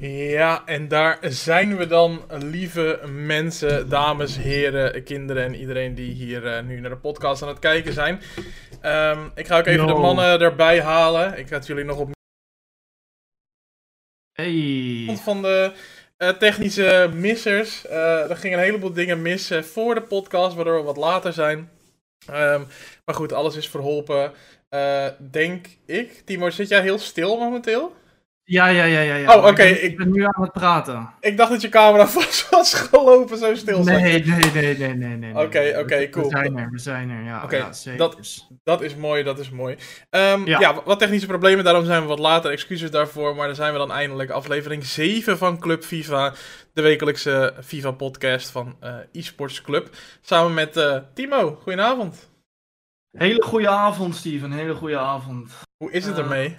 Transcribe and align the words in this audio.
Ja, 0.00 0.66
en 0.66 0.88
daar 0.88 1.18
zijn 1.22 1.76
we 1.76 1.86
dan, 1.86 2.24
lieve 2.28 3.00
mensen, 3.06 3.88
dames, 3.88 4.36
heren, 4.36 5.04
kinderen 5.04 5.44
en 5.44 5.54
iedereen 5.54 5.94
die 5.94 6.12
hier 6.12 6.44
uh, 6.44 6.60
nu 6.60 6.80
naar 6.80 6.90
de 6.90 6.96
podcast 6.96 7.42
aan 7.42 7.48
het 7.48 7.58
kijken 7.58 7.92
zijn. 7.92 8.20
Um, 8.82 9.30
ik 9.34 9.46
ga 9.46 9.58
ook 9.58 9.66
even 9.66 9.86
de 9.86 9.94
mannen 9.94 10.40
erbij 10.40 10.80
halen. 10.82 11.38
Ik 11.38 11.50
had 11.50 11.66
jullie 11.66 11.84
nog 11.84 11.98
op. 11.98 12.10
Hey. 14.32 15.16
Van 15.22 15.42
de 15.42 15.72
uh, 16.18 16.28
technische 16.28 17.10
missers. 17.14 17.86
Uh, 17.86 18.30
er 18.30 18.36
gingen 18.36 18.58
een 18.58 18.64
heleboel 18.64 18.92
dingen 18.92 19.22
mis 19.22 19.52
voor 19.60 19.94
de 19.94 20.02
podcast, 20.02 20.54
waardoor 20.54 20.76
we 20.76 20.82
wat 20.82 20.96
later 20.96 21.32
zijn. 21.32 21.58
Um, 22.30 22.66
maar 23.04 23.14
goed, 23.14 23.32
alles 23.32 23.56
is 23.56 23.68
verholpen. 23.68 24.32
denk 25.18 25.66
ik. 25.86 26.22
Timo, 26.24 26.50
zit 26.50 26.68
jij 26.68 26.82
heel 26.82 26.98
stil 26.98 27.38
momenteel? 27.38 27.96
Ja, 28.48 28.66
ja, 28.68 28.84
ja, 28.84 29.00
ja. 29.00 29.14
ja. 29.14 29.36
Oh, 29.36 29.46
oké. 29.46 29.62
Ik, 29.62 29.80
ik, 29.80 29.96
ben 29.96 30.10
nu 30.10 30.24
aan 30.24 30.42
het 30.42 30.52
praten. 30.52 31.10
Ik 31.20 31.36
dacht 31.36 31.50
dat 31.50 31.60
je 31.60 31.68
camera 31.68 32.06
vast 32.18 32.48
was 32.48 32.74
gelopen, 32.74 33.38
zo 33.38 33.54
stil. 33.54 33.82
Nee, 33.82 34.24
nee, 34.24 34.50
nee, 34.52 34.76
nee, 34.76 34.94
nee, 34.94 35.16
nee. 35.16 35.34
Oké, 35.34 35.76
oké, 35.78 36.08
cool. 36.08 36.24
We 36.24 36.30
zijn 36.30 36.58
er, 36.58 36.70
we 36.70 36.78
zijn 36.78 37.10
er, 37.10 37.24
ja. 37.24 37.42
Oké, 37.44 37.56
ja, 37.56 37.72
zeker. 37.72 37.98
dat, 37.98 38.46
dat 38.64 38.82
is 38.82 38.94
mooi, 38.96 39.22
dat 39.22 39.38
is 39.38 39.50
mooi. 39.50 39.76
Um, 40.10 40.46
ja. 40.46 40.60
ja. 40.60 40.82
wat 40.84 40.98
technische 40.98 41.26
problemen, 41.26 41.64
daarom 41.64 41.84
zijn 41.84 42.02
we 42.02 42.08
wat 42.08 42.18
later. 42.18 42.50
Excuses 42.50 42.90
daarvoor, 42.90 43.34
maar 43.34 43.46
dan 43.46 43.56
zijn 43.56 43.72
we 43.72 43.78
dan 43.78 43.92
eindelijk. 43.92 44.30
Aflevering 44.30 44.84
7 44.84 45.38
van 45.38 45.58
Club 45.58 45.84
FIFA, 45.84 46.32
de 46.72 46.82
wekelijkse 46.82 47.54
FIFA-podcast 47.64 48.50
van 48.50 48.76
uh, 48.84 48.94
eSports 49.12 49.62
Club. 49.62 49.88
Samen 50.20 50.54
met 50.54 50.76
uh, 50.76 50.96
Timo. 51.14 51.58
Goedenavond. 51.62 52.30
Hele 53.18 53.42
goede 53.42 53.68
avond, 53.68 54.16
Steven. 54.16 54.52
Hele 54.52 54.74
goede 54.74 54.98
avond. 54.98 55.52
Hoe 55.76 55.92
is 55.92 56.04
het 56.06 56.18
uh, 56.18 56.22
ermee? 56.22 56.56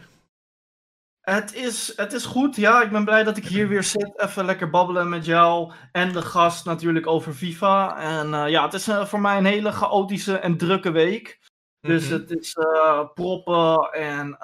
Het 1.29 1.53
is, 1.53 1.93
het 1.95 2.13
is 2.13 2.25
goed, 2.25 2.55
ja. 2.55 2.81
Ik 2.81 2.91
ben 2.91 3.05
blij 3.05 3.23
dat 3.23 3.37
ik 3.37 3.45
hier 3.45 3.67
weer 3.67 3.83
zit. 3.83 4.13
Even 4.15 4.45
lekker 4.45 4.69
babbelen 4.69 5.09
met 5.09 5.25
jou 5.25 5.71
en 5.91 6.11
de 6.11 6.21
gast 6.21 6.65
natuurlijk 6.65 7.07
over 7.07 7.33
FIFA. 7.33 7.97
En 7.97 8.27
uh, 8.27 8.49
ja, 8.49 8.63
het 8.63 8.73
is 8.73 8.87
uh, 8.87 9.05
voor 9.05 9.19
mij 9.19 9.37
een 9.37 9.45
hele 9.45 9.71
chaotische 9.71 10.37
en 10.37 10.57
drukke 10.57 10.91
week. 10.91 11.39
Dus 11.81 12.03
mm 12.03 12.09
-hmm. 12.09 12.19
het 12.19 12.31
is 12.39 12.55
uh, 12.55 13.05
proppen 13.13 13.91
en 13.91 14.37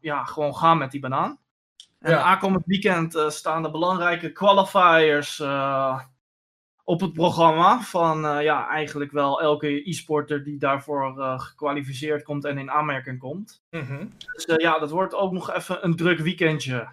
ja, 0.00 0.24
gewoon 0.24 0.56
gaan 0.56 0.78
met 0.78 0.90
die 0.90 1.00
banaan. 1.00 1.38
En 1.98 2.10
ja. 2.10 2.22
aankomend 2.22 2.66
weekend 2.66 3.24
staan 3.28 3.62
de 3.62 3.70
belangrijke 3.70 4.32
qualifiers 4.32 5.38
op 6.90 7.00
het 7.00 7.12
programma 7.12 7.80
van 7.80 8.24
uh, 8.24 8.42
ja, 8.42 8.68
eigenlijk 8.68 9.12
wel 9.12 9.40
elke 9.40 9.88
e-sporter 9.88 10.44
die 10.44 10.58
daarvoor 10.58 11.14
uh, 11.18 11.40
gekwalificeerd 11.40 12.22
komt 12.22 12.44
en 12.44 12.58
in 12.58 12.70
aanmerking 12.70 13.18
komt. 13.18 13.62
Mm 13.70 13.86
-hmm. 13.86 14.12
Dus 14.34 14.46
uh, 14.46 14.56
ja, 14.56 14.78
dat 14.78 14.90
wordt 14.90 15.14
ook 15.14 15.32
nog 15.32 15.54
even 15.54 15.84
een 15.84 15.96
druk 15.96 16.18
weekendje. 16.18 16.88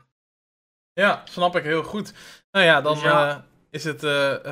Ja, 0.94 1.22
snap 1.26 1.56
ik 1.56 1.64
heel 1.64 1.84
goed. 1.84 2.14
Nou 2.52 2.66
ja, 2.66 2.82
dan 2.82 2.94
dus 2.94 3.04
ja. 3.04 3.46
is 3.70 3.84
het 3.84 4.00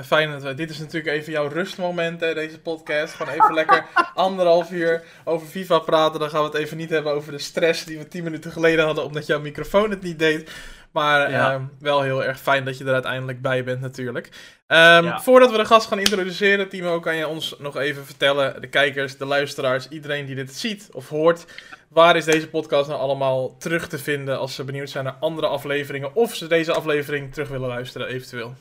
fijn 0.06 0.32
dat 0.32 0.44
we... 0.44 0.54
Dit 0.54 0.70
is 0.70 0.80
natuurlijk 0.80 1.16
even 1.16 1.32
jouw 1.32 1.48
rustmoment, 1.48 2.20
hè, 2.20 2.34
deze 2.34 2.60
podcast. 2.60 3.14
Gewoon 3.14 3.34
even 3.34 3.54
lekker 3.64 3.86
anderhalf 4.14 4.72
uur 4.72 5.04
over 5.24 5.48
FIFA 5.48 5.80
praten. 5.80 6.20
Dan 6.20 6.30
gaan 6.30 6.44
we 6.44 6.48
het 6.48 6.58
even 6.58 6.78
niet 6.78 6.90
hebben 6.90 7.14
over 7.14 7.32
de 7.32 7.40
stress 7.40 7.86
die 7.86 7.98
we 7.98 8.08
tien 8.08 8.24
minuten 8.24 8.52
geleden 8.52 8.86
hadden, 8.86 9.04
omdat 9.04 9.26
jouw 9.26 9.40
microfoon 9.40 9.90
het 9.90 10.02
niet 10.02 10.20
deed. 10.20 10.52
Maar 10.96 11.32
ja. 11.32 11.54
uh, 11.54 11.62
wel 11.80 12.02
heel 12.02 12.24
erg 12.24 12.40
fijn 12.40 12.66
dat 12.66 12.78
je 12.78 12.86
er 12.86 12.94
uiteindelijk 12.94 13.42
bij 13.42 13.64
bent 13.64 13.82
natuurlijk. 13.82 14.26
Um, 14.68 14.78
ja. 14.78 15.20
Voordat 15.20 15.52
we 15.52 15.58
de 15.58 15.66
gast 15.66 15.88
gaan 15.88 16.00
introduceren, 16.00 16.70
Timo, 16.70 17.00
kan 17.00 17.16
je 17.16 17.28
ons 17.28 17.56
nog 17.60 17.78
even 17.78 18.06
vertellen, 18.06 18.62
de 18.62 18.68
kijkers, 18.68 19.18
de 19.18 19.26
luisteraars, 19.26 19.88
iedereen 19.90 20.26
die 20.26 20.36
dit 20.36 20.54
ziet 20.54 20.90
of 20.92 21.10
hoort, 21.10 21.46
waar 21.88 22.16
is 22.16 22.26
deze 22.26 22.50
podcast 22.50 22.90
nou 22.90 23.00
allemaal 23.00 23.58
terug 23.58 23.88
te 23.88 23.98
vinden 23.98 24.40
als 24.40 24.56
ze 24.56 24.64
benieuwd 24.64 24.90
zijn 24.90 25.04
naar 25.04 25.18
andere 25.20 25.48
afleveringen 25.48 26.16
of 26.16 26.36
ze 26.36 26.48
deze 26.48 26.74
aflevering 26.74 27.34
terug 27.34 27.50
willen 27.50 27.68
luisteren 27.68 28.08
eventueel? 28.08 28.54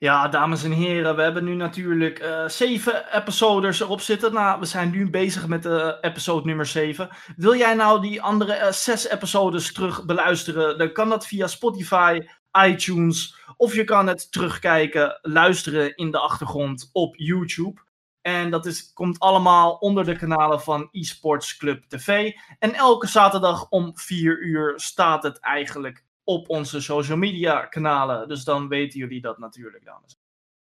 Ja, 0.00 0.28
dames 0.28 0.64
en 0.64 0.70
heren, 0.70 1.16
we 1.16 1.22
hebben 1.22 1.44
nu 1.44 1.54
natuurlijk 1.54 2.22
uh, 2.22 2.48
zeven 2.48 3.16
episodes 3.16 3.80
erop 3.80 4.00
zitten. 4.00 4.32
Nou, 4.32 4.60
we 4.60 4.66
zijn 4.66 4.90
nu 4.90 5.10
bezig 5.10 5.46
met 5.46 5.66
uh, 5.66 5.92
episode 6.00 6.46
nummer 6.46 6.66
7. 6.66 7.08
Wil 7.36 7.56
jij 7.56 7.74
nou 7.74 8.00
die 8.00 8.22
andere 8.22 8.56
uh, 8.56 8.70
zes 8.70 9.08
episodes 9.08 9.72
terug 9.72 10.04
beluisteren? 10.04 10.78
Dan 10.78 10.92
kan 10.92 11.08
dat 11.08 11.26
via 11.26 11.46
Spotify, 11.46 12.20
iTunes 12.66 13.36
of 13.56 13.74
je 13.74 13.84
kan 13.84 14.06
het 14.06 14.32
terugkijken, 14.32 15.18
luisteren 15.22 15.96
in 15.96 16.10
de 16.10 16.18
achtergrond 16.18 16.90
op 16.92 17.16
YouTube. 17.16 17.80
En 18.20 18.50
dat 18.50 18.66
is, 18.66 18.92
komt 18.92 19.18
allemaal 19.18 19.72
onder 19.72 20.04
de 20.04 20.16
kanalen 20.16 20.60
van 20.60 20.88
eSports 20.92 21.56
Club 21.56 21.84
TV. 21.88 22.32
En 22.58 22.74
elke 22.74 23.06
zaterdag 23.06 23.68
om 23.68 23.92
4 23.94 24.42
uur 24.42 24.72
staat 24.76 25.22
het 25.22 25.38
eigenlijk 25.38 26.04
op 26.24 26.48
onze 26.48 26.80
social 26.80 27.16
media 27.16 27.66
kanalen. 27.66 28.28
Dus 28.28 28.44
dan 28.44 28.68
weten 28.68 28.98
jullie 28.98 29.20
dat 29.20 29.38
natuurlijk, 29.38 29.84
dames. 29.84 30.20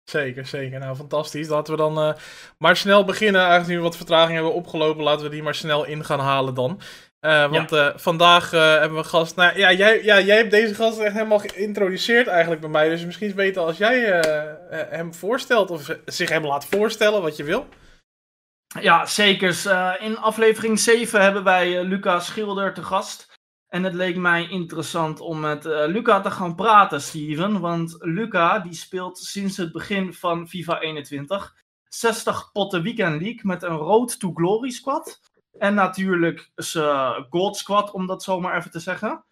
Zeker, 0.03 0.45
zeker. 0.45 0.79
Nou, 0.79 0.95
fantastisch. 0.95 1.47
Laten 1.47 1.73
we 1.73 1.79
dan 1.79 2.07
uh, 2.07 2.13
maar 2.57 2.75
snel 2.77 3.05
beginnen. 3.05 3.41
Aangezien 3.41 3.75
we 3.75 3.81
wat 3.81 3.97
vertraging 3.97 4.33
hebben 4.33 4.53
opgelopen, 4.53 5.03
laten 5.03 5.23
we 5.23 5.31
die 5.31 5.43
maar 5.43 5.55
snel 5.55 5.85
in 5.85 6.05
gaan 6.05 6.19
halen 6.19 6.53
dan. 6.53 6.81
Uh, 7.21 7.51
want 7.51 7.69
ja. 7.69 7.89
uh, 7.89 7.97
vandaag 7.97 8.51
hebben 8.51 8.91
we 8.91 8.97
een 8.97 9.05
gast. 9.05 9.35
Nou 9.35 9.57
ja 9.57 9.71
jij, 9.71 10.03
ja, 10.03 10.19
jij 10.19 10.37
hebt 10.37 10.51
deze 10.51 10.75
gast 10.75 10.99
echt 10.99 11.13
helemaal 11.13 11.39
geïntroduceerd 11.39 12.27
eigenlijk 12.27 12.61
bij 12.61 12.69
mij. 12.69 12.89
Dus 12.89 13.05
misschien 13.05 13.27
is 13.27 13.33
het 13.33 13.41
beter 13.41 13.61
als 13.61 13.77
jij 13.77 13.99
hem 14.89 15.13
voorstelt 15.13 15.71
of 15.71 15.95
zich 16.05 16.29
hem 16.29 16.45
laat 16.45 16.65
voorstellen 16.65 17.21
wat 17.21 17.37
je 17.37 17.43
wil. 17.43 17.67
Ja, 18.79 19.05
zeker. 19.05 19.55
in 19.99 20.17
aflevering 20.17 20.79
7 20.79 21.21
hebben 21.21 21.43
wij 21.43 21.83
Lucas 21.83 22.25
Schilder 22.25 22.73
te 22.73 22.83
gast. 22.83 23.30
En 23.73 23.83
het 23.83 23.93
leek 23.93 24.17
mij 24.17 24.47
interessant 24.49 25.19
om 25.19 25.39
met 25.39 25.65
uh, 25.65 25.85
Luca 25.85 26.21
te 26.21 26.31
gaan 26.31 26.55
praten, 26.55 27.01
Steven. 27.01 27.59
Want 27.59 27.95
Luca 27.99 28.59
die 28.59 28.73
speelt 28.73 29.17
sinds 29.17 29.57
het 29.57 29.71
begin 29.71 30.13
van 30.13 30.47
FIFA 30.47 30.79
21 30.79 31.55
60 31.93 32.51
potten 32.51 32.83
Weekend 32.83 33.21
League 33.21 33.41
met 33.43 33.63
een 33.63 33.75
Road 33.75 34.19
to 34.19 34.31
Glory 34.33 34.69
squad. 34.69 35.19
En 35.57 35.73
natuurlijk 35.73 36.51
zijn 36.55 37.25
Gold 37.29 37.57
squad, 37.57 37.91
om 37.91 38.07
dat 38.07 38.23
zomaar 38.23 38.57
even 38.57 38.71
te 38.71 38.79
zeggen. 38.79 39.25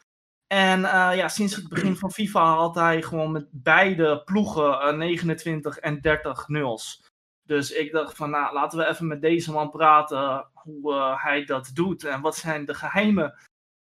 En 0.47 0.79
uh, 0.79 1.11
ja, 1.16 1.27
sinds 1.27 1.56
het 1.56 1.69
begin 1.69 1.95
van 1.95 2.11
FIFA 2.11 2.56
had 2.56 2.75
hij 2.75 3.01
gewoon 3.01 3.31
met 3.31 3.47
beide 3.51 4.21
ploegen 4.23 4.94
uh, 4.94 4.97
29 4.97 5.77
en 5.77 6.01
30 6.01 6.47
nuls. 6.47 7.07
Dus 7.44 7.71
ik 7.71 7.91
dacht 7.91 8.16
van, 8.16 8.29
nou, 8.29 8.53
laten 8.53 8.79
we 8.79 8.88
even 8.88 9.07
met 9.07 9.21
deze 9.21 9.51
man 9.51 9.69
praten 9.69 10.47
hoe 10.53 10.94
hij 11.17 11.45
dat 11.45 11.71
doet. 11.73 12.03
En 12.03 12.21
wat 12.21 12.35
zijn 12.35 12.66
de 12.66 12.73
geheimen 12.73 13.33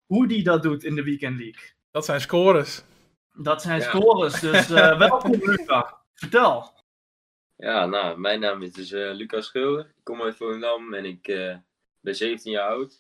hoe 0.10 0.28
die 0.28 0.44
dat 0.44 0.64
doet 0.64 0.84
in 0.84 0.96
de 0.96 1.04
Weekend 1.04 1.38
League. 1.40 1.72
Dat 1.92 2.06
zijn 2.06 2.22
scores. 2.22 2.84
Dat 3.34 3.62
zijn 3.62 3.80
ja. 3.80 3.86
scores, 3.86 4.40
dus 4.40 4.70
uh, 4.70 4.98
welkom 5.08 5.32
Luca. 5.32 6.02
Vertel. 6.14 6.74
Ja, 7.56 7.86
nou, 7.86 8.20
mijn 8.20 8.40
naam 8.40 8.62
is 8.62 8.74
dus 8.74 8.92
uh, 8.92 9.14
Lucas 9.14 9.46
Schilder. 9.46 9.86
Ik 9.86 10.04
kom 10.04 10.22
uit 10.22 10.36
Volendam 10.36 10.94
en 10.94 11.06
ik 11.06 11.28
uh, 11.28 11.58
ben 12.00 12.16
17 12.16 12.52
jaar 12.52 12.70
oud. 12.70 13.00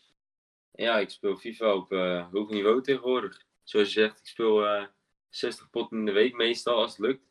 En 0.71 0.83
ja, 0.83 0.99
ik 0.99 1.09
speel 1.09 1.37
FIFA 1.37 1.73
op 1.73 1.89
hoog 2.31 2.49
niveau 2.49 2.81
tegenwoordig. 2.81 3.45
Zoals 3.63 3.93
je 3.93 3.99
zegt, 3.99 4.19
ik 4.19 4.27
speel 4.27 4.87
60 5.29 5.69
potten 5.69 5.97
in 5.97 6.05
de 6.05 6.11
week 6.11 6.35
meestal 6.35 6.81
als 6.81 6.91
het 6.91 6.99
lukt. 6.99 7.23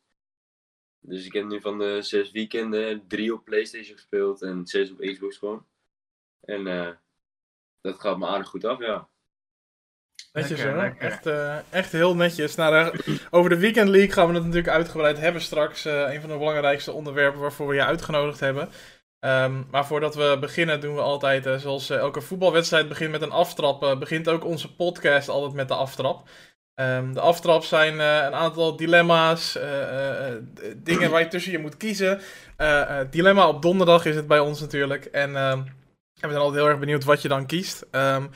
Dus 1.00 1.26
ik 1.26 1.32
heb 1.32 1.44
nu 1.44 1.60
van 1.60 1.78
de 1.78 2.02
zes 2.02 2.30
weekenden 2.30 3.06
drie 3.06 3.34
op 3.34 3.44
Playstation 3.44 3.96
gespeeld 3.96 4.42
en 4.42 4.66
zes 4.66 4.90
op 4.90 4.98
Xbox 4.98 5.36
gewoon. 5.36 5.66
En 6.40 6.64
dat 7.80 8.00
gaat 8.00 8.18
me 8.18 8.26
aardig 8.26 8.48
goed 8.48 8.64
af, 8.64 8.78
ja. 8.78 9.08
Netjes 10.40 10.62
lekker, 10.62 10.76
Lekker. 10.76 11.08
Echt, 11.08 11.26
uh, 11.26 11.54
echt 11.70 11.92
heel 11.92 12.14
netjes. 12.14 12.54
Nou, 12.54 12.92
over 13.30 13.50
de 13.50 13.58
Weekend 13.58 13.88
League 13.88 14.12
gaan 14.12 14.28
we 14.28 14.34
het 14.34 14.42
natuurlijk 14.42 14.74
uitgebreid 14.74 15.18
hebben 15.18 15.42
straks. 15.42 15.86
Uh, 15.86 16.12
een 16.12 16.20
van 16.20 16.30
de 16.30 16.36
belangrijkste 16.36 16.92
onderwerpen 16.92 17.40
waarvoor 17.40 17.68
we 17.68 17.74
je 17.74 17.84
uitgenodigd 17.84 18.40
hebben. 18.40 18.68
Um, 19.20 19.66
maar 19.70 19.86
voordat 19.86 20.14
we 20.14 20.36
beginnen 20.40 20.80
doen 20.80 20.94
we 20.94 21.00
altijd, 21.00 21.46
uh, 21.46 21.56
zoals 21.56 21.90
elke 21.90 22.20
voetbalwedstrijd 22.20 22.88
begint 22.88 23.10
met 23.10 23.22
een 23.22 23.30
aftrap, 23.30 23.96
begint 23.98 24.28
ook 24.28 24.44
onze 24.44 24.74
podcast 24.74 25.28
altijd 25.28 25.52
met 25.52 25.68
de 25.68 25.74
aftrap. 25.74 26.28
Um, 26.74 27.14
de 27.14 27.20
aftrap 27.20 27.64
zijn 27.64 27.92
een 27.98 28.34
aantal 28.34 28.76
dilemma's, 28.76 29.58
dingen 30.76 31.10
waar 31.10 31.20
je 31.20 31.28
tussen 31.28 31.52
je 31.52 31.58
moet 31.58 31.76
kiezen. 31.76 32.20
dilemma 33.10 33.48
op 33.48 33.62
donderdag 33.62 34.04
is 34.04 34.16
het 34.16 34.26
bij 34.26 34.38
ons 34.38 34.60
natuurlijk. 34.60 35.04
En 35.04 35.36
ehm, 35.36 35.62
we 36.20 36.28
zijn 36.28 36.36
altijd 36.36 36.60
heel 36.60 36.70
erg 36.70 36.78
benieuwd 36.78 37.04
wat 37.04 37.22
je 37.22 37.28
dan 37.28 37.46
kiest. 37.46 37.86
Um, 37.90 38.30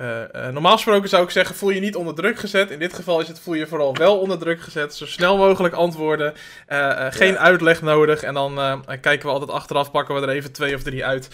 uh, 0.00 0.20
uh, 0.32 0.48
normaal 0.48 0.72
gesproken 0.72 1.08
zou 1.08 1.24
ik 1.24 1.30
zeggen, 1.30 1.56
voel 1.56 1.70
je 1.70 1.80
niet 1.80 1.96
onder 1.96 2.14
druk 2.14 2.38
gezet. 2.38 2.70
In 2.70 2.78
dit 2.78 2.94
geval 2.94 3.20
is 3.20 3.28
het 3.28 3.40
voel 3.40 3.54
je 3.54 3.66
vooral 3.66 3.96
wel 3.96 4.18
onder 4.18 4.38
druk 4.38 4.60
gezet. 4.60 4.94
Zo 4.94 5.06
snel 5.06 5.36
mogelijk 5.36 5.74
antwoorden. 5.74 6.34
Uh, 6.68 7.06
geen 7.10 7.32
ja. 7.32 7.38
uitleg 7.38 7.82
nodig. 7.82 8.22
En 8.22 8.34
dan 8.34 8.84
kijken 9.00 9.26
we 9.26 9.32
altijd 9.32 9.50
achteraf, 9.50 9.90
pakken 9.90 10.14
we 10.14 10.20
er 10.20 10.28
even 10.28 10.52
twee 10.52 10.74
of 10.74 10.82
drie 10.82 11.04
uit. 11.04 11.28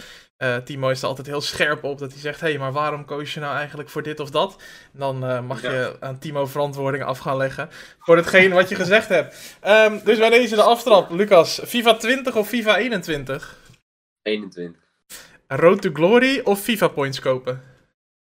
Timo 0.63 0.89
is 0.89 1.01
er 1.01 1.07
altijd 1.07 1.27
heel 1.27 1.41
scherp 1.41 1.83
op 1.83 1.99
dat 1.99 2.11
hij 2.11 2.21
zegt: 2.21 2.39
hé, 2.39 2.49
hey, 2.49 2.57
maar 2.57 2.71
waarom 2.71 3.05
koos 3.05 3.33
je 3.33 3.39
nou 3.39 3.55
eigenlijk 3.55 3.89
voor 3.89 4.03
dit 4.03 4.19
of 4.19 4.29
dat? 4.29 4.55
En 4.93 4.99
dan 4.99 5.45
mag 5.45 5.61
ja. 5.61 5.71
je 5.71 5.95
aan 5.99 6.19
Timo 6.19 6.45
verantwoording 6.45 7.03
af 7.03 7.19
gaan 7.19 7.37
leggen 7.37 7.69
voor 7.99 8.15
hetgeen 8.15 8.51
wat 8.51 8.69
je 8.69 8.75
gezegd 8.85 9.09
hebt. 9.09 9.57
Um, 9.67 10.01
dus 10.03 10.17
bij 10.17 10.29
deze 10.29 10.55
de 10.55 10.61
aftrap, 10.61 11.11
Lucas. 11.11 11.61
FIFA 11.65 11.93
20 11.93 12.35
of 12.35 12.47
FIFA 12.47 12.77
21? 12.77 13.57
21. 14.21 14.81
Road 15.47 15.81
to 15.81 15.89
Glory 15.93 16.41
of 16.43 16.61
FIFA 16.61 16.87
Points 16.87 17.19
kopen? 17.19 17.75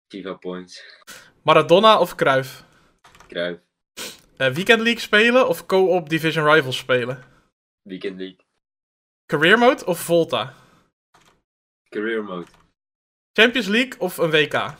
FIFA 0.08 0.34
Points. 0.40 0.82
Maradona 1.42 2.00
of 2.00 2.14
Cruyff? 2.14 2.64
Cruyff. 3.28 3.60
Uh, 4.38 4.50
Weekend 4.52 4.82
League 4.82 5.00
spelen 5.00 5.48
of 5.48 5.66
co-op 5.66 6.08
Division 6.08 6.44
Rivals 6.44 6.76
spelen? 6.76 7.24
Weekend 7.82 8.18
League. 8.18 8.44
Career 9.26 9.58
Mode 9.58 9.84
of 9.84 10.00
Volta? 10.00 10.54
Career 11.88 12.24
Mode. 12.24 12.46
Champions 13.32 13.66
League 13.66 13.98
of 13.98 14.18
een 14.18 14.30
WK? 14.30 14.74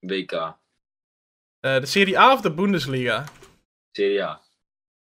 WK. 0.00 0.32
Uh, 0.32 1.80
de 1.80 1.86
Serie 1.86 2.18
A 2.18 2.32
of 2.32 2.40
de 2.40 2.50
Bundesliga? 2.50 3.24
Serie 3.92 4.24
A. 4.24 4.40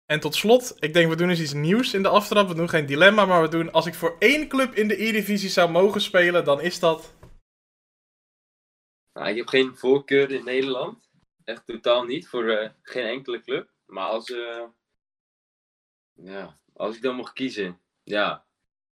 En 0.06 0.20
tot 0.20 0.34
slot, 0.34 0.76
ik 0.78 0.92
denk 0.92 1.08
we 1.08 1.16
doen 1.16 1.28
eens 1.28 1.40
iets 1.40 1.52
nieuws 1.52 1.94
in 1.94 2.02
de 2.02 2.08
aftrap. 2.08 2.48
We 2.48 2.54
doen 2.54 2.68
geen 2.68 2.86
dilemma, 2.86 3.24
maar 3.24 3.42
we 3.42 3.48
doen 3.48 3.72
als 3.72 3.86
ik 3.86 3.94
voor 3.94 4.16
één 4.18 4.48
club 4.48 4.74
in 4.74 4.88
de 4.88 5.02
E-divisie 5.06 5.48
zou 5.48 5.70
mogen 5.70 6.00
spelen, 6.00 6.44
dan 6.44 6.60
is 6.60 6.78
dat... 6.78 7.14
Nou, 9.14 9.28
ik 9.28 9.36
heb 9.36 9.48
geen 9.48 9.76
voorkeur 9.76 10.30
in 10.30 10.44
Nederland. 10.44 11.08
Echt 11.44 11.66
totaal 11.66 12.04
niet, 12.04 12.28
voor 12.28 12.44
uh, 12.44 12.68
geen 12.82 13.06
enkele 13.06 13.40
club. 13.40 13.70
Maar 13.86 14.06
als, 14.06 14.28
uh, 14.28 14.62
ja, 16.12 16.58
als 16.72 16.96
ik 16.96 17.02
dan 17.02 17.14
mocht 17.14 17.32
kiezen, 17.32 17.80
ja, 18.02 18.44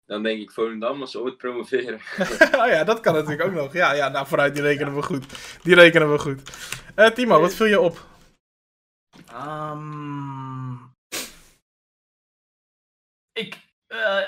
dan 0.05 0.23
denk 0.23 0.41
ik 0.41 0.51
Volendam 0.51 1.01
als 1.01 1.11
ze 1.11 1.21
ooit 1.21 1.37
promoveren. 1.37 1.99
oh 2.61 2.67
ja, 2.67 2.83
dat 2.83 2.99
kan 2.99 3.13
natuurlijk 3.13 3.41
ook 3.41 3.53
nog. 3.53 3.73
Ja, 3.73 3.93
ja, 3.93 4.09
nou 4.09 4.27
vooruit, 4.27 4.53
die 4.53 4.63
rekenen 4.63 4.95
we 4.95 5.01
goed. 5.01 5.25
Die 5.63 5.75
rekenen 5.75 6.11
we 6.11 6.19
goed. 6.19 6.41
Uh, 6.95 7.07
Timo, 7.09 7.39
wat 7.39 7.53
viel 7.53 7.65
je 7.65 7.79
op? 7.79 8.05
Um, 9.33 10.93
ik, 13.33 13.59
uh, 13.87 14.21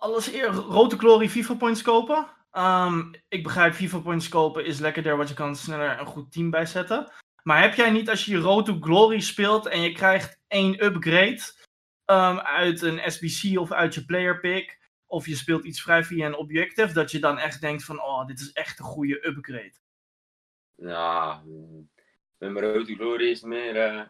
alles 0.00 0.32
eer 0.32 0.48
rode 0.48 0.98
glory 0.98 1.28
FIFA 1.28 1.54
points 1.54 1.82
kopen. 1.82 2.26
Um, 2.52 3.10
ik 3.28 3.42
begrijp 3.42 3.74
FIFA 3.74 3.98
points 3.98 4.28
kopen 4.28 4.64
is 4.64 4.78
lekkerder, 4.78 5.16
want 5.16 5.28
je 5.28 5.34
kan 5.34 5.56
sneller 5.56 6.00
een 6.00 6.06
goed 6.06 6.32
team 6.32 6.50
bijzetten. 6.50 7.12
Maar 7.42 7.62
heb 7.62 7.74
jij 7.74 7.90
niet 7.90 8.10
als 8.10 8.24
je 8.24 8.36
Road 8.36 8.76
Glory 8.80 9.20
speelt 9.20 9.66
en 9.66 9.80
je 9.80 9.92
krijgt 9.92 10.40
één 10.48 10.84
upgrade 10.84 11.40
um, 12.06 12.38
uit 12.38 12.82
een 12.82 13.10
SBC 13.10 13.58
of 13.58 13.72
uit 13.72 13.94
je 13.94 14.04
player 14.04 14.40
pick, 14.40 14.78
of 15.06 15.26
je 15.26 15.36
speelt 15.36 15.64
iets 15.64 15.82
vrij 15.82 16.04
via 16.04 16.26
een 16.26 16.36
objective, 16.36 16.92
dat 16.92 17.10
je 17.10 17.18
dan 17.18 17.38
echt 17.38 17.60
denkt 17.60 17.84
van, 17.84 18.02
oh, 18.02 18.26
dit 18.26 18.40
is 18.40 18.52
echt 18.52 18.78
een 18.78 18.84
goede 18.84 19.26
upgrade? 19.26 19.74
Ja, 20.74 21.42
met 22.38 22.52
mijn 22.52 22.72
Road 22.72 22.86
Glory 22.86 23.28
is 23.28 23.42
meer, 23.42 23.92
uh, 23.92 24.02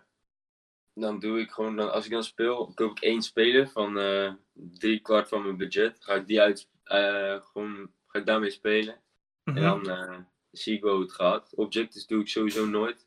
dan 0.95 1.19
doe 1.19 1.41
ik 1.41 1.51
gewoon, 1.51 1.77
dan, 1.77 1.93
als 1.93 2.05
ik 2.05 2.11
dan 2.11 2.25
speel, 2.25 2.73
koop 2.75 2.91
ik 2.91 3.03
één 3.03 3.23
speler 3.23 3.69
van 3.69 3.99
uh, 3.99 4.33
drie 4.53 5.01
kwart 5.01 5.29
van 5.29 5.43
mijn 5.43 5.57
budget, 5.57 5.97
ga 6.01 6.15
ik 6.15 6.27
die 6.27 6.41
uit, 6.41 6.69
uh, 6.85 7.43
gewoon, 7.43 7.91
ga 8.19 8.25
ik 8.25 8.27
daarmee 8.27 8.51
spelen. 8.51 9.01
Mm 9.45 9.57
-hmm. 9.57 9.65
En 9.65 9.83
dan 9.83 10.27
zie 10.51 10.77
ik 10.77 10.83
wel 10.83 10.93
hoe 10.93 11.03
het 11.03 11.13
gaat. 11.13 11.55
Objectives 11.55 12.07
doe 12.07 12.21
ik 12.21 12.29
sowieso 12.29 12.67
nooit. 12.67 13.07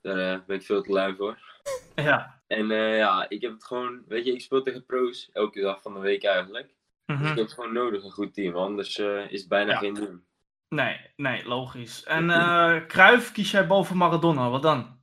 Daar 0.00 0.16
uh, 0.16 0.44
ben 0.46 0.56
ik 0.56 0.62
veel 0.62 0.82
te 0.82 0.92
lui 0.92 1.16
voor. 1.16 1.38
Ja. 1.94 2.42
En 2.46 2.70
uh, 2.70 2.96
ja, 2.96 3.28
ik 3.28 3.40
heb 3.40 3.52
het 3.52 3.64
gewoon, 3.64 4.02
weet 4.06 4.24
je, 4.24 4.32
ik 4.32 4.40
speel 4.40 4.62
tegen 4.62 4.86
pro's 4.86 5.30
elke 5.32 5.60
dag 5.60 5.82
van 5.82 5.94
de 5.94 6.00
week 6.00 6.24
eigenlijk. 6.24 6.74
Mm 7.06 7.16
-hmm. 7.16 7.18
Dus 7.18 7.30
ik 7.30 7.36
heb 7.36 7.46
het 7.46 7.54
gewoon 7.54 7.72
nodig, 7.72 8.04
een 8.04 8.10
goed 8.10 8.34
team. 8.34 8.56
Anders 8.56 8.98
is 8.98 9.40
het 9.40 9.48
bijna 9.48 9.72
ja. 9.72 9.78
geen 9.78 9.94
doen. 9.94 10.24
Nee, 10.68 11.00
nee, 11.16 11.44
logisch. 11.44 12.04
En 12.04 12.28
uh, 12.28 12.86
Kruif 12.86 13.32
kies 13.32 13.50
jij 13.50 13.66
boven 13.66 13.96
Maradona, 13.96 14.50
wat 14.50 14.62
dan? 14.62 15.02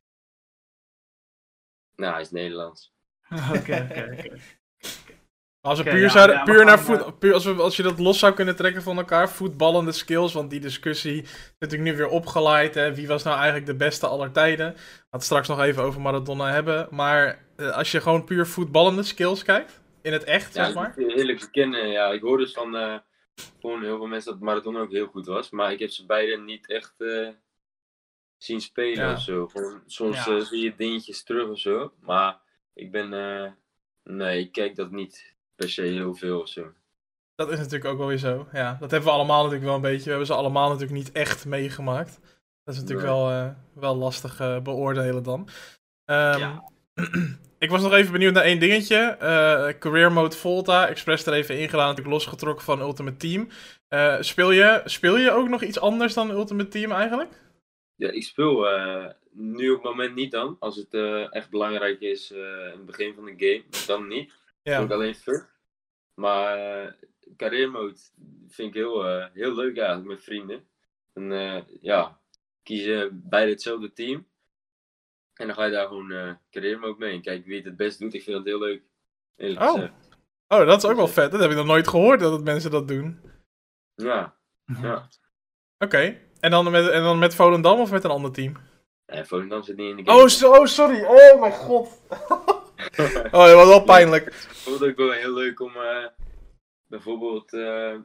Nou, 1.96 2.14
hij 2.14 2.22
is 2.22 2.32
Nederlands. 2.32 2.94
Oké, 3.58 3.88
oké, 3.90 4.40
Als, 5.62 5.78
we 5.78 5.84
okay, 5.84 5.94
puur, 5.94 6.04
ja, 6.04 6.10
zouden, 6.10 6.36
ja, 6.36 6.44
puur 6.44 6.66
naar 6.66 6.80
voet, 6.80 7.20
puur 7.20 7.34
als, 7.34 7.46
we, 7.46 7.54
als 7.54 7.76
je 7.76 7.84
dat 7.84 8.00
los 8.00 8.20
zou 8.20 8.34
kunnen 8.34 8.56
trekken 8.56 8.82
van 8.82 8.98
elkaar, 8.98 9.30
voetballende 9.30 9.92
skills, 9.92 10.34
want 10.34 10.50
die 10.50 10.60
discussie 10.60 11.22
is 11.22 11.56
natuurlijk 11.60 11.92
nu 11.92 11.98
weer 11.98 12.08
opgeleid. 12.08 12.76
Hè? 12.76 12.96
Wie 12.96 13.08
was 13.08 13.24
nou 13.24 13.36
eigenlijk 13.36 13.66
de 13.66 13.76
beste 13.76 14.08
aller 14.08 14.32
tijden? 14.32 14.74
We 14.74 14.82
het 15.10 15.24
straks 15.24 15.48
nog 15.48 15.62
even 15.62 15.84
over 15.84 16.02
Maradona 16.02 16.52
hebben. 16.52 16.88
Maar 16.92 17.46
uh, 17.58 17.72
als 17.72 17.92
je 17.92 18.02
gewoon 18.02 18.24
puur 18.24 18.48
voetballende 18.48 19.04
skills 19.04 19.44
kijkt, 19.44 19.82
in 20.02 20.14
het 20.14 20.24
echt, 20.24 20.54
ja, 20.54 20.66
zeg 20.66 20.74
maar. 20.74 20.94
Ik 20.98 21.18
eerlijk 21.18 21.40
bekennen, 21.40 21.88
ja, 21.88 22.12
ik 22.12 22.22
hoor 22.22 22.38
dus 22.38 22.54
van 22.54 22.76
uh, 22.76 22.98
gewoon 23.60 23.84
heel 23.84 23.98
veel 23.98 24.08
mensen 24.08 24.32
dat 24.32 24.42
Maradona 24.42 24.80
ook 24.80 24.92
heel 24.92 25.08
goed 25.08 25.26
was. 25.26 25.50
Maar 25.50 25.72
ik 25.72 25.80
heb 25.80 25.90
ze 25.90 26.06
beiden 26.06 26.46
niet 26.46 26.70
echt 26.70 26.94
uh, 26.98 27.30
zien 28.38 28.62
spelen 28.62 29.06
ja. 29.06 29.14
of 29.14 29.22
zo. 29.22 29.48
Gewoon, 29.48 29.82
soms 29.86 30.26
ja. 30.26 30.40
zie 30.40 30.64
je 30.64 30.76
dingetjes 30.76 31.24
terug 31.24 31.50
of 31.50 31.60
zo. 31.60 31.94
Maar 32.02 32.38
ik 32.74 32.92
ben, 32.92 33.10
nee, 34.04 34.40
ik 34.40 34.52
kijk 34.52 34.76
dat 34.76 34.92
niet 34.92 35.38
per 35.60 35.70
se 35.70 35.82
heel 35.82 36.16
veel 36.16 36.40
of 36.42 36.48
zo. 36.48 36.72
Dat 37.36 37.52
is 37.52 37.58
natuurlijk 37.58 37.86
ook 37.86 37.98
wel 37.98 38.08
weer 38.08 38.18
zo. 38.18 38.48
Ja, 38.54 38.78
dat 38.80 38.92
hebben 38.92 39.10
we 39.10 39.16
allemaal 39.16 39.38
natuurlijk 39.38 39.66
wel 39.66 39.76
een 39.76 39.82
beetje. 39.82 40.04
We 40.04 40.10
hebben 40.10 40.28
ze 40.28 40.34
allemaal 40.34 40.70
natuurlijk 40.70 40.98
niet 40.98 41.12
echt 41.12 41.46
meegemaakt. 41.46 42.20
Dat 42.64 42.74
is 42.74 42.80
natuurlijk 42.80 43.08
nee. 43.08 43.18
wel, 43.18 43.32
uh, 43.32 43.50
wel 43.74 43.96
lastig 43.96 44.42
uh, 44.42 44.60
beoordelen 44.60 45.24
dan. 45.24 45.40
Um, 46.06 46.40
ja. 46.40 46.64
ik 47.66 47.70
was 47.70 47.82
nog 47.82 47.94
even 47.94 48.12
benieuwd 48.12 48.34
naar 48.34 48.44
één 48.44 48.60
dingetje. 48.60 49.18
Uh, 49.22 49.80
career 49.80 50.12
Mode 50.12 50.36
Volta. 50.36 50.88
Express 50.88 51.26
er 51.26 51.34
even 51.34 51.60
ingedaan, 51.60 51.88
natuurlijk 51.88 52.16
losgetrokken 52.16 52.66
van 52.66 52.80
Ultimate 52.80 53.18
Team. 53.18 53.48
speel, 54.24 54.52
je, 54.52 54.82
speel 54.86 55.18
je 55.18 55.32
ook 55.32 55.50
nog 55.50 55.64
iets 55.64 55.80
anders 55.80 56.14
dan 56.14 56.32
Ultimate 56.32 56.70
Team 56.70 56.92
eigenlijk? 56.92 57.32
Ja, 57.96 58.12
ik 58.12 58.24
speel 58.24 58.68
nu 59.32 59.70
op 59.70 59.84
het 59.84 59.92
moment 59.92 60.16
niet 60.16 60.32
dan. 60.32 60.56
Als 60.60 60.76
het 60.76 60.94
echt 61.32 61.50
belangrijk 61.50 62.00
is 62.00 62.32
in 62.32 62.72
het 62.72 62.86
begin 62.86 63.14
van 63.14 63.26
de 63.26 63.34
game, 63.38 63.86
dan 63.88 64.08
niet. 64.08 64.32
Ja. 64.70 64.80
Ik 64.80 64.92
alleen 64.92 65.16
FUT. 65.16 65.48
Maar 66.14 66.58
uh, 66.86 66.92
career 67.38 67.72
mode 67.72 67.96
vind 68.48 68.68
ik 68.68 68.74
heel, 68.74 69.06
uh, 69.06 69.26
heel 69.34 69.56
leuk 69.56 69.78
eigenlijk 69.78 70.08
met 70.08 70.24
vrienden. 70.24 70.64
En 71.14 71.32
uh, 71.32 71.62
ja, 71.82 72.20
kiezen 72.64 73.22
beide 73.30 73.52
hetzelfde 73.52 73.94
team. 73.94 74.28
En 75.34 75.48
dan 75.48 75.56
ga 75.56 75.66
je 75.66 75.72
daar 75.72 75.88
gewoon 75.88 76.12
uh, 76.12 76.32
career 76.52 76.80
mode 76.80 77.00
mee. 77.00 77.14
En 77.14 77.22
kijk 77.22 77.46
wie 77.46 77.56
het 77.56 77.66
het 77.66 77.78
best 77.78 78.00
doet. 78.00 78.14
Ik 78.14 78.24
vind 78.24 78.38
dat 78.38 78.46
heel 78.46 78.60
leuk. 78.60 78.82
Oh. 79.38 79.84
oh, 80.48 80.66
dat 80.66 80.84
is 80.84 80.90
ook 80.90 80.96
wel 80.96 81.08
vet. 81.08 81.32
Dat 81.32 81.42
heb 81.42 81.50
ik 81.50 81.56
nog 81.58 81.66
nooit 81.66 81.88
gehoord 81.88 82.20
dat 82.20 82.44
mensen 82.44 82.72
dat 82.72 82.88
doen. 82.88 83.22
Ja. 83.96 84.36
ja. 84.82 84.96
Oké. 84.96 85.86
Okay. 85.86 86.22
En, 86.40 86.52
dan 86.52 86.72
met, 86.72 86.90
en 86.90 87.02
dan 87.02 87.20
met 87.20 87.36
Volendam 87.36 87.80
of 87.80 87.92
met 87.92 88.04
een 88.04 88.10
ander 88.10 88.32
team? 88.32 88.54
Nee, 89.06 89.24
Volendam 89.24 89.64
zit 89.64 89.78
niet 89.78 89.90
in 89.90 89.96
de 89.98 90.04
game. 90.04 90.22
Oh, 90.22 90.28
so, 90.28 90.52
oh 90.52 90.66
sorry. 90.66 91.04
Oh 91.04 91.40
mijn 91.40 91.54
god. 91.54 92.02
oh, 93.32 93.46
dat 93.46 93.54
was 93.54 93.68
wel 93.68 93.84
pijnlijk. 93.84 94.26
Ik 94.26 94.34
vond 94.34 94.80
het 94.80 94.90
ook 94.90 94.98
wel 94.98 95.12
heel 95.12 95.34
leuk 95.34 95.60
om 95.60 95.76
uh, 95.76 96.06
bijvoorbeeld 96.86 97.54
uh, 97.54 97.96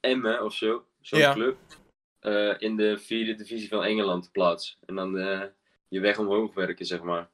Emmen 0.00 0.44
of 0.44 0.54
zo, 0.54 0.84
zo'n 1.00 1.18
ja. 1.18 1.32
club, 1.32 1.56
uh, 2.20 2.54
in 2.58 2.76
de 2.76 2.98
vierde 2.98 3.34
divisie 3.34 3.68
van 3.68 3.84
Engeland 3.84 4.22
te 4.22 4.30
plaatsen. 4.30 4.76
En 4.86 4.94
dan 4.94 5.12
je 5.88 6.00
weg 6.00 6.18
omhoog 6.18 6.54
werken, 6.54 6.86
zeg 6.86 7.02
maar. 7.02 7.28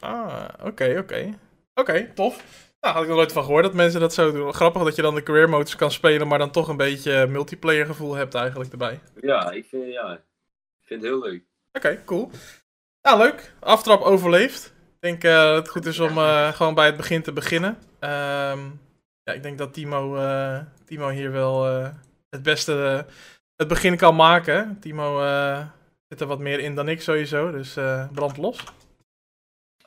Ah, 0.00 0.48
oké, 0.52 0.66
okay, 0.66 0.90
oké. 0.90 0.98
Okay. 0.98 1.38
Oké, 1.74 1.90
okay, 1.90 2.12
tof. 2.14 2.44
Nou, 2.80 2.94
had 2.94 3.02
ik 3.02 3.08
nog 3.08 3.18
nooit 3.18 3.32
van 3.32 3.44
gehoord 3.44 3.64
dat 3.64 3.74
mensen 3.74 4.00
dat 4.00 4.14
zo 4.14 4.32
doen. 4.32 4.54
Grappig 4.54 4.82
dat 4.82 4.96
je 4.96 5.02
dan 5.02 5.14
de 5.14 5.22
career 5.22 5.48
modes 5.48 5.76
kan 5.76 5.90
spelen, 5.90 6.28
maar 6.28 6.38
dan 6.38 6.50
toch 6.50 6.68
een 6.68 6.76
beetje 6.76 7.26
multiplayer 7.26 7.86
gevoel 7.86 8.14
hebt 8.14 8.34
eigenlijk 8.34 8.72
erbij. 8.72 9.00
Ja, 9.20 9.50
ik 9.50 9.64
vind, 9.64 9.92
ja, 9.92 10.12
ik 10.12 10.22
vind 10.86 11.02
het 11.02 11.10
heel 11.10 11.20
leuk. 11.20 11.44
Oké, 11.72 12.02
cool. 12.04 12.30
Nou, 13.02 13.18
leuk. 13.18 13.54
Aftrap 13.60 14.02
overleefd. 14.02 14.73
Ik 15.04 15.10
denk 15.10 15.24
uh, 15.34 15.42
dat 15.42 15.56
het 15.56 15.68
goed 15.68 15.86
is 15.86 16.00
om 16.00 16.18
uh, 16.18 16.48
gewoon 16.48 16.74
bij 16.74 16.86
het 16.86 16.96
begin 16.96 17.22
te 17.22 17.32
beginnen. 17.32 17.70
Um, 18.00 18.80
ja, 19.22 19.32
ik 19.32 19.42
denk 19.42 19.58
dat 19.58 19.72
Timo, 19.72 20.16
uh, 20.16 20.58
Timo 20.86 21.08
hier 21.08 21.32
wel 21.32 21.64
het 22.30 22.42
beste 22.42 23.06
het 23.56 23.68
begin 23.68 23.96
kan 23.96 24.16
maken. 24.16 24.78
Timo 24.80 25.20
zit 26.08 26.20
er 26.20 26.26
wat 26.26 26.38
meer 26.38 26.58
in 26.58 26.74
dan 26.74 26.88
ik 26.88 27.02
sowieso, 27.02 27.50
dus 27.50 27.76
brand 28.12 28.36
los. 28.36 28.64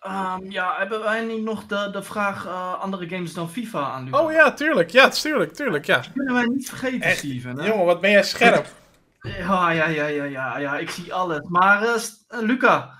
Um, 0.07 0.51
ja, 0.51 0.75
hebben 0.77 1.01
wij 1.01 1.25
niet 1.25 1.43
nog 1.43 1.65
de, 1.65 1.89
de 1.91 2.03
vraag 2.03 2.47
andere 2.79 3.07
games 3.07 3.33
dan 3.33 3.49
FIFA 3.49 3.79
aan 3.79 4.03
Lucas? 4.03 4.19
Oh 4.19 4.31
ja, 4.31 4.53
tuurlijk. 4.53 4.89
Ja, 4.89 5.09
tuurlijk, 5.09 5.53
tuurlijk, 5.53 5.85
ja. 5.85 5.97
Dat 5.97 6.13
kunnen 6.13 6.33
wij 6.33 6.45
niet 6.45 6.69
vergeten, 6.69 7.01
Echt? 7.01 7.17
Steven. 7.17 7.59
Hè? 7.59 7.67
Jongen, 7.67 7.85
wat 7.85 8.01
ben 8.01 8.11
jij 8.11 8.23
scherp. 8.23 8.67
Ja, 9.21 9.71
ja, 9.71 9.87
ja, 9.87 10.05
ja, 10.05 10.23
ja, 10.23 10.57
ja, 10.57 10.77
ik 10.77 10.89
zie 10.89 11.13
alles. 11.13 11.47
Maar 11.47 11.99
Luca, 12.27 12.96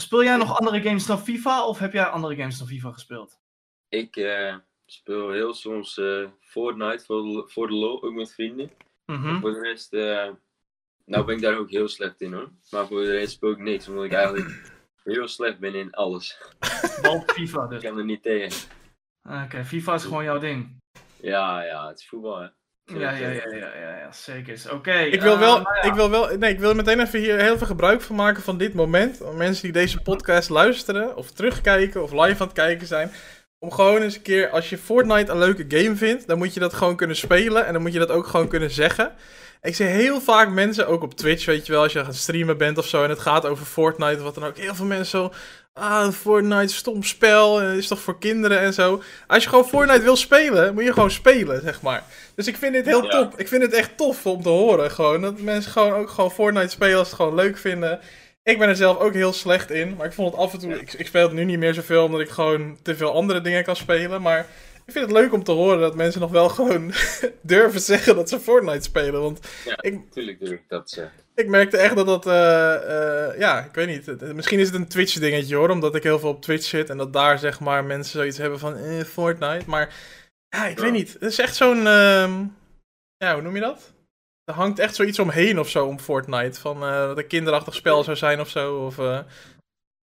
Speel 0.00 0.22
jij 0.22 0.36
nog 0.36 0.58
andere 0.58 0.82
games 0.82 1.06
dan 1.06 1.18
FIFA 1.18 1.66
of 1.66 1.78
heb 1.78 1.92
jij 1.92 2.04
andere 2.04 2.36
games 2.36 2.58
dan 2.58 2.66
FIFA 2.66 2.92
gespeeld? 2.92 3.40
Ik 3.88 4.16
uh, 4.16 4.56
speel 4.86 5.30
heel 5.30 5.54
soms 5.54 5.96
uh, 5.96 6.28
Fortnite 6.40 7.04
voor 7.04 7.22
de, 7.22 7.44
voor 7.46 7.66
de 7.66 7.74
lol, 7.74 8.02
ook 8.02 8.12
met 8.12 8.34
vrienden. 8.34 8.70
Mm 9.06 9.22
-hmm. 9.22 9.40
Voor 9.40 9.52
de 9.52 9.60
rest, 9.60 9.92
uh, 9.92 10.28
nou 11.04 11.24
ben 11.24 11.34
ik 11.34 11.42
daar 11.42 11.58
ook 11.58 11.70
heel 11.70 11.88
slecht 11.88 12.20
in 12.20 12.32
hoor. 12.32 12.50
Maar 12.70 12.86
voor 12.86 13.00
de 13.00 13.10
rest 13.10 13.32
speel 13.32 13.50
ik 13.50 13.58
niks, 13.58 13.88
omdat 13.88 14.04
ik 14.04 14.12
eigenlijk 14.12 14.72
heel 15.02 15.28
slecht 15.28 15.58
ben 15.58 15.74
in 15.74 15.92
alles. 15.92 16.38
Behalve 17.02 17.32
FIFA 17.32 17.66
dus. 17.66 17.82
Ik 17.82 17.88
kan 17.88 17.98
er 17.98 18.04
niet 18.04 18.22
tegen. 18.22 18.70
Oké, 19.22 19.42
okay, 19.44 19.64
FIFA 19.64 19.94
is 19.94 20.04
gewoon 20.04 20.24
jouw 20.24 20.38
ding. 20.38 20.76
Ja, 21.20 21.64
ja, 21.64 21.88
het 21.88 21.98
is 21.98 22.08
voetbal 22.08 22.38
hè. 22.38 22.48
Ja, 22.96 23.10
ja, 23.10 23.28
ja, 23.28 23.42
ja, 23.54 23.70
ja, 23.74 24.12
zeker. 24.12 24.60
Oké. 24.72 24.98
Ik 24.98 25.22
wil 25.22 25.38
wel, 25.38 25.58
uh, 25.58 25.64
ja. 25.64 25.82
ik 25.82 25.94
wil 25.94 26.10
wel, 26.10 26.36
nee, 26.36 26.52
ik 26.52 26.60
wil 26.60 26.74
meteen 26.74 27.00
even 27.00 27.20
hier 27.20 27.38
heel 27.38 27.58
veel 27.58 27.66
gebruik 27.66 28.00
van 28.00 28.16
maken 28.16 28.42
van 28.42 28.58
dit 28.58 28.74
moment. 28.74 29.20
Om 29.20 29.36
mensen 29.36 29.62
die 29.62 29.72
deze 29.72 30.00
podcast 30.00 30.48
luisteren, 30.48 31.16
of 31.16 31.30
terugkijken, 31.30 32.02
of 32.02 32.12
live 32.12 32.40
aan 32.40 32.46
het 32.46 32.52
kijken 32.52 32.86
zijn. 32.86 33.10
Om 33.58 33.72
gewoon 33.72 34.02
eens 34.02 34.14
een 34.14 34.22
keer, 34.22 34.50
als 34.50 34.70
je 34.70 34.78
Fortnite 34.78 35.32
een 35.32 35.38
leuke 35.38 35.64
game 35.68 35.96
vindt, 35.96 36.26
dan 36.26 36.38
moet 36.38 36.54
je 36.54 36.60
dat 36.60 36.74
gewoon 36.74 36.96
kunnen 36.96 37.16
spelen. 37.16 37.66
En 37.66 37.72
dan 37.72 37.82
moet 37.82 37.92
je 37.92 37.98
dat 37.98 38.10
ook 38.10 38.26
gewoon 38.26 38.48
kunnen 38.48 38.70
zeggen. 38.70 39.12
Ik 39.62 39.74
zie 39.74 39.86
heel 39.86 40.20
vaak 40.20 40.48
mensen, 40.48 40.86
ook 40.86 41.02
op 41.02 41.14
Twitch, 41.14 41.44
weet 41.44 41.66
je 41.66 41.72
wel, 41.72 41.82
als 41.82 41.92
je 41.92 41.98
aan 41.98 42.06
het 42.06 42.16
streamen 42.16 42.58
bent 42.58 42.78
of 42.78 42.86
zo. 42.86 43.02
En 43.02 43.10
het 43.10 43.18
gaat 43.18 43.46
over 43.46 43.66
Fortnite 43.66 44.16
of 44.16 44.22
wat 44.22 44.34
dan 44.34 44.44
ook. 44.44 44.56
Heel 44.56 44.74
veel 44.74 44.86
mensen 44.86 45.20
zo. 45.20 45.32
Ah, 45.78 46.12
Fortnite, 46.12 46.74
stom 46.74 47.02
spel, 47.02 47.62
is 47.62 47.88
toch 47.88 48.00
voor 48.00 48.18
kinderen 48.18 48.58
en 48.60 48.74
zo. 48.74 49.02
Als 49.26 49.42
je 49.42 49.48
gewoon 49.48 49.68
Fortnite 49.68 50.02
wil 50.02 50.16
spelen, 50.16 50.74
moet 50.74 50.84
je 50.84 50.92
gewoon 50.92 51.10
spelen, 51.10 51.60
zeg 51.62 51.82
maar. 51.82 52.04
Dus 52.34 52.46
ik 52.46 52.56
vind 52.56 52.72
dit 52.72 52.86
heel 52.86 53.04
Ja. 53.04 53.10
top. 53.10 53.40
Ik 53.40 53.48
vind 53.48 53.62
het 53.62 53.72
echt 53.72 53.96
tof 53.96 54.26
om 54.26 54.42
te 54.42 54.48
horen, 54.48 54.90
gewoon. 54.90 55.20
Dat 55.20 55.40
mensen 55.40 55.72
gewoon 55.72 55.92
ook 55.92 56.10
gewoon 56.10 56.30
Fortnite 56.30 56.68
spelen 56.68 56.98
als 56.98 57.08
ze 57.08 57.14
het 57.14 57.22
gewoon 57.22 57.38
leuk 57.38 57.58
vinden. 57.58 58.00
Ik 58.42 58.58
ben 58.58 58.68
er 58.68 58.76
zelf 58.76 58.98
ook 58.98 59.14
heel 59.14 59.32
slecht 59.32 59.70
in, 59.70 59.94
maar 59.96 60.06
ik 60.06 60.12
vond 60.12 60.30
het 60.30 60.40
af 60.40 60.52
en 60.52 60.58
toe... 60.58 60.80
Ik, 60.80 60.92
ik 60.92 61.06
speel 61.06 61.22
het 61.22 61.32
nu 61.32 61.44
niet 61.44 61.58
meer 61.58 61.74
zoveel, 61.74 62.04
omdat 62.04 62.20
ik 62.20 62.28
gewoon 62.30 62.78
te 62.82 62.96
veel 62.96 63.14
andere 63.14 63.40
dingen 63.40 63.64
kan 63.64 63.76
spelen, 63.76 64.22
maar... 64.22 64.46
Ik 64.88 64.94
vind 64.94 65.06
het 65.06 65.14
leuk 65.16 65.32
om 65.32 65.44
te 65.44 65.52
horen 65.52 65.80
dat 65.80 65.94
mensen 65.94 66.20
nog 66.20 66.30
wel 66.30 66.48
gewoon 66.48 66.92
durven 67.42 67.80
zeggen 67.80 68.16
dat 68.16 68.28
ze 68.28 68.40
Fortnite 68.40 68.82
spelen. 68.82 69.20
Want 69.20 69.40
Ja, 69.64 69.82
ik, 69.82 69.92
natuurlijk 69.92 70.38
durf 70.38 70.50
ik 70.50 70.68
dat 70.68 70.90
zeggen. 70.90 71.20
ik 71.34 71.48
merkte 71.48 71.76
echt 71.76 71.96
dat 71.96 72.06
dat, 72.06 72.26
eh, 72.26 72.74
eh, 73.28 73.38
ja, 73.38 73.64
ik 73.64 73.74
weet 73.74 73.86
niet. 73.88 74.34
Misschien 74.34 74.58
is 74.58 74.66
het 74.66 74.76
een 74.76 74.88
Twitch 74.88 75.18
dingetje 75.18 75.56
hoor, 75.56 75.70
omdat 75.70 75.94
ik 75.94 76.02
heel 76.02 76.18
veel 76.18 76.28
op 76.28 76.42
Twitch 76.42 76.66
zit 76.66 76.90
en 76.90 76.96
dat 76.96 77.12
daar 77.12 77.38
zeg 77.38 77.60
maar 77.60 77.84
mensen 77.84 78.12
zoiets 78.18 78.38
hebben 78.38 78.58
van 78.58 78.76
eh, 78.76 79.04
Fortnite. 79.04 79.64
Maar 79.70 79.94
ja, 80.48 80.66
ik 80.66 80.76
Ja. 80.76 80.82
weet 80.82 80.92
niet. 80.92 81.12
Het 81.12 81.22
is 81.22 81.38
echt 81.38 81.56
zo'n, 81.56 81.86
ehm, 81.86 82.44
ja, 83.16 83.32
hoe 83.32 83.42
noem 83.42 83.54
je 83.54 83.60
dat? 83.60 83.92
Er 84.44 84.54
hangt 84.54 84.78
echt 84.78 84.94
zoiets 84.94 85.18
omheen 85.18 85.58
of 85.58 85.68
zo 85.68 85.86
om 85.86 85.98
Fortnite. 86.00 86.60
Van 86.60 86.82
eh, 86.82 87.06
dat 87.06 87.18
een 87.18 87.26
kinderachtig 87.26 87.74
spel 87.74 88.04
zou 88.04 88.16
zijn 88.16 88.40
of 88.40 88.48
zo. 88.48 88.84
Of, 88.84 88.96
maar 88.96 89.24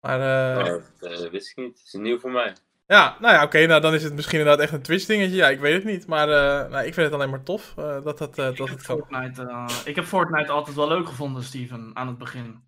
Maar 0.01 0.81
dat 0.99 1.31
wist 1.31 1.51
ik 1.51 1.57
niet. 1.57 1.79
Het 1.79 1.87
is 1.87 1.93
nieuw 1.93 2.19
voor 2.19 2.31
mij. 2.31 2.55
Ja, 2.87 3.17
nou 3.21 3.35
ja, 3.35 3.43
oké, 3.43 3.67
nou 3.67 3.81
dan 3.81 3.95
is 3.95 4.03
het 4.03 4.15
misschien 4.15 4.39
inderdaad 4.39 4.63
echt 4.65 4.73
een 4.73 4.83
Twitch 4.83 5.05
dingetje. 5.07 5.37
Ja, 5.37 5.49
ik 5.49 5.61
weet 5.61 5.75
het 5.75 5.85
niet. 5.85 6.07
Maar 6.07 6.29
eh, 6.29 6.71
nou, 6.71 6.87
ik 6.87 6.95
vind 6.95 7.07
het 7.07 7.13
alleen 7.13 7.31
maar 7.31 7.43
tof 7.43 7.75
eh, 7.77 8.05
dat, 8.05 8.19
dat, 8.19 8.39
eh, 8.39 8.49
Ik 8.49 8.57
dat 8.57 8.69
heb, 8.69 8.77
het 8.79 8.87
kan. 8.87 8.97
Fortnite, 8.97 9.43
eh, 9.43 9.69
ik 9.85 9.95
heb 9.95 10.05
Fortnite 10.05 10.53
altijd 10.53 10.77
wel 10.77 10.89
leuk 10.89 11.07
gevonden, 11.07 11.43
Steven, 11.43 11.91
aan 11.95 12.07
het 12.07 12.19
begin. 12.19 12.65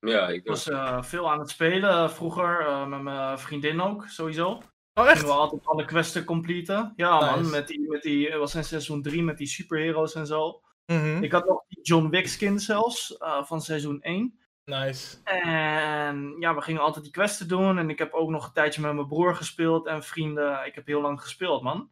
Ja, 0.00 0.28
ik 0.28 0.34
Ik 0.36 0.46
was 0.48 0.68
eh, 0.68 1.02
veel 1.02 1.30
aan 1.30 1.38
het 1.38 1.50
spelen 1.50 2.10
vroeger, 2.10 2.60
eh, 2.60 2.86
met 2.86 3.02
mijn 3.02 3.38
vriendin 3.38 3.80
ook, 3.80 4.04
sowieso. 4.08 4.48
Oh, 4.48 4.60
Gingen 4.94 5.10
echt? 5.12 5.24
we 5.24 5.30
altijd 5.32 5.66
alle 5.66 5.84
questen 5.84 6.24
completen. 6.24 6.92
Ja 6.96 7.20
man, 7.20 7.50
met 7.50 7.66
die, 7.68 7.88
met 7.88 8.02
die, 8.02 8.28
het 8.28 8.38
was 8.38 8.54
in 8.54 8.64
seizoen 8.64 9.02
3 9.02 9.22
met 9.22 9.38
die 9.38 9.46
superheroes 9.46 10.14
en 10.14 10.26
zo. 10.26 10.60
Mhm, 10.86 11.22
Ik 11.22 11.32
had 11.32 11.46
nog 11.46 11.62
die 11.68 11.82
John 11.82 12.08
Wick 12.08 12.28
skin 12.28 12.58
zelfs, 12.58 13.16
eh, 13.16 13.44
van 13.44 13.60
seizoen 13.60 13.98
1. 14.00 14.38
Nice. 14.68 15.16
En 15.24 16.36
ja, 16.38 16.54
we 16.54 16.60
gingen 16.60 16.80
altijd 16.82 17.04
die 17.04 17.12
questen 17.12 17.48
doen. 17.48 17.78
En 17.78 17.90
ik 17.90 17.98
heb 17.98 18.12
ook 18.12 18.28
nog 18.30 18.46
een 18.46 18.52
tijdje 18.52 18.80
met 18.80 18.94
mijn 18.94 19.06
broer 19.06 19.34
gespeeld 19.36 19.86
en 19.86 20.02
vrienden. 20.02 20.66
Ik 20.66 20.74
heb 20.74 20.86
heel 20.86 21.00
lang 21.00 21.20
gespeeld, 21.20 21.62
man. 21.62 21.90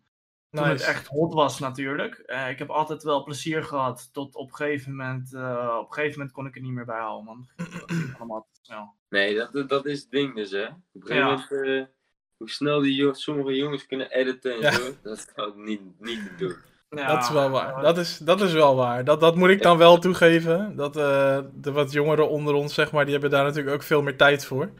Toen 0.50 0.64
het 0.68 0.80
echt 0.83 1.06
hot 1.06 1.35
was 1.35 1.59
natuurlijk. 1.59 2.14
Eh, 2.14 2.50
ik 2.50 2.59
heb 2.59 2.71
altijd 2.71 3.02
wel 3.02 3.23
plezier 3.25 3.64
gehad. 3.64 4.09
Tot 4.12 4.35
op 4.35 4.49
een 4.49 4.54
gegeven 4.56 4.90
moment, 4.97 5.35
eh, 5.35 5.76
op 5.80 5.87
een 5.87 5.92
gegeven 5.92 6.18
moment 6.18 6.37
kon 6.37 6.47
ik 6.47 6.54
er 6.56 6.61
niet 6.62 6.73
meer 6.73 6.85
bij 6.85 6.99
houden, 7.00 7.25
man. 7.25 7.49
Allemaal 8.18 8.49
te 8.52 8.59
snel. 8.62 8.95
Nee, 9.09 9.35
dat, 9.52 9.68
dat- 9.68 9.87
is 9.87 10.00
het 10.00 10.11
ding 10.11 10.35
dus, 10.35 10.50
hè. 10.50 10.64
Op 10.66 10.75
een 10.92 11.02
gegeven 11.02 11.16
Ja. 11.16 11.25
moment, 11.50 11.50
eh, 11.50 11.95
hoe 12.37 12.50
snel 12.50 12.80
die 12.80 12.95
jo- 12.95 13.12
sommige 13.12 13.54
jongens 13.56 13.87
kunnen 13.87 14.11
editen 14.11 14.52
en 14.54 14.61
Ja. 14.61 14.71
zo, 14.71 14.92
dat 15.02 15.16
is 15.16 15.26
niet, 15.54 15.80
niet 16.00 16.23
te 16.26 16.35
doen. 16.37 16.56
Ja, 16.88 17.06
Dat 17.06 17.22
is 17.22 17.30
wel 17.30 17.50
waar. 17.50 17.74
eh, 17.76 17.82
Dat 17.82 17.98
is, 17.98 18.18
dat 18.18 18.40
is 18.40 18.52
wel 18.52 18.76
waar. 18.76 19.04
Dat, 19.04 19.20
dat 19.20 19.36
moet 19.36 19.48
ik 19.50 19.62
dan 19.62 19.78
wel 19.78 19.98
toegeven. 19.98 20.76
Dat 20.76 20.96
eh, 20.96 21.38
de 21.54 21.72
wat 21.72 21.92
jongeren 21.92 22.28
onder 22.28 22.54
ons, 22.54 22.74
zeg 22.74 22.92
maar, 22.92 23.02
die 23.04 23.12
hebben 23.12 23.30
daar 23.30 23.44
natuurlijk 23.44 23.74
ook 23.74 23.82
veel 23.82 24.02
meer 24.02 24.16
tijd 24.16 24.44
voor. 24.44 24.70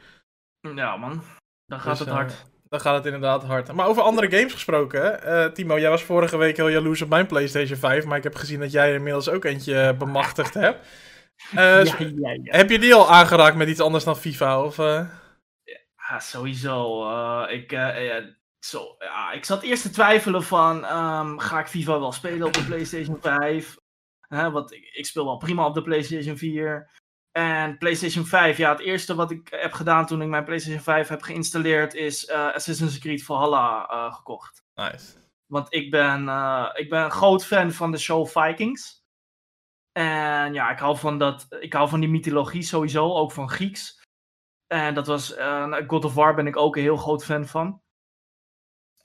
Ja, 0.75 0.97
man. 0.97 1.23
Dan 1.67 1.81
gaat 1.81 1.91
Dus, 1.91 1.99
het 1.99 2.09
eh, 2.09 2.15
hard. 2.15 2.45
Dan 2.69 2.81
gaat 2.81 2.95
het 2.95 3.05
inderdaad 3.05 3.45
hard. 3.45 3.73
Maar 3.73 3.87
over 3.87 4.03
andere 4.03 4.31
games 4.37 4.53
gesproken, 4.53 5.21
Timo, 5.55 5.79
jij 5.79 5.91
was 5.91 6.03
vorige 6.03 6.37
week 6.37 6.57
heel 6.57 6.69
jaloers 6.69 7.03
op 7.03 7.09
mijn 7.09 7.27
PlayStation 7.27 7.79
5, 7.79 8.05
maar 8.05 8.17
ik 8.17 8.23
heb 8.23 8.35
gezien 8.35 8.61
dat 8.61 8.73
jij 8.73 8.95
inmiddels 8.95 9.29
ook 9.29 9.45
eentje 9.45 9.95
bemachtigd 9.99 10.55
hebt. 10.65 10.87
Ja, 11.51 11.77
ja, 11.79 11.95
ja. 11.99 12.39
Heb 12.43 12.71
je 12.71 12.79
die 12.79 12.95
al 12.95 13.11
aangeraakt 13.11 13.57
met 13.57 13.69
iets 13.69 13.81
anders 13.81 14.05
dan 14.05 14.17
FIFA? 14.17 14.63
Of? 14.63 14.77
Ja, 14.77 16.19
sowieso. 16.19 17.03
ik, 17.45 17.73
zo, 18.69 18.97
ja, 18.99 19.33
ik 19.33 19.45
zat 19.45 19.63
eerst 19.63 19.83
te 19.83 19.91
twijfelen 19.91 20.43
van, 20.43 20.85
ehm, 20.85 21.39
ga 21.39 21.61
ik 21.61 21.67
FIFA 21.67 21.99
wel 22.01 22.13
spelen 22.13 22.47
op 22.47 22.53
de 22.53 22.65
PlayStation 22.65 23.21
5? 23.21 23.77
Hè, 24.29 24.51
want 24.51 24.73
ik, 24.73 24.85
ik 24.85 25.07
speel 25.07 25.25
wel 25.25 25.37
prima 25.37 25.67
op 25.67 25.75
de 25.75 25.83
PlayStation 25.83 26.37
4. 26.37 26.91
En 27.33 27.79
PlayStation 27.79 28.25
5, 28.25 28.57
ja, 28.57 28.71
het 28.71 28.81
eerste 28.81 29.15
wat 29.15 29.31
ik 29.31 29.49
heb 29.51 29.73
gedaan 29.73 30.07
toen 30.07 30.23
ik 30.23 30.29
mijn 30.29 30.45
PlayStation 30.45 30.83
5 30.83 31.09
heb 31.09 31.23
geïnstalleerd, 31.23 31.95
is 31.95 32.27
eh, 32.27 32.55
Assassin's 32.55 32.99
Creed 32.99 33.25
Valhalla 33.25 33.87
eh, 33.89 34.15
gekocht. 34.15 34.65
Nice. 34.75 35.13
Want 35.47 35.75
ik 35.75 35.91
ben, 35.91 36.29
eh, 36.29 36.71
ik 36.75 36.89
ben 36.91 37.03
een 37.03 37.11
groot 37.11 37.47
fan 37.47 37.73
van 37.73 37.91
de 37.91 37.99
show 37.99 38.27
Vikings. 38.27 39.05
En 39.93 40.55
ja, 40.55 40.71
ik 40.71 40.79
hou 40.79 40.97
van, 40.97 41.19
dat, 41.19 41.47
ik 41.61 41.73
hou 41.73 41.89
van 41.89 42.01
die 42.01 42.09
mythologie 42.09 42.63
sowieso, 42.63 43.15
ook 43.15 43.33
van 43.33 43.51
Grieks. 43.51 44.03
En 44.67 44.95
dat 44.95 45.07
was, 45.07 45.35
God 45.87 46.05
of 46.05 46.15
War 46.15 46.35
ben 46.35 46.47
ik 46.47 46.57
ook 46.57 46.77
een 46.77 46.83
heel 46.83 46.97
groot 46.97 47.25
fan 47.25 47.47
van. 47.47 47.83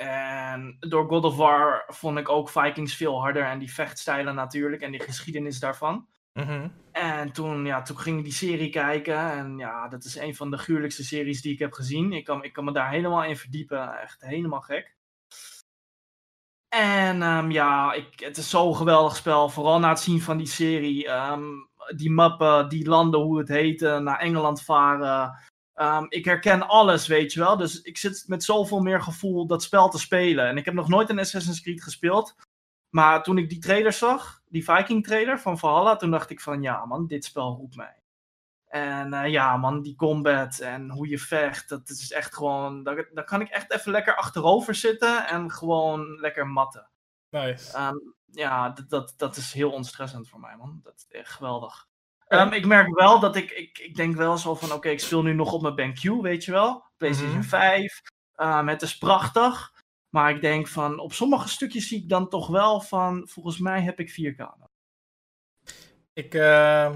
En 0.07 0.77
door 0.79 1.07
God 1.07 1.23
of 1.23 1.35
War 1.35 1.83
vond 1.87 2.17
ik 2.17 2.29
ook 2.29 2.49
Vikings 2.49 2.95
veel 2.95 3.21
harder 3.21 3.43
en 3.43 3.59
die 3.59 3.73
vechtstijlen 3.73 4.35
natuurlijk 4.35 4.81
en 4.81 4.91
die 4.91 5.01
geschiedenis 5.01 5.59
daarvan. 5.59 6.07
Mhm. 6.33 6.67
En 6.91 7.31
toen, 7.31 7.65
ja, 7.65 7.81
toen 7.81 7.97
ging 7.97 8.17
ik 8.17 8.23
die 8.23 8.33
serie 8.33 8.69
kijken. 8.69 9.31
En 9.31 9.57
ja, 9.57 9.87
dat 9.87 10.03
is 10.03 10.15
een 10.15 10.35
van 10.35 10.51
de 10.51 10.57
gruwelijkste 10.57 11.03
series 11.03 11.41
die 11.41 11.53
ik 11.53 11.59
heb 11.59 11.73
gezien. 11.73 12.13
Ik 12.13 12.23
kan, 12.23 12.43
ik 12.43 12.53
kan 12.53 12.63
me 12.63 12.71
daar 12.71 12.89
helemaal 12.89 13.23
in 13.23 13.37
verdiepen. 13.37 13.99
Echt 13.99 14.21
helemaal 14.21 14.61
gek. 14.61 14.95
En 16.75 17.21
ehm, 17.21 17.51
ja, 17.51 17.93
ik, 17.93 18.19
het 18.19 18.37
is 18.37 18.49
zo'n 18.49 18.75
geweldig 18.75 19.15
spel. 19.15 19.49
Vooral 19.49 19.79
na 19.79 19.89
het 19.89 19.99
zien 19.99 20.21
van 20.21 20.37
die 20.37 20.47
serie. 20.47 21.07
ehm, 21.07 21.43
die 21.95 22.11
mappen, 22.11 22.69
die 22.69 22.87
landen, 22.87 23.19
hoe 23.19 23.37
het 23.37 23.47
heette. 23.47 23.99
Naar 23.99 24.19
Engeland 24.19 24.63
varen. 24.63 25.50
Ehm, 25.81 26.05
ik 26.09 26.25
herken 26.25 26.67
alles, 26.67 27.07
weet 27.07 27.33
je 27.33 27.39
wel. 27.39 27.57
Dus 27.57 27.81
ik 27.81 27.97
zit 27.97 28.23
met 28.27 28.43
zoveel 28.43 28.79
meer 28.79 29.01
gevoel 29.01 29.47
dat 29.47 29.63
spel 29.63 29.89
te 29.89 29.99
spelen. 29.99 30.47
En 30.47 30.57
ik 30.57 30.65
heb 30.65 30.73
nog 30.73 30.87
nooit 30.87 31.09
een 31.09 31.19
Assassin's 31.19 31.61
Creed 31.61 31.83
gespeeld. 31.83 32.35
Maar 32.89 33.23
toen 33.23 33.37
ik 33.37 33.49
die 33.49 33.59
trailer 33.59 33.93
zag, 33.93 34.41
die 34.45 34.63
Viking 34.63 35.03
trailer 35.03 35.39
van 35.39 35.59
Valhalla, 35.59 35.95
toen 35.95 36.11
dacht 36.11 36.29
ik 36.29 36.41
van 36.41 36.61
ja 36.61 36.85
man, 36.85 37.07
dit 37.07 37.25
spel 37.25 37.55
roept 37.55 37.75
mij. 37.75 38.01
En 38.67 39.13
eh, 39.13 39.31
ja 39.31 39.57
man, 39.57 39.81
die 39.81 39.95
combat 39.95 40.59
en 40.59 40.89
hoe 40.89 41.07
je 41.07 41.19
vecht, 41.19 41.69
dat 41.69 41.89
is 41.89 42.11
echt 42.11 42.35
gewoon, 42.35 42.83
daar, 42.83 43.09
daar 43.13 43.25
kan 43.25 43.41
ik 43.41 43.49
echt 43.49 43.71
even 43.71 43.91
lekker 43.91 44.15
achterover 44.15 44.75
zitten 44.75 45.27
en 45.27 45.51
gewoon 45.51 46.19
lekker 46.19 46.47
matten. 46.47 46.89
Nice. 47.29 47.77
Ehm, 47.77 47.97
ja, 48.25 48.69
dat, 48.69 48.89
dat, 48.89 49.13
dat 49.17 49.35
is 49.35 49.53
heel 49.53 49.71
ontstressend 49.71 50.29
voor 50.29 50.39
mij 50.39 50.55
man, 50.57 50.79
dat 50.83 50.95
is 50.95 51.07
echt 51.07 51.31
geweldig. 51.31 51.89
Ehm, 52.31 52.51
ik 52.53 52.65
merk 52.65 52.99
wel 52.99 53.19
dat 53.19 53.35
ik, 53.35 53.51
ik, 53.51 53.77
ik 53.77 53.95
denk 53.95 54.15
wel 54.15 54.37
zo 54.37 54.55
van 54.55 54.71
oké, 54.71 54.89
ik 54.89 54.99
speel 54.99 55.23
nu 55.23 55.33
nog 55.33 55.51
op 55.53 55.61
mijn 55.61 55.75
BenQ, 55.95 56.21
weet 56.21 56.45
je 56.45 56.51
wel. 56.51 56.83
PlayStation 56.97 57.37
Mhm. 57.37 57.47
5, 57.47 58.01
Ehm, 58.35 58.67
het 58.67 58.81
is 58.81 58.97
prachtig. 58.97 59.73
Maar 60.09 60.29
ik 60.29 60.41
denk 60.41 60.67
van, 60.67 60.99
op 60.99 61.13
sommige 61.13 61.49
stukjes 61.49 61.87
zie 61.87 62.01
ik 62.03 62.09
dan 62.09 62.29
toch 62.29 62.47
wel 62.47 62.81
van, 62.81 63.27
volgens 63.27 63.57
mij 63.59 63.81
heb 63.81 63.99
ik 63.99 64.09
4K. 64.09 64.37
nodig. 64.37 64.69
Ik, 66.13 66.33
eh, 66.33 66.95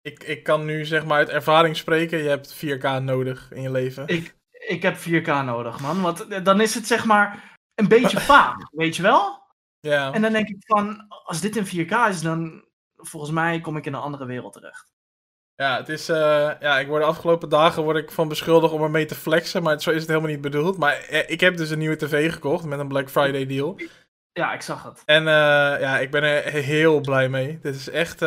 ik, 0.00 0.22
ik 0.22 0.42
kan 0.42 0.64
nu 0.64 0.84
zeg 0.84 1.04
maar 1.04 1.18
uit 1.18 1.28
ervaring 1.28 1.76
spreken. 1.76 2.18
Je 2.22 2.28
hebt 2.28 2.54
4K 2.54 3.02
nodig 3.02 3.52
in 3.52 3.62
je 3.62 3.70
leven. 3.70 4.06
Ik, 4.06 4.36
ik 4.50 4.82
heb 4.82 4.96
4K 4.96 5.26
nodig, 5.44 5.80
man. 5.80 6.00
Want 6.00 6.26
eh, 6.26 6.44
dan 6.44 6.60
is 6.60 6.74
het 6.74 6.86
zeg 6.86 7.04
maar 7.04 7.56
een 7.74 7.88
beetje 7.88 8.20
vaag, 8.32 8.56
weet 8.70 8.96
je 8.96 9.02
wel? 9.02 9.42
Ja. 9.80 10.12
En 10.12 10.22
dan 10.22 10.32
denk 10.32 10.48
ik 10.48 10.56
van, 10.66 11.08
als 11.08 11.40
dit 11.40 11.56
in 11.56 11.86
4K 11.86 12.08
is, 12.08 12.20
dan 12.20 12.67
volgens 12.98 13.32
mij 13.32 13.60
kom 13.60 13.76
ik 13.76 13.86
in 13.86 13.94
een 13.94 14.00
andere 14.00 14.24
wereld 14.24 14.52
terecht. 14.52 14.92
Ja, 15.62 15.76
het 15.76 15.88
is, 15.88 16.08
eh, 16.08 16.50
ja, 16.60 16.78
ik 16.78 16.86
word 16.86 17.02
de 17.02 17.08
afgelopen 17.08 17.48
dagen 17.48 17.82
word 17.82 17.96
ik 17.96 18.10
van 18.10 18.28
beschuldigd 18.28 18.72
om 18.72 18.82
ermee 18.82 19.04
te 19.04 19.14
flexen, 19.14 19.62
maar 19.62 19.80
zo 19.80 19.90
is 19.90 20.00
het 20.00 20.08
helemaal 20.08 20.30
niet 20.30 20.40
bedoeld. 20.40 20.78
Maar 20.78 20.92
eh, 20.92 21.30
ik 21.30 21.40
heb 21.40 21.56
dus 21.56 21.70
een 21.70 21.78
nieuwe 21.78 21.96
tv 21.96 22.32
gekocht 22.32 22.64
met 22.64 22.78
een 22.78 22.88
Black 22.88 23.10
Friday 23.10 23.46
deal. 23.46 23.76
Ja, 24.32 24.52
ik 24.52 24.62
zag 24.62 24.82
het. 24.82 25.02
En 25.04 25.28
eh, 25.28 25.80
ja, 25.80 25.98
ik 25.98 26.10
ben 26.10 26.22
er 26.22 26.52
heel 26.52 27.00
blij 27.00 27.28
mee. 27.28 27.58
Dit 27.62 27.74
is 27.74 27.90
echt, 27.90 28.18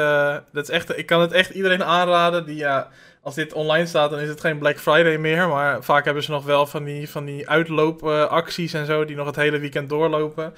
dat 0.51 0.63
is 0.63 0.69
echt, 0.69 0.97
ik 0.97 1.05
kan 1.05 1.21
het 1.21 1.31
echt 1.31 1.49
iedereen 1.49 1.83
aanraden 1.83 2.45
die, 2.45 2.55
ja, 2.55 2.89
als 3.21 3.35
dit 3.35 3.53
online 3.53 3.85
staat, 3.85 4.09
dan 4.09 4.19
is 4.19 4.29
het 4.29 4.41
geen 4.41 4.57
Black 4.57 4.79
Friday 4.79 5.17
meer. 5.17 5.47
Maar 5.47 5.83
vaak 5.83 6.05
hebben 6.05 6.23
ze 6.23 6.31
nog 6.31 6.45
wel 6.45 6.65
van 6.65 6.83
die, 6.83 7.09
van 7.09 7.25
die 7.25 7.49
uitloopacties 7.49 8.73
en 8.73 8.85
zo, 8.85 9.05
die 9.05 9.15
nog 9.15 9.25
het 9.25 9.35
hele 9.35 9.59
weekend 9.59 9.89
doorlopen. 9.89 10.53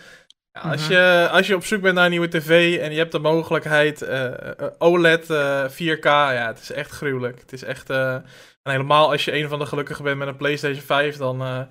Ja, 0.54 0.62
als, 0.62 0.82
Mhm. 0.82 0.92
je, 0.92 1.30
als 1.32 1.48
je 1.48 1.56
op 1.56 1.64
zoek 1.66 1.82
bent 1.82 1.96
naar 1.96 2.04
een 2.06 2.10
nieuwe 2.12 2.28
tv 2.30 2.80
en 2.80 2.92
je 2.92 2.98
hebt 2.98 3.12
de 3.12 3.20
mogelijkheid 3.20 4.02
eh, 4.02 4.50
eh, 4.60 4.68
OLED 4.78 5.30
eh, 5.30 5.70
4K, 5.70 6.04
ja, 6.06 6.48
het 6.48 6.60
is 6.60 6.72
echt 6.72 6.92
gruwelijk. 6.92 7.40
Het 7.40 7.54
is 7.54 7.64
echt, 7.64 7.90
eh, 7.90 8.14
en 8.14 8.24
helemaal 8.72 9.12
als 9.12 9.26
je 9.26 9.34
een 9.34 9.50
van 9.50 9.60
de 9.60 9.66
gelukkigen 9.66 10.04
bent 10.04 10.18
met 10.18 10.28
een 10.28 10.36
PlayStation 10.38 10.82
5, 10.84 11.18
dan, 11.18 11.42
eh, 11.42 11.62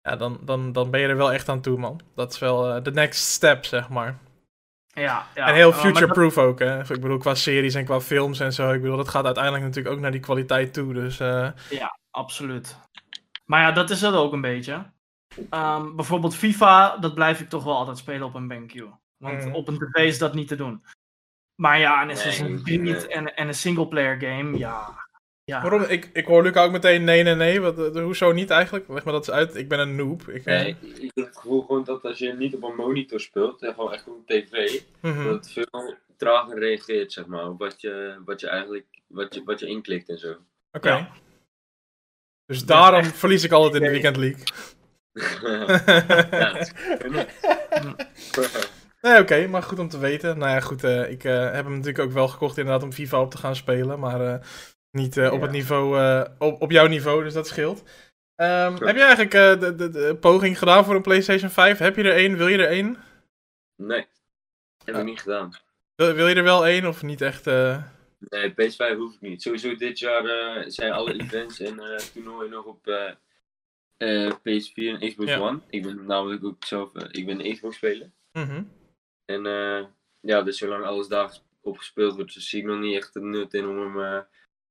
ja, 0.00 0.16
dan, 0.16 0.38
dan, 0.42 0.72
dan 0.72 0.90
ben 0.90 1.00
je 1.00 1.06
er 1.08 1.16
wel 1.16 1.32
echt 1.32 1.48
aan 1.48 1.60
toe, 1.60 1.78
man. 1.78 2.00
Dat 2.14 2.32
is 2.32 2.38
wel 2.38 2.74
eh, 2.74 2.82
de 2.82 2.92
next 2.92 3.24
step, 3.24 3.64
zeg 3.64 3.88
maar. 3.88 4.18
Ja, 4.86 5.26
ja. 5.34 5.46
en 5.48 5.54
heel 5.54 5.68
eh, 5.70 5.74
dat- 5.76 5.84
future-proof 5.86 6.38
ook, 6.38 6.58
hè. 6.58 6.80
Ik 6.80 6.86
bedoel, 7.00 7.18
qua 7.18 7.34
series 7.34 7.74
en 7.74 7.84
qua 7.84 8.00
films 8.00 8.40
en 8.40 8.52
zo. 8.52 8.72
Ik 8.72 8.80
bedoel, 8.80 8.96
dat 8.96 9.08
gaat 9.08 9.24
uiteindelijk 9.24 9.64
natuurlijk 9.64 9.94
ook 9.94 10.00
naar 10.00 10.10
die 10.10 10.20
kwaliteit 10.20 10.72
toe. 10.72 10.94
Dus 10.94 11.20
eh, 11.20 11.48
Absoluut. 12.10 12.76
Maar 13.44 13.60
ja, 13.62 13.72
dat 13.72 13.90
is 13.90 14.00
het 14.00 14.14
ook 14.14 14.32
een 14.32 14.40
beetje. 14.40 14.84
Ehm, 15.50 15.94
bijvoorbeeld 15.96 16.34
FIFA, 16.34 16.96
dat 16.96 17.14
blijf 17.14 17.40
ik 17.40 17.48
toch 17.48 17.64
wel 17.64 17.76
altijd 17.76 17.98
spelen 17.98 18.26
op 18.26 18.34
een 18.34 18.48
BenQ. 18.48 18.84
Want 19.16 19.44
Mhm. 19.44 19.54
op 19.54 19.68
een 19.68 19.78
tv 19.78 20.06
is 20.06 20.18
dat 20.18 20.34
niet 20.34 20.48
te 20.48 20.56
doen. 20.56 20.84
Maar 21.54 21.78
ja, 21.78 22.02
een 22.02 22.10
Assassin's 22.10 22.62
Nee, 22.62 22.78
Creed 22.78 22.80
nee. 22.80 23.08
en, 23.08 23.36
en 23.36 23.48
een 23.48 23.54
singleplayer 23.54 24.20
game, 24.20 24.58
ja. 24.58 25.08
Ja. 25.44 25.62
Waarom? 25.62 25.82
Ik, 25.82 26.10
ik 26.12 26.26
hoor 26.26 26.42
Luca 26.42 26.64
ook 26.64 26.72
meteen 26.72 27.04
nee, 27.04 27.22
nee, 27.22 27.34
nee. 27.34 27.60
Wat, 27.60 27.76
de, 27.76 28.00
hoezo 28.00 28.32
niet 28.32 28.50
eigenlijk? 28.50 28.88
Leg 28.88 29.04
me 29.04 29.12
dat 29.12 29.28
eens 29.28 29.36
uit. 29.36 29.56
Ik 29.56 29.68
ben 29.68 29.78
een 29.78 29.96
noob. 29.96 30.28
Ik, 30.28 30.44
nee, 30.44 30.76
ik 30.80 31.10
heb 31.14 31.26
het 31.26 31.36
gevoel 31.36 31.60
gewoon 31.60 31.84
dat 31.84 32.02
als 32.04 32.18
je 32.18 32.32
niet 32.32 32.54
op 32.54 32.62
een 32.62 32.74
monitor 32.74 33.20
speelt, 33.20 33.62
en 33.62 33.74
gewoon 33.74 33.92
echt 33.92 34.08
op 34.08 34.26
tv, 34.26 34.80
mhm. 35.00 35.24
dat 35.24 35.34
het 35.34 35.52
veel 35.52 35.96
trager 36.16 36.58
reageert, 36.58 37.12
zeg 37.12 37.26
maar, 37.26 37.48
op 37.48 37.58
wat 37.58 37.80
je, 37.80 38.20
wat 38.24 38.40
je 38.40 38.48
eigenlijk, 38.48 38.86
wat 39.06 39.34
je, 39.34 39.42
wat 39.44 39.60
je 39.60 39.66
inklikt 39.66 40.08
en 40.08 40.18
zo. 40.18 40.36
Oké. 40.72 41.08
Dus 42.46 42.64
daarom 42.64 43.04
verlies 43.04 43.44
ik 43.44 43.52
altijd 43.52 43.74
in 43.74 43.82
de 43.82 43.90
Weekend 43.90 44.16
League. 44.16 44.44
Ja, 45.12 46.66
Nee, 49.00 49.20
oké, 49.20 49.46
maar 49.46 49.62
goed 49.62 49.78
om 49.78 49.88
te 49.88 49.98
weten. 49.98 50.38
Nou 50.38 50.50
ja, 50.50 50.60
goed, 50.60 50.84
uh, 50.84 51.10
ik 51.10 51.24
uh, 51.24 51.52
heb 51.52 51.64
hem 51.64 51.72
natuurlijk 51.72 51.98
ook 51.98 52.12
wel 52.12 52.28
gekocht 52.28 52.58
inderdaad 52.58 52.82
om 52.82 52.92
FIFA 52.92 53.20
op 53.20 53.30
te 53.30 53.38
gaan 53.38 53.56
spelen, 53.56 53.98
maar 53.98 54.20
uh, 54.20 54.34
niet 54.90 55.18
op 55.18 55.40
het 55.40 55.50
niveau, 55.50 56.24
op, 56.38 56.62
op 56.62 56.70
jouw 56.70 56.86
niveau, 56.86 57.24
dus 57.24 57.32
dat 57.32 57.46
scheelt. 57.46 57.82
Um, 58.36 58.74
heb 58.74 58.96
je 58.96 59.02
eigenlijk 59.02 59.30
de, 59.30 59.74
de, 59.76 59.88
de, 59.90 60.16
poging 60.20 60.58
gedaan 60.58 60.84
voor 60.84 60.94
een 60.94 61.02
PlayStation 61.02 61.50
5? 61.50 61.78
Heb 61.78 61.96
je 61.96 62.02
er 62.02 62.14
één? 62.14 62.36
Wil 62.36 62.48
je 62.48 62.58
er 62.58 62.68
één? 62.68 62.96
Nee, 63.76 64.06
heb 64.84 64.96
ik 64.96 65.04
niet 65.04 65.20
gedaan. 65.20 65.50
Wil, 65.94 66.12
wil, 66.12 66.28
je 66.28 66.34
er 66.34 66.42
wel 66.42 66.66
één 66.66 66.86
of 66.86 67.02
niet 67.02 67.20
echt? 67.20 67.44
Nee, 67.44 68.50
PS5 68.50 68.96
hoef 68.96 69.14
ik 69.14 69.20
niet. 69.20 69.42
Sowieso 69.42 69.74
dit 69.74 69.98
jaar 69.98 70.24
zijn 70.66 70.92
alle 70.92 71.20
events 71.20 71.60
en 71.60 71.80
toernooien 72.12 72.50
nog 72.50 72.64
op 72.64 72.86
PS4 74.38 75.00
en 75.00 75.08
Xbox 75.08 75.36
One. 75.36 75.60
Ik 75.70 75.82
ben 75.82 76.06
namelijk 76.06 76.44
ook 76.44 76.64
zelf, 76.64 76.94
ik 76.94 77.26
ben 77.26 77.44
een 77.44 77.54
Xbox 77.54 77.76
speler. 77.76 78.10
Mm 78.32 78.78
en 79.30 79.46
uh, 79.46 79.86
ja, 80.20 80.42
dus 80.42 80.58
zolang 80.58 80.84
alles 80.84 81.08
daar 81.08 81.38
opgespeeld 81.60 82.14
wordt, 82.14 82.34
dus 82.34 82.48
zie 82.48 82.60
ik 82.60 82.66
nog 82.66 82.78
niet 82.78 82.96
echt 82.96 83.14
het 83.14 83.22
nut 83.22 83.54
in 83.54 83.68
om 83.68 83.96
hem 83.96 84.26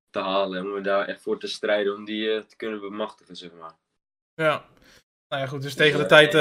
te 0.09 0.19
halen. 0.19 0.65
Om 0.65 0.75
er 0.75 0.83
daar 0.83 1.07
echt 1.07 1.21
voor 1.21 1.39
te 1.39 1.47
strijden 1.47 1.95
om 1.95 2.05
die 2.05 2.45
te 2.45 2.55
kunnen 2.55 2.79
bemachtigen, 2.79 3.35
zeg 3.35 3.51
maar. 3.59 3.73
Ja. 4.33 4.65
Nou 5.27 5.41
ja, 5.41 5.47
goed. 5.47 5.61
Dus 5.61 5.75
tegen 5.75 5.99
de, 5.99 6.05
tijd, 6.05 6.31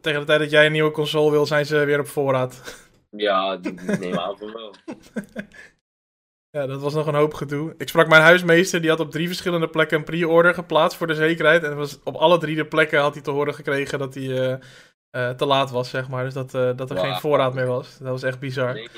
tegen 0.00 0.20
de 0.20 0.26
tijd 0.26 0.40
dat 0.40 0.50
jij 0.50 0.66
een 0.66 0.72
nieuwe 0.72 0.90
console 0.90 1.30
wil, 1.30 1.46
zijn 1.46 1.66
ze 1.66 1.84
weer 1.84 2.00
op 2.00 2.06
voorraad. 2.06 2.80
Ja, 3.10 3.58
neem 3.98 4.18
aan 4.18 4.38
van 4.38 4.52
wel. 4.52 4.74
Ja, 6.52 6.66
dat 6.66 6.80
was 6.80 6.94
nog 6.94 7.06
een 7.06 7.14
hoop 7.14 7.34
gedoe. 7.34 7.74
Ik 7.78 7.88
sprak 7.88 8.08
mijn 8.08 8.22
huismeester, 8.22 8.80
die 8.80 8.90
had 8.90 9.00
op 9.00 9.10
drie 9.10 9.26
verschillende 9.26 9.68
plekken 9.68 9.98
een 9.98 10.04
pre-order 10.04 10.54
geplaatst 10.54 10.98
voor 10.98 11.06
de 11.06 11.14
zekerheid. 11.14 11.62
En 11.62 11.76
was, 11.76 11.98
op 12.04 12.14
alle 12.14 12.38
drie 12.38 12.56
de 12.56 12.66
plekken 12.66 13.00
had 13.00 13.14
hij 13.14 13.22
te 13.22 13.30
horen 13.30 13.54
gekregen 13.54 13.98
dat 13.98 14.14
hij 14.14 14.60
uh, 15.16 15.30
te 15.30 15.46
laat 15.46 15.70
was, 15.70 15.90
zeg 15.90 16.08
maar. 16.08 16.24
Dus 16.24 16.34
dat, 16.34 16.54
uh, 16.54 16.70
dat 16.76 16.90
er 16.90 16.98
geen 16.98 17.20
voorraad 17.20 17.54
meer 17.54 17.66
was. 17.66 17.98
Dat 17.98 18.08
was 18.08 18.22
echt 18.22 18.38
bizar. 18.38 18.74
Nee, 18.74 18.88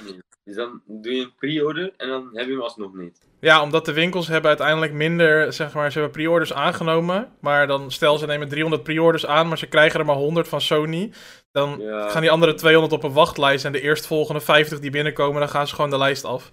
Dus 0.44 0.54
dan 0.54 0.82
doe 0.86 1.12
je 1.12 1.22
een 1.22 1.34
pre-order 1.38 1.92
en 1.96 2.08
dan 2.08 2.30
heb 2.32 2.46
je 2.46 2.52
hem 2.52 2.60
alsnog 2.60 2.94
niet. 2.94 3.20
Ja, 3.40 3.62
omdat 3.62 3.84
de 3.84 3.92
winkels 3.92 4.28
hebben 4.28 4.48
uiteindelijk 4.48 4.92
minder, 4.92 5.52
zeg 5.52 5.74
maar, 5.74 5.92
ze 5.92 5.98
hebben 5.98 6.16
pre-orders 6.16 6.52
aangenomen. 6.52 7.32
Maar 7.40 7.66
dan 7.66 7.90
stel 7.90 8.18
ze 8.18 8.26
nemen 8.26 8.48
300 8.48 8.82
pre-orders 8.82 9.26
aan, 9.26 9.48
maar 9.48 9.58
ze 9.58 9.66
krijgen 9.66 10.00
er 10.00 10.06
maar 10.06 10.16
100 10.16 10.48
van 10.48 10.60
Sony. 10.60 11.12
Dan 11.52 11.80
gaan 12.08 12.20
die 12.20 12.30
andere 12.30 12.54
200 12.54 12.92
op 12.92 13.02
een 13.02 13.12
wachtlijst 13.12 13.64
en 13.64 13.72
de 13.72 13.80
eerstvolgende 13.80 14.40
50 14.40 14.80
die 14.80 14.90
binnenkomen, 14.90 15.40
dan 15.40 15.48
gaan 15.48 15.66
ze 15.66 15.74
gewoon 15.74 15.90
de 15.90 15.98
lijst 15.98 16.24
af. 16.24 16.50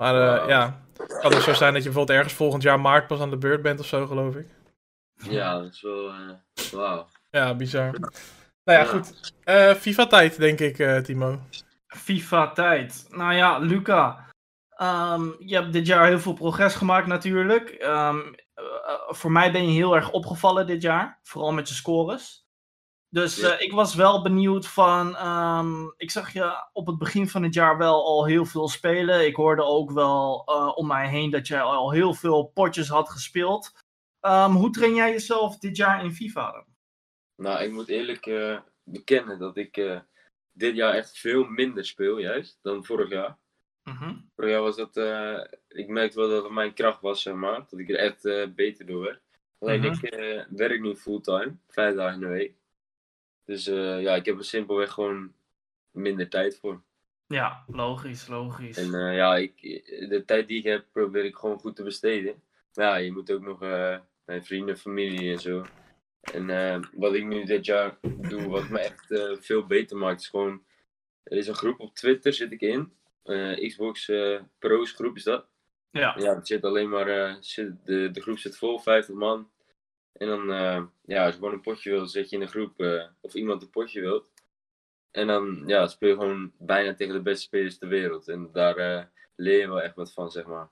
Maar 0.00 0.14
uh, 0.14 0.48
ja, 0.48 0.80
het 0.96 1.18
kan 1.18 1.30
dus 1.30 1.44
zo 1.44 1.52
zijn 1.52 1.72
dat 1.72 1.82
je 1.82 1.88
bijvoorbeeld 1.88 2.18
ergens 2.18 2.36
volgend 2.36 2.62
jaar 2.62 2.80
maart 2.80 3.06
pas 3.06 3.20
aan 3.20 3.30
de 3.30 3.38
beurt 3.38 3.62
bent 3.62 3.80
of 3.80 3.86
zo, 3.86 4.06
geloof 4.06 4.34
ik. 4.34 4.48
Ja, 5.14 5.58
dat 5.58 5.72
is 5.72 5.80
wel, 5.82 6.12
wauw. 6.72 7.08
Ja, 7.30 7.54
bizar. 7.54 7.90
Nou 8.64 8.78
ja, 8.78 8.84
goed. 8.84 9.32
Uh, 9.44 9.74
FIFA-tijd, 9.74 10.38
denk 10.38 10.60
ik, 10.60 10.78
uh, 10.78 10.98
Timo. 10.98 11.40
FIFA-tijd. 11.86 13.06
Nou 13.08 13.34
ja, 13.34 13.58
Luca. 13.58 14.26
Um, 14.82 15.36
je 15.38 15.54
hebt 15.54 15.72
dit 15.72 15.86
jaar 15.86 16.06
heel 16.06 16.20
veel 16.20 16.32
progress 16.32 16.76
gemaakt 16.76 17.06
natuurlijk. 17.06 17.82
Um, 17.82 18.34
voor 19.08 19.32
mij 19.32 19.52
ben 19.52 19.66
je 19.66 19.72
heel 19.72 19.96
erg 19.96 20.10
opgevallen 20.10 20.66
dit 20.66 20.82
jaar. 20.82 21.18
Vooral 21.22 21.52
met 21.52 21.68
je 21.68 21.74
scores. 21.74 22.46
Dus 23.10 23.38
ik 23.38 23.72
was 23.72 23.94
wel 23.94 24.22
benieuwd 24.22 24.66
van. 24.66 25.26
Um, 25.26 25.94
ik 25.96 26.10
zag 26.10 26.32
je 26.32 26.68
op 26.72 26.86
het 26.86 26.98
begin 26.98 27.28
van 27.28 27.42
het 27.42 27.54
jaar 27.54 27.78
wel 27.78 28.04
al 28.04 28.24
heel 28.24 28.44
veel 28.44 28.68
spelen. 28.68 29.26
Ik 29.26 29.34
hoorde 29.34 29.62
ook 29.62 29.90
wel 29.90 30.34
om 30.74 30.86
mij 30.86 31.08
heen 31.08 31.30
dat 31.30 31.46
jij 31.46 31.60
al 31.60 31.90
heel 31.90 32.14
veel 32.14 32.44
potjes 32.54 32.88
had 32.88 33.10
gespeeld. 33.10 33.72
hoe 34.50 34.70
train 34.70 34.94
jij 34.94 35.10
jezelf 35.10 35.58
dit 35.58 35.76
jaar 35.76 36.04
in 36.04 36.12
FIFA? 36.12 36.64
Nou, 37.36 37.62
ik 37.62 37.72
moet 37.72 37.88
eerlijk 37.88 38.26
uh, 38.26 38.58
bekennen 38.84 39.38
dat 39.38 39.56
ik 39.56 40.02
dit 40.52 40.76
jaar 40.76 40.94
echt 40.94 41.18
veel 41.18 41.44
minder 41.44 41.84
speel, 41.84 42.18
juist, 42.18 42.58
dan 42.62 42.84
vorig 42.84 43.10
jaar. 43.10 43.38
Mm 43.84 44.28
Vorig 44.36 44.50
jaar 44.50 44.62
was 44.62 44.76
dat, 44.76 44.96
ik 45.68 45.88
merkte 45.88 46.18
wel 46.18 46.28
dat 46.28 46.42
het 46.42 46.52
mijn 46.52 46.74
kracht 46.74 47.00
was, 47.00 47.22
zeg 47.22 47.34
maar, 47.34 47.66
dat 47.70 47.78
ik 47.80 47.88
er 47.88 47.96
echt 47.96 48.54
beter 48.54 48.86
door 48.86 49.02
werd. 49.02 49.20
Alleen 49.58 49.80
mm 49.80 49.86
-hmm. 49.86 50.04
ik 50.04 50.46
werk 50.50 50.80
nu 50.80 50.96
fulltime, 50.96 51.56
vijf 51.68 51.94
dagen 51.94 52.14
in 52.14 52.20
de 52.20 52.26
week. 52.26 52.59
Dus 53.50 53.64
ja, 53.64 54.14
ik 54.14 54.24
heb 54.24 54.38
er 54.38 54.44
simpelweg 54.44 54.92
gewoon 54.92 55.32
minder 55.90 56.28
tijd 56.28 56.58
voor. 56.58 56.82
Ja, 57.26 57.64
logisch, 57.66 58.26
logisch. 58.26 58.76
En 58.76 59.14
ja, 59.14 59.36
ik, 59.36 59.60
de 60.08 60.22
tijd 60.26 60.48
die 60.48 60.58
ik 60.58 60.64
heb, 60.64 60.84
probeer 60.92 61.24
ik 61.24 61.36
gewoon 61.36 61.58
goed 61.58 61.76
te 61.76 61.82
besteden. 61.82 62.42
Maar 62.74 62.86
ja, 62.86 62.96
je 62.96 63.12
moet 63.12 63.32
ook 63.32 63.42
nog 63.42 63.60
mijn 64.24 64.44
vrienden, 64.44 64.78
familie 64.78 65.32
en 65.32 65.38
zo. 65.38 65.64
En 66.20 66.88
wat 66.92 67.14
ik 67.14 67.26
nu 67.26 67.44
dit 67.44 67.64
jaar 67.64 67.98
doe, 68.02 68.48
wat 68.48 68.68
me 68.68 68.78
echt 68.78 69.06
veel 69.44 69.66
beter 69.66 69.96
maakt, 69.96 70.20
is 70.20 70.28
gewoon. 70.28 70.62
Er 71.22 71.36
is 71.36 71.46
een 71.46 71.54
groep 71.54 71.80
op 71.80 71.94
Twitter, 71.94 72.32
zit 72.32 72.52
ik 72.52 72.60
in. 72.60 72.92
Xbox 73.66 74.12
Pro's 74.58 74.92
groep 74.92 75.16
is 75.16 75.24
dat. 75.24 75.46
Ja. 75.90 76.14
Ja, 76.18 76.34
het 76.34 76.46
zit 76.46 76.64
alleen 76.64 76.88
maar. 76.88 77.36
Zit, 77.40 77.72
de, 77.84 78.10
de 78.10 78.20
groep 78.20 78.38
zit 78.38 78.56
vol, 78.56 78.78
50 78.78 79.14
man. 79.14 79.50
En 80.12 80.28
dan, 80.28 80.46
ja, 81.04 81.24
als 81.24 81.34
je 81.34 81.38
gewoon 81.38 81.52
een 81.52 81.60
potje 81.60 81.90
wilt, 81.90 82.10
zit 82.10 82.30
je 82.30 82.36
in 82.36 82.42
de 82.42 82.48
groep. 82.48 83.06
of 83.20 83.34
iemand 83.34 83.62
een 83.62 83.70
potje 83.70 84.00
wilt. 84.00 84.32
En 85.10 85.26
dan 85.26 85.62
ja, 85.66 85.86
speel 85.86 86.08
je 86.08 86.14
gewoon 86.14 86.52
bijna 86.58 86.94
tegen 86.94 87.14
de 87.14 87.22
beste 87.22 87.42
spelers 87.42 87.78
ter 87.78 87.88
wereld. 87.88 88.28
En 88.28 88.48
daar 88.52 89.10
leer 89.36 89.58
je 89.58 89.68
wel 89.68 89.82
echt 89.82 89.94
wat 89.94 90.12
van, 90.12 90.30
zeg 90.30 90.46
maar. 90.46 90.70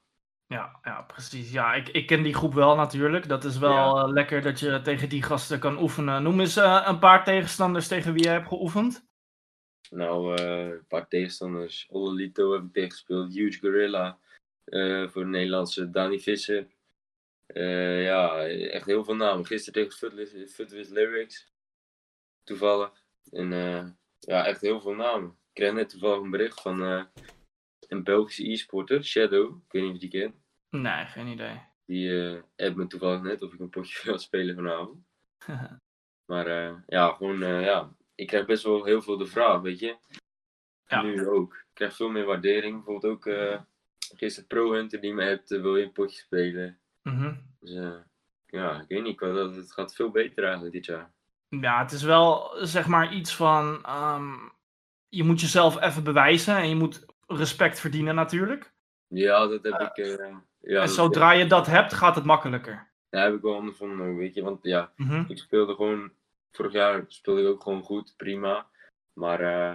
Ja, 0.49 0.79
ja, 0.83 1.03
precies. 1.03 1.53
Ja, 1.53 1.75
ik, 1.75 1.89
ik 1.89 2.07
ken 2.07 2.23
die 2.23 2.35
groep 2.35 2.55
wel 2.55 2.77
natuurlijk. 2.77 3.29
Dat 3.29 3.45
is 3.45 3.59
wel 3.59 3.99
eh, 3.99 4.13
lekker 4.13 4.43
dat 4.43 4.61
je 4.61 4.81
tegen 4.81 5.09
die 5.09 5.23
gasten 5.23 5.59
kan 5.59 5.81
oefenen. 5.81 6.23
Noem 6.23 6.41
eens 6.41 6.57
uh, 6.57 6.85
een 6.87 6.99
paar 6.99 7.25
tegenstanders 7.25 7.89
tegen 7.89 8.13
wie 8.13 8.23
jij 8.23 8.33
hebt 8.33 8.49
geoefend. 8.49 9.07
Nou, 9.91 10.41
uh, 10.41 10.67
een 10.67 10.87
paar 10.89 11.09
tegenstanders. 11.09 11.87
Ololito 11.91 12.53
heb 12.53 12.63
ik 12.63 12.73
tegengespeeld. 12.73 13.35
Huge 13.35 13.59
Gorilla. 13.59 14.19
voor 15.09 15.23
de 15.23 15.29
Nederlandse 15.29 15.91
Danny 15.91 16.19
Visser. 16.19 16.67
Ja, 18.03 18.47
echt 18.47 18.87
heel 18.87 19.05
veel 19.05 19.17
namen. 19.17 19.47
Gisteren 19.47 19.89
tegen 19.89 20.49
Footwiz 20.49 20.89
Lyrics. 20.89 21.53
Toevallig. 22.45 23.05
En 23.31 23.51
ja, 24.19 24.47
echt 24.47 24.61
heel 24.61 24.81
veel 24.81 24.95
namen. 24.95 25.29
Ik 25.29 25.55
kreeg 25.65 25.73
net 25.73 25.89
toevallig 25.89 26.23
een 26.23 26.31
bericht 26.31 26.61
van 26.61 27.09
een 27.89 28.05
Belgische 28.05 28.51
e-sporter, 28.51 29.05
Shadow. 29.05 29.57
Ik 29.57 29.73
weet 29.73 29.83
niet 29.83 29.95
of 29.95 30.01
je 30.01 30.09
die 30.09 30.21
kent. 30.21 30.35
Nee, 30.71 31.07
geen 31.07 31.27
idee. 31.27 31.61
Die 31.85 32.09
uh, 32.09 32.43
appt 32.57 32.77
me 32.77 32.87
toevallig 32.87 33.23
net 33.23 33.43
of 33.43 33.53
ik 33.53 33.61
een 33.61 33.71
potje 33.71 34.01
wil 34.05 34.19
spelen 34.19 34.55
vanavond. 34.55 35.05
maar 36.31 36.47
uh, 36.47 36.79
ja, 36.87 37.13
gewoon, 37.13 37.43
uh, 37.43 37.65
ja, 37.65 37.95
ik 38.15 38.27
krijg 38.27 38.47
best 38.47 38.63
wel 38.63 38.85
heel 38.85 39.03
veel 39.03 39.17
de 39.17 39.27
vraag, 39.27 39.61
weet 39.61 39.79
je. 39.79 39.97
Ja. 40.87 41.03
Nu 41.03 41.29
ook. 41.29 41.55
Ik 41.55 41.75
krijg 41.75 41.97
veel 41.97 42.09
meer 42.09 42.25
waardering. 42.25 42.75
Bijvoorbeeld 42.75 43.13
ook 43.13 43.27
uh, 43.27 43.61
gisteren 44.17 44.49
Pro 44.49 44.73
Hunter 44.73 45.01
die 45.01 45.15
me 45.15 45.31
appt, 45.31 45.49
wil 45.49 45.77
je 45.77 45.85
een 45.85 45.93
potje 45.93 46.19
spelen. 46.19 46.81
-hmm. 47.17 47.43
Dus 47.61 48.05
ja, 48.47 48.81
ik 48.81 48.89
weet 48.89 49.03
niet, 49.03 49.19
dat, 49.19 49.57
het 49.57 49.73
gaat 49.73 49.95
veel 49.95 50.11
beter 50.11 50.45
eigenlijk 50.45 50.73
dit 50.73 50.85
jaar. 50.85 51.11
Ja, 51.49 51.83
het 51.83 51.93
is 51.93 52.03
wel 52.03 52.51
zeg 52.61 52.87
maar 52.87 53.13
iets 53.13 53.37
van, 53.37 53.87
um, 53.89 54.53
je 55.09 55.25
moet 55.25 55.41
jezelf 55.41 55.81
even 55.81 56.05
bewijzen 56.05 56.57
en 56.57 56.69
je 56.69 56.75
moet 56.75 57.07
respect 57.27 57.81
verdienen 57.81 58.15
natuurlijk. 58.15 58.73
Ja, 59.07 59.47
dat 59.47 59.63
heb 59.63 59.81
ik. 59.81 59.97
Uh, 59.97 60.37
ja, 60.61 60.83
en 60.83 60.89
zodra 60.89 61.33
je 61.33 61.47
dat 61.47 61.67
hebt, 61.67 61.93
gaat 61.93 62.15
het 62.15 62.25
makkelijker. 62.25 62.89
Ja, 63.11 63.23
heb 63.23 63.35
ik 63.35 63.43
wel 63.43 63.55
ondervonden, 63.55 64.17
weet 64.17 64.35
je. 64.35 64.43
Want 64.43 64.59
ja, 64.63 64.93
mhm. 64.97 65.25
ik 65.29 65.39
speelde 65.39 65.75
gewoon. 65.75 66.13
Vorig 66.51 66.73
jaar 66.73 67.05
speelde 67.09 67.41
ik 67.41 67.49
ook 67.49 67.63
gewoon 67.63 67.83
goed, 67.83 68.15
prima. 68.17 68.67
Maar 69.13 69.41
uh, 69.41 69.75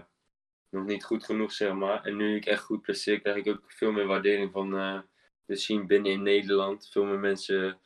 nog 0.70 0.86
niet 0.86 1.04
goed 1.04 1.26
genoeg, 1.26 1.52
zeg 1.52 1.74
maar. 1.74 2.04
En 2.04 2.16
nu 2.16 2.36
ik 2.36 2.46
echt 2.46 2.64
goed 2.64 2.82
presteer, 2.82 3.20
krijg 3.20 3.38
ik 3.38 3.48
ook 3.48 3.64
veel 3.68 3.92
meer 3.92 4.06
waardering 4.06 4.52
van 4.52 5.04
uh, 5.48 5.56
de 5.56 5.56
scene 5.56 5.86
binnen 5.86 6.12
in 6.12 6.24
Nederland. 6.24 6.90
Veel 6.92 7.04
meer 7.04 7.20
mensen 7.20 7.80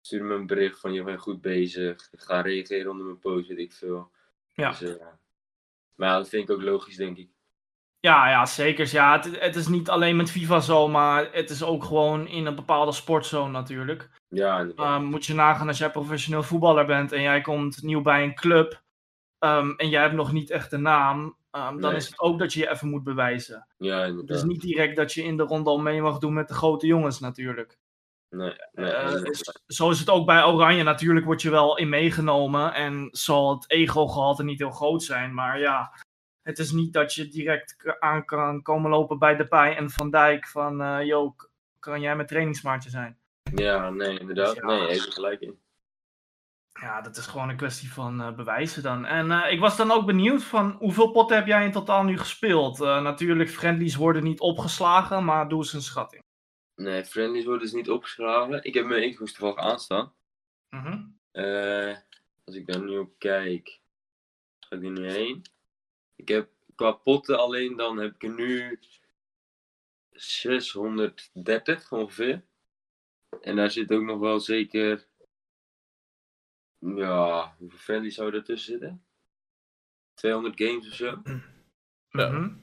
sturen 0.00 0.26
me 0.26 0.34
een 0.34 0.46
bericht 0.46 0.80
van 0.80 0.92
je 0.92 1.02
bent 1.02 1.20
goed 1.20 1.40
bezig. 1.40 2.08
Ga 2.12 2.40
reageren 2.40 2.90
onder 2.90 3.06
mijn 3.06 3.18
post, 3.18 3.48
weet 3.48 3.58
ik 3.58 3.72
veel. 3.72 4.10
Ja. 4.52 4.70
Dus, 4.70 4.96
maar 5.94 6.08
ja, 6.08 6.16
dat 6.16 6.28
vind 6.28 6.48
ik 6.48 6.54
ook 6.54 6.62
logisch, 6.62 6.96
denk 6.96 7.16
ik. 7.16 7.28
Ja, 8.00 8.28
ja 8.28 8.46
zeker. 8.46 8.88
Ja, 8.92 9.12
het, 9.12 9.40
het, 9.40 9.56
is 9.56 9.68
niet 9.68 9.90
alleen 9.90 10.16
met 10.16 10.30
FIFA 10.30 10.60
zo, 10.60 10.88
maar 10.88 11.32
het 11.32 11.50
is 11.50 11.62
ook 11.62 11.84
gewoon 11.84 12.26
in 12.26 12.46
een 12.46 12.54
bepaalde 12.54 12.92
sportzone 12.92 13.50
natuurlijk. 13.50 14.10
Ja, 14.28 14.60
um, 14.60 15.04
moet 15.04 15.26
je 15.26 15.34
nagaan 15.34 15.68
als 15.68 15.78
jij 15.78 15.90
professioneel 15.90 16.42
voetballer 16.42 16.86
bent 16.86 17.12
en 17.12 17.22
jij 17.22 17.40
komt 17.40 17.82
nieuw 17.82 18.02
bij 18.02 18.22
een 18.22 18.34
club 18.34 18.82
um, 19.38 19.76
en 19.76 19.88
jij 19.88 20.02
hebt 20.02 20.14
nog 20.14 20.32
niet 20.32 20.50
echt 20.50 20.72
een 20.72 20.82
naam, 20.82 21.36
um, 21.56 21.80
dan 21.80 21.94
is 21.94 22.06
het 22.06 22.18
ook 22.20 22.38
dat 22.38 22.52
je 22.52 22.60
je 22.60 22.70
even 22.70 22.88
moet 22.88 23.04
bewijzen. 23.04 23.66
Ja, 23.78 24.04
inderdaad. 24.04 24.26
Dus 24.36 24.42
niet 24.42 24.60
direct 24.60 24.96
dat 24.96 25.12
je 25.12 25.22
in 25.22 25.36
de 25.36 25.42
ronde 25.42 25.70
al 25.70 25.78
mee 25.78 26.00
mag 26.02 26.18
doen 26.18 26.32
met 26.32 26.48
de 26.48 26.54
grote 26.54 26.86
jongens 26.86 27.20
natuurlijk. 27.20 27.78
Nee, 28.30 28.52
nee, 28.72 28.90
Eh, 28.92 29.22
is- 29.22 29.60
zo 29.66 29.90
is 29.90 29.98
het 29.98 30.10
ook 30.10 30.26
bij 30.26 30.44
Oranje. 30.44 30.82
Natuurlijk 30.82 31.26
word 31.26 31.42
je 31.42 31.50
wel 31.50 31.76
in 31.78 31.88
meegenomen. 31.88 32.74
En 32.74 33.08
zal 33.10 33.54
het 33.54 33.70
ego-gehalte 33.70 34.44
niet 34.44 34.58
heel 34.58 34.70
groot 34.70 35.02
zijn. 35.02 35.34
Maar 35.34 35.58
ja, 35.58 35.92
het 36.42 36.58
is 36.58 36.72
niet 36.72 36.92
dat 36.92 37.14
je 37.14 37.28
direct 37.28 37.96
aan 37.98 38.24
kan 38.24 38.62
komen 38.62 38.90
lopen 38.90 39.18
bij 39.18 39.36
de 39.36 39.46
pij 39.48 39.76
en 39.76 39.90
Van 39.90 40.10
Dijk. 40.10 40.48
Van, 40.48 41.06
yo, 41.06 41.30
k- 41.30 41.50
kan 41.78 42.00
jij 42.00 42.14
mijn 42.16 42.28
trainingsmaatje 42.28 42.90
zijn? 42.90 43.18
Ja, 43.54 43.90
nee, 43.90 44.18
inderdaad. 44.18 44.54
Ja. 44.54 44.66
Nee, 44.66 44.86
even 44.88 45.12
gelijk 45.12 45.40
in. 45.40 45.58
Ja, 46.80 47.00
dat 47.00 47.16
is 47.16 47.26
gewoon 47.26 47.48
een 47.48 47.56
kwestie 47.56 47.92
van 47.92 48.20
eh, 48.20 48.34
bewijzen 48.34 48.82
dan. 48.82 49.04
En 49.04 49.30
eh, 49.30 49.52
ik 49.52 49.60
was 49.60 49.76
dan 49.76 49.90
ook 49.90 50.06
benieuwd 50.06 50.42
van 50.44 50.72
hoeveel 50.72 51.10
potten 51.10 51.36
heb 51.36 51.46
jij 51.46 51.64
in 51.64 51.72
totaal 51.72 52.02
nu 52.02 52.18
gespeeld? 52.18 52.80
Eh, 52.80 53.02
natuurlijk, 53.02 53.50
friendlies 53.50 53.94
worden 53.94 54.22
niet 54.22 54.40
opgeslagen, 54.40 55.24
maar 55.24 55.48
doe 55.48 55.58
eens 55.58 55.72
een 55.72 55.82
schatting. 55.82 56.22
Nee, 56.74 57.04
friendlies 57.04 57.44
worden 57.44 57.62
dus 57.62 57.72
niet 57.72 57.90
opgeslagen. 57.90 58.64
Ik 58.64 58.74
heb 58.74 58.86
mijn 58.86 59.10
Xbox 59.10 59.32
toevallig 59.32 59.58
aanstaan. 59.58 60.12
Mhm. 60.68 61.02
Als 62.44 62.56
ik 62.56 62.66
daar 62.66 62.80
nu 62.80 62.98
op 62.98 63.18
kijk, 63.18 63.80
ga 64.60 64.76
ik 64.76 64.82
er 64.82 64.90
nu 64.90 65.10
heen. 65.10 65.42
Ik 66.16 66.28
heb 66.28 66.48
qua 66.74 66.92
potten 66.92 67.38
alleen, 67.38 67.76
dan 67.76 67.98
heb 67.98 68.14
ik 68.14 68.22
er 68.22 68.34
nu 68.34 68.78
630 70.10 71.92
ongeveer. 71.92 72.42
En 73.40 73.56
daar 73.56 73.70
zit 73.70 73.92
ook 73.92 74.02
nog 74.02 74.18
wel 74.18 74.40
zeker, 74.40 75.06
ja, 76.84 77.54
hoeveel 77.58 77.78
friendlies 77.78 78.14
zou 78.14 78.34
er 78.34 78.44
tussen 78.44 78.72
zitten? 78.72 79.04
200 80.14 80.60
games 80.60 80.86
of 80.88 80.94
zo. 80.94 81.22
Ja. 82.08 82.28
Mhm. 82.28 82.54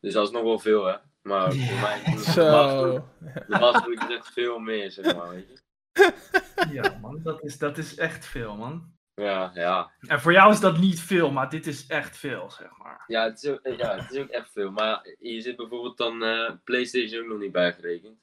Dus 0.00 0.12
dat 0.12 0.26
is 0.26 0.32
nog 0.32 0.42
wel 0.42 0.58
veel, 0.58 0.84
hè. 0.84 0.96
Maar 1.22 1.52
voor 1.52 1.80
mij, 1.80 2.16
Zo. 2.18 3.08
normaal 3.48 3.82
doe 3.82 3.92
ik 3.92 4.00
het 4.00 4.10
echt 4.10 4.32
veel 4.32 4.58
meer, 4.58 4.90
zeg 4.90 5.16
maar, 5.16 5.28
weet 5.30 5.48
je. 5.48 5.60
Ja, 6.72 6.98
man, 7.00 7.22
dat 7.22 7.42
is, 7.42 7.58
dat 7.58 7.78
is 7.78 7.96
echt 7.96 8.26
veel, 8.26 8.56
man. 8.56 8.96
Ja, 9.14 9.50
ja. 9.54 9.92
En 10.00 10.20
voor 10.20 10.32
jou 10.32 10.52
is 10.52 10.60
dat 10.60 10.78
niet 10.78 11.00
veel, 11.00 11.30
maar 11.30 11.48
dit 11.50 11.66
is 11.66 11.86
echt 11.86 12.16
veel, 12.16 12.50
zeg 12.50 12.76
maar. 12.78 13.04
Ja, 13.06 13.24
het 13.24 13.42
is 13.42 13.50
ook, 13.50 13.60
ja, 13.76 13.96
het 13.96 14.10
is 14.10 14.18
ook 14.18 14.28
echt 14.28 14.50
veel. 14.52 14.70
Maar 14.70 15.16
hier 15.18 15.42
zit 15.42 15.56
bijvoorbeeld 15.56 15.96
dan 15.96 16.22
eh, 16.22 16.52
PlayStation 16.64 17.22
ook 17.22 17.28
nog 17.30 17.38
niet 17.38 17.52
bijgerekend. 17.52 18.18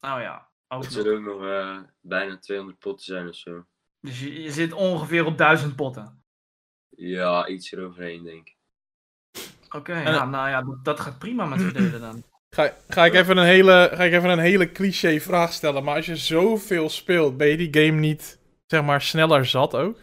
Nou 0.00 0.20
ja, 0.20 0.36
ook 0.68 0.82
Dat 0.82 0.92
nog. 0.92 1.02
zullen 1.02 1.16
ook 1.18 1.24
nog 1.24 1.44
eh, 1.44 1.80
bijna 2.00 2.38
200 2.38 2.78
potten 2.78 3.04
zijn 3.06 3.28
of 3.28 3.34
zo. 3.34 3.66
Dus 4.04 4.20
je, 4.20 4.42
je 4.42 4.52
zit 4.52 4.72
ongeveer 4.72 5.24
op 5.26 5.38
duizend 5.38 5.76
potten. 5.76 6.24
Ja, 6.88 7.46
iets 7.46 7.72
eroverheen, 7.72 8.22
denk 8.22 8.48
ik. 8.48 8.56
Oké, 9.70 9.98
ja, 9.98 10.24
nou 10.24 10.48
ja, 10.48 10.62
dat, 10.62 10.84
dat 10.84 11.00
gaat 11.00 11.18
prima 11.18 11.44
met 11.44 11.62
verdelen 11.62 12.00
dan. 12.10 12.22
Ga, 12.50 12.76
ga, 12.88 13.04
ik 13.04 13.14
even 13.14 13.36
een 13.36 13.44
hele, 13.44 13.90
ga 13.92 14.02
ik 14.02 14.12
even 14.12 14.30
een 14.30 14.38
hele 14.38 14.72
cliché 14.72 15.20
vraag 15.20 15.52
stellen. 15.52 15.84
Maar 15.84 15.96
als 15.96 16.06
je 16.06 16.16
zoveel 16.16 16.88
speelt, 16.88 17.36
ben 17.36 17.48
je 17.48 17.56
die 17.56 17.84
game 17.84 18.00
niet, 18.00 18.38
zeg 18.66 18.84
maar, 18.84 19.02
sneller 19.02 19.46
zat 19.46 19.74
ook? 19.74 19.98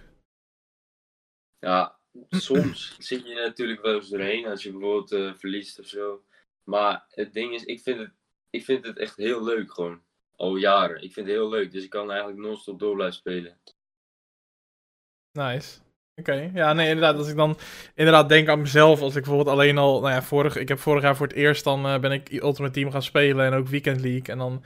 Ja, 1.60 2.00
soms 2.30 2.96
zit 3.10 3.28
je 3.28 3.34
natuurlijk 3.34 3.82
wel 3.82 3.96
eens 3.96 4.10
doorheen 4.10 4.48
als 4.48 4.64
je 4.64 4.72
bijvoorbeeld 4.72 5.12
eh, 5.12 5.34
verliest 5.34 5.80
of 5.80 5.86
zo. 5.86 6.24
Maar 6.64 7.06
het 7.10 7.34
ding 7.34 7.54
is, 7.54 7.64
ik 7.64 7.82
vind 7.82 8.00
het, 8.00 8.12
ik 8.50 8.64
vind 8.64 8.86
het 8.86 8.98
echt 8.98 9.16
heel 9.16 9.44
leuk 9.44 9.74
gewoon. 9.74 10.02
Al 10.36 10.56
jaren. 10.56 11.04
Ik 11.04 11.14
vind 11.14 11.28
het 11.28 11.36
heel 11.36 11.50
leuk. 11.50 11.72
Dus 11.72 11.84
ik 11.84 11.90
kan 11.90 12.10
eigenlijk 12.12 12.40
non-stop 12.40 12.80
door 12.80 12.96
blijven 12.96 13.18
spelen. 13.18 13.60
Nice. 15.34 15.80
Oké, 16.16 16.52
ja, 16.54 16.74
nee, 16.74 16.88
inderdaad. 16.88 17.18
Als 17.18 17.30
ik 17.30 17.36
dan 17.36 17.58
inderdaad 17.96 18.30
denk 18.30 18.48
aan 18.48 18.62
mezelf, 18.62 19.02
als 19.02 19.16
ik 19.16 19.24
bijvoorbeeld 19.24 19.56
alleen 19.56 19.78
al, 19.78 20.00
nou 20.00 20.14
ja, 20.14 20.22
vorig, 20.22 20.56
ik 20.56 20.68
heb 20.68 20.80
vorig 20.80 21.04
jaar 21.04 21.16
voor 21.16 21.28
het 21.28 21.36
eerst 21.36 21.64
dan 21.64 21.86
eh, 21.86 22.00
ben 22.00 22.12
ik 22.12 22.32
Ultimate 22.32 22.74
Team 22.74 22.92
gaan 22.92 23.04
spelen 23.04 23.46
en 23.46 23.54
ook 23.54 23.68
Weekend 23.68 24.02
League. 24.02 24.24
En 24.26 24.38
dan, 24.38 24.64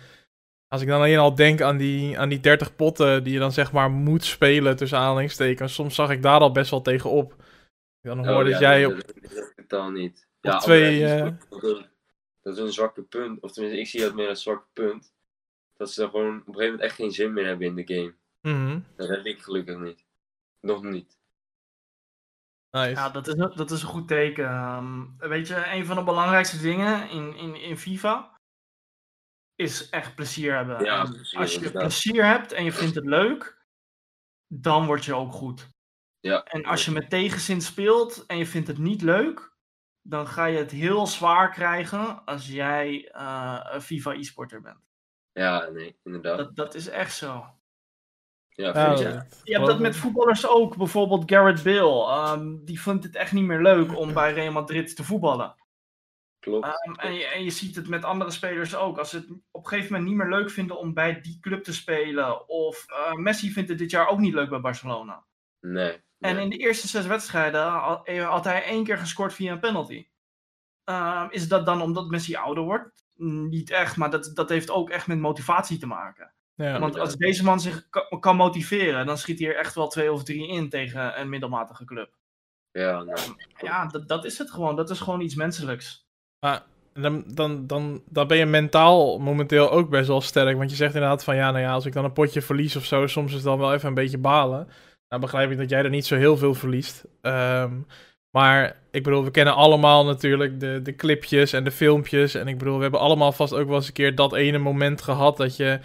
als 0.67 0.82
ik 0.82 0.88
dan 0.88 0.99
alleen 0.99 1.17
al 1.17 1.36
denk 1.36 1.62
aan 1.62 1.78
die, 1.78 2.19
aan 2.19 2.30
die 2.30 2.39
30 2.39 2.75
potten 2.75 3.23
die 3.23 3.34
je 3.34 3.39
dan 3.39 3.51
zeg 3.51 3.71
maar 3.71 3.91
moet 3.91 4.23
spelen 4.23 4.75
tussen 4.75 4.97
aanhalingstekens, 4.97 5.73
soms 5.73 5.95
zag 5.95 6.10
ik 6.10 6.21
daar 6.21 6.39
al 6.39 6.51
best 6.51 6.71
wel 6.71 6.82
tegen 6.82 7.10
op. 7.10 7.32
Ik 8.01 8.12
dan 8.12 8.17
hoorde 8.28 8.32
Oh, 8.45 8.51
dat 8.51 8.60
ja, 8.62 8.71
jij 8.71 8.86
op, 8.86 8.91
Dat, 8.95 9.13
dat, 9.21 9.32
dat 9.34 9.54
totaal 9.56 9.89
niet. 9.91 10.28
op 10.41 10.51
Ja, 10.51 10.58
twee, 10.58 11.06
eh, 11.06 11.28
dat, 11.49 11.63
is, 11.63 11.88
dat 12.41 12.54
is 12.58 12.60
een 12.63 12.73
zwakke 12.73 13.01
punt. 13.01 13.41
Of 13.41 13.51
tenminste, 13.51 13.80
ik 13.82 13.88
zie 13.88 14.01
dat 14.01 14.13
meer 14.13 14.30
als 14.30 14.43
zwakke 14.43 14.67
punt. 14.73 15.13
Dat 15.78 15.91
ze 15.91 16.01
dan 16.01 16.10
gewoon 16.10 16.28
op 16.28 16.47
een 16.47 16.54
gegeven 16.54 16.63
moment 16.65 16.82
echt 16.82 16.95
geen 16.95 17.12
zin 17.12 17.34
meer 17.34 17.45
hebben 17.45 17.67
in 17.67 17.75
de 17.75 17.93
game. 17.93 18.13
Mhm, 18.41 18.80
Dat 18.95 19.10
heb 19.10 19.25
ik 19.25 19.41
gelukkig 19.41 19.78
niet. 19.80 20.05
Nog 20.65 20.84
niet. 20.84 21.17
nice. 22.71 22.89
Ja, 22.89 23.10
dat 23.10 23.28
is, 23.28 23.34
een- 23.34 23.56
dat 23.56 23.71
is 23.71 23.82
een 23.82 23.88
goed 23.88 24.08
teken. 24.08 24.45
Ehm, 24.45 25.17
weet 25.17 25.47
je, 25.47 25.65
een 25.73 25.86
van 25.86 25.95
de 25.95 26.04
belangrijkste 26.04 26.58
dingen 26.62 27.10
in, 27.10 27.36
in, 27.36 27.56
in 27.56 27.78
FIFA 27.78 28.38
is 29.56 29.89
echt 29.89 30.15
plezier 30.15 30.56
hebben. 30.56 30.84
Ja, 30.84 30.99
En 31.06 31.12
plezier, 31.13 31.39
als 31.39 31.49
je 31.51 31.58
inderdaad. 31.58 31.82
plezier 31.82 32.25
hebt 32.25 32.51
en 32.51 32.63
je 32.63 32.71
vindt 32.71 32.95
het 32.95 33.06
leuk, 33.06 33.65
dan 34.47 34.86
word 34.86 35.06
je 35.06 35.13
ook 35.13 35.32
goed. 35.34 35.69
Ja. 36.19 36.43
En 36.43 36.65
als 36.65 36.86
je 36.86 36.91
met 36.91 37.10
tegenzin 37.10 37.62
speelt 37.62 38.25
en 38.25 38.38
je 38.38 38.45
vindt 38.45 38.67
het 38.67 38.78
niet 38.78 39.01
leuk, 39.01 39.54
dan 40.01 40.28
ga 40.28 40.45
je 40.45 40.58
het 40.58 40.71
heel 40.71 41.08
zwaar 41.08 41.51
krijgen 41.51 42.25
als 42.25 42.47
jij 42.47 43.12
eh, 43.12 43.60
een 43.63 43.82
FIFA 43.82 44.12
e-sporter 44.13 44.62
bent. 44.62 44.84
Ja, 45.32 45.69
nee, 45.69 45.99
inderdaad. 46.04 46.38
Dat, 46.38 46.56
dat 46.56 46.75
is 46.75 46.88
echt 46.88 47.15
zo. 47.15 47.60
Ja, 48.56 48.96
vind 48.96 49.00
je? 49.44 49.54
hebt 49.54 49.65
dat 49.65 49.80
met 49.80 49.96
voetballers 49.96 50.48
ook. 50.48 50.78
Bijvoorbeeld 50.78 51.32
Garrett 51.32 51.63
Bale. 51.63 52.06
ehm, 52.08 52.56
die 52.62 52.82
vindt 52.82 53.04
het 53.04 53.15
echt 53.15 53.32
niet 53.32 53.46
meer 53.46 53.62
leuk 53.62 53.98
om 53.98 54.13
bij 54.13 54.34
Real 54.34 54.52
Madrid 54.52 54.96
te 54.96 55.04
voetballen. 55.04 55.56
Klopt. 56.39 56.65
Ehm, 56.65 56.94
en, 56.96 57.13
je, 57.13 57.26
en 57.26 57.44
je 57.44 57.50
ziet 57.50 57.76
het 57.76 57.88
met 57.88 58.04
andere 58.04 58.32
spelers 58.32 58.76
ook. 58.76 58.98
Als 58.98 59.10
ze 59.10 59.18
het 59.18 59.30
op 59.52 59.63
een 59.63 59.68
gegeven 59.68 59.91
moment 59.91 60.10
niet 60.10 60.18
meer 60.18 60.30
leuk 60.30 60.50
vinden 60.50 60.80
om 60.80 60.94
bij 60.94 61.22
die 61.22 61.38
club 61.39 61.63
te 61.63 61.74
spelen. 61.74 62.50
Of 62.50 62.86
eh, 62.88 63.13
Messi 63.13 63.52
vindt 63.52 63.70
het 63.70 63.78
dit 63.78 63.91
jaar 63.91 64.08
ook 64.08 64.20
niet 64.20 64.34
leuk 64.34 64.50
bij 64.50 64.62
Barcelona. 64.62 65.26
Nee. 65.60 66.04
En 66.20 66.36
nee. 66.36 66.44
in 66.44 66.50
de 66.50 66.58
eerste 66.58 66.88
zes 66.88 67.06
wedstrijden 67.06 67.62
had, 67.62 68.08
eh, 68.08 68.30
had 68.30 68.44
hij 68.44 68.63
één 68.63 68.84
keer 68.84 68.98
gescoord 68.98 69.34
via 69.34 69.52
een 69.52 69.60
penalty. 69.60 70.08
Ehm, 70.84 71.28
is 71.30 71.48
dat 71.48 71.65
dan 71.65 71.82
omdat 71.82 72.10
Messi 72.10 72.36
ouder 72.36 72.63
wordt? 72.63 73.06
Niet 73.15 73.70
echt, 73.70 73.98
maar 73.98 74.10
dat, 74.10 74.32
dat 74.34 74.50
heeft 74.50 74.70
ook 74.70 74.89
echt 74.89 75.08
met 75.08 75.20
motivatie 75.20 75.78
te 75.78 75.88
maken. 75.88 76.34
Ja. 76.56 76.80
Want 76.80 77.00
als 77.00 77.15
deze 77.15 77.44
man 77.44 77.60
zich 77.60 77.89
ka- 77.89 78.18
kan 78.20 78.36
motiveren, 78.36 79.06
dan 79.06 79.18
schiet 79.18 79.39
hij 79.39 79.48
er 79.48 79.58
echt 79.58 79.76
wel 79.76 79.88
twee 79.88 80.12
of 80.12 80.24
drie 80.24 80.48
in 80.48 80.70
tegen 80.70 81.20
een 81.20 81.30
middelmatige 81.30 81.86
club. 81.86 82.10
Ja, 82.72 83.04
nee. 83.04 83.15
Ja, 83.58 83.86
dat, 83.86 84.08
dat 84.08 84.26
is 84.26 84.38
het 84.38 84.52
gewoon. 84.52 84.76
Dat 84.76 84.89
is 84.89 85.00
gewoon 85.00 85.22
iets 85.22 85.36
menselijks. 85.36 86.06
dan, 86.94 87.24
dan, 87.28 87.68
dan, 87.68 88.02
dan 88.06 88.28
ben 88.28 88.38
je 88.38 88.46
mentaal 88.46 89.20
momenteel 89.20 89.72
ook 89.72 89.89
best 89.89 90.08
wel 90.08 90.22
sterk. 90.22 90.58
Want 90.58 90.70
je 90.70 90.76
zegt 90.76 90.94
inderdaad 90.94 91.24
van 91.24 91.36
ja, 91.36 91.52
nou 91.52 91.63
ja, 91.63 91.74
als 91.74 91.86
ik 91.86 91.94
dan 91.94 92.04
een 92.06 92.13
potje 92.13 92.41
verlies 92.41 92.76
of 92.76 92.86
zo, 92.86 93.08
soms 93.08 93.30
is 93.30 93.36
het 93.36 93.44
dan 93.44 93.60
wel 93.60 93.74
even 93.74 93.88
een 93.88 93.94
beetje 93.94 94.18
balen. 94.18 94.68
Nou 95.10 95.22
begrijp 95.22 95.52
ik 95.52 95.58
dat 95.58 95.70
jij 95.70 95.84
er 95.84 95.89
niet 95.89 96.06
zo 96.06 96.15
heel 96.15 96.38
veel 96.38 96.54
verliest. 96.54 97.06
Ehm, 97.22 97.82
maar 98.30 98.80
ik 98.91 99.04
bedoel, 99.04 99.24
we 99.24 99.32
kennen 99.32 99.56
allemaal 99.56 100.06
natuurlijk 100.06 100.60
de, 100.60 100.80
de 100.84 100.96
clipjes 100.96 101.54
en 101.54 101.63
de 101.63 101.72
filmpjes. 101.72 102.36
En 102.36 102.48
ik 102.48 102.58
bedoel, 102.58 102.76
we 102.76 102.82
hebben 102.82 103.00
allemaal 103.00 103.32
vast 103.32 103.54
ook 103.54 103.68
wel 103.68 103.76
eens 103.76 103.88
een 103.88 103.94
keer 103.94 104.15
dat 104.15 104.34
ene 104.34 104.58
moment 104.58 105.02
gehad 105.02 105.38
dat 105.38 105.56
je 105.56 105.80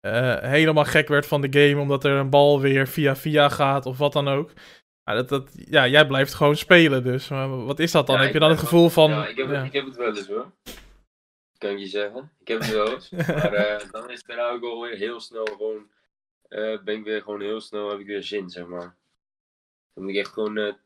eh, 0.00 0.38
helemaal 0.38 0.84
gek 0.84 1.08
werd 1.08 1.26
van 1.26 1.40
de 1.40 1.60
game. 1.60 1.80
Omdat 1.80 2.04
er 2.04 2.12
een 2.12 2.30
bal 2.30 2.60
weer 2.60 2.88
via 2.88 3.16
via 3.16 3.48
gaat 3.48 3.86
of 3.86 3.98
wat 3.98 4.12
dan 4.12 4.28
ook. 4.28 4.52
Maar 5.04 5.14
dat, 5.14 5.28
dat, 5.28 5.50
ja, 5.54 5.86
jij 5.88 6.06
blijft 6.06 6.34
gewoon 6.34 6.56
spelen 6.56 7.04
dus. 7.04 7.28
Maar 7.28 7.64
wat 7.64 7.78
is 7.78 7.90
dat 7.92 8.06
dan? 8.06 8.16
Ja, 8.16 8.22
heb 8.22 8.32
je 8.32 8.38
dan 8.38 8.50
het 8.50 8.58
gevoel 8.58 8.88
van... 8.88 9.10
ja, 9.10 9.26
ik 9.26 9.36
heb, 9.36 9.50
ja. 9.50 9.62
ik 9.62 9.72
heb 9.72 9.84
het 9.84 9.96
wel 9.96 10.16
eens 10.16 10.26
hoor. 10.26 10.52
Kan 11.58 11.70
ik 11.70 11.78
je 11.78 11.86
zeggen. 11.86 12.30
Ik 12.40 12.48
heb 12.48 12.58
het 12.58 12.70
wel 12.72 12.92
eens. 12.94 13.10
Maar 13.26 13.52
eh, 13.52 13.90
dan 13.90 14.10
is 14.10 14.18
het 14.18 14.26
daarna 14.26 14.50
ook 14.50 14.62
alweer 14.64 14.96
heel 14.96 15.20
snel 15.20 15.44
gewoon. 15.44 15.90
eh, 16.48 16.82
ben 16.84 16.96
ik 16.96 17.04
weer 17.04 17.22
gewoon 17.22 17.40
heel 17.40 17.60
snel, 17.60 17.90
heb 17.90 17.98
ik 17.98 18.06
weer 18.06 18.22
zin, 18.22 18.50
zeg 18.50 18.66
maar. 18.66 18.96
Dan 19.94 20.04
moet 20.04 20.12
ik 20.12 20.18
echt 20.18 20.32
gewoon 20.32 20.76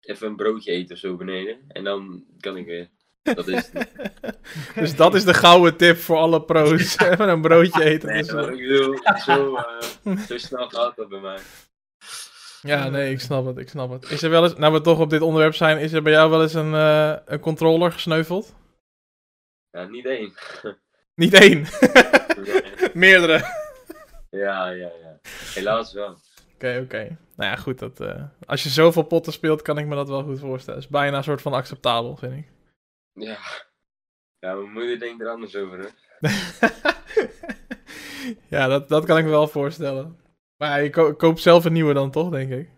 even 0.00 0.26
een 0.26 0.36
broodje 0.36 0.72
eten 0.72 0.94
of 0.94 1.00
zo 1.00 1.16
beneden. 1.16 1.64
En 1.68 1.84
dan 1.84 2.24
kan 2.40 2.56
ik 2.56 2.66
weer. 2.66 2.88
Dat 3.24 3.48
is. 3.48 3.70
Dus 4.74 4.96
dat 4.96 5.14
is 5.14 5.24
de 5.24 5.34
gouden 5.34 5.76
tip 5.76 5.96
voor 5.96 6.16
alle 6.16 6.42
pro's. 6.42 6.98
Even 7.10 7.28
een 7.28 7.40
broodje 7.40 7.84
eten. 7.84 8.08
Nee, 8.08 8.22
dus, 8.22 8.32
maar 8.32 8.44
eh, 8.48 8.50
ik 8.58 8.68
bedoel, 8.68 8.98
zo, 9.24 9.56
eh, 10.04 10.18
zo 10.18 10.38
snel 10.38 10.68
gaat 10.68 10.96
dat 10.96 11.08
bij 11.08 11.20
mij. 11.20 11.38
ja, 12.62 12.88
nee, 12.88 13.10
ik 13.12 13.20
snap 13.20 13.46
het, 13.46 13.58
ik 13.58 13.68
snap 13.68 13.90
het. 13.90 14.10
Is 14.10 14.22
er 14.22 14.30
wel 14.30 14.42
eens, 14.44 14.56
nou 14.56 14.72
we 14.72 14.80
toch 14.80 14.98
op 14.98 15.10
dit 15.10 15.20
onderwerp 15.20 15.54
zijn, 15.54 15.78
is 15.78 15.92
er 15.92 16.02
bij 16.02 16.12
jou 16.12 16.30
wel 16.30 16.42
eens 16.42 16.54
een, 16.54 16.74
eh, 16.74 17.16
een 17.24 17.40
controller 17.40 17.92
gesneuveld? 17.92 18.54
Ja, 19.70 19.84
niet 19.84 20.06
één. 20.06 20.32
Niet 21.14 21.34
één, 21.34 21.66
Nee. 22.44 22.90
meerdere. 22.94 23.62
Ja, 24.30 24.68
ja, 24.68 24.90
ja. 25.02 25.18
Helaas 25.54 25.92
wel. 25.92 26.16
Oké, 26.54 26.80
oké. 26.84 27.16
Nou 27.36 27.50
ja, 27.50 27.56
goed, 27.56 27.78
dat, 27.78 28.00
eh, 28.00 28.22
als 28.46 28.62
je 28.62 28.68
zoveel 28.68 29.02
potten 29.02 29.32
speelt, 29.32 29.62
kan 29.62 29.78
ik 29.78 29.86
me 29.86 29.94
dat 29.94 30.08
wel 30.08 30.22
goed 30.22 30.38
voorstellen. 30.40 30.80
is 30.80 30.88
bijna 30.88 31.16
een 31.16 31.22
soort 31.24 31.42
van 31.42 31.52
acceptabel, 31.52 32.16
vind 32.16 32.32
ik. 32.32 32.46
Ja. 33.14 33.38
Ja, 34.38 34.54
mijn 34.54 34.72
moeder 34.72 34.98
denkt 34.98 35.22
er 35.22 35.28
anders 35.28 35.56
over, 35.56 35.78
hè. 35.78 35.88
ja, 38.48 38.66
dat, 38.66 38.88
dat 38.88 39.04
kan 39.04 39.18
ik 39.18 39.24
me 39.24 39.30
wel 39.30 39.48
voorstellen. 39.48 40.18
Maar 40.56 40.68
ja, 40.68 40.76
je 40.76 40.90
ko- 40.90 41.14
koopt 41.14 41.40
zelf 41.40 41.64
een 41.64 41.72
nieuwe 41.72 41.94
dan 41.94 42.10
toch, 42.10 42.30
denk 42.30 42.50
ik? 42.50 42.68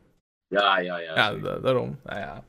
Ja, 0.49 0.79
ja, 0.79 0.99
ja. 0.99 1.15
Ja, 1.15 1.33
da- 1.35 1.59
daarom. 1.59 2.01
Nou 2.05 2.19
ja. 2.19 2.45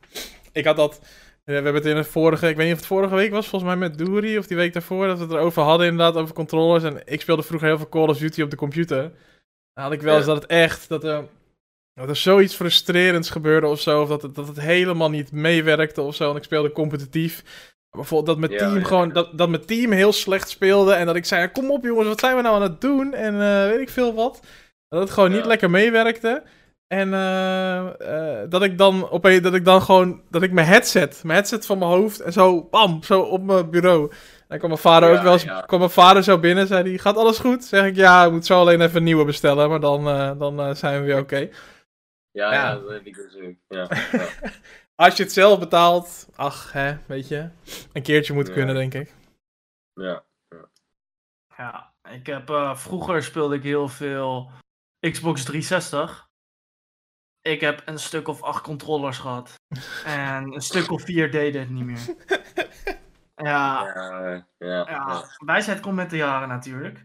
Ik 0.51 0.65
had 0.65 0.75
dat. 0.75 0.99
we 1.43 1.53
hebben 1.53 1.73
het 1.73 1.85
in 1.85 1.97
het 1.97 2.07
vorige, 2.07 2.47
ik 2.49 2.55
weet 2.55 2.63
niet 2.65 2.73
of 2.73 2.79
het 2.79 2.87
vorige 2.87 3.15
week 3.15 3.31
was, 3.31 3.47
volgens 3.47 3.71
mij 3.71 3.79
met 3.89 3.97
Dory, 3.97 4.37
of 4.37 4.47
die 4.47 4.57
week 4.57 4.73
daarvoor, 4.73 5.07
dat 5.07 5.17
we 5.17 5.23
het 5.23 5.33
erover 5.33 5.61
hadden 5.63 5.87
inderdaad, 5.87 6.15
over 6.21 6.33
controllers. 6.35 6.83
En 6.83 7.01
ik 7.05 7.21
speelde 7.21 7.43
vroeger 7.43 7.67
heel 7.67 7.77
veel 7.77 7.89
Call 7.89 8.07
of 8.07 8.17
Duty 8.17 8.41
op 8.41 8.49
de 8.49 8.55
computer. 8.55 9.01
Dan 9.73 9.83
had 9.83 9.91
ik 9.93 10.01
wel 10.01 10.17
eens 10.17 10.25
dat 10.25 10.41
het 10.41 10.45
echt, 10.51 10.89
dat 10.89 11.03
er, 11.03 11.27
dat 11.93 12.09
er 12.09 12.15
zoiets 12.15 12.55
frustrerends 12.55 13.29
gebeurde 13.29 13.67
of 13.67 13.79
zo, 13.81 14.01
of 14.01 14.07
dat 14.09 14.21
het, 14.21 14.35
dat 14.35 14.47
het 14.47 14.59
helemaal 14.59 15.09
niet 15.09 15.31
meewerkte 15.31 16.01
of 16.01 16.15
zo. 16.15 16.29
En 16.31 16.35
ik 16.37 16.43
speelde 16.43 16.71
competitief. 16.71 17.43
Bijvoorbeeld 17.97 18.39
dat 18.39 18.49
mijn 18.49 18.59
team 18.59 18.83
gewoon, 18.83 19.09
dat, 19.09 19.37
dat 19.37 19.49
mijn 19.49 19.65
team 19.65 19.91
heel 19.91 20.13
slecht 20.13 20.49
speelde 20.49 20.93
en 20.93 21.05
dat 21.05 21.15
ik 21.15 21.25
zei, 21.25 21.51
kom 21.51 21.71
op 21.71 21.83
jongens, 21.83 22.07
wat 22.07 22.19
zijn 22.19 22.35
we 22.35 22.41
nou 22.41 22.55
aan 22.55 22.61
het 22.61 22.81
doen? 22.81 23.13
En 23.13 23.33
uh, 23.33 23.69
weet 23.69 23.79
ik 23.79 23.89
veel 23.89 24.13
wat. 24.13 24.39
Dat 24.89 24.99
het 24.99 25.09
gewoon 25.09 25.31
niet 25.31 25.45
lekker 25.45 25.69
meewerkte. 25.69 26.43
En 26.87 27.07
uh, 27.07 27.89
dat 28.49 28.63
ik 28.63 28.77
dan 28.77 29.09
opeens, 29.09 29.41
dat 29.41 29.53
ik 29.53 29.65
dan 29.65 29.81
gewoon, 29.81 30.21
dat 30.29 30.43
ik 30.43 30.51
mijn 30.51 30.67
headset, 30.67 31.23
mijn 31.23 31.37
headset 31.37 31.65
van 31.65 31.77
mijn 31.77 31.91
hoofd 31.91 32.19
en 32.19 32.33
zo, 32.33 32.63
bam, 32.63 33.03
zo 33.03 33.21
op 33.21 33.43
mijn 33.43 33.69
bureau. 33.69 34.11
En 34.47 34.57
kwam 34.57 34.69
mijn 34.69 34.81
vader 34.81 35.17
ook 35.17 35.21
wel 35.21 35.33
eens, 35.33 35.45
kwam 35.65 35.79
mijn 35.79 35.91
vader 35.91 36.23
zo 36.23 36.39
binnen, 36.39 36.67
zei 36.67 36.89
hij, 36.89 36.97
gaat 36.97 37.17
alles 37.17 37.39
goed? 37.39 37.65
Zeg 37.65 37.85
ik, 37.85 37.95
ja, 37.95 38.25
ik 38.25 38.31
moet 38.31 38.45
zo 38.45 38.59
alleen 38.59 38.81
even 38.81 38.97
een 38.97 39.03
nieuwe 39.03 39.25
bestellen, 39.25 39.69
maar 39.69 39.79
dan, 39.79 40.07
uh, 40.07 40.31
dan 40.39 40.75
zijn 40.75 40.99
we 40.99 41.05
weer 41.05 41.19
oké. 41.19 41.49
Ja, 42.31 42.53
ja, 42.53 42.73
dat 42.73 42.89
heb 42.89 43.05
ik 43.05 43.15
dus 43.15 43.35
ook, 43.43 43.55
ja. 43.67 43.87
Als 44.97 45.17
je 45.17 45.23
het 45.23 45.31
zelf 45.31 45.59
betaalt, 45.59 46.29
ach, 46.35 46.71
hè, 46.71 46.97
weet 47.07 47.27
je, 47.27 47.49
een 47.93 48.01
keertje 48.01 48.33
moet 48.33 48.51
kunnen, 48.51 48.75
denk 48.75 48.93
ik. 48.93 49.13
Ja. 49.93 50.23
Ja, 51.57 51.93
ik 52.09 52.25
heb, 52.25 52.49
vroeger 52.75 53.23
speelde 53.23 53.55
ik 53.55 53.63
heel 53.63 53.87
veel 53.87 54.51
Xbox 54.99 55.43
360. 55.43 56.29
Ik 57.41 57.61
heb 57.61 57.81
een 57.85 57.99
stuk 57.99 58.27
of 58.27 58.43
acht 58.43 58.61
controllers 58.61 59.17
gehad. 59.17 59.55
En 60.05 60.53
een 60.53 60.61
stuk 60.61 60.91
of 60.91 61.01
vier 61.01 61.31
deden 61.31 61.61
het 61.61 61.69
niet 61.69 61.85
meer. 61.85 62.15
Ja, 63.35 63.85
ja, 63.95 64.47
ja, 64.57 64.89
ja. 64.89 65.23
wijsheid 65.37 65.79
komt 65.79 65.95
met 65.95 66.09
de 66.09 66.17
jaren 66.17 66.47
natuurlijk. 66.47 67.03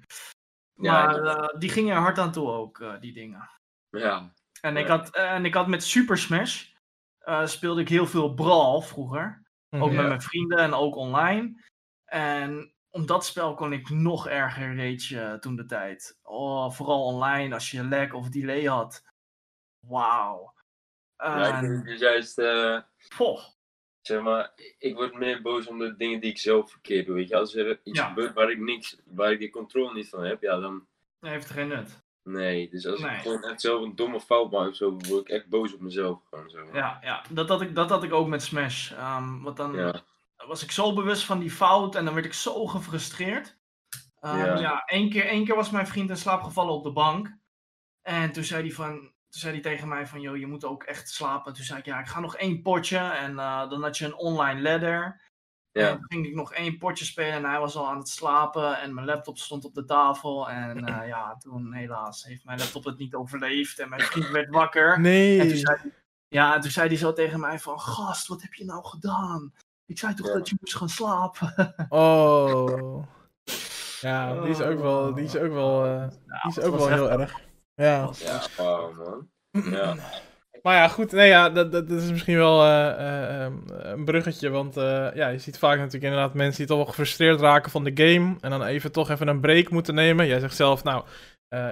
Maar 0.74 1.24
uh, 1.24 1.48
die 1.59 1.70
gingen 1.70 1.94
er 1.94 2.00
hard 2.00 2.18
aan 2.18 2.33
toe 2.33 2.50
ook, 2.50 2.78
uh, 2.78 3.00
die 3.00 3.12
dingen. 3.12 3.50
Ja. 3.90 4.33
En, 4.61 4.76
Ik 4.76 4.87
had, 4.87 5.16
en 5.16 5.44
ik 5.44 5.55
had 5.55 5.66
met 5.66 5.85
Super 5.85 6.18
Smash, 6.18 6.72
uh, 7.25 7.47
speelde 7.47 7.81
ik 7.81 7.89
heel 7.89 8.07
veel 8.07 8.35
Brawl 8.35 8.81
vroeger. 8.81 9.43
Ook 9.71 9.93
met 9.93 10.07
mijn 10.07 10.23
vrienden 10.23 10.59
en 10.59 10.75
ook 10.75 10.97
online. 10.97 11.63
En 12.05 12.75
om 12.91 13.07
dat 13.07 13.25
spel 13.25 13.55
kon 13.55 13.73
ik 13.73 13.91
nog 13.91 14.29
erger 14.29 14.77
rage 14.77 15.37
toen 15.41 15.57
de 15.57 15.65
tijd. 15.65 16.19
Oh, 16.23 16.71
vooral 16.71 17.05
online, 17.05 17.55
als 17.55 17.71
je 17.71 17.85
lag 17.85 18.13
of 18.13 18.29
delay 18.29 18.65
had 18.65 19.05
wauw. 19.87 20.55
Ja, 21.17 21.59
ik 21.59 21.69
vind 21.69 21.85
dus 21.85 22.01
juist, 22.01 22.39
uh, 22.39 22.81
Poh. 23.17 23.41
zeg 24.01 24.23
maar, 24.23 24.53
ik 24.79 24.95
word 24.95 25.19
meer 25.19 25.43
boos 25.43 25.67
om 25.67 25.79
de 25.79 25.97
dingen 25.97 26.21
die 26.21 26.31
ik 26.31 26.39
zelf 26.39 26.71
verkeerd 26.71 27.07
doe. 27.07 27.15
Weet 27.15 27.29
je, 27.29 27.37
als 27.37 27.55
er 27.55 27.81
iets 27.83 28.01
gebeurt 28.01 28.35
waar 28.35 28.51
ik 28.51 28.59
niks, 28.59 28.97
waar 29.05 29.33
ik 29.33 29.39
die 29.39 29.51
controle 29.51 29.95
niet 29.95 30.09
van 30.09 30.25
heb, 30.25 30.43
ja, 30.43 30.61
dan. 30.61 30.87
Nee, 31.21 31.33
heeft 31.33 31.49
het 31.49 31.53
geen 31.53 31.69
nut. 31.69 32.02
Nee, 32.25 32.71
dus 32.71 32.87
als 32.87 33.01
ik 33.01 33.11
gewoon 33.11 33.45
echt 33.45 33.61
zelf 33.61 33.83
een 33.83 33.97
domme 33.97 34.21
fout 34.21 34.51
maak 34.51 34.69
of 34.69 34.77
zo, 34.77 34.97
word 35.09 35.21
ik 35.21 35.29
echt 35.29 35.49
boos 35.49 35.75
op 35.75 35.81
mezelf. 35.81 36.21
Gewoon, 36.31 36.51
zo. 36.51 36.69
Ja, 36.73 36.99
ja. 37.03 37.25
Dat, 37.31 37.49
had 37.49 37.61
ik, 37.61 37.75
dat 37.75 37.91
had 37.91 38.03
ik 38.03 38.13
ook 38.13 38.29
met 38.29 38.43
Smash. 38.43 38.91
Um, 38.91 39.43
want 39.43 39.57
dan 39.57 40.03
was 40.47 40.63
ik 40.63 40.71
zo 40.71 40.95
bewust 40.95 41.25
van 41.25 41.39
die 41.39 41.51
fout 41.51 41.95
en 41.95 42.05
dan 42.05 42.15
werd 42.15 42.27
ik 42.27 42.33
zo 42.33 42.67
gefrustreerd. 42.67 43.57
Um, 44.21 44.37
ja. 44.37 44.59
ja, 44.59 44.85
één 44.85 45.11
keer, 45.11 45.27
één 45.27 45.45
keer 45.45 45.57
was 45.57 45.71
mijn 45.71 45.87
vriend 45.87 46.11
in 46.11 46.17
slaap 46.17 46.43
gevallen 46.43 46.75
op 46.75 46.83
de 46.83 46.93
bank. 46.93 47.37
En 48.03 48.33
toen 48.33 48.45
zei 48.45 48.63
hij 48.63 48.73
van, 48.73 49.01
toen 49.01 49.41
zei 49.41 49.53
hij 49.53 49.63
tegen 49.63 49.89
mij 49.89 50.07
van, 50.07 50.21
joh, 50.21 50.37
je 50.37 50.47
moet 50.47 50.65
ook 50.65 50.83
echt 50.83 51.11
slapen. 51.11 51.53
Toen 51.53 51.65
zei 51.65 51.79
ik, 51.79 51.85
ja, 51.85 52.01
ik 52.01 52.07
ga 52.07 52.21
nog 52.21 52.37
één 52.37 52.63
potje. 52.63 52.99
En 52.99 53.33
uh, 53.33 53.69
dan 53.69 53.83
had 53.83 53.99
je 53.99 54.05
een 54.05 54.17
online 54.17 54.61
ladder. 54.61 55.21
Ja. 55.73 55.89
En 55.89 55.97
toen 55.97 56.07
ging 56.09 56.27
ik 56.27 56.35
nog 56.35 56.53
één 56.53 56.79
potje 56.79 57.05
spelen 57.05 57.33
en 57.33 57.45
hij 57.45 57.59
was 57.59 57.77
al 57.77 57.89
aan 57.89 57.99
het 57.99 58.09
slapen. 58.09 58.81
En 58.81 58.95
mijn 58.95 59.07
laptop 59.07 59.39
stond 59.39 59.65
op 59.65 59.75
de 59.75 59.85
tafel. 59.85 60.51
En 60.51 60.89
uh, 60.89 61.07
ja, 61.15 61.37
toen 61.37 61.73
helaas 61.73 62.25
heeft 62.25 62.45
mijn 62.45 62.59
laptop 62.59 62.85
het 62.85 62.99
niet 62.99 63.15
overleefd. 63.15 63.79
En 63.79 63.89
mijn 63.89 64.01
vriend 64.01 64.29
werd 64.29 64.51
wakker. 64.51 65.01
Nee. 65.01 65.41
En 65.41 65.49
toen 65.49 65.57
zei, 65.57 65.79
ja, 66.29 66.55
en 66.55 66.61
toen 66.61 66.71
zei 66.71 66.89
hij 66.89 66.97
zo 66.97 67.13
tegen 67.13 67.41
mij 67.41 67.59
van, 67.59 67.81
gast, 67.81 68.27
wat 68.27 68.43
heb 68.43 68.55
je 68.55 68.65
nou 68.65 68.85
gedaan? 68.85 69.55
Ik 69.87 69.99
zei 69.99 70.15
toch 70.15 70.27
ja. 70.27 70.33
dat 70.33 70.49
je 70.49 70.57
moest 70.61 70.77
gaan 70.77 70.89
slapen? 70.89 71.75
oh. 71.89 73.05
Ja, 74.01 74.41
die 74.41 74.51
is 74.51 74.61
ook 74.61 74.81
wel, 74.81 75.15
die 75.15 75.25
is 75.25 75.37
ook 75.37 75.53
wel, 75.53 75.87
uh, 75.87 76.09
die 76.43 76.51
is 76.57 76.61
ook 76.61 76.77
wel 76.77 76.89
heel 76.89 77.11
erg. 77.11 77.41
Ja. 77.75 78.11
Ja, 78.15 78.43
wow, 78.57 78.97
man. 78.99 79.29
Ja. 79.73 79.97
Maar 80.62 80.75
ja, 80.75 80.88
goed. 80.88 81.12
Nee, 81.12 81.29
ja, 81.29 81.51
dat, 81.51 81.72
dat, 81.72 81.90
is 81.90 82.11
misschien 82.11 82.37
wel 82.37 82.64
uh, 82.64 82.94
uh, 82.98 83.46
een 83.68 84.05
bruggetje. 84.05 84.51
Want 84.51 84.77
uh, 84.77 85.09
ja, 85.14 85.29
je 85.29 85.38
ziet 85.38 85.59
vaak 85.59 85.77
natuurlijk 85.77 86.05
inderdaad 86.05 86.35
mensen 86.35 86.59
die 86.59 86.66
toch 86.66 86.77
wel 86.77 86.87
gefrustreerd 86.87 87.40
raken 87.40 87.70
van 87.70 87.85
de 87.85 87.92
game. 87.94 88.37
En 88.40 88.51
dan 88.51 88.64
even 88.64 88.92
toch 88.92 89.11
even 89.11 89.29
een 89.29 89.40
break 89.40 89.70
moeten 89.70 89.94
nemen. 89.94 90.27
Jij 90.27 90.40
zegt 90.40 90.57
zelf, 90.57 90.85
nou, 90.85 91.05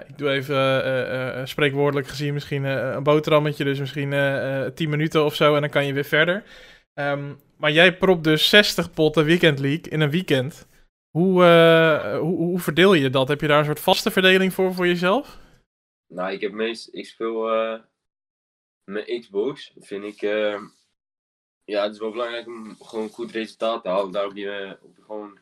ik 0.06 0.18
doe 0.18 0.30
even 0.30 1.48
spreekwoordelijk 1.48 2.08
gezien 2.08 2.34
misschien 2.34 2.64
een 2.64 3.02
boterhammetje. 3.02 3.64
Dus 3.64 3.78
misschien 3.78 4.14
10 4.74 4.90
minuten 4.90 5.24
of 5.24 5.34
zo. 5.34 5.54
En 5.54 5.60
dan 5.60 5.70
kan 5.70 5.86
je 5.86 5.92
weer 5.92 6.04
verder. 6.04 6.42
Um, 6.94 7.38
maar 7.56 7.72
jij 7.72 7.96
propt 7.96 8.24
dus 8.24 8.48
60 8.48 8.92
potten 8.92 9.24
Weekend 9.24 9.58
League 9.58 9.90
in 9.90 10.00
een 10.00 10.10
weekend. 10.10 10.68
Hoe, 11.10 11.44
hoe, 12.20 12.36
hoe 12.36 12.60
verdeel 12.60 12.94
je 12.94 13.10
dat? 13.10 13.28
Heb 13.28 13.40
je 13.40 13.46
daar 13.46 13.58
een 13.58 13.64
soort 13.64 13.80
vaste 13.80 14.10
verdeling 14.10 14.52
voor 14.52 14.74
voor 14.74 14.86
jezelf? 14.86 15.38
Nou, 16.06 16.32
ik 16.32 16.40
heb 16.40 16.52
meest, 16.52 16.94
ik 16.94 17.06
speel 17.06 17.48
mijn 18.90 19.20
Xbox, 19.20 19.72
vind 19.76 20.04
ik, 20.04 20.22
uh, 20.22 20.62
ja, 21.64 21.82
het 21.82 21.92
is 21.92 21.98
wel 21.98 22.10
belangrijk 22.10 22.46
om 22.46 22.76
gewoon 22.80 23.08
goed 23.08 23.30
resultaat 23.30 23.82
te 23.82 23.88
halen. 23.88 24.12
Daar 24.12 24.26
op 24.26 24.36
je, 24.36 24.78
op, 24.82 24.98
gewoon 25.00 25.38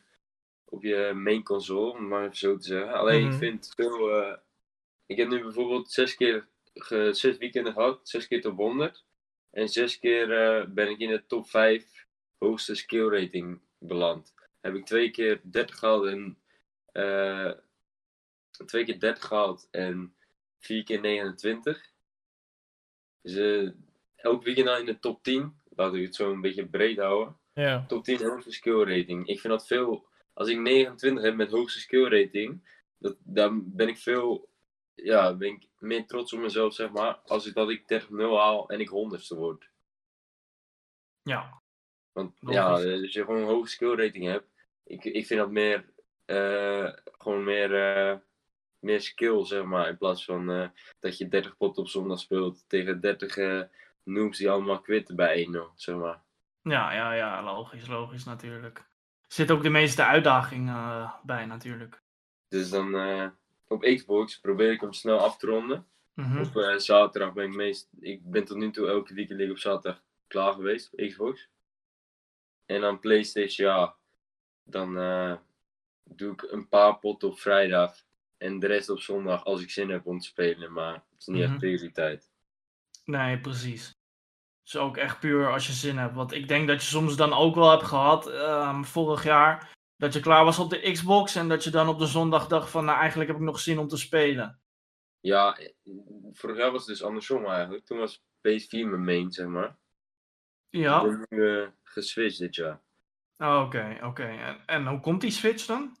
op 0.65 0.83
je 0.83 1.11
main 1.15 1.43
console, 1.43 1.91
om 1.91 2.07
maar 2.07 2.23
even 2.23 2.37
zo 2.37 2.57
te 2.57 2.67
zeggen. 2.67 2.93
Alleen, 2.93 3.27
ik 3.27 3.33
vind 3.33 3.73
veel, 3.75 4.21
uh, 4.21 4.35
ik 5.05 5.17
heb 5.17 5.27
nu 5.27 5.41
bijvoorbeeld 5.41 5.91
zes 5.91 6.15
keer, 6.15 6.47
ge, 6.73 7.09
zes 7.13 7.37
weekenden 7.37 7.73
gehad, 7.73 7.99
zes 8.09 8.27
keer 8.27 8.41
top 8.41 8.57
100. 8.57 9.03
En 9.51 9.69
zes 9.69 9.99
keer 9.99 10.27
ben 10.73 10.89
ik 10.89 10.99
in 10.99 11.09
de 11.09 11.25
top 11.25 11.49
5 11.49 12.05
hoogste 12.37 12.75
skill 12.75 13.07
rating 13.07 13.59
beland. 13.77 14.33
Heb 14.61 14.75
ik 14.75 14.85
twee 14.85 15.11
keer 15.11 15.41
30 15.43 15.79
gehaald 15.79 16.05
en, 16.05 16.37
twee 18.65 18.85
keer 18.85 18.99
30 18.99 19.25
gehaald 19.25 19.67
en 19.71 20.13
4 20.59 20.83
keer 20.83 20.99
29. 20.99 21.91
Dus 23.21 23.71
elk 24.15 24.43
weekend 24.43 24.67
al 24.67 24.77
in 24.77 24.85
de 24.85 24.99
top 24.99 25.23
10. 25.23 25.57
Laten 25.75 25.99
we 25.99 26.05
het 26.05 26.15
zo 26.15 26.31
een 26.31 26.41
beetje 26.41 26.67
breed 26.67 26.97
houden. 26.97 27.37
Ja. 27.53 27.85
Top 27.87 28.03
10 28.03 28.23
hoogste 28.23 28.51
skill 28.51 28.83
rating. 28.83 29.27
Ik 29.27 29.39
vind 29.39 29.53
dat 29.53 29.67
veel. 29.67 30.07
Als 30.33 30.49
ik 30.49 30.59
29 30.59 31.23
heb 31.23 31.35
met 31.35 31.51
hoogste 31.51 31.79
skill 31.79 32.03
rating, 32.03 32.67
dat, 32.97 33.15
dan 33.19 33.75
ben 33.75 33.87
ik 33.87 33.97
veel. 33.97 34.49
Ja, 34.95 35.35
ben 35.35 35.47
ik 35.47 35.67
meer 35.77 36.05
trots 36.05 36.33
op 36.33 36.39
mezelf, 36.39 36.73
zeg 36.73 36.91
maar. 36.91 37.15
Als 37.15 37.45
ik 37.45 37.53
dat 37.53 37.69
ik 37.69 38.03
30-0 38.03 38.15
haal 38.15 38.69
en 38.69 38.79
ik 38.79 38.89
100ste 38.89 39.37
word. 39.37 39.69
Ja. 41.21 41.61
Want 42.11 42.37
ja, 42.39 42.69
als 42.69 43.13
je 43.13 43.23
gewoon 43.23 43.41
een 43.41 43.47
hoge 43.47 43.69
skill 43.69 43.95
rating 43.95 44.25
hebt, 44.25 44.47
ik, 44.83 45.03
ik 45.03 45.25
vind 45.25 45.39
dat 45.39 45.51
meer. 45.51 45.89
Uh, 46.25 46.93
gewoon 47.03 47.43
meer. 47.43 47.71
Uh, 47.71 48.17
meer 48.79 49.01
skill, 49.01 49.45
zeg 49.45 49.63
maar. 49.63 49.87
In 49.87 49.97
plaats 49.97 50.25
van 50.25 50.49
uh, 50.49 50.67
dat 50.99 51.17
je 51.17 51.27
30 51.27 51.57
pot 51.57 51.77
op 51.77 51.87
zondag 51.87 52.19
speelt 52.19 52.63
tegen 52.67 53.01
30 53.01 53.37
uh, 53.37 53.61
noobs 54.03 54.37
die 54.37 54.49
allemaal 54.49 54.81
quitten 54.81 55.15
bij 55.15 55.47
1-0, 55.47 55.75
zeg 55.75 55.95
maar. 55.95 56.21
Ja, 56.61 56.93
ja, 56.93 57.13
ja, 57.13 57.43
logisch, 57.43 57.87
logisch 57.87 58.23
natuurlijk. 58.23 58.77
Er 58.77 59.35
zit 59.35 59.51
ook 59.51 59.63
de 59.63 59.69
meeste 59.69 60.03
uitdaging 60.03 60.69
uh, 60.69 61.13
bij 61.23 61.45
natuurlijk. 61.45 62.01
Dus 62.47 62.69
dan 62.69 62.95
op 63.67 63.81
Xbox 63.81 64.39
probeer 64.39 64.71
ik 64.71 64.81
hem 64.81 64.93
snel 64.93 65.17
af 65.17 65.37
te 65.37 65.47
ronden. 65.47 65.87
Mm-hmm. 66.13 66.39
Op 66.39 66.73
zaterdag 66.77 67.33
ben 67.33 67.45
ik 67.45 67.55
meest... 67.55 67.89
Ik 67.99 68.31
ben 68.31 68.45
tot 68.45 68.57
nu 68.57 68.71
toe 68.71 68.87
elke 68.87 69.13
weekend 69.13 69.51
op 69.51 69.57
zaterdag 69.57 70.01
klaar 70.27 70.53
geweest 70.53 70.93
op 70.93 70.99
Xbox. 70.99 71.49
En 72.65 72.81
dan 72.81 72.99
Playstation, 72.99 73.67
ja. 73.67 73.95
Dan 74.63 74.93
doe 76.03 76.33
ik 76.33 76.41
een 76.41 76.67
paar 76.67 76.97
potten 76.99 77.29
op 77.29 77.39
vrijdag. 77.39 77.95
En 78.39 78.59
de 78.59 78.67
rest 78.67 78.89
op 78.89 78.99
zondag 78.99 79.43
als 79.43 79.61
ik 79.61 79.69
zin 79.69 79.89
heb 79.89 80.05
om 80.05 80.19
te 80.19 80.27
spelen. 80.27 80.73
Maar 80.73 80.93
het 80.93 81.03
is 81.19 81.25
niet 81.25 81.41
echt 81.41 81.49
Mhm. 81.49 81.59
prioriteit. 81.59 82.29
Nee, 83.05 83.39
precies. 83.39 83.87
Het 83.87 83.97
is 84.63 84.75
ook 84.77 84.97
echt 84.97 85.19
puur 85.19 85.51
als 85.51 85.67
je 85.67 85.73
zin 85.73 85.97
hebt. 85.97 86.15
Want 86.15 86.31
ik 86.31 86.47
denk 86.47 86.67
dat 86.67 86.81
je 86.81 86.87
soms 86.87 87.15
dan 87.15 87.33
ook 87.33 87.55
wel 87.55 87.69
hebt 87.71 87.83
gehad, 87.83 88.27
ehm, 88.29 88.83
vorig 88.83 89.23
jaar, 89.23 89.75
dat 89.97 90.13
je 90.13 90.19
klaar 90.19 90.43
was 90.45 90.59
op 90.59 90.69
de 90.69 90.91
Xbox 90.91 91.35
en 91.35 91.47
dat 91.47 91.63
je 91.63 91.69
dan 91.69 91.87
op 91.87 91.99
de 91.99 92.05
zondag 92.05 92.47
dacht 92.47 92.69
van, 92.69 92.85
nou 92.85 92.97
eigenlijk 92.99 93.29
heb 93.29 93.39
ik 93.39 93.45
nog 93.45 93.59
zin 93.59 93.79
om 93.79 93.87
te 93.87 93.97
spelen. 93.97 94.59
Ja, 95.19 95.57
vorig 96.31 96.57
jaar 96.57 96.71
was 96.71 96.79
het 96.79 96.89
dus 96.97 97.03
andersom 97.03 97.45
eigenlijk. 97.45 97.85
Toen 97.85 97.97
was 97.97 98.21
PS4 98.47 98.87
mijn 98.87 99.03
main, 99.03 99.31
zeg 99.31 99.47
maar. 99.47 99.77
Ja, 100.69 101.01
Ik 101.03 101.09
ben 101.09 101.25
nu 101.29 101.61
eh, 101.61 101.67
geswitcht 101.83 102.39
dit 102.39 102.55
jaar. 102.55 102.81
Oh, 103.37 103.61
oké, 103.65 103.97
oké. 104.03 104.23
En, 104.23 104.65
en 104.65 104.87
hoe 104.87 104.99
komt 104.99 105.21
die 105.21 105.31
switch 105.31 105.65
dan? 105.65 105.97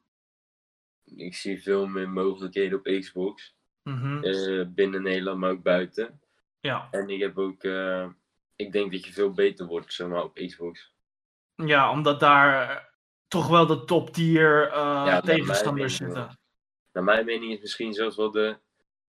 Ik 1.15 1.35
zie 1.35 1.61
veel 1.61 1.87
meer 1.87 2.09
mogelijkheden 2.09 2.77
op 2.79 2.85
Xbox. 2.99 3.55
Mhm. 3.83 4.23
Eh, 4.23 4.65
binnen 4.67 5.01
Nederland, 5.01 5.39
maar 5.39 5.51
ook 5.51 5.63
buiten. 5.63 6.21
Ja, 6.59 6.87
En 6.91 7.09
ik 7.09 7.19
heb 7.19 7.37
ook... 7.37 7.63
eh, 7.63 8.07
ik 8.55 8.71
denk 8.71 8.91
dat 8.91 9.05
je 9.05 9.13
veel 9.13 9.31
beter 9.31 9.65
wordt, 9.65 9.93
zeg 9.93 10.07
maar, 10.07 10.23
op 10.23 10.35
Xbox. 10.35 10.93
Ja, 11.55 11.91
omdat 11.91 12.19
daar 12.19 12.89
toch 13.27 13.47
wel 13.47 13.65
de 13.65 13.85
top 13.85 14.09
tier 14.13 14.67
uh, 14.67 14.73
Ja, 15.05 15.21
tegenstanders 15.21 15.95
zitten. 15.95 16.39
Naar 16.93 17.03
mijn 17.03 17.25
mening 17.25 17.51
is 17.53 17.59
misschien 17.61 17.93
zelfs 17.93 18.15
wel 18.15 18.31
de, 18.31 18.57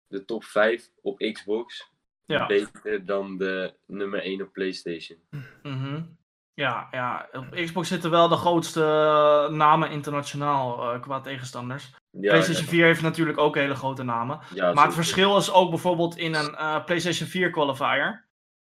de 0.07 0.25
top 0.25 0.43
5 0.43 0.89
op 1.01 1.17
Xbox 1.31 1.89
Ja. 2.25 2.45
beter 2.45 3.05
dan 3.05 3.37
de 3.37 3.73
nummer 3.87 4.19
1 4.21 4.41
op 4.41 4.51
PlayStation. 4.53 5.19
Mhm. 5.61 6.03
Ja, 6.53 6.87
ja, 6.91 7.29
op 7.31 7.51
Xbox 7.51 7.87
zitten 7.87 8.09
wel 8.11 8.27
de 8.27 8.35
grootste 8.35 8.83
eh, 8.83 9.55
namen 9.55 9.89
internationaal 9.91 10.93
eh, 10.93 11.01
qua 11.01 11.21
tegenstanders. 11.21 11.93
Ja, 12.09 12.29
PlayStation 12.29 12.65
ja, 12.65 12.71
4 12.71 12.85
heeft 12.85 13.01
natuurlijk 13.01 13.37
ook 13.37 13.55
hele 13.55 13.75
grote 13.75 14.03
namen. 14.03 14.39
ja, 14.53 14.73
Maar 14.73 14.85
het 14.85 14.93
verschil 14.93 15.37
is 15.37 15.51
ook 15.51 15.69
bijvoorbeeld 15.69 16.17
in 16.17 16.33
een 16.33 16.55
eh, 16.55 16.85
PlayStation 16.85 17.27
4 17.27 17.49
qualifier. 17.49 18.29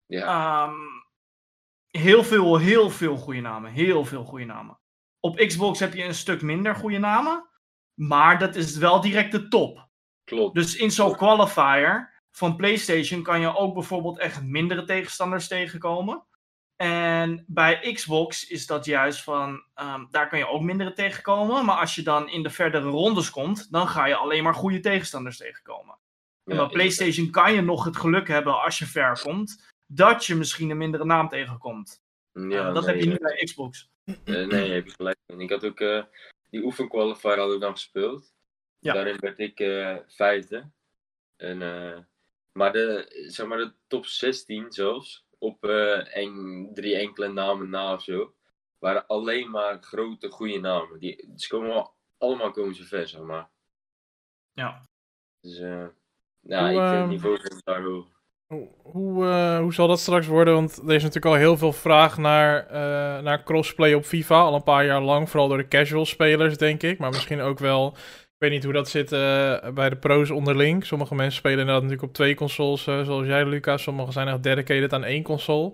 Ja, 0.07 0.27
Ehm, 0.27 0.75
heel 1.91 2.25
veel, 2.25 2.57
heel 2.57 2.91
veel 2.91 3.17
goede 3.17 3.41
namen. 3.41 3.73
Heel 3.73 4.05
veel 4.05 4.25
goede 4.25 4.45
namen. 4.45 4.79
Op 5.21 5.37
Xbox 5.37 5.81
heb 5.81 5.95
je 5.95 6.05
een 6.05 6.14
stuk 6.14 6.43
minder 6.43 6.75
goede 6.75 6.99
namen. 6.99 7.49
Maar 7.95 8.38
dat 8.38 8.55
is 8.55 8.77
wel 8.77 9.01
direct 9.01 9.33
de 9.33 9.49
top. 9.49 9.88
klopt. 10.25 10.55
Dus 10.55 10.77
in 10.77 10.91
zo'n 10.91 11.17
qualifier 11.17 12.23
van 12.31 12.57
PlayStation 12.57 13.23
kan 13.23 13.41
je 13.41 13.57
ook 13.57 13.75
bijvoorbeeld 13.75 14.19
echt 14.19 14.43
mindere 14.43 14.85
tegenstanders 14.85 15.49
tegenkomen. 15.49 16.27
En 16.83 17.45
bij 17.47 17.93
Xbox 17.93 18.47
is 18.47 18.67
dat 18.67 18.85
juist 18.85 19.23
van, 19.23 19.62
ehm, 19.75 20.05
daar 20.11 20.29
kan 20.29 20.38
je 20.38 20.47
ook 20.49 20.62
mindere 20.62 20.93
tegenkomen. 20.93 21.64
Maar 21.64 21.77
als 21.77 21.95
je 21.95 22.03
dan 22.03 22.29
in 22.29 22.43
de 22.43 22.51
verdere 22.51 22.88
rondes 22.88 23.31
komt, 23.31 23.73
dan 23.73 23.88
ga 23.88 24.07
je 24.07 24.14
alleen 24.14 24.43
maar 24.43 24.55
goede 24.55 24.81
tegenstanders 24.81 25.37
tegenkomen. 25.37 25.97
En 26.45 26.55
Ja, 26.55 26.61
bij 26.61 26.73
PlayStation 26.73 27.31
kan 27.31 27.55
je 27.55 27.61
nog 27.61 27.85
het 27.85 27.97
geluk 27.97 28.29
hebben 28.29 28.62
als 28.62 28.79
je 28.79 28.87
ver 28.87 29.21
komt, 29.23 29.64
dat 29.87 30.25
je 30.25 30.35
misschien 30.35 30.71
een 30.71 30.77
mindere 30.77 31.05
naam 31.05 31.29
tegenkomt. 31.29 32.03
Ja, 32.33 32.69
Eh, 32.69 32.75
dat 32.75 32.87
nee, 32.87 32.95
heb 32.95 33.05
je 33.05 33.11
niet 33.11 33.21
bij 33.21 33.37
Xbox. 33.45 33.88
eh, 34.05 34.47
nee, 34.47 34.71
heb 34.71 34.87
je 34.87 34.93
gelijk. 34.97 35.17
Ik 35.27 35.51
had 35.51 35.64
ook 35.64 35.81
eh, 35.81 36.03
die 36.51 36.64
oefenqualifier 36.64 37.38
had 37.38 37.53
ik 37.53 37.61
dan 37.61 37.73
gespeeld. 37.73 38.33
Ja. 38.79 38.93
Daarin 38.93 39.17
werd 39.19 39.38
ik 39.38 39.57
vijfde. 40.09 40.71
En, 41.37 41.59
maar, 42.53 42.73
de, 42.73 43.07
zeg 43.29 43.47
maar 43.47 43.59
de 43.59 43.73
top 43.87 44.07
16 44.07 44.73
zelfs, 44.73 45.27
op 45.38 45.64
eh, 45.64 46.16
en, 46.16 46.70
drie 46.74 46.96
enkele 46.96 47.29
namen 47.29 47.70
na 47.70 47.92
of 47.92 48.03
zo, 48.03 48.35
waren 48.79 49.07
alleen 49.07 49.51
maar 49.51 49.79
grote, 49.81 50.31
goede 50.31 50.59
namen. 50.61 50.98
Die, 50.98 51.31
ze 51.37 51.48
komen 51.48 51.68
wel- 51.68 51.94
allemaal 52.18 52.51
komen 52.51 52.74
ze 52.74 52.85
ver, 52.85 53.09
zeg 53.09 53.20
maar. 53.20 53.48
Ja. 54.53 54.87
Dus 55.40 55.59
ja, 56.40 56.61
Hoe, 56.61 56.68
ik 56.68 56.77
vind 56.77 56.90
ehm, 56.90 57.01
het 57.01 57.09
niveau 57.09 57.38
van 57.40 57.61
daar 57.64 57.83
hoog. 57.83 58.07
Hoe, 58.46 58.68
hoe, 58.83 59.27
eh, 59.27 59.59
hoe 59.59 59.74
zal 59.74 59.88
dat 59.88 60.01
straks 60.01 60.27
worden? 60.27 60.55
Want 60.55 60.77
er 60.77 60.94
is 60.94 61.03
natuurlijk 61.03 61.35
al 61.35 61.35
heel 61.35 61.57
veel 61.57 61.72
vraag 61.72 62.18
naar, 62.18 62.72
naar 63.22 63.42
crossplay 63.42 63.94
op 63.94 64.05
FIFA. 64.05 64.40
Al 64.40 64.55
een 64.55 64.62
paar 64.62 64.85
jaar 64.85 65.03
lang, 65.03 65.31
vooral 65.31 65.48
door 65.48 65.59
de 65.59 65.68
casual 65.68 66.07
spelers, 66.07 66.57
denk 66.57 66.83
ik. 66.83 66.98
Maar 66.98 67.11
misschien 67.11 67.40
ook 67.40 67.59
wel. 67.59 67.96
Ik 68.38 68.44
weet 68.44 68.53
niet 68.53 68.64
hoe 68.64 68.72
dat 68.72 68.88
zit 68.88 69.12
eh, 69.12 69.68
bij 69.74 69.88
de 69.88 69.96
pro's 69.96 70.31
onderling. 70.31 70.87
Sommige 70.87 71.14
mensen 71.14 71.38
spelen 71.38 71.59
inderdaad 71.59 71.83
natuurlijk 71.83 72.09
op 72.09 72.14
twee 72.14 72.35
consoles, 72.35 72.87
eh, 72.87 73.05
zoals 73.05 73.27
jij, 73.27 73.44
Lucas. 73.46 73.83
Sommigen 73.83 74.12
zijn 74.12 74.29
echt 74.29 74.42
dedicated 74.42 74.92
aan 74.92 75.05
één 75.05 75.22
console. 75.22 75.72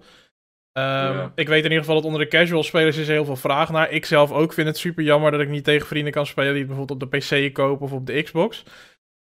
Ehm, 0.73 1.13
Ja. 1.13 1.33
Ik 1.35 1.49
weet 1.49 1.65
in 1.65 1.71
ieder 1.71 1.79
geval 1.79 1.95
dat 1.95 2.05
onder 2.05 2.21
de 2.21 2.29
casual 2.29 2.63
spelers 2.63 2.97
is 2.97 3.09
heel 3.09 3.25
veel 3.25 3.37
vraag 3.37 3.71
naar. 3.71 3.91
Ik 3.91 4.05
zelf 4.05 4.33
ook 4.33 4.53
vind 4.53 4.67
het 4.67 4.79
super 4.79 5.05
jammer 5.05 5.31
dat 5.31 5.41
ik 5.41 5.49
niet 5.49 5.65
tegen 5.65 5.87
vrienden 5.87 6.13
kan 6.13 6.27
spelen 6.27 6.51
die 6.51 6.59
het 6.59 6.67
bijvoorbeeld 6.67 7.03
op 7.03 7.11
de 7.11 7.19
PC 7.19 7.53
kopen 7.55 7.87
of 7.87 7.93
op 7.93 8.07
de 8.07 8.23
Xbox. 8.23 8.65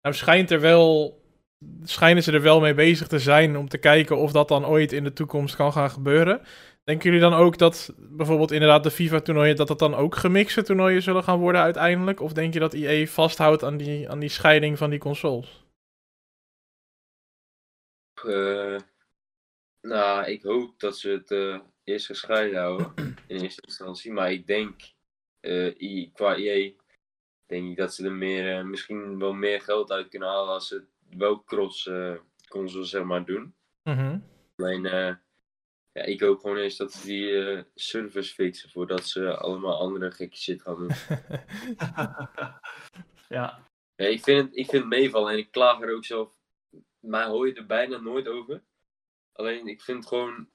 Nou 0.02 0.14
schijnt 0.14 0.50
er 0.50 0.60
wel 0.60 1.18
schijnen 1.82 2.22
ze 2.22 2.32
er 2.32 2.42
wel 2.42 2.60
mee 2.60 2.74
bezig 2.74 3.06
te 3.06 3.18
zijn 3.18 3.56
om 3.56 3.68
te 3.68 3.78
kijken 3.78 4.16
of 4.16 4.32
dat 4.32 4.48
dan 4.48 4.66
ooit 4.66 4.92
in 4.92 5.04
de 5.04 5.12
toekomst 5.12 5.56
kan 5.56 5.72
gaan 5.72 5.90
gebeuren. 5.90 6.40
Denken 6.88 7.04
jullie 7.10 7.20
dan 7.30 7.34
ook 7.38 7.58
dat 7.58 7.94
bijvoorbeeld 7.98 8.50
inderdaad 8.50 8.82
de 8.82 8.90
FIFA-toernooien, 8.90 9.56
dat 9.56 9.68
dat 9.68 9.78
dan 9.78 9.94
ook 9.94 10.14
gemixte 10.16 10.62
toernooien 10.62 11.02
zullen 11.02 11.22
gaan 11.22 11.38
worden 11.38 11.60
uiteindelijk? 11.60 12.20
Of 12.20 12.32
denk 12.32 12.52
je 12.54 12.60
dat 12.60 12.74
EA 12.74 13.06
vasthoudt 13.06 13.62
aan 13.62 13.76
die, 13.76 14.10
aan 14.10 14.18
die 14.18 14.28
scheiding 14.28 14.78
van 14.78 14.90
die 14.90 14.98
consoles? 14.98 15.66
Eh, 18.24 18.78
nou, 19.80 20.26
ik 20.26 20.42
hoop 20.42 20.80
dat 20.80 20.98
ze 20.98 21.08
het 21.10 21.30
eh, 21.30 21.60
eerst 21.84 22.06
gescheiden 22.06 22.58
houden 22.60 22.92
in 23.26 23.40
eerste 23.40 23.62
instantie. 23.62 24.12
Maar 24.12 24.32
ik 24.32 24.46
denk, 24.46 24.80
eh, 25.40 25.80
I- 25.80 26.10
qua 26.12 26.36
EA, 26.36 26.72
denk 27.46 27.70
ik 27.70 27.76
dat 27.76 27.94
ze 27.94 28.04
er 28.04 28.12
meer, 28.12 28.66
misschien 28.66 29.18
wel 29.18 29.32
meer 29.32 29.60
geld 29.60 29.90
uit 29.90 30.08
kunnen 30.08 30.28
halen 30.28 30.52
als 30.52 30.68
ze 30.68 30.84
wel 31.16 31.44
cross 31.44 31.86
eh 31.86 32.14
consoles 32.48 32.90
zeg 32.90 33.02
maar 33.02 33.24
doen. 33.24 33.54
Mhm. 33.82 34.18
Alleen, 34.56 34.86
eh, 34.86 35.14
ja, 35.98 36.04
ik 36.04 36.20
hoop 36.20 36.40
gewoon 36.40 36.56
eens 36.56 36.76
dat 36.76 36.92
ze 36.92 37.06
die 37.06 37.44
eh 37.44 37.62
servers 37.74 38.32
fixen 38.32 38.70
voordat 38.70 39.06
ze 39.06 39.36
allemaal 39.36 39.78
andere 39.78 40.10
gekke 40.10 40.36
shit 40.36 40.62
gaan 40.62 40.76
doen. 40.76 40.88
ja. 43.38 43.66
Ja, 43.96 44.06
ik 44.06 44.22
vind 44.22 44.46
het, 44.46 44.56
ik 44.56 44.68
vind 44.68 44.82
het 44.82 44.92
meevallen 44.92 45.32
en 45.32 45.38
ik 45.38 45.50
klaag 45.50 45.80
er 45.80 45.94
ook 45.94 46.04
zelf. 46.04 46.32
Mij 47.00 47.26
hoor 47.26 47.46
je 47.46 47.54
er 47.54 47.66
bijna 47.66 47.98
nooit 47.98 48.28
over. 48.28 48.62
Alleen 49.32 49.66
ik 49.66 49.82
vind 49.82 49.98
het 49.98 50.08
gewoon. 50.08 50.48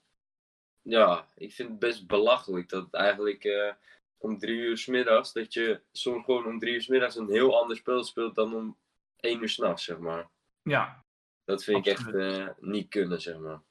Ja, 0.81 1.27
ik 1.35 1.53
vind 1.53 1.69
het 1.69 1.79
best 1.79 2.07
belachelijk 2.07 2.69
dat 2.69 2.83
het 2.83 2.93
eigenlijk 2.93 3.43
eh, 3.43 3.73
om 4.17 4.39
drie 4.39 4.57
uur 4.57 4.77
's 4.77 4.85
middags. 4.85 5.33
dat 5.33 5.53
je 5.53 5.81
soms 5.91 6.25
gewoon 6.25 6.45
om 6.45 6.59
drie 6.59 6.73
uur 6.73 6.81
's 6.81 6.87
middags 6.87 7.15
een 7.15 7.29
heel 7.29 7.59
ander 7.61 7.77
spel 7.77 8.03
speelt 8.03 8.35
dan 8.35 8.55
om 8.55 8.77
één 9.19 9.41
uur 9.41 9.49
s'nachts, 9.49 9.83
zeg 9.83 9.97
maar. 9.97 10.29
ja. 10.61 11.01
Dat 11.45 11.63
vind 11.63 11.77
ik 11.77 11.85
echt 11.85 12.13
eh, 12.13 12.47
niet 12.59 12.89
kunnen, 12.89 13.21
zeg 13.21 13.37
maar. 13.37 13.61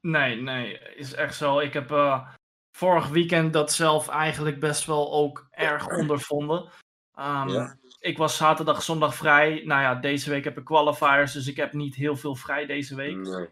Nee, 0.00 0.36
nee, 0.36 0.78
is 0.78 1.14
echt 1.14 1.34
zo. 1.36 1.58
Ik 1.58 1.72
heb 1.72 1.90
eh, 1.90 2.28
vorig 2.76 3.08
weekend 3.08 3.52
dat 3.52 3.72
zelf 3.72 4.08
eigenlijk 4.08 4.60
best 4.60 4.84
wel 4.86 5.12
ook 5.12 5.46
erg 5.50 5.88
ondervonden. 6.00 6.68
Ehm, 7.14 7.48
Ja. 7.48 7.78
Ik 8.00 8.18
was 8.18 8.36
zaterdag, 8.36 8.82
zondag 8.82 9.14
vrij. 9.14 9.62
Nou 9.64 9.82
ja, 9.82 9.94
deze 9.94 10.30
week 10.30 10.44
heb 10.44 10.58
ik 10.58 10.64
qualifiers, 10.64 11.32
dus 11.32 11.46
ik 11.46 11.56
heb 11.56 11.72
niet 11.72 11.94
heel 11.94 12.16
veel 12.16 12.34
vrij 12.34 12.66
deze 12.66 12.94
week. 12.94 13.16
Nee. 13.16 13.48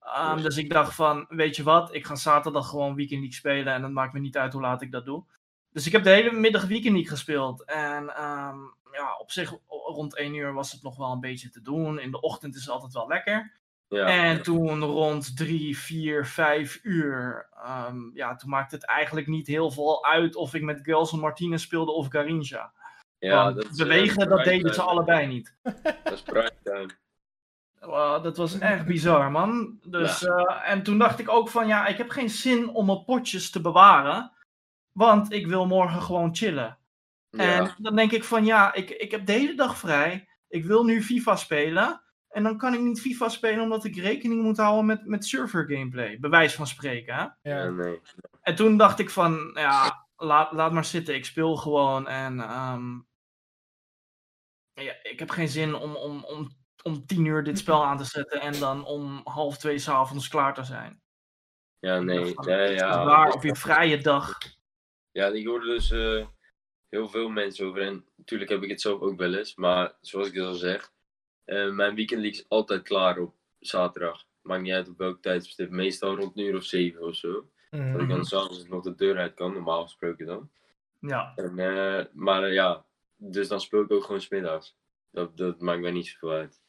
Ehm, 0.00 0.42
Dus- 0.42 0.56
ik 0.56 0.70
dacht 0.70 0.94
van, 0.94 1.26
weet 1.28 1.56
je 1.56 1.62
wat, 1.62 1.94
ik 1.94 2.06
ga 2.06 2.14
zaterdag 2.14 2.68
gewoon 2.68 2.94
Weekend 2.94 3.20
League 3.20 3.36
spelen 3.38 3.72
en 3.74 3.82
het 3.82 3.92
maakt 3.92 4.12
me 4.12 4.20
niet 4.20 4.36
uit 4.36 4.52
hoe 4.52 4.62
laat 4.62 4.82
ik 4.82 4.92
dat 4.92 5.04
doe. 5.04 5.24
Dus 5.70 5.86
ik 5.86 5.92
heb 5.92 6.02
de 6.02 6.10
hele 6.10 6.32
middag 6.32 6.64
Weekend 6.66 6.92
League 6.92 7.10
gespeeld. 7.10 7.64
En 7.64 8.16
ehm, 8.16 8.58
ja, 8.92 9.16
op 9.18 9.30
zich 9.30 9.54
rond 9.68 10.16
1 10.16 10.34
uur 10.34 10.52
was 10.52 10.72
het 10.72 10.82
nog 10.82 10.96
wel 10.96 11.12
een 11.12 11.20
beetje 11.20 11.50
te 11.50 11.60
doen. 11.62 11.98
In 12.00 12.10
de 12.10 12.20
ochtend 12.20 12.54
is 12.54 12.60
het 12.60 12.70
altijd 12.70 12.92
wel 12.92 13.08
lekker. 13.08 13.52
Ja, 13.94 14.06
En 14.06 14.42
toen 14.42 14.80
rond 14.84 15.36
3, 15.36 15.78
4, 15.78 16.26
5 16.26 16.80
uur, 16.82 17.48
ehm, 17.64 17.98
ja, 18.14 18.36
toen 18.36 18.50
maakte 18.50 18.74
het 18.74 18.86
eigenlijk 18.86 19.26
niet 19.26 19.46
heel 19.46 19.70
veel 19.70 20.04
uit 20.04 20.36
of 20.36 20.54
ik 20.54 20.62
met 20.62 20.80
Gelson 20.82 21.20
Martinez 21.20 21.62
speelde 21.62 21.92
of 21.92 22.08
Garincha. 22.08 22.72
ja 23.18 23.44
Want 23.44 23.56
dat 23.56 23.70
is, 23.70 23.76
bewegen, 23.76 24.22
eh, 24.22 24.28
dat 24.28 24.44
deden 24.44 24.74
ze 24.74 24.82
allebei 24.82 25.26
niet. 25.26 25.56
Dat 25.62 26.12
is 26.12 26.22
prime 26.22 26.52
time. 26.62 26.88
Wow, 27.80 28.22
dat 28.22 28.36
was 28.36 28.58
echt 28.58 28.86
bizar, 28.86 29.30
man. 29.30 29.78
Dus, 29.86 30.24
eh, 30.24 30.70
en 30.70 30.82
toen 30.82 30.98
dacht 30.98 31.18
ik 31.18 31.30
ook 31.30 31.48
van, 31.48 31.66
ja, 31.66 31.86
ik 31.86 31.96
heb 31.96 32.10
geen 32.10 32.30
zin 32.30 32.68
om 32.68 32.86
mijn 32.86 33.04
potjes 33.04 33.50
te 33.50 33.60
bewaren. 33.60 34.32
Want 34.92 35.32
ik 35.32 35.46
wil 35.46 35.66
morgen 35.66 36.02
gewoon 36.02 36.34
chillen. 36.34 36.78
Ja, 37.30 37.58
En 37.58 37.74
dan 37.78 37.96
denk 37.96 38.12
ik 38.12 38.24
van, 38.24 38.44
ja, 38.44 38.74
ik, 38.74 38.90
ik 38.90 39.10
heb 39.10 39.26
de 39.26 39.32
hele 39.32 39.54
dag 39.54 39.78
vrij. 39.78 40.28
Ik 40.48 40.64
wil 40.64 40.84
nu 40.84 41.02
FIFA 41.02 41.36
spelen. 41.36 42.02
En 42.34 42.42
dan 42.42 42.58
kan 42.58 42.74
ik 42.74 42.80
niet 42.80 43.00
FIFA 43.00 43.28
spelen 43.28 43.62
omdat 43.62 43.84
ik 43.84 43.96
rekening 43.96 44.42
moet 44.42 44.56
houden 44.56 44.86
met, 44.86 45.06
met 45.06 45.24
server 45.24 45.64
gameplay. 45.70 46.18
Bewijs 46.18 46.54
van 46.54 46.66
spreken, 46.66 47.14
hè? 47.14 47.50
ja, 47.50 47.68
nee. 47.70 48.00
En 48.40 48.54
toen 48.54 48.76
dacht 48.76 48.98
ik 48.98 49.10
van, 49.10 49.50
ja, 49.54 50.06
laat, 50.16 50.52
laat 50.52 50.72
maar 50.72 50.84
zitten. 50.84 51.14
Ik 51.14 51.24
speel 51.24 51.56
gewoon. 51.56 52.08
En 52.08 52.40
ehm, 52.40 52.94
ja, 54.72 54.94
ik 55.02 55.18
heb 55.18 55.30
geen 55.30 55.48
zin 55.48 55.74
om, 55.74 55.96
om, 55.96 56.24
om, 56.24 56.50
om 56.82 57.06
tien 57.06 57.24
uur 57.24 57.42
dit 57.42 57.58
spel 57.58 57.84
aan 57.84 57.98
te 57.98 58.04
zetten 58.04 58.40
en 58.40 58.58
dan 58.58 58.84
om 58.84 59.20
half 59.24 59.58
twee 59.58 59.78
s'avonds 59.78 60.28
klaar 60.28 60.54
te 60.54 60.64
zijn. 60.64 61.02
Ja, 61.78 62.00
nee. 62.00 62.18
dacht 62.18 62.34
van, 62.34 62.52
Ja, 62.52 62.58
het 62.58 62.70
is 62.70 62.80
ja, 62.80 63.04
waar 63.04 63.32
op 63.32 63.42
je 63.42 63.54
vrije 63.54 63.98
dag. 63.98 64.38
Ja, 65.10 65.26
ik 65.26 65.46
hoorde 65.46 65.66
dus 65.66 65.90
eh, 65.90 66.26
heel 66.88 67.08
veel 67.08 67.28
mensen 67.28 67.66
over. 67.66 67.82
En 67.82 68.04
natuurlijk 68.16 68.50
heb 68.50 68.62
ik 68.62 68.70
het 68.70 68.80
zelf 68.80 69.00
ook 69.00 69.18
wel 69.18 69.34
eens. 69.34 69.54
Maar 69.54 69.96
zoals 70.00 70.28
ik 70.28 70.38
al 70.38 70.54
zeg, 70.54 70.92
eh, 71.44 71.70
mijn 71.70 71.94
weekend 71.94 72.24
is 72.24 72.44
altijd 72.48 72.82
klaar 72.82 73.18
op 73.18 73.34
zaterdag. 73.60 74.24
Maakt 74.42 74.62
niet 74.62 74.72
uit 74.72 74.88
op 74.88 74.98
welk 74.98 75.22
tijdstip. 75.22 75.70
Meestal 75.70 76.16
rond 76.16 76.36
een 76.38 76.44
uur 76.44 76.56
of 76.56 76.64
zeven 76.64 77.02
of 77.02 77.14
zo. 77.14 77.32
Dat 77.70 77.80
ik 77.80 77.96
Mhm. 77.96 78.08
dan 78.08 78.24
s'avonds 78.24 78.68
nog 78.68 78.82
de 78.82 78.94
deur 78.94 79.16
uit 79.18 79.34
kan, 79.34 79.52
normaal 79.52 79.82
gesproken 79.82 80.26
dan. 80.26 80.50
Ja, 81.00 81.32
En, 81.36 81.58
eh, 81.58 82.04
maar 82.12 82.42
eh, 82.42 82.52
ja, 82.52 82.84
dus 83.16 83.48
dan 83.48 83.60
speel 83.60 83.82
ik 83.82 83.90
ook 83.92 84.04
gewoon 84.04 84.20
smiddags. 84.20 84.76
Dat, 85.10 85.36
dat 85.36 85.60
maakt 85.60 85.80
mij 85.80 85.90
niet 85.90 86.06
zoveel 86.06 86.30
uit. 86.30 86.60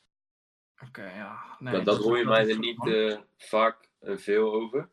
oké, 0.88 1.04
ja. 1.16 1.56
Nee, 1.60 1.74
dat, 1.74 1.86
dat 1.86 1.98
hoor 2.04 2.18
je 2.18 2.26
mij 2.26 2.50
er 2.50 2.60
niet 2.60 2.78
vaak 3.38 3.90
veel 4.02 4.54
over. 4.54 4.90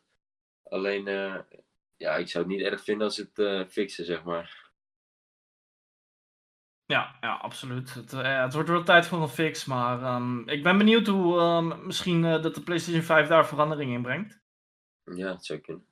Alleen, 0.65 1.05
ja, 1.97 2.17
ik 2.17 2.29
zou 2.29 2.45
het 2.45 2.53
niet 2.57 2.63
erg 2.67 2.85
vinden 2.85 3.07
als 3.07 3.17
het 3.17 3.67
fixen, 3.73 4.05
zeg 4.05 4.25
maar. 4.25 4.62
Ja, 6.93 7.17
ja, 7.21 7.35
absoluut. 7.35 7.95
Het, 7.95 8.13
eh, 8.13 8.43
het 8.43 8.55
wordt 8.55 8.69
wel 8.69 8.83
tijd 8.83 9.07
voor 9.07 9.23
een 9.23 9.29
fix, 9.29 9.65
maar 9.65 10.03
ehm, 10.03 10.49
ik 10.49 10.63
ben 10.63 10.79
benieuwd 10.79 11.07
hoe 11.07 11.39
ehm, 11.39 11.87
misschien 11.87 12.25
eh, 12.25 12.43
dat 12.43 12.55
de 12.55 12.63
PlayStation 12.63 13.03
5 13.03 13.29
daar 13.29 13.47
verandering 13.47 13.93
in 13.93 14.03
brengt. 14.03 14.41
Ja, 15.05 15.39
kunnen. 15.63 15.87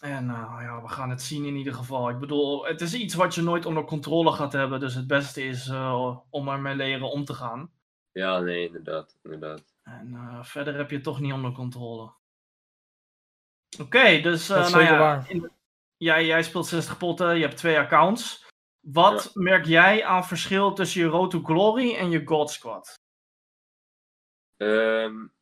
En 0.00 0.24
uh, 0.24 0.58
ja, 0.60 0.82
we 0.82 0.88
gaan 0.88 1.10
het 1.10 1.22
zien 1.22 1.44
in 1.44 1.56
ieder 1.56 1.74
geval. 1.74 2.08
Ik 2.08 2.18
bedoel, 2.18 2.66
het 2.66 2.80
is 2.80 2.94
iets 2.94 3.14
wat 3.14 3.34
je 3.34 3.42
nooit 3.42 3.66
onder 3.66 3.84
controle 3.84 4.32
gaat 4.32 4.52
hebben. 4.52 4.80
Dus 4.80 4.94
het 4.94 5.06
beste 5.06 5.44
is 5.44 5.68
uh, 5.68 6.18
om 6.30 6.48
ermee 6.48 6.74
leren 6.74 7.10
om 7.10 7.24
te 7.24 7.34
gaan. 7.34 7.70
Ja, 8.12 8.40
nee, 8.40 8.66
inderdaad. 8.66 9.18
inderdaad. 9.22 9.74
En 9.82 10.12
uh, 10.12 10.42
verder 10.42 10.76
heb 10.76 10.88
je 10.88 10.94
het 10.94 11.04
toch 11.04 11.20
niet 11.20 11.32
onder 11.32 11.52
controle. 11.52 12.02
Oké, 12.02 13.82
okay, 13.82 14.22
dus 14.22 14.48
nou 14.48 14.82
ja, 14.82 15.24
in, 15.28 15.50
jij, 15.96 16.26
jij 16.26 16.42
speelt 16.42 16.66
60 16.66 16.98
potten, 16.98 17.36
je 17.36 17.42
hebt 17.42 17.56
twee 17.56 17.78
accounts. 17.78 18.45
Wat 18.92 19.24
ja. 19.24 19.30
merk 19.42 19.64
jij 19.64 20.04
aan 20.04 20.24
verschil 20.24 20.72
tussen 20.72 21.00
je 21.00 21.06
Road 21.06 21.30
to 21.30 21.40
Glory 21.40 21.94
en 21.94 22.10
je 22.10 22.24
God 22.24 22.50
Squad? 22.50 22.94
Um, 24.56 25.32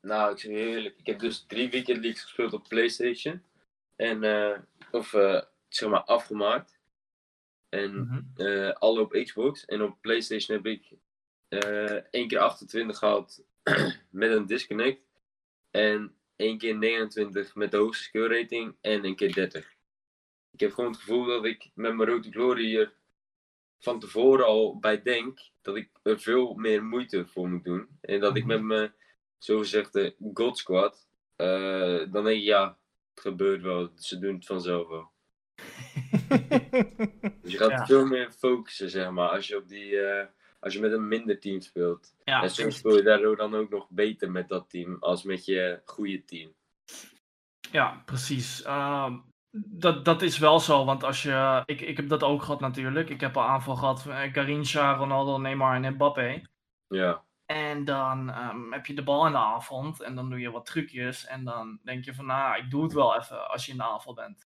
nou, 0.00 0.32
ik 0.32 0.38
zeg 0.38 0.50
eerlijk, 0.52 0.96
ik 0.98 1.06
heb 1.06 1.18
dus 1.18 1.44
drie 1.46 1.70
Weekend 1.70 1.98
Leagues 1.98 2.22
gespeeld 2.22 2.52
op 2.52 2.68
PlayStation. 2.68 3.42
En, 3.96 4.22
uh, 4.22 4.58
of 4.90 5.12
uh, 5.12 5.42
zeg 5.68 5.88
maar 5.88 6.02
afgemaakt. 6.04 6.78
En 7.68 7.90
mm 7.90 8.08
-hmm. 8.08 8.46
uh, 8.46 8.72
alle 8.72 9.00
op 9.00 9.12
Xbox. 9.12 9.64
En 9.64 9.82
op 9.82 9.96
PlayStation 10.00 10.56
heb 10.56 10.66
ik 10.66 10.92
één 12.10 12.28
keer 12.28 12.38
28 12.38 12.98
gehad 12.98 13.42
met 14.10 14.30
een 14.30 14.46
disconnect. 14.46 15.06
En 15.70 16.14
één 16.36 16.58
keer 16.58 16.76
29 16.76 17.54
met 17.54 17.70
de 17.70 17.76
hoogste 17.76 18.04
skill 18.04 18.26
rating. 18.26 18.76
En 18.80 19.04
een 19.04 19.16
keer 19.16 19.34
30. 19.34 19.78
Ik 20.60 20.66
heb 20.66 20.74
gewoon 20.74 20.90
het 20.90 21.00
gevoel 21.00 21.24
dat 21.24 21.44
ik 21.44 21.70
met 21.74 21.94
mijn 21.94 22.08
Road 22.08 22.22
to 22.22 22.30
Glory 22.30 22.64
hier 22.64 22.92
van 23.78 24.00
tevoren 24.00 24.46
al 24.46 24.78
bij 24.78 25.02
denk 25.02 25.40
dat 25.62 25.76
ik 25.76 25.90
er 26.02 26.20
veel 26.20 26.54
meer 26.54 26.84
moeite 26.84 27.26
voor 27.26 27.48
moet 27.48 27.64
doen. 27.64 27.88
En 28.00 28.20
dat 28.20 28.36
ik 28.36 28.44
met 28.44 28.62
mijn 28.62 28.94
zogezegde 29.38 30.14
God 30.34 30.58
Squad, 30.58 31.08
uh, 31.36 32.12
dan 32.12 32.24
denk 32.24 32.38
ik 32.38 32.42
ja, 32.42 32.78
het 33.14 33.20
gebeurt 33.20 33.62
wel. 33.62 33.92
Ze 33.94 34.18
doen 34.18 34.34
het 34.34 34.46
vanzelf 34.46 34.88
wel. 34.88 35.10
dus 37.42 37.52
je 37.52 37.58
gaat 37.58 37.70
ja. 37.70 37.86
veel 37.86 38.06
meer 38.06 38.32
focussen, 38.32 38.90
zeg 38.90 39.10
maar, 39.10 39.28
als 39.28 39.48
je, 39.48 39.56
op 39.56 39.68
die, 39.68 39.90
uh, 39.90 40.24
als 40.58 40.72
je 40.72 40.80
met 40.80 40.92
een 40.92 41.08
minder 41.08 41.40
team 41.40 41.60
speelt. 41.60 42.14
Ja, 42.24 42.42
en 42.42 42.50
soms 42.50 42.76
speel 42.76 42.96
je 42.96 43.02
daardoor 43.02 43.36
dan 43.36 43.54
ook 43.54 43.70
nog 43.70 43.86
beter 43.90 44.30
met 44.30 44.48
dat 44.48 44.70
team 44.70 44.96
als 45.00 45.22
met 45.22 45.44
je 45.44 45.80
goede 45.84 46.24
team. 46.24 46.54
Ja, 47.72 48.02
precies. 48.04 48.64
Uh, 48.64 49.14
dat, 49.52 50.04
dat 50.04 50.22
is 50.22 50.38
wel 50.38 50.60
zo, 50.60 50.84
want 50.84 51.04
als 51.04 51.22
je. 51.22 51.62
Ik, 51.66 51.80
ik 51.80 51.96
heb 51.96 52.08
dat 52.08 52.22
ook 52.22 52.42
gehad 52.42 52.60
natuurlijk. 52.60 53.08
Ik 53.08 53.20
heb 53.20 53.36
al 53.36 53.42
aanval 53.42 53.76
gehad 53.76 54.02
van 54.02 54.32
Garincha, 54.32 54.94
Ronaldo, 54.94 55.38
Neymar 55.38 55.82
en 55.82 55.94
Mbappé. 55.94 56.42
Ja. 56.88 57.22
En 57.46 57.84
dan 57.84 58.38
um, 58.38 58.72
heb 58.72 58.86
je 58.86 58.94
de 58.94 59.02
bal 59.02 59.26
in 59.26 59.32
de 59.32 59.38
avond 59.38 60.00
en 60.00 60.14
dan 60.14 60.30
doe 60.30 60.40
je 60.40 60.50
wat 60.50 60.66
trucjes. 60.66 61.26
En 61.26 61.44
dan 61.44 61.78
denk 61.82 62.04
je 62.04 62.14
van, 62.14 62.26
nou, 62.26 62.58
ik 62.58 62.70
doe 62.70 62.82
het 62.82 62.92
wel 62.92 63.16
even 63.16 63.50
als 63.50 63.66
je 63.66 63.72
in 63.72 63.78
de 63.78 63.84
aanval 63.84 64.14
bent. 64.14 64.48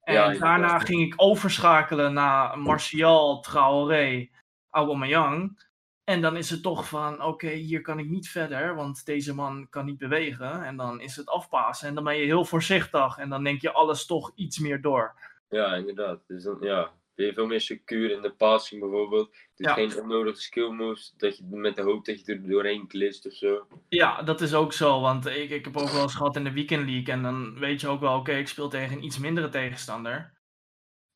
En 0.00 0.14
ja, 0.14 0.32
daarna 0.32 0.78
ging 0.78 1.02
ik 1.02 1.14
overschakelen 1.16 2.12
naar 2.12 2.58
Martial, 2.58 3.40
Traoré, 3.40 4.28
Aubameyang. 4.70 5.65
En 6.06 6.20
dan 6.20 6.36
is 6.36 6.50
het 6.50 6.62
toch 6.62 6.88
van, 6.88 7.14
oké, 7.14 7.24
okay, 7.24 7.54
hier 7.54 7.80
kan 7.80 7.98
ik 7.98 8.08
niet 8.08 8.28
verder, 8.28 8.74
want 8.74 9.06
deze 9.06 9.34
man 9.34 9.66
kan 9.70 9.84
niet 9.84 9.98
bewegen. 9.98 10.64
En 10.64 10.76
dan 10.76 11.00
is 11.00 11.16
het 11.16 11.28
afpassen 11.28 11.88
en 11.88 11.94
dan 11.94 12.04
ben 12.04 12.16
je 12.16 12.24
heel 12.24 12.44
voorzichtig 12.44 13.18
en 13.18 13.28
dan 13.28 13.44
denk 13.44 13.60
je 13.60 13.72
alles 13.72 14.06
toch 14.06 14.32
iets 14.34 14.58
meer 14.58 14.80
door. 14.80 15.14
Ja, 15.48 15.74
inderdaad. 15.74 16.20
Dus 16.26 16.42
dan, 16.42 16.56
ja, 16.60 16.90
ben 17.14 17.26
je 17.26 17.32
veel 17.32 17.46
meer 17.46 17.60
secuur 17.60 18.10
in 18.10 18.22
de 18.22 18.30
passing 18.30 18.80
bijvoorbeeld. 18.80 19.30
Dus 19.30 19.66
ja. 19.66 19.72
geen 19.72 20.00
onnodige 20.00 20.40
skill 20.40 20.68
moves, 20.68 21.14
dat 21.16 21.36
je 21.36 21.44
met 21.50 21.76
de 21.76 21.82
hoop 21.82 22.04
dat 22.04 22.20
je 22.20 22.32
er 22.32 22.48
doorheen 22.48 22.86
klist 22.86 23.26
of 23.26 23.32
zo. 23.32 23.66
Ja, 23.88 24.22
dat 24.22 24.40
is 24.40 24.54
ook 24.54 24.72
zo, 24.72 25.00
want 25.00 25.26
ik, 25.26 25.50
ik 25.50 25.64
heb 25.64 25.76
ook 25.76 25.90
wel 25.90 26.02
eens 26.02 26.14
gehad 26.14 26.36
in 26.36 26.44
de 26.44 26.52
Weekend 26.52 26.88
League 26.88 27.14
en 27.14 27.22
dan 27.22 27.58
weet 27.58 27.80
je 27.80 27.88
ook 27.88 28.00
wel, 28.00 28.10
oké, 28.10 28.20
okay, 28.20 28.38
ik 28.38 28.48
speel 28.48 28.68
tegen 28.68 28.96
een 28.96 29.04
iets 29.04 29.18
mindere 29.18 29.48
tegenstander. 29.48 30.34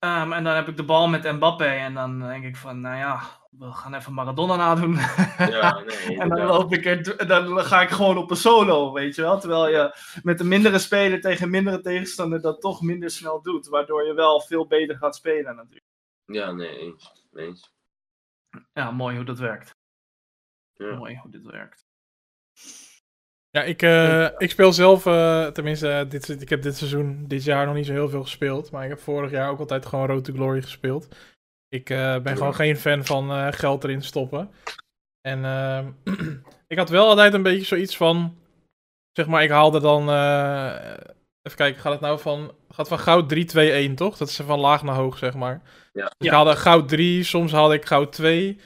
Um, 0.05 0.33
en 0.33 0.45
dan 0.45 0.55
heb 0.55 0.69
ik 0.69 0.77
de 0.77 0.85
bal 0.85 1.09
met 1.09 1.33
Mbappé 1.33 1.65
en 1.65 1.95
dan 1.95 2.19
denk 2.19 2.45
ik 2.45 2.57
van, 2.57 2.81
nou 2.81 2.97
ja, 2.97 3.21
we 3.51 3.73
gaan 3.73 3.95
even 3.95 4.13
Maradona 4.13 4.57
nadoen. 4.57 4.95
Ja, 5.39 5.79
nee, 5.85 6.19
en 6.19 6.29
dan, 6.29 6.47
loop 6.47 6.73
ik 6.73 6.85
er, 6.85 7.27
dan 7.27 7.59
ga 7.59 7.83
ik 7.83 7.91
gewoon 7.91 8.19
op 8.19 8.31
een 8.31 8.37
solo, 8.37 8.93
weet 8.93 9.15
je 9.15 9.23
wel. 9.23 9.41
Terwijl 9.41 9.69
je 9.69 9.95
met 10.23 10.41
een 10.41 10.49
mindere 10.49 10.79
speler 10.79 11.21
tegen 11.21 11.45
een 11.45 11.51
mindere 11.51 11.81
tegenstander 11.81 12.41
dat 12.41 12.61
toch 12.61 12.83
minder 12.83 13.11
snel 13.11 13.43
doet. 13.43 13.69
Waardoor 13.69 14.07
je 14.07 14.15
wel 14.15 14.41
veel 14.41 14.67
beter 14.67 14.97
gaat 14.97 15.17
spelen 15.17 15.57
natuurlijk. 15.57 15.87
Ja, 16.25 16.53
nee, 16.53 16.79
eens. 16.79 17.27
eens. 17.35 17.73
Ja, 18.73 18.91
mooi 18.91 19.17
hoe 19.17 19.25
dat 19.25 19.39
werkt. 19.39 19.77
Ja. 20.73 20.97
Mooi 20.97 21.19
hoe 21.23 21.31
dit 21.31 21.47
werkt. 21.47 21.87
Ja, 23.51 23.63
ik, 23.63 23.83
uh, 23.83 24.29
ik 24.39 24.51
speel 24.51 24.73
zelf, 24.73 25.07
uh, 25.07 25.47
tenminste, 25.47 26.07
dit, 26.09 26.29
ik 26.29 26.49
heb 26.49 26.63
dit 26.63 26.77
seizoen, 26.77 27.25
dit 27.29 27.45
jaar 27.45 27.67
nog 27.67 27.75
niet 27.75 27.87
zo 27.87 27.93
heel 27.93 28.09
veel 28.09 28.23
gespeeld. 28.23 28.71
Maar 28.71 28.83
ik 28.83 28.89
heb 28.89 29.01
vorig 29.01 29.31
jaar 29.31 29.51
ook 29.51 29.59
altijd 29.59 29.87
gewoon 29.87 30.07
Road 30.07 30.25
to 30.25 30.33
Glory 30.33 30.63
gespeeld. 30.63 31.09
Ik 31.69 31.85
ben 32.23 32.37
gewoon 32.37 32.55
geen 32.55 32.77
fan 32.77 33.05
van 33.05 33.53
geld 33.53 33.85
erin 33.85 34.03
stoppen. 34.03 34.51
En 35.21 35.45
ehm, 35.45 35.87
ik 36.73 36.79
had 36.79 36.89
wel 36.89 37.09
altijd 37.09 37.35
een 37.35 37.43
beetje 37.43 37.65
zoiets 37.65 37.97
van, 37.97 38.37
zeg 39.13 39.27
maar, 39.27 39.43
ik 39.43 39.51
haalde 39.51 39.81
dan, 39.81 40.03
even 41.43 41.57
kijken, 41.57 41.81
gaat 41.81 41.93
het 41.93 42.01
nou 42.01 42.21
van, 42.21 42.53
gaat 42.69 42.89
van 42.89 42.99
goud 42.99 43.29
3, 43.29 43.45
2, 43.45 43.71
1, 43.73 43.95
toch? 43.95 44.17
Dat 44.17 44.29
is 44.29 44.37
van 44.37 44.61
laag 44.61 44.83
naar 44.83 44.95
hoog, 44.95 45.19
zeg 45.19 45.35
maar. 45.35 45.63
Ja. 45.93 46.05
Dus 46.05 46.27
ik 46.27 46.31
haalde 46.31 46.57
goud 46.57 46.89
3, 46.89 47.23
soms 47.23 47.53
haalde 47.53 47.75
ik 47.75 47.85
goud 47.85 48.13
2. 48.13 48.59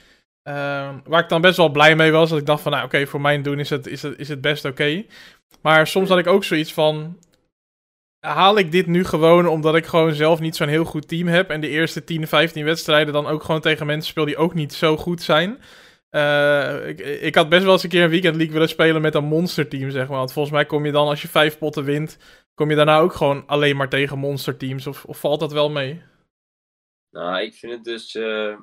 Uh, 0.48 0.94
waar 1.04 1.22
ik 1.22 1.28
dan 1.28 1.40
best 1.40 1.56
wel 1.56 1.68
blij 1.68 1.96
mee 1.96 2.10
was. 2.10 2.30
Dat 2.30 2.38
ik 2.38 2.46
dacht 2.46 2.62
van, 2.62 2.72
nou 2.72 2.84
oké, 2.84 3.06
voor 3.06 3.20
mijn 3.20 3.42
doen 3.42 3.58
is 3.58 3.70
het, 3.70 3.86
is 3.86 4.02
het, 4.02 4.18
is 4.18 4.28
het 4.28 4.40
best 4.40 4.64
oké. 4.64 5.04
Maar 5.62 5.86
soms 5.86 6.08
had 6.08 6.18
ik 6.18 6.26
ook 6.26 6.44
zoiets 6.44 6.72
van... 6.72 7.18
Haal 8.20 8.58
ik 8.58 8.72
dit 8.72 8.86
nu 8.86 9.04
gewoon 9.04 9.46
omdat 9.46 9.74
ik 9.74 9.86
gewoon 9.86 10.14
zelf 10.14 10.40
niet 10.40 10.56
zo'n 10.56 10.68
heel 10.68 10.84
goed 10.84 11.08
team 11.08 11.26
heb. 11.26 11.50
En 11.50 11.60
de 11.60 11.68
eerste 11.68 12.04
10, 12.04 12.26
15 12.26 12.64
wedstrijden 12.64 13.12
dan 13.12 13.26
ook 13.26 13.42
gewoon 13.42 13.60
tegen 13.60 13.86
mensen 13.86 14.10
speel 14.10 14.24
die 14.24 14.36
ook 14.36 14.54
niet 14.54 14.72
zo 14.72 14.96
goed 14.96 15.22
zijn. 15.22 15.58
Uh, 16.10 16.88
ik, 16.88 17.00
ik 17.00 17.34
had 17.34 17.48
best 17.48 17.62
wel 17.62 17.72
eens 17.72 17.82
een 17.82 17.88
keer 17.88 18.04
een 18.04 18.10
weekend 18.10 18.36
league 18.36 18.52
willen 18.52 18.68
spelen 18.68 19.02
met 19.02 19.14
een 19.14 19.24
monsterteam, 19.24 19.90
zeg 19.90 20.08
maar. 20.08 20.18
Want 20.18 20.32
volgens 20.32 20.54
mij 20.54 20.66
kom 20.66 20.86
je 20.86 20.92
dan, 20.92 21.08
als 21.08 21.22
je 21.22 21.28
vijf 21.28 21.58
potten 21.58 21.84
wint, 21.84 22.18
kom 22.54 22.70
je 22.70 22.76
daarna 22.76 22.98
ook 22.98 23.12
gewoon 23.12 23.46
alleen 23.46 23.76
maar 23.76 23.88
tegen 23.88 24.18
monsterteams. 24.18 24.86
Of, 24.86 25.04
of 25.04 25.20
valt 25.20 25.40
dat 25.40 25.52
wel 25.52 25.70
mee? 25.70 26.02
Nou, 27.10 27.42
ik 27.42 27.54
vind 27.54 27.72
het 27.72 27.84
dus... 27.84 28.14
Uh 28.14 28.56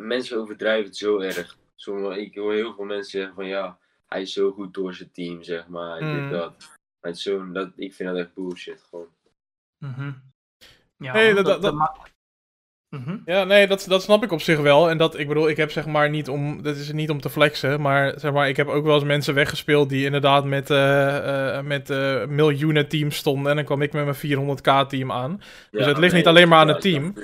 mensen 0.00 0.38
overdrijven 0.38 0.84
het 0.84 0.96
zo 0.96 1.18
erg. 1.18 1.56
Sommige, 1.74 2.20
ik 2.20 2.34
hoor 2.34 2.52
heel 2.52 2.74
veel 2.74 2.84
mensen 2.84 3.10
zeggen 3.10 3.34
van 3.34 3.46
ja, 3.46 3.78
hij 4.06 4.22
is 4.22 4.32
zo 4.32 4.52
goed 4.52 4.74
door 4.74 4.94
zijn 4.94 5.10
team, 5.12 5.42
zeg 5.42 5.66
maar. 5.66 6.02
Mm. 6.02 6.22
Dit, 6.22 6.30
dat. 6.30 6.76
Maar 7.00 7.14
zo, 7.14 7.52
dat, 7.52 7.72
ik 7.76 7.94
vind 7.94 8.08
dat 8.08 8.18
echt 8.18 8.34
bullshit 8.34 8.82
gewoon. 8.82 9.08
Mm 9.78 9.92
-hmm. 9.94 10.22
Ja, 10.96 11.12
nee, 11.12 11.34
dat, 11.34 11.44
dat, 11.44 11.62
dat. 11.62 12.12
Ja, 13.24 13.44
nee, 13.44 13.66
dat, 13.66 13.84
dat 13.88 14.02
snap 14.02 14.22
ik 14.22 14.32
op 14.32 14.40
zich 14.40 14.60
wel. 14.60 14.90
En 14.90 14.98
dat, 14.98 15.18
ik 15.18 15.28
bedoel, 15.28 15.48
ik 15.48 15.56
heb 15.56 15.70
zeg 15.70 15.86
maar 15.86 16.10
niet 16.10 16.28
om, 16.28 16.62
dat 16.62 16.76
is 16.76 16.92
niet 16.92 17.10
om 17.10 17.20
te 17.20 17.30
flexen, 17.30 17.80
maar 17.80 18.12
zeg 18.16 18.32
maar, 18.32 18.48
ik 18.48 18.56
heb 18.56 18.68
ook 18.68 18.84
wel 18.84 18.94
eens 18.94 19.04
mensen 19.04 19.34
weggespeeld 19.34 19.88
die 19.88 20.04
inderdaad 20.04 20.44
met, 20.44 20.70
uh, 20.70 20.78
uh, 20.78 21.60
met 21.60 21.90
uh, 21.90 22.26
miljoenen 22.26 22.88
teams 22.88 23.16
stonden. 23.16 23.50
En 23.50 23.56
dan 23.56 23.64
kwam 23.64 23.82
ik 23.82 23.92
met 23.92 24.04
mijn 24.04 24.38
400k 24.38 24.88
team 24.88 25.12
aan. 25.12 25.40
Ja, 25.70 25.78
dus 25.78 25.86
het 25.86 25.98
ligt 25.98 26.12
nee, 26.12 26.20
niet 26.20 26.30
alleen 26.30 26.48
maar 26.48 26.58
aan 26.58 26.68
het 26.68 26.80
team. 26.80 27.14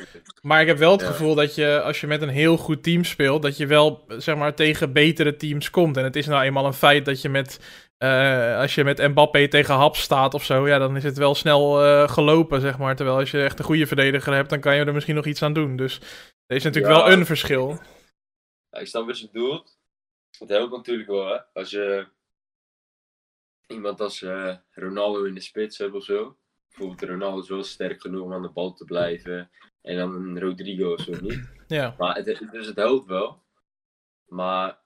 Maar 0.42 0.60
ik 0.60 0.66
heb 0.66 0.78
wel 0.78 0.92
het 0.92 1.00
ja. 1.00 1.06
gevoel 1.06 1.34
dat 1.34 1.54
je, 1.54 1.80
als 1.80 2.00
je 2.00 2.06
met 2.06 2.22
een 2.22 2.28
heel 2.28 2.56
goed 2.56 2.82
team 2.82 3.04
speelt, 3.04 3.42
dat 3.42 3.56
je 3.56 3.66
wel, 3.66 4.04
zeg 4.08 4.36
maar, 4.36 4.54
tegen 4.54 4.92
betere 4.92 5.36
teams 5.36 5.70
komt. 5.70 5.96
En 5.96 6.04
het 6.04 6.16
is 6.16 6.26
nou 6.26 6.42
eenmaal 6.42 6.66
een 6.66 6.72
feit 6.72 7.04
dat 7.04 7.22
je 7.22 7.28
met 7.28 7.60
uh, 8.05 8.59
als 8.59 8.74
je 8.74 8.84
met 8.84 8.98
Mbappé 8.98 9.48
tegen 9.48 9.74
Haps 9.74 10.01
staat 10.01 10.34
of 10.34 10.44
zo, 10.44 10.68
ja, 10.68 10.78
dan 10.78 10.96
is 10.96 11.03
het 11.03 11.18
wel 11.18 11.34
snel 11.34 11.84
uh, 11.84 12.09
gelopen, 12.09 12.61
zeg 12.61 12.78
maar. 12.78 12.96
Terwijl 12.96 13.18
als 13.18 13.30
je 13.30 13.42
echt 13.42 13.59
een 13.59 13.64
goede 13.64 13.86
verdediger 13.86 14.34
hebt, 14.34 14.51
dan 14.51 14.61
kan 14.61 14.76
je 14.76 14.84
er 14.84 14.92
misschien 14.92 15.14
nog 15.14 15.26
iets 15.26 15.42
aan 15.42 15.53
doen. 15.53 15.76
Dus 15.76 16.01
er 16.46 16.57
is 16.57 16.64
natuurlijk 16.64 16.94
ja. 16.94 17.03
wel 17.03 17.12
een 17.12 17.26
verschil. 17.26 17.78
Ja, 18.70 18.78
ik 18.78 18.86
snap 18.86 19.07
wat 19.07 19.20
je 19.20 19.30
bedoelt. 19.32 19.78
Het 20.38 20.48
helpt 20.48 20.72
natuurlijk 20.72 21.09
wel, 21.09 21.26
hè. 21.26 21.38
Als 21.53 21.70
je 21.70 22.09
iemand 23.66 24.01
als 24.01 24.22
uh, 24.22 24.57
Ronaldo 24.70 25.24
in 25.24 25.34
de 25.34 25.40
spits 25.40 25.78
hebt 25.78 25.94
of 25.94 26.05
zo. 26.05 26.36
Bijvoorbeeld 26.68 27.11
Ronaldo 27.11 27.40
is 27.40 27.48
wel 27.48 27.62
sterk 27.62 28.01
genoeg 28.01 28.22
om 28.22 28.32
aan 28.32 28.42
de 28.42 28.51
bal 28.51 28.74
te 28.74 28.84
blijven. 28.84 29.51
En 29.82 29.96
dan 29.96 30.14
een 30.14 30.40
Rodrigo 30.40 30.92
of 30.92 31.01
zo 31.01 31.20
niet. 31.20 31.51
Ja. 31.66 31.94
Maar 31.98 32.16
het, 32.16 32.48
dus 32.53 32.66
het 32.66 32.76
helpt 32.76 33.07
wel. 33.07 33.42
Maar 34.26 34.78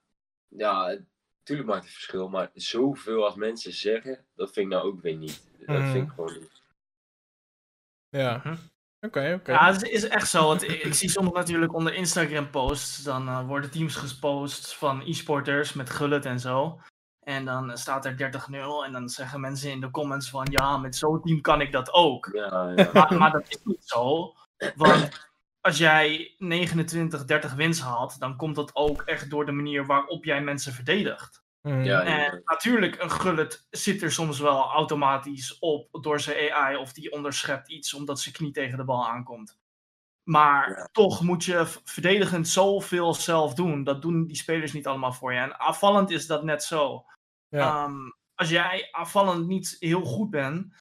ja, 0.49 0.99
Tuurlijk 1.45 1.69
maakt 1.69 1.85
het 1.85 1.93
verschil, 1.93 2.29
maar 2.29 2.51
zoveel 2.55 3.25
als 3.25 3.35
mensen 3.35 3.73
zeggen, 3.73 4.25
dat 4.35 4.53
vind 4.53 4.67
ik 4.67 4.73
nou 4.73 4.87
ook 4.87 5.01
weer 5.01 5.17
niet. 5.17 5.43
Dat 5.59 5.79
mm. 5.79 5.93
vind 5.93 6.09
ik 6.09 6.15
gewoon 6.15 6.33
niet. 6.33 6.63
Ja. 8.09 8.37
Oké, 8.37 8.59
okay, 9.01 9.33
oké. 9.33 9.41
Okay. 9.41 9.55
Ja, 9.55 9.73
het 9.73 9.83
is 9.83 10.09
echt 10.09 10.29
zo. 10.29 10.47
Want 10.47 10.63
ik, 10.63 10.83
ik 10.83 10.95
zie 10.95 11.09
soms 11.09 11.33
natuurlijk 11.33 11.75
onder 11.75 11.95
Instagram 11.95 12.51
posts, 12.51 13.03
dan 13.03 13.29
uh, 13.29 13.47
worden 13.47 13.71
teams 13.71 13.97
gepost 13.97 14.75
van 14.75 15.01
e-sporters 15.01 15.73
met 15.73 15.91
gullet 15.91 16.25
en 16.25 16.41
zo. 16.41 16.81
En 17.21 17.45
dan 17.45 17.79
staat 17.79 18.05
er 18.05 18.33
30-0 18.51 18.87
en 18.87 18.93
dan 18.93 19.09
zeggen 19.09 19.41
mensen 19.41 19.71
in 19.71 19.81
de 19.81 19.91
comments 19.91 20.31
van 20.31 20.47
ja, 20.51 20.77
met 20.77 20.97
zo'n 20.97 21.23
team 21.23 21.41
kan 21.41 21.61
ik 21.61 21.73
dat 21.73 21.93
ook. 21.93 22.31
Ja, 22.33 22.73
ja. 22.77 22.91
Maar, 22.93 23.15
maar 23.19 23.31
dat 23.31 23.49
is 23.49 23.61
niet 23.65 23.85
zo. 23.85 24.35
Want 24.77 25.29
als 25.65 25.79
jij 25.79 26.35
29, 26.39 27.25
30 27.25 27.55
wins 27.55 27.81
haalt, 27.81 28.19
dan 28.21 28.37
komt 28.37 28.55
dat 28.57 28.71
ook 28.75 29.03
echt 29.03 29.31
door 29.31 29.47
de 29.47 29.53
manier 29.53 29.87
waarop 29.87 30.25
jij 30.25 30.43
mensen 30.43 30.73
verdedigt. 30.73 31.43
Mm. 31.61 31.83
Ja, 31.83 32.03
En 32.03 32.43
natuurlijk, 32.45 33.03
een 33.03 33.11
gullet 33.11 33.67
zit 33.71 34.03
er 34.03 34.13
soms 34.13 34.39
wel 34.39 34.71
automatisch 34.71 35.59
op 35.59 35.89
door 36.03 36.21
zijn 36.21 36.53
AI 36.53 36.77
of 36.77 36.93
die 36.93 37.13
onderschept 37.13 37.71
iets 37.71 37.95
omdat 37.95 38.21
zijn 38.21 38.35
knie 38.35 38.51
tegen 38.53 38.79
de 38.79 38.85
bal 38.85 39.09
aankomt. 39.09 39.59
Maar 40.23 40.71
Ja. 40.71 40.89
toch 40.93 41.21
moet 41.23 41.45
je 41.45 41.67
verdedigend 41.85 42.49
zoveel 42.49 43.15
zelf 43.15 43.55
doen. 43.55 43.85
Dat 43.85 44.03
doen 44.03 44.27
die 44.27 44.37
spelers 44.37 44.73
niet 44.73 44.87
allemaal 44.87 45.13
voor 45.13 45.33
je. 45.33 45.39
En 45.39 45.61
aanvallend 45.61 46.11
is 46.11 46.27
dat 46.27 46.45
net 46.45 46.63
zo. 46.63 47.05
Ja. 47.49 47.85
Ehm, 47.85 47.97
als 48.35 48.49
jij 48.49 48.89
aanvallend 48.91 49.47
niet 49.47 49.77
heel 49.79 50.05
goed 50.05 50.31
bent, 50.31 50.75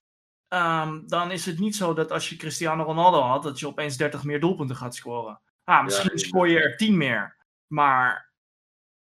ehm, 0.54 1.08
dan 1.08 1.32
is 1.32 1.46
het 1.46 1.60
niet 1.60 1.76
zo 1.76 1.94
dat 1.94 2.12
als 2.12 2.30
je 2.30 2.36
Cristiano 2.36 2.84
Ronaldo 2.84 3.22
had, 3.22 3.44
dat 3.44 3.60
je 3.60 3.68
opeens 3.68 3.98
30 3.98 4.24
meer 4.24 4.40
doelpunten 4.40 4.76
gaat 4.76 4.96
scoren. 4.96 5.42
Ah, 5.64 5.84
misschien 5.84 6.20
scoor 6.20 6.50
je 6.50 6.60
er 6.60 6.78
10 6.78 6.98
meer. 6.98 7.38
Maar 7.68 8.32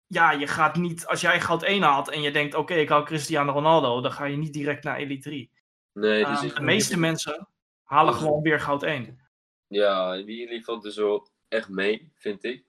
ja, 0.07 0.31
je 0.31 0.47
gaat 0.47 0.75
niet, 0.75 1.07
als 1.07 1.21
jij 1.21 1.41
goud 1.41 1.63
1 1.63 1.81
haalt 1.81 2.09
en 2.09 2.21
je 2.21 2.31
denkt, 2.31 2.55
oké, 2.55 2.73
ik 2.73 2.89
hou 2.89 3.05
Cristiano 3.05 3.51
Ronaldo, 3.51 4.01
dan 4.01 4.11
ga 4.11 4.25
je 4.25 4.37
niet 4.37 4.53
direct 4.53 4.83
naar 4.83 4.97
Elite 4.97 5.29
3. 5.29 5.51
Nee, 5.93 6.25
dus 6.25 6.41
Ehm, 6.43 6.55
de 6.55 6.61
meeste 6.61 6.99
mensen 6.99 7.47
halen 7.83 8.13
gewoon 8.13 8.41
weer 8.41 8.59
goud 8.59 8.83
1. 8.83 9.19
Ja, 9.67 10.15
die 10.15 10.63
valt 10.63 10.83
dus 10.83 10.95
wel 10.95 11.29
echt 11.47 11.69
mee, 11.69 12.11
vind 12.15 12.43
ik. 12.43 12.65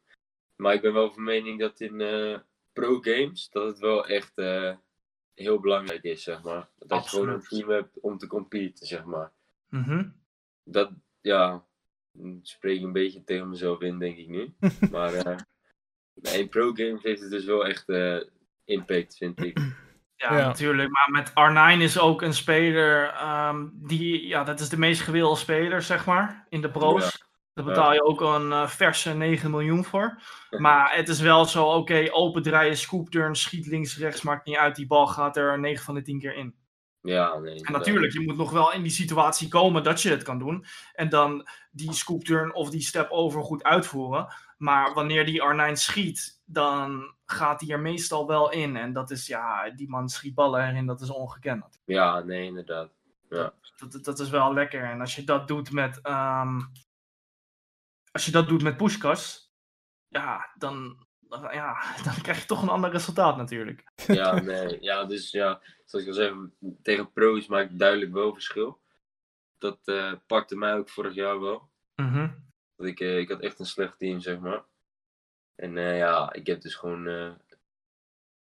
Maar 0.56 0.74
ik 0.74 0.80
ben 0.80 0.92
wel 0.92 1.12
van 1.12 1.22
mening 1.22 1.60
dat 1.60 1.80
in 1.80 2.00
eh, 2.00 2.38
pro-games, 2.72 3.48
dat 3.50 3.66
het 3.66 3.78
wel 3.78 4.06
echt 4.06 4.38
eh, 4.38 4.76
heel 5.38 5.60
belangrijk 5.60 6.02
is, 6.02 6.22
zeg 6.22 6.42
maar. 6.42 6.68
Dat 6.78 7.04
je 7.04 7.10
gewoon 7.10 7.28
een 7.28 7.42
team 7.42 7.70
hebt 7.70 8.00
om 8.00 8.18
te 8.18 8.26
competen, 8.26 8.86
zeg 8.86 9.04
maar. 9.04 9.32
Mhm. 9.68 10.08
Dat, 10.64 10.90
ja, 11.20 11.64
ik 12.12 12.38
spreek 12.42 12.82
een 12.82 12.92
beetje 12.92 13.24
tegen 13.24 13.48
mezelf 13.48 13.80
in, 13.80 13.98
denk 13.98 14.16
ik 14.16 14.28
nu. 14.28 14.54
maar 14.90 15.14
eh, 15.14 15.36
in 16.40 16.48
pro-games 16.48 17.02
heeft 17.02 17.20
het 17.20 17.30
dus 17.30 17.44
wel 17.44 17.66
echt 17.66 17.88
eh, 17.88 18.16
impact, 18.64 19.16
vind 19.16 19.42
ik. 19.44 19.58
Ja, 20.20 20.36
Ja. 20.36 20.46
natuurlijk. 20.46 20.90
Maar 20.90 21.10
met 21.10 21.30
R9 21.30 21.82
is 21.82 21.98
ook 21.98 22.22
een 22.22 22.34
speler 22.34 23.08
ehm, 23.08 23.66
die, 23.72 24.26
ja, 24.26 24.44
dat 24.44 24.60
is 24.60 24.68
de 24.68 24.78
meest 24.78 25.00
gewilde 25.00 25.36
speler, 25.36 25.82
zeg 25.82 26.06
maar, 26.06 26.46
in 26.48 26.60
de 26.60 26.70
pro's. 26.70 27.27
Daar 27.58 27.66
betaal 27.74 27.92
je 27.92 28.02
ook 28.04 28.20
een 28.20 28.52
eh, 28.52 28.66
verse 28.68 29.14
9 29.14 29.50
miljoen 29.50 29.84
voor. 29.84 30.22
Maar 30.60 30.94
het 30.96 31.08
is 31.08 31.20
wel 31.20 31.44
zo, 31.44 31.64
oké, 31.66 32.08
open 32.10 32.42
draaien, 32.42 32.76
scoop 32.76 33.10
turn, 33.10 33.34
schiet 33.34 33.66
links, 33.66 33.98
rechts, 33.98 34.22
maakt 34.22 34.46
niet 34.46 34.56
uit. 34.56 34.76
Die 34.76 34.86
bal 34.86 35.06
gaat 35.06 35.36
er 35.36 35.58
9 35.58 35.84
van 35.84 35.94
de 35.94 36.02
10 36.02 36.18
keer 36.18 36.34
in. 36.34 36.54
Ja, 37.02 37.38
nee. 37.38 37.54
En 37.64 37.72
natuurlijk, 37.72 38.12
je 38.12 38.20
moet 38.20 38.36
nog 38.36 38.50
wel 38.50 38.72
in 38.72 38.82
die 38.82 38.90
situatie 38.90 39.48
komen 39.48 39.82
dat 39.82 40.02
je 40.02 40.10
het 40.10 40.22
kan 40.22 40.38
doen. 40.38 40.64
En 40.92 41.08
dan 41.08 41.48
die 41.70 41.92
scoop 41.92 42.24
turn 42.24 42.54
of 42.54 42.70
die 42.70 42.80
step 42.80 43.10
over 43.10 43.42
goed 43.42 43.62
uitvoeren. 43.62 44.26
Maar 44.58 44.94
wanneer 44.94 45.24
die 45.26 45.42
R9 45.42 45.72
schiet, 45.72 46.40
dan 46.44 47.14
gaat 47.26 47.60
hij 47.60 47.70
er 47.70 47.80
meestal 47.80 48.26
wel 48.26 48.50
in. 48.52 48.76
En 48.76 48.92
dat 48.92 49.10
is, 49.10 49.26
ja, 49.26 49.70
die 49.70 49.88
man 49.88 50.08
schiet 50.08 50.34
ballen 50.34 50.68
erin, 50.68 50.86
dat 50.86 51.00
is 51.00 51.10
ongekend. 51.10 51.80
Ja, 51.84 52.20
nee, 52.20 52.44
inderdaad. 52.44 52.90
Dat, 53.76 53.92
dat- 53.92 54.04
dat 54.04 54.18
is 54.18 54.30
wel 54.30 54.52
lekker. 54.54 54.82
En 54.84 55.00
als 55.00 55.16
je 55.16 55.24
dat 55.24 55.48
doet 55.48 55.72
met, 55.72 56.00
ehm, 56.02 56.60
als 58.18 58.26
je 58.26 58.32
dat 58.32 58.48
doet 58.48 58.62
met 58.62 58.76
pushkas, 58.76 59.52
ja, 60.08 60.50
dan, 60.54 61.06
ja, 61.30 61.82
dan 62.04 62.14
krijg 62.22 62.40
je 62.40 62.46
toch 62.46 62.62
een 62.62 62.68
ander 62.68 62.90
resultaat 62.90 63.36
natuurlijk. 63.36 63.92
Ja, 64.06 64.40
nee. 64.40 64.80
Ja, 64.80 65.04
dus 65.04 65.30
ja, 65.30 65.62
zoals 65.84 66.04
ik 66.04 66.10
al 66.10 66.14
zei, 66.14 66.50
tegen 66.82 67.12
pro's 67.12 67.46
maakt 67.46 67.70
het 67.70 67.78
duidelijk 67.78 68.12
wel 68.12 68.32
verschil. 68.32 68.80
Dat 69.58 69.78
eh, 69.84 70.12
pakte 70.26 70.56
mij 70.56 70.74
ook 70.74 70.88
vorig 70.88 71.14
jaar 71.14 71.40
wel. 71.40 71.70
Dat 72.76 72.86
ik, 72.86 73.00
eh, 73.00 73.18
ik 73.18 73.28
had 73.28 73.40
echt 73.40 73.58
een 73.58 73.66
slecht 73.66 73.98
team, 73.98 74.20
zeg 74.20 74.38
maar. 74.38 74.64
En 75.54 75.76
eh, 75.76 75.98
ja, 75.98 76.32
ik 76.32 76.46
heb 76.46 76.60
dus 76.60 76.74
gewoon. 76.74 77.36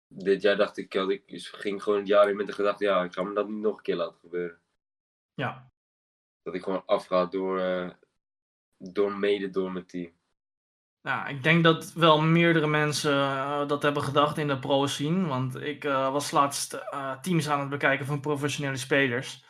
dit 0.09 0.43
jaar 0.43 0.57
dacht 0.57 0.77
ik, 0.77 0.93
had 0.93 1.11
ik 1.11 1.29
dus 1.29 1.49
ging 1.49 1.83
gewoon 1.83 1.99
het 1.99 2.09
jaar 2.09 2.29
in 2.29 2.37
met 2.37 2.47
de 2.47 2.53
gedachte, 2.53 2.85
ja, 2.85 3.05
ik 3.05 3.13
ga 3.13 3.23
me 3.23 3.35
dat 3.35 3.49
niet 3.49 3.63
nog 3.63 3.77
een 3.77 3.83
keer 3.83 3.97
laten 3.97 4.21
gebeuren. 4.21 4.59
Ja. 5.35 5.71
Dat 6.43 6.55
ik 6.55 6.63
gewoon 6.63 6.87
afga 6.87 7.27
door, 7.27 7.61
door 8.93 9.13
mede 9.17 9.51
door 9.51 9.73
mijn 9.73 9.87
team. 9.87 10.13
Ja, 11.01 11.27
ik 11.27 11.43
denk 11.43 11.65
dat 11.65 11.93
wel 11.93 12.21
meerdere 12.21 12.67
mensen 12.67 13.13
eh, 13.13 13.67
dat 13.67 13.83
hebben 13.83 14.03
gedacht 14.03 14.39
in 14.39 14.49
de 14.49 14.59
pro-scene. 14.59 15.27
Want 15.27 15.61
ik 15.61 15.85
eh, 15.85 16.13
was 16.13 16.31
laatst 16.31 16.73
eh, 16.73 17.21
teams 17.21 17.49
aan 17.49 17.61
het 17.61 17.69
bekijken 17.69 18.07
van 18.07 18.21
professionele 18.21 18.77
spelers. 18.77 19.45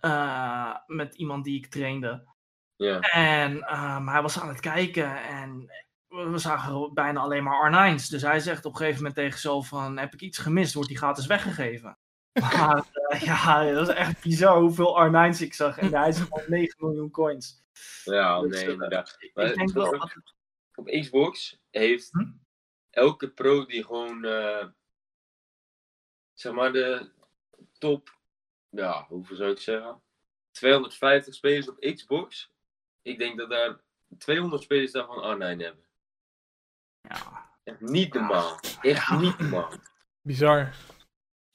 Eh, 0.00 0.76
met 0.86 1.14
iemand 1.14 1.44
die 1.44 1.56
ik 1.56 1.66
trainde. 1.66 2.28
Ja, 2.76 3.00
En 3.00 3.62
ehm, 3.62 4.06
hij 4.06 4.22
was 4.22 4.40
aan 4.40 4.48
het 4.48 4.60
kijken 4.60 5.22
en 5.24 5.70
we 6.08 6.38
zagen 6.38 6.94
bijna 6.94 7.20
alleen 7.20 7.44
maar 7.44 7.92
R9's. 7.94 8.08
Dus 8.08 8.22
hij 8.22 8.40
zegt 8.40 8.64
op 8.64 8.72
een 8.72 8.78
gegeven 8.78 8.96
moment 8.96 9.14
tegen 9.14 9.40
zo 9.40 9.60
van, 9.60 9.98
heb 9.98 10.14
ik 10.14 10.20
iets 10.20 10.38
gemist? 10.38 10.74
Wordt 10.74 10.88
die 10.88 10.98
gratis 10.98 11.26
weggegeven? 11.26 11.98
Maar 12.40 12.84
eh, 12.92 13.20
ja, 13.20 13.72
dat 13.72 13.88
is 13.88 13.94
echt 13.94 14.22
bizar 14.22 14.58
hoeveel 14.58 15.08
R9's 15.08 15.40
ik 15.40 15.54
zag. 15.54 15.78
En 15.78 15.94
hij 15.94 16.12
zegt 16.12 16.28
gewoon 16.28 16.44
9 16.48 16.74
miljoen 16.78 17.10
coins. 17.10 17.59
Ja 18.04 18.40
Dus, 18.40 18.50
nee, 18.50 18.64
eh, 18.64 18.72
inderdaad. 18.72 19.16
Ik 19.18 19.34
Maar 19.34 19.54
denk 19.54 19.72
wel 19.72 20.10
Op 20.74 20.86
Xbox 20.86 21.60
heeft 21.70 22.10
Hm? 22.10 22.30
elke 22.90 23.30
pro 23.30 23.64
die 23.66 23.84
gewoon, 23.84 24.24
eh, 24.24 24.66
zeg 26.34 26.52
maar, 26.52 26.72
de 26.72 27.10
top, 27.78 28.18
ja, 28.68 29.06
hoeveel 29.08 29.36
zou 29.36 29.50
ik 29.50 29.58
zeggen? 29.58 30.02
250 30.50 31.34
spelers 31.34 31.68
op 31.68 31.80
Xbox. 31.80 32.52
Ik 33.02 33.18
denk 33.18 33.38
dat 33.38 33.50
daar 33.50 33.80
200 34.18 34.62
spelers 34.62 34.92
daarvan 34.92 35.36
R9 35.36 35.60
hebben. 35.60 35.84
Ja, 37.00 37.48
Echt 37.64 37.80
niet 37.80 38.14
normaal. 38.14 38.60
Echt 38.80 39.06
Ja. 39.08 39.18
niet 39.20 39.38
normaal. 39.38 39.72
Bizar. 40.20 40.74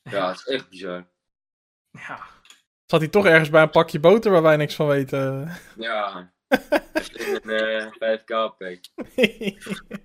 Ja, 0.02 0.28
het 0.30 0.38
is 0.38 0.46
echt 0.46 0.70
bizar. 0.70 1.08
ja. 1.92 2.28
Zat 2.86 3.00
hij 3.00 3.10
toch 3.10 3.26
ergens 3.26 3.50
bij 3.50 3.62
een 3.62 3.70
pakje 3.70 4.00
boter 4.00 4.32
waar 4.32 4.42
wij 4.42 4.58
niks 4.58 4.76
van 4.76 4.88
weten? 4.88 5.52
Ja. 5.76 6.32
In 7.14 7.40
een 7.44 7.92
eh, 8.00 8.20
5k 8.20 8.58
pack. 8.58 8.80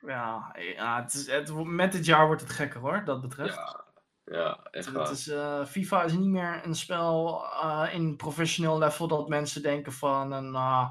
Ja, 0.00 0.56
ja 0.76 1.02
het 1.02 1.14
is, 1.14 1.30
het, 1.30 1.64
met 1.64 1.92
dit 1.92 2.04
jaar 2.06 2.26
wordt 2.26 2.40
het 2.40 2.50
gekker 2.50 2.80
hoor, 2.80 3.02
dat 3.04 3.20
betreft. 3.20 3.54
Ja, 3.54 3.84
ja 4.24 4.58
echt 4.70 4.84
Het 4.84 4.94
waar. 4.94 5.10
is, 5.10 5.28
eh, 5.28 5.64
FIFA 5.64 6.02
is 6.04 6.12
niet 6.12 6.28
meer 6.28 6.60
een 6.64 6.74
spel 6.74 7.44
eh, 7.62 7.88
in 7.92 8.16
professioneel 8.16 8.78
level 8.78 9.08
dat 9.08 9.28
mensen 9.28 9.62
denken 9.62 9.92
van 9.92 10.32
een 10.32 10.54
ah, 10.54 10.90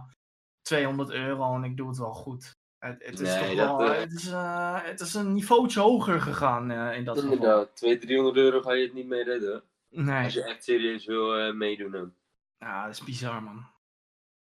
200 0.61 1.09
euro 1.11 1.55
en 1.55 1.63
ik 1.63 1.77
doe 1.77 1.87
het 1.87 1.97
wel 1.97 2.13
goed. 2.13 2.57
Het, 2.79 3.05
het 3.05 3.19
is 3.19 3.29
Nee, 3.33 3.55
toch 3.55 3.67
dat, 3.67 3.77
wel, 3.77 3.93
eh, 3.93 3.99
het, 3.99 4.13
is, 4.13 4.27
eh, 4.27 4.83
het 4.83 4.99
is 4.99 5.13
een 5.13 5.33
niveautje 5.33 5.79
hoger 5.79 6.21
gegaan 6.21 6.71
eh, 6.71 6.97
in 6.97 7.05
dat 7.05 7.15
geval. 7.19 7.33
Inderdaad, 7.33 7.75
200, 7.75 8.07
300 8.09 8.37
euro 8.37 8.61
ga 8.61 8.73
je 8.73 8.83
het 8.83 8.93
niet 8.93 9.07
mee 9.07 9.23
redden. 9.23 9.63
Nee, 9.89 10.23
Als 10.23 10.33
je 10.33 10.43
echt 10.43 10.63
serieus 10.63 11.05
wil 11.05 11.37
eh, 11.37 11.53
meedoen. 11.53 11.91
dan. 11.91 12.13
ja, 12.59 12.85
dat 12.85 12.93
is 12.95 13.03
bizar 13.03 13.43
man. 13.43 13.65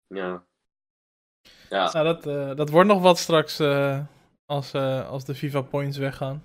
Ja. 0.06 0.44
Ja, 1.68 1.92
nou, 1.92 2.04
dat, 2.04 2.26
eh, 2.26 2.54
dat 2.56 2.70
wordt 2.70 2.88
nog 2.88 3.02
wat 3.02 3.18
straks 3.18 3.58
eh, 3.58 4.04
als, 4.46 4.72
eh, 4.72 5.08
als 5.08 5.24
de 5.24 5.34
FIFA 5.34 5.60
points 5.60 5.96
weggaan. 5.98 6.44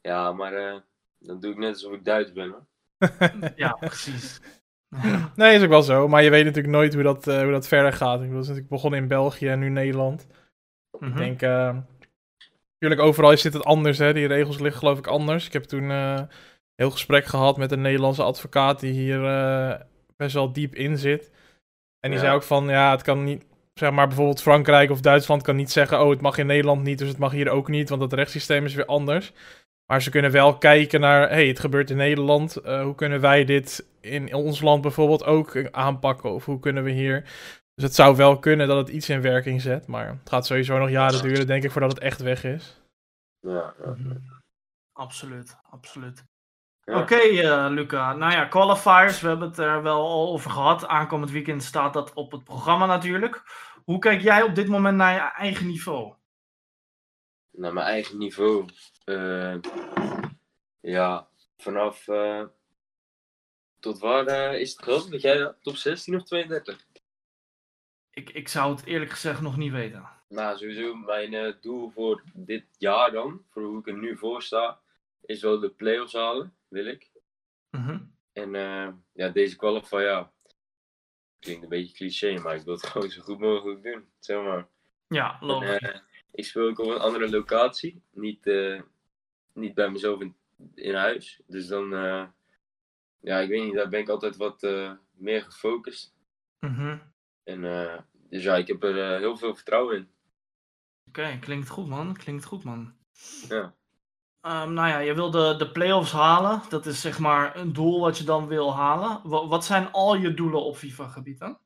ja 0.00 0.32
maar 0.32 0.52
eh, 0.52 0.80
dan 1.18 1.40
doe 1.40 1.50
ik 1.50 1.58
net 1.58 1.72
alsof 1.72 1.92
ik 1.92 2.04
Duits 2.04 2.32
ben 2.32 2.50
hoor. 2.50 2.66
Ja, 3.56 3.72
precies. 3.72 4.40
Nee, 5.36 5.54
is 5.56 5.62
ook 5.62 5.68
wel 5.68 5.82
zo. 5.82 6.08
Maar 6.08 6.22
je 6.22 6.30
weet 6.30 6.44
natuurlijk 6.44 6.74
nooit 6.74 6.94
hoe 6.94 7.02
dat, 7.02 7.26
eh, 7.26 7.42
hoe 7.42 7.50
dat 7.50 7.68
verder 7.68 7.92
gaat. 7.92 8.14
Ik 8.14 8.20
bedoel, 8.20 8.32
het 8.34 8.42
is 8.42 8.48
natuurlijk 8.48 8.68
begonnen 8.74 9.00
in 9.00 9.08
België 9.08 9.48
en 9.48 9.58
nu 9.58 9.68
Nederland. 9.68 10.26
Mhm. 10.98 11.10
Ik 11.10 11.16
denk, 11.16 11.42
eh, 11.42 11.76
natuurlijk 12.78 13.00
overal 13.00 13.36
zit 13.36 13.52
het 13.52 13.64
anders, 13.64 13.98
hè. 13.98 14.12
Die 14.12 14.26
regels 14.26 14.58
liggen 14.58 14.78
geloof 14.80 14.98
ik 14.98 15.06
anders. 15.06 15.46
Ik 15.46 15.52
heb 15.52 15.62
toen 15.64 15.90
eh, 15.90 16.22
heel 16.74 16.90
gesprek 16.90 17.24
gehad 17.24 17.56
met 17.56 17.72
een 17.72 17.80
Nederlandse 17.80 18.22
advocaat 18.22 18.80
die 18.80 18.92
hier 18.92 19.24
eh, 19.24 19.80
best 20.16 20.34
wel 20.34 20.52
diep 20.52 20.74
in 20.74 20.98
zit. 20.98 21.30
En 22.00 22.10
die 22.10 22.18
Ja. 22.18 22.18
zei 22.24 22.34
ook 22.34 22.42
van, 22.42 22.68
ja, 22.68 22.90
het 22.90 23.02
kan 23.02 23.24
niet, 23.24 23.44
zeg 23.74 23.90
maar 23.90 24.06
bijvoorbeeld 24.06 24.42
Frankrijk 24.42 24.90
of 24.90 25.00
Duitsland 25.00 25.42
kan 25.42 25.56
niet 25.56 25.70
zeggen, 25.70 26.00
oh, 26.02 26.10
het 26.10 26.20
mag 26.20 26.38
in 26.38 26.46
Nederland 26.46 26.82
niet, 26.82 26.98
dus 26.98 27.08
het 27.08 27.18
mag 27.18 27.32
hier 27.32 27.48
ook 27.48 27.68
niet, 27.68 27.88
want 27.88 28.02
het 28.02 28.12
rechtssysteem 28.12 28.64
is 28.64 28.74
weer 28.74 28.86
anders. 28.86 29.32
Maar 29.86 30.02
ze 30.02 30.10
kunnen 30.10 30.30
wel 30.30 30.58
kijken 30.58 31.00
naar, 31.00 31.28
hey, 31.28 31.46
het 31.46 31.58
gebeurt 31.60 31.90
in 31.90 31.96
Nederland, 31.96 32.56
eh, 32.56 32.82
hoe 32.82 32.94
kunnen 32.94 33.20
wij 33.20 33.44
dit 33.44 33.86
in 34.00 34.34
ons 34.34 34.60
land 34.60 34.82
bijvoorbeeld 34.82 35.24
ook 35.24 35.70
aanpakken, 35.70 36.30
of 36.32 36.44
hoe 36.44 36.60
kunnen 36.60 36.84
we 36.84 36.90
hier... 36.90 37.20
Dus 37.74 37.84
het 37.84 37.94
zou 37.94 38.16
wel 38.16 38.38
kunnen 38.38 38.68
dat 38.68 38.76
het 38.76 38.88
iets 38.88 39.08
in 39.08 39.20
werking 39.20 39.60
zet, 39.60 39.86
maar 39.86 40.08
het 40.08 40.28
gaat 40.28 40.46
sowieso 40.46 40.78
nog 40.78 40.90
jaren 40.90 41.22
duren, 41.22 41.46
denk 41.46 41.64
ik, 41.64 41.70
voordat 41.70 41.90
het 41.92 42.00
echt 42.02 42.20
weg 42.20 42.44
is. 42.44 42.80
Ja, 43.40 43.74
ja. 43.84 43.90
Mhm. 43.90 44.16
Absoluut, 44.92 45.56
absoluut. 45.70 46.24
Ja. 46.84 47.00
Oké, 47.00 47.14
eh, 47.16 47.66
Luca. 47.70 48.12
Nou 48.12 48.32
ja, 48.32 48.44
qualifiers, 48.44 49.20
we 49.20 49.28
hebben 49.28 49.48
het 49.48 49.58
er 49.58 49.82
wel 49.82 50.00
al 50.06 50.32
over 50.32 50.50
gehad. 50.50 50.86
Aankomend 50.86 51.30
weekend 51.30 51.62
staat 51.62 51.92
dat 51.92 52.12
op 52.12 52.32
het 52.32 52.44
programma 52.44 52.86
natuurlijk. 52.86 53.42
Hoe 53.84 53.98
kijk 53.98 54.20
jij 54.20 54.42
op 54.42 54.54
dit 54.54 54.68
moment 54.68 54.96
naar 54.96 55.12
je 55.14 55.20
eigen 55.20 55.66
niveau? 55.66 56.14
Naar 57.50 57.72
mijn 57.72 57.86
eigen 57.86 58.18
niveau. 58.18 58.68
Eh, 59.04 59.54
ja, 60.80 61.28
vanaf. 61.56 62.08
eh, 62.08 62.42
tot 63.80 63.98
waar 63.98 64.54
is 64.54 64.70
het 64.72 64.82
gehad? 64.82 65.08
Weet 65.08 65.20
jij 65.22 65.36
dat? 65.38 65.56
Top 65.62 65.76
16 65.76 66.14
of 66.16 66.22
32? 66.22 66.86
Ik, 68.10 68.30
ik 68.30 68.48
zou 68.48 68.74
het 68.74 68.84
eerlijk 68.84 69.10
gezegd 69.10 69.40
nog 69.40 69.56
niet 69.56 69.72
weten. 69.72 70.08
Nou, 70.28 70.58
sowieso 70.58 70.94
mijn 70.94 71.56
doel 71.60 71.90
voor 71.90 72.22
dit 72.32 72.64
jaar 72.78 73.10
dan, 73.10 73.44
voor 73.50 73.62
hoe 73.62 73.78
ik 73.78 73.86
er 73.86 73.98
nu 73.98 74.16
voor 74.16 74.42
sta, 74.42 74.78
is 75.20 75.42
wel 75.42 75.60
de 75.60 75.70
play-offs 75.70 76.12
halen, 76.12 76.56
wil 76.72 76.86
ik. 76.86 77.10
Mhm. 77.70 77.98
En 78.32 78.50
ja, 79.12 79.28
deze 79.28 79.56
qualifier, 79.56 80.02
ja, 80.02 80.32
klinkt 81.38 81.62
een 81.62 81.68
beetje 81.68 81.94
cliché, 81.94 82.40
maar 82.40 82.54
ik 82.54 82.62
wil 82.62 82.74
het 82.74 82.86
gewoon 82.86 83.10
zo 83.10 83.22
goed 83.22 83.38
mogelijk 83.38 83.82
doen, 83.82 84.04
zeg 84.18 84.42
maar. 84.42 84.68
Ja, 85.08 85.36
logisch. 85.40 85.78
En, 85.78 86.02
ik 86.30 86.44
speel 86.44 86.68
ook 86.68 86.78
op 86.78 86.86
een 86.86 86.98
andere 86.98 87.30
locatie, 87.30 88.02
niet, 88.10 88.50
niet 89.52 89.74
bij 89.74 89.90
mezelf 89.90 90.20
in, 90.20 90.36
in 90.74 90.94
huis. 90.94 91.40
Dus 91.46 91.66
dan, 91.66 91.92
uh, 91.92 92.26
ja, 93.20 93.38
ik 93.38 93.48
weet 93.48 93.64
niet, 93.64 93.74
daar 93.74 93.88
ben 93.88 94.00
ik 94.00 94.08
altijd 94.08 94.36
wat 94.36 94.62
meer 95.10 95.42
gefocust. 95.42 96.14
Mhm. 96.60 96.98
En 97.44 97.60
dus 98.12 98.42
ja, 98.42 98.56
ik 98.56 98.66
heb 98.66 98.82
er 98.82 99.18
heel 99.18 99.36
veel 99.36 99.54
vertrouwen 99.54 99.96
in. 99.96 100.10
Oké, 101.08 101.20
okay, 101.20 101.38
klinkt 101.38 101.68
goed 101.68 101.86
man, 101.86 102.16
klinkt 102.16 102.44
goed 102.44 102.64
man. 102.64 102.94
Ja. 103.48 103.74
Um, 104.46 104.72
nou 104.72 104.88
ja, 104.88 104.98
je 104.98 105.14
wil 105.14 105.30
de, 105.30 105.54
de 105.58 105.70
play-offs 105.70 106.12
halen. 106.12 106.62
Dat 106.68 106.86
is 106.86 107.00
zeg 107.00 107.18
maar 107.18 107.56
een 107.56 107.72
doel 107.72 108.00
wat 108.00 108.18
je 108.18 108.24
dan 108.24 108.46
wil 108.46 108.74
halen. 108.74 109.20
Wat, 109.24 109.48
wat 109.48 109.64
zijn 109.64 109.92
al 109.92 110.14
je 110.14 110.34
doelen 110.34 110.62
op 110.62 110.76
FIFA-gebied 110.76 111.38
dan? 111.38 111.58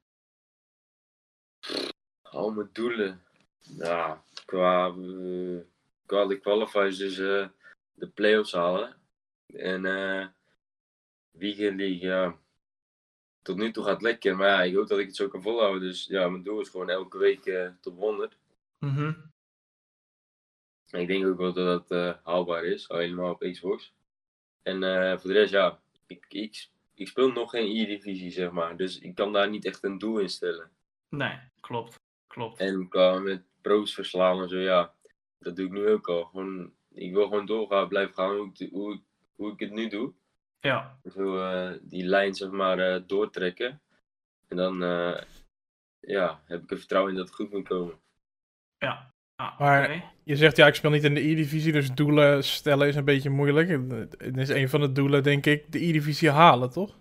Al 2.22 2.50
mijn 2.50 2.68
doelen? 2.72 3.22
Ja, 3.58 4.22
qua, 4.44 4.94
uh, 4.96 5.60
qua 6.06 6.26
de 6.26 6.38
qualifiers 6.38 6.96
dus 6.96 7.18
uh, 7.18 7.46
de 7.94 8.08
play-offs 8.08 8.52
halen. 8.52 8.96
En 9.46 9.84
uh, 9.84 10.26
weekend 11.30 11.76
league, 11.78 12.08
ja. 12.08 12.36
Tot 13.42 13.56
nu 13.56 13.70
toe 13.70 13.84
gaat 13.84 13.92
het 13.92 14.02
lekker, 14.02 14.36
maar 14.36 14.48
ja, 14.48 14.62
ik 14.62 14.74
hoop 14.74 14.88
dat 14.88 14.98
ik 14.98 15.06
het 15.06 15.16
zo 15.16 15.28
kan 15.28 15.42
volhouden. 15.42 15.80
Dus 15.80 16.06
ja, 16.06 16.28
mijn 16.28 16.42
doel 16.42 16.60
is 16.60 16.68
gewoon 16.68 16.90
elke 16.90 17.18
week 17.18 17.72
tot 17.80 17.94
100. 17.96 18.36
Mhm. 18.78 19.04
En 19.06 19.34
ik 20.98 21.08
denk 21.08 21.26
ook 21.26 21.38
wel 21.38 21.52
dat 21.52 21.88
dat 21.88 21.98
uh, 21.98 22.14
haalbaar 22.22 22.64
is, 22.64 22.88
al 22.88 22.98
helemaal 22.98 23.32
op 23.32 23.40
Xbox. 23.40 23.94
En 24.62 24.80
voor 25.20 25.30
de 25.30 25.36
rest, 25.36 25.52
ja, 25.52 25.80
ik, 26.06 26.26
ik, 26.28 26.68
ik 26.94 27.08
speel 27.08 27.32
nog 27.32 27.50
geen 27.50 27.76
E-divisie, 27.76 28.30
zeg 28.30 28.50
maar. 28.50 28.76
Dus 28.76 28.98
ik 28.98 29.14
kan 29.14 29.32
daar 29.32 29.50
niet 29.50 29.64
echt 29.64 29.84
een 29.84 29.98
doel 29.98 30.18
in 30.18 30.28
stellen. 30.28 30.70
Nee, 31.08 31.38
klopt. 31.60 32.00
Klopt. 32.26 32.60
En 32.60 32.88
qua 32.88 33.18
met 33.18 33.42
pro's 33.60 33.94
verslaan 33.94 34.42
en 34.42 34.48
zo, 34.48 34.58
ja, 34.58 34.94
dat 35.38 35.56
doe 35.56 35.66
ik 35.66 35.72
nu 35.72 35.88
ook 35.88 36.08
al. 36.08 36.24
Gewoon 36.24 36.72
ik 36.92 37.12
wil 37.12 37.24
gewoon 37.28 37.46
doorgaan, 37.46 37.88
blijven 37.88 38.14
gaan 38.14 38.36
hoe 38.36 38.50
ik, 38.54 38.70
hoe, 38.70 39.00
hoe 39.34 39.52
ik 39.52 39.60
het 39.60 39.70
nu 39.70 39.88
doe. 39.88 40.12
Ja. 40.60 40.98
Zo, 41.14 41.36
uh, 41.36 41.72
die 41.82 42.04
lijn 42.04 42.34
zeg 42.34 42.50
maar 42.50 43.06
doortrekken. 43.06 43.80
En 44.48 44.56
dan 44.56 44.78
ja, 46.00 46.42
heb 46.44 46.62
ik 46.62 46.70
er 46.70 46.78
vertrouwen 46.78 47.12
in 47.12 47.18
dat 47.18 47.26
het 47.26 47.36
goed 47.36 47.52
moet 47.52 47.68
komen. 47.68 48.00
Ja. 48.78 49.14
Ah, 49.36 49.60
maar 49.60 49.84
okay. 49.84 50.12
je 50.24 50.36
zegt 50.36 50.56
ja, 50.56 50.66
ik 50.66 50.74
speel 50.74 50.90
niet 50.90 51.04
in 51.04 51.14
de 51.14 51.28
E-divisie, 51.28 51.72
dus 51.72 51.90
doelen 51.90 52.44
stellen 52.44 52.88
is 52.88 52.96
een 52.96 53.04
beetje 53.04 53.30
moeilijk. 53.30 53.68
Het 54.18 54.36
is 54.36 54.48
een 54.48 54.68
van 54.68 54.80
de 54.80 54.92
doelen, 54.92 55.22
denk 55.22 55.46
ik, 55.46 55.72
de 55.72 55.78
E-divisie 55.78 56.30
halen, 56.30 56.70
toch? 56.70 56.98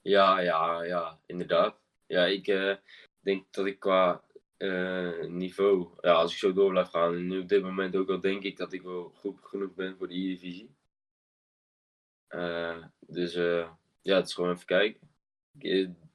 Ja, 0.00 0.40
ja, 0.40 0.82
ja, 0.82 1.18
inderdaad. 1.26 1.76
Ja, 2.06 2.24
ik 2.24 2.44
denk 3.20 3.44
dat 3.50 3.66
ik 3.66 3.78
qua 3.78 4.22
uh, 4.58 5.24
niveau. 5.26 5.88
Ja, 6.00 6.12
als 6.12 6.32
ik 6.32 6.38
zo 6.38 6.52
door 6.52 6.70
blijf 6.70 6.88
gaan. 6.88 7.14
En 7.14 7.26
nu 7.26 7.38
op 7.38 7.48
dit 7.48 7.62
moment 7.62 7.96
ook 7.96 8.08
al 8.08 8.20
denk 8.20 8.42
ik 8.42 8.56
dat 8.56 8.72
ik 8.72 8.82
wel 8.82 9.12
goed 9.14 9.38
genoeg 9.42 9.74
ben 9.74 9.96
voor 9.96 10.08
de 10.08 10.14
E-divisie. 10.14 10.74
Uh, 12.28 12.84
dus 13.00 13.36
uh, 13.36 13.68
ja, 14.02 14.16
het 14.16 14.26
is 14.26 14.34
gewoon 14.34 14.50
even 14.50 14.66
kijken. 14.66 15.08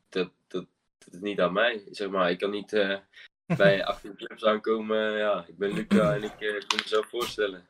Dat, 0.09 0.31
dat, 0.47 0.67
dat 0.97 1.13
is 1.13 1.19
niet 1.19 1.39
aan 1.39 1.53
mij. 1.53 1.83
Zeg 1.91 2.09
maar, 2.09 2.31
ik 2.31 2.37
kan 2.37 2.49
niet 2.49 2.71
bij 3.57 3.85
18 3.85 4.15
clubs 4.15 4.45
aankomen. 4.45 5.17
ja, 5.17 5.45
ik 5.47 5.57
ben 5.57 5.73
Luca 5.73 6.13
en 6.15 6.23
ik 6.23 6.31
kan 6.67 6.79
mezelf 6.83 7.09
voorstellen. 7.09 7.67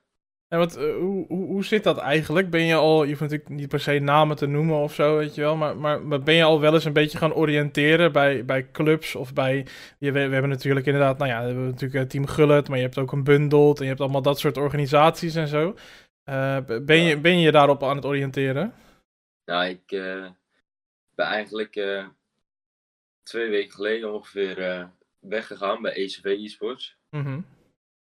En 0.48 0.58
wat, 0.58 0.78
uh, 0.78 0.96
hoe, 0.96 1.26
hoe, 1.28 1.46
hoe 1.48 1.66
zit 1.66 1.84
dat 1.84 1.98
eigenlijk? 1.98 2.50
Ben 2.50 2.66
je 2.66 2.76
al, 2.76 3.04
je 3.04 3.10
hoeft 3.10 3.22
natuurlijk 3.22 3.50
niet 3.50 3.70
per 3.70 3.80
se 3.80 4.00
namen 4.00 4.36
te 4.36 4.46
noemen 4.46 4.78
of 4.78 4.94
zo, 4.94 5.18
weet 5.18 5.36
je 5.36 5.42
wel, 5.42 5.56
maar, 5.56 5.78
maar, 5.78 6.02
maar 6.02 6.24
ben 6.24 6.36
je 6.36 6.44
al 6.44 6.60
wel 6.60 6.74
eens 6.74 6.86
een 6.86 6.94
beetje 6.94 7.18
gaan 7.18 7.34
oriënteren 7.34 8.12
bij, 8.12 8.46
bij 8.46 8.72
clubs 8.72 9.16
of 9.16 9.34
bij, 9.34 9.68
je, 10.00 10.12
we, 10.12 10.28
we 10.28 10.34
hebben 10.34 10.50
natuurlijk 10.50 10.86
inderdaad, 10.86 11.18
nou 11.18 11.30
ja, 11.30 11.40
we 11.40 11.46
hebben 11.46 11.66
natuurlijk 11.66 12.10
Team 12.10 12.28
Gullet, 12.28 12.68
maar 12.68 12.78
je 12.78 12.84
hebt 12.84 12.98
ook 12.98 13.12
een 13.12 13.24
Bundled 13.24 13.78
en 13.78 13.84
je 13.84 13.90
hebt 13.90 14.02
allemaal 14.02 14.22
dat 14.22 14.40
soort 14.40 14.58
organisaties 14.58 15.36
en 15.36 15.48
zo. 15.48 15.76
Uh, 16.30 16.58
ben, 16.82 16.98
je, 16.98 17.20
ben 17.20 17.40
je 17.40 17.52
daarop 17.52 17.84
aan 17.84 17.96
het 17.96 18.06
oriënteren? 18.06 18.74
Nou, 19.46 19.66
ik 19.66 19.92
uh, 19.92 20.28
ben 21.16 21.26
eigenlijk 21.26 21.74
twee 23.24 23.50
weken 23.50 23.72
geleden 23.72 24.14
ongeveer 24.14 24.90
weggegaan 25.28 25.82
bij 25.82 25.94
ECV 25.94 26.26
Esports. 26.26 26.98
Mm 27.10 27.24
-hmm. 27.24 27.46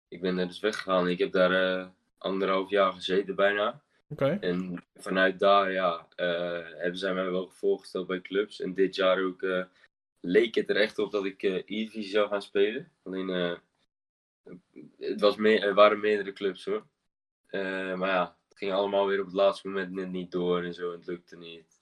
Ik 0.08 0.20
ben 0.20 0.38
er 0.38 0.46
dus 0.46 0.60
weggegaan. 0.60 1.08
Ik 1.08 1.18
heb 1.18 1.32
daar 1.32 1.90
anderhalf 2.18 2.70
jaar 2.70 2.92
gezeten 2.92 3.34
bijna. 3.34 3.82
Okay. 4.08 4.38
En 4.38 4.84
vanuit 4.94 5.38
daar 5.38 5.72
ja, 5.72 6.06
uh, 6.16 6.68
hebben 6.76 6.98
zij 6.98 7.14
mij 7.14 7.30
wel 7.30 7.48
voorgesteld 7.48 8.06
bij 8.06 8.20
clubs. 8.20 8.60
En 8.60 8.74
dit 8.74 8.94
jaar 8.94 9.24
ook 9.24 9.42
uh, 9.42 9.64
leek 10.20 10.54
het 10.54 10.70
er 10.70 10.76
echt 10.76 10.98
op 10.98 11.12
dat 11.12 11.24
ik 11.24 11.42
uh, 11.42 11.54
E-divisie 11.54 12.10
zou 12.10 12.28
gaan 12.28 12.42
spelen. 12.42 12.92
Alleen 13.02 13.58
het 14.98 15.20
was 15.20 15.36
me 15.36 15.60
er 15.60 15.74
waren 15.74 16.00
meerdere 16.00 16.32
clubs 16.32 16.64
hoor. 16.64 16.86
maar 17.96 18.08
ja, 18.08 18.36
het 18.48 18.58
ging 18.58 18.72
allemaal 18.72 19.06
weer 19.06 19.20
op 19.20 19.26
het 19.26 19.34
laatste 19.34 19.68
moment 19.68 19.92
net 19.92 20.10
niet 20.10 20.30
door 20.30 20.62
en 20.62 20.74
zo. 20.74 20.92
En 20.92 20.98
het 20.98 21.06
lukte 21.06 21.36
niet. 21.36 21.80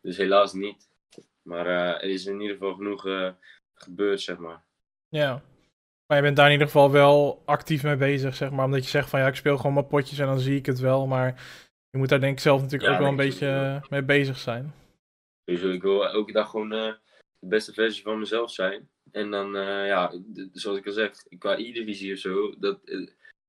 dus 0.00 0.16
helaas 0.16 0.52
niet. 0.52 0.88
Maar 1.42 1.66
er 1.66 2.02
is 2.02 2.26
in 2.26 2.40
ieder 2.40 2.56
geval 2.56 2.74
genoeg 2.74 3.04
gebeurd, 3.74 4.20
zeg 4.20 4.38
maar. 4.38 4.62
Ja. 5.08 5.42
Maar 6.06 6.16
je 6.16 6.22
bent 6.22 6.36
daar 6.36 6.46
in 6.46 6.52
ieder 6.52 6.66
geval 6.66 6.90
wel 6.90 7.42
actief 7.44 7.82
mee 7.82 7.96
bezig, 7.96 8.34
zeg 8.34 8.50
maar. 8.50 8.64
Omdat 8.64 8.84
je 8.84 8.90
zegt 8.90 9.10
van 9.10 9.20
ja, 9.20 9.26
ik 9.26 9.34
speel 9.34 9.56
gewoon 9.56 9.72
mijn 9.74 9.86
potjes 9.86 10.18
en 10.18 10.26
dan 10.26 10.38
zie 10.38 10.56
ik 10.56 10.66
het 10.66 10.78
wel. 10.78 11.06
Maar 11.06 11.42
je 11.90 11.98
moet 11.98 12.08
daar 12.08 12.20
denk 12.20 12.32
ik 12.32 12.40
zelf 12.42 12.60
natuurlijk 12.62 12.90
ja, 12.90 12.96
ook 12.96 13.02
wel 13.02 13.10
een 13.10 13.16
beetje 13.16 13.80
mee 13.90 14.02
bezig 14.02 14.38
zijn. 14.38 14.74
Dus 15.44 15.62
ik 15.62 15.82
wil 15.82 16.08
elke 16.08 16.32
dag 16.32 16.50
gewoon 16.50 16.72
uh, 16.72 16.92
de 17.38 17.46
beste 17.46 17.72
versie 17.72 18.02
van 18.02 18.18
mezelf 18.18 18.50
zijn. 18.50 18.88
En 19.12 19.30
dan, 19.30 19.56
uh, 19.56 19.86
ja, 19.86 20.12
zoals 20.52 20.78
ik 20.78 20.86
al 20.86 20.92
zeg, 20.92 21.10
qua 21.38 21.56
E-divisie 21.56 22.12
of 22.12 22.18
zo, 22.18 22.54
dat, 22.58 22.80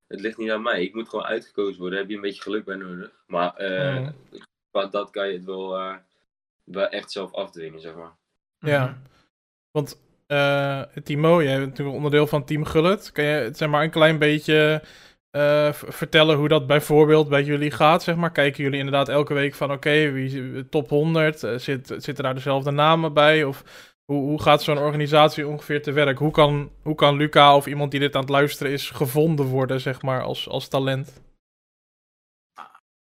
het 0.07 0.21
ligt 0.21 0.38
niet 0.38 0.51
aan 0.51 0.61
mij. 0.61 0.84
Ik 0.84 0.93
moet 0.93 1.09
gewoon 1.09 1.26
uitgekozen 1.26 1.80
worden. 1.80 1.91
Daar 1.91 1.99
heb 1.99 2.09
je 2.09 2.15
een 2.15 2.21
beetje 2.21 2.41
geluk 2.41 2.65
bij 2.65 2.76
nodig. 2.76 3.23
Maar 3.28 3.53
mm. 3.57 4.15
qua 4.71 4.86
dat 4.86 5.09
kan 5.09 5.28
je 5.28 5.34
het 5.34 5.45
wel, 5.45 5.97
wel 6.63 6.88
echt 6.88 7.11
zelf 7.11 7.34
afdwingen, 7.34 7.82
zeg 7.82 7.95
maar. 7.95 8.15
Ja, 8.59 8.86
Mhm. 8.86 8.95
want 9.71 10.01
uh, 10.28 10.82
Timo, 11.03 11.43
jij 11.43 11.57
bent 11.57 11.69
natuurlijk 11.69 11.95
onderdeel 11.95 12.28
van 12.28 12.45
Team 12.45 12.65
Gullet. 12.65 13.11
Kan 13.11 13.23
je 13.23 13.49
zeg 13.53 13.69
maar 13.69 13.84
een 13.84 13.89
klein 13.89 14.19
beetje 14.19 14.84
uh, 15.32 15.73
vertellen 15.73 16.38
hoe 16.38 16.47
dat 16.47 16.67
bijvoorbeeld 16.67 17.30
bij 17.30 17.43
jullie 17.43 17.71
gaat? 17.71 18.03
Zeg 18.03 18.15
maar? 18.15 18.32
Kijken 18.32 18.63
jullie 18.63 18.80
inderdaad 18.80 19.09
elke 19.09 19.34
week 19.34 19.55
van 19.55 19.71
oké, 19.71 20.07
okay, 20.07 20.63
top 20.69 20.89
100? 20.89 21.43
Uh, 21.43 21.57
zit, 21.57 21.88
zitten 21.88 22.23
daar 22.23 22.34
dezelfde 22.34 22.71
namen 22.71 23.13
bij? 23.13 23.43
Of 23.43 23.63
hoe, 24.05 24.21
hoe 24.21 24.41
gaat 24.41 24.63
zo'n 24.63 24.78
organisatie 24.78 25.47
ongeveer 25.47 25.82
te 25.82 25.91
werk? 25.91 26.17
Hoe 26.17 26.32
kan, 26.32 26.71
hoe 26.82 26.95
kan 26.95 27.15
Luca 27.15 27.55
of 27.55 27.67
iemand 27.67 27.91
die 27.91 27.99
dit 27.99 28.15
aan 28.15 28.21
het 28.21 28.30
luisteren 28.30 28.71
is 28.71 28.89
gevonden 28.89 29.45
worden, 29.45 29.82
zeg 29.82 30.01
maar, 30.01 30.21
als, 30.21 30.49
als 30.49 30.67
talent? 30.67 31.23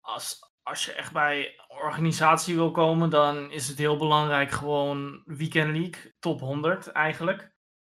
Als, 0.01 0.39
als 0.63 0.85
je 0.85 0.93
echt 0.93 1.13
bij 1.13 1.55
organisatie 1.77 2.55
wil 2.55 2.71
komen, 2.71 3.09
dan 3.09 3.51
is 3.51 3.67
het 3.67 3.77
heel 3.77 3.97
belangrijk 3.97 4.51
gewoon 4.51 5.21
Weekend 5.25 5.77
League, 5.77 6.13
top 6.19 6.39
100 6.39 6.87
eigenlijk. 6.87 7.41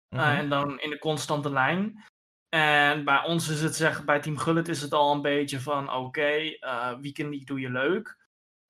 Mm 0.08 0.18
-hmm. 0.18 0.28
uh, 0.28 0.38
en 0.38 0.48
dan 0.48 0.80
in 0.80 0.90
de 0.90 0.98
constante 0.98 1.50
lijn. 1.50 2.04
En 2.48 3.04
bij 3.04 3.24
ons 3.24 3.48
is 3.48 3.62
het 3.62 3.76
zeg, 3.76 4.04
bij 4.04 4.20
Team 4.20 4.38
Gullet 4.38 4.68
is 4.68 4.82
het 4.82 4.92
al 4.92 5.12
een 5.12 5.22
beetje 5.22 5.60
van 5.60 5.88
oké, 5.88 5.96
okay, 5.96 6.58
uh, 6.60 6.98
Weekend 7.00 7.28
League 7.28 7.46
doe 7.46 7.60
je 7.60 7.70
leuk. 7.70 8.18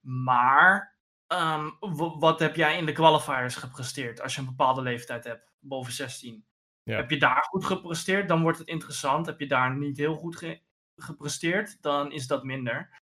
Maar 0.07 0.97
um, 1.29 1.77
wat 2.19 2.39
heb 2.39 2.57
jij 2.57 2.79
in 2.79 2.87
de 2.87 2.93
qualifiers 2.93 3.55
gepresteerd 3.55 4.21
als 4.21 4.35
je 4.35 4.41
een 4.41 4.47
bepaalde 4.47 4.83
leeftijd 4.83 5.25
hebt, 5.25 5.53
boven 5.59 5.93
16? 5.93 6.45
Ja. 6.83 6.97
Heb 6.97 7.11
je 7.11 7.19
daar 7.19 7.43
goed 7.43 7.65
gepresteerd, 7.65 8.29
dan 8.29 8.43
wordt 8.43 8.59
het 8.59 8.69
interessant. 8.69 9.27
Heb 9.27 9.41
je 9.41 9.47
daar 9.47 9.77
niet 9.77 9.97
heel 9.97 10.15
goed 10.15 10.37
ge 10.37 10.61
gepresteerd, 10.97 11.83
dan 11.83 12.13
is 12.13 12.27
dat 12.27 12.45
minder. 12.45 13.02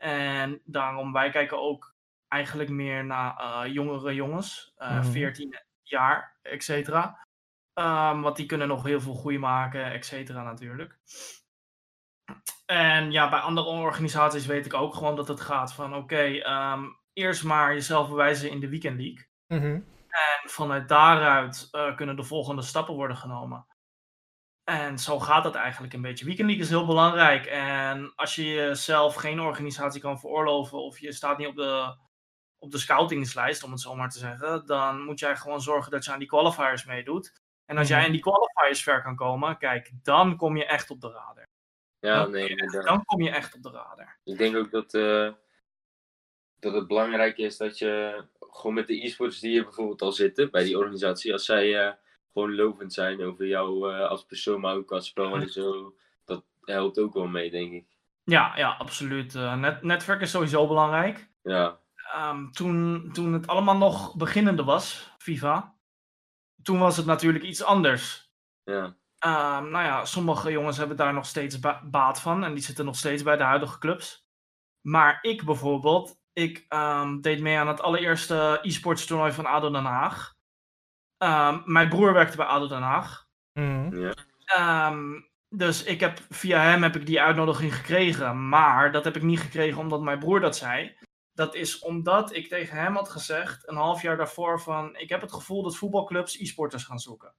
En 0.00 0.60
daarom, 0.64 1.12
wij 1.12 1.30
kijken 1.30 1.60
ook 1.60 1.94
eigenlijk 2.28 2.70
meer 2.70 3.04
naar 3.04 3.36
uh, 3.40 3.72
jongere 3.72 4.14
jongens, 4.14 4.74
uh, 4.78 4.96
mm. 4.96 5.04
14 5.04 5.58
jaar, 5.82 6.36
et 6.42 6.64
cetera. 6.64 7.26
Um, 7.74 8.22
want 8.22 8.36
die 8.36 8.46
kunnen 8.46 8.68
nog 8.68 8.82
heel 8.82 9.00
veel 9.00 9.14
groei 9.14 9.38
maken, 9.38 9.92
et 9.92 10.06
cetera 10.06 10.42
natuurlijk. 10.42 10.98
En 12.66 13.12
ja, 13.12 13.28
bij 13.28 13.38
andere 13.38 13.66
organisaties 13.66 14.46
weet 14.46 14.66
ik 14.66 14.74
ook 14.74 14.94
gewoon 14.94 15.16
dat 15.16 15.28
het 15.28 15.40
gaat 15.40 15.74
van 15.74 15.94
oké, 15.94 16.02
okay, 16.02 16.72
um, 16.72 16.98
eerst 17.12 17.44
maar 17.44 17.72
jezelf 17.72 18.08
bewijzen 18.08 18.50
in 18.50 18.60
de 18.60 18.68
Weekend 18.68 19.00
League. 19.00 19.26
Mm 19.46 19.60
-hmm. 19.60 19.84
En 20.08 20.50
vanuit 20.50 20.88
daaruit 20.88 21.68
uh, 21.72 21.96
kunnen 21.96 22.16
de 22.16 22.22
volgende 22.22 22.62
stappen 22.62 22.94
worden 22.94 23.16
genomen. 23.16 23.66
En 24.70 24.98
zo 24.98 25.18
gaat 25.20 25.42
dat 25.44 25.54
eigenlijk 25.54 25.92
een 25.92 26.02
beetje. 26.02 26.24
Weekend 26.24 26.46
League 26.46 26.64
is 26.66 26.70
heel 26.70 26.86
belangrijk. 26.86 27.46
En 27.46 28.12
als 28.16 28.34
je 28.34 28.44
jezelf 28.44 29.14
geen 29.14 29.40
organisatie 29.40 30.00
kan 30.00 30.18
veroorloven 30.20 30.78
of 30.78 30.98
je 30.98 31.12
staat 31.12 31.38
niet 31.38 31.46
op 31.46 31.56
de, 31.56 31.96
op 32.58 32.70
de 32.70 32.78
scoutingslijst, 32.78 33.62
om 33.62 33.70
het 33.70 33.80
zo 33.80 33.94
maar 33.94 34.10
te 34.10 34.18
zeggen, 34.18 34.66
dan 34.66 35.00
moet 35.02 35.18
jij 35.18 35.36
gewoon 35.36 35.60
zorgen 35.60 35.90
dat 35.90 36.04
je 36.04 36.12
aan 36.12 36.18
die 36.18 36.28
qualifiers 36.28 36.84
meedoet. 36.84 37.32
En 37.64 37.78
als 37.78 37.88
jij 37.88 37.96
Mhm. 37.98 38.06
in 38.06 38.12
die 38.12 38.20
qualifiers 38.20 38.82
ver 38.82 39.02
kan 39.02 39.16
komen, 39.16 39.58
kijk, 39.58 39.90
dan 40.02 40.36
kom 40.36 40.56
je 40.56 40.64
echt 40.66 40.90
op 40.90 41.00
de 41.00 41.08
radar. 41.12 41.44
Ja, 41.98 42.22
Dan- 42.22 42.30
nee, 42.30 42.48
inderdaad. 42.48 42.84
Dan 42.84 43.04
kom 43.04 43.22
je 43.22 43.30
echt 43.30 43.54
op 43.54 43.62
de 43.62 43.70
radar. 43.70 44.18
Ik 44.24 44.38
denk 44.38 44.56
ook 44.56 44.70
dat, 44.70 44.94
eh, 44.94 45.32
dat 46.58 46.72
het 46.74 46.86
belangrijk 46.86 47.36
is 47.38 47.56
dat 47.56 47.78
je 47.78 48.24
gewoon 48.38 48.74
met 48.74 48.86
de 48.86 49.04
e-sports 49.04 49.40
die 49.40 49.58
er 49.58 49.64
bijvoorbeeld 49.64 50.02
al 50.02 50.12
zitten 50.12 50.50
bij 50.50 50.64
die 50.64 50.78
organisatie, 50.78 51.32
als 51.32 51.44
zij 51.44 51.86
eh, 51.86 51.92
gewoon 52.32 52.54
lovend 52.54 52.92
zijn 52.92 53.22
over 53.24 53.46
jou 53.46 53.92
eh, 53.94 54.08
als 54.08 54.24
persoon, 54.24 54.60
maar 54.60 54.74
ook 54.74 54.92
als 54.92 55.06
spel 55.06 55.34
en 55.34 55.48
zo, 55.48 55.94
dat 56.24 56.44
helpt 56.64 56.98
ook 56.98 57.14
wel 57.14 57.26
mee, 57.26 57.50
denk 57.50 57.72
ik. 57.72 57.86
Ja, 58.24 58.52
ja, 58.56 58.70
absoluut. 58.78 59.34
Eh, 59.34 59.54
net, 59.56 59.82
netwerk 59.82 60.20
is 60.20 60.30
sowieso 60.30 60.66
belangrijk. 60.66 61.30
Ja, 61.42 61.78
Ehm, 62.12 62.50
toen, 62.50 63.10
toen 63.12 63.32
het 63.32 63.46
allemaal 63.46 63.76
nog 63.76 64.16
beginnende 64.16 64.64
was, 64.64 65.14
FIFA, 65.18 65.74
toen 66.62 66.78
was 66.78 66.96
het 66.96 67.06
natuurlijk 67.06 67.44
iets 67.44 67.62
anders. 67.62 68.30
ja, 68.64 68.96
Ehm, 69.18 69.70
nou 69.70 69.84
ja, 69.84 70.04
sommige 70.04 70.50
jongens 70.50 70.76
hebben 70.76 70.96
daar 70.96 71.14
nog 71.14 71.26
steeds 71.26 71.58
ba- 71.60 71.82
baat 71.84 72.20
van 72.20 72.44
en 72.44 72.54
die 72.54 72.62
zitten 72.62 72.84
nog 72.84 72.96
steeds 72.96 73.22
bij 73.22 73.36
de 73.36 73.42
huidige 73.42 73.78
clubs. 73.78 74.26
Maar 74.80 75.18
ik 75.22 75.44
bijvoorbeeld, 75.44 76.20
ik 76.32 76.64
ehm, 76.68 77.20
deed 77.20 77.40
mee 77.40 77.58
aan 77.58 77.68
het 77.68 77.80
allereerste 77.80 78.58
e-sports 78.62 79.06
toernooi 79.06 79.32
van 79.32 79.46
ADO 79.46 79.70
Den 79.70 79.84
Haag. 79.84 80.34
Ehm, 81.20 81.60
mijn 81.64 81.88
broer 81.88 82.12
werkte 82.12 82.36
bij 82.36 82.46
ADO 82.46 82.68
Den 82.68 82.82
Haag. 82.82 83.28
Mhm. 83.52 84.12
Ehm, 84.44 85.20
dus 85.48 85.84
ik 85.84 86.00
heb, 86.00 86.18
via 86.28 86.60
hem 86.62 86.82
heb 86.82 86.96
ik 86.96 87.06
die 87.06 87.20
uitnodiging 87.20 87.74
gekregen. 87.74 88.48
Maar 88.48 88.92
dat 88.92 89.04
heb 89.04 89.16
ik 89.16 89.22
niet 89.22 89.40
gekregen 89.40 89.80
omdat 89.80 90.00
mijn 90.00 90.18
broer 90.18 90.40
dat 90.40 90.56
zei. 90.56 90.96
Dat 91.32 91.54
is 91.54 91.78
omdat 91.78 92.34
ik 92.34 92.48
tegen 92.48 92.76
hem 92.76 92.94
had 92.94 93.08
gezegd, 93.08 93.68
een 93.68 93.76
half 93.76 94.02
jaar 94.02 94.16
daarvoor, 94.16 94.60
van 94.60 94.96
ik 94.96 95.08
heb 95.08 95.20
het 95.20 95.32
gevoel 95.32 95.62
dat 95.62 95.76
voetbalclubs 95.76 96.38
e-sporters 96.38 96.84
gaan 96.84 96.98
zoeken. 96.98 97.34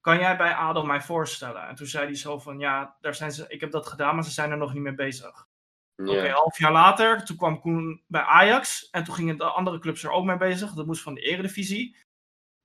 Kan 0.00 0.18
jij 0.18 0.36
bij 0.36 0.54
ADO 0.54 0.82
mij 0.84 1.00
voorstellen? 1.00 1.68
En 1.68 1.74
toen 1.74 1.86
zei 1.86 2.04
hij 2.04 2.14
zo 2.14 2.38
van, 2.38 2.58
ja, 2.58 2.96
daar 3.00 3.14
zijn 3.14 3.32
ze, 3.32 3.44
ik 3.48 3.60
heb 3.60 3.70
dat 3.70 3.86
gedaan, 3.86 4.14
maar 4.14 4.24
ze 4.24 4.30
zijn 4.30 4.50
er 4.50 4.56
nog 4.56 4.72
niet 4.72 4.82
mee 4.82 4.94
bezig. 4.94 5.46
ja, 5.94 6.10
Oké, 6.10 6.30
half 6.30 6.58
jaar 6.58 6.72
later, 6.72 7.24
toen 7.24 7.36
kwam 7.36 7.60
Koen 7.60 8.02
bij 8.06 8.22
Ajax. 8.22 8.90
En 8.90 9.04
toen 9.04 9.14
gingen 9.14 9.36
de 9.36 9.44
andere 9.44 9.78
clubs 9.78 10.04
er 10.04 10.10
ook 10.10 10.24
mee 10.24 10.36
bezig. 10.36 10.72
Dat 10.72 10.86
moest 10.86 11.02
van 11.02 11.14
de 11.14 11.20
eredivisie. 11.20 11.96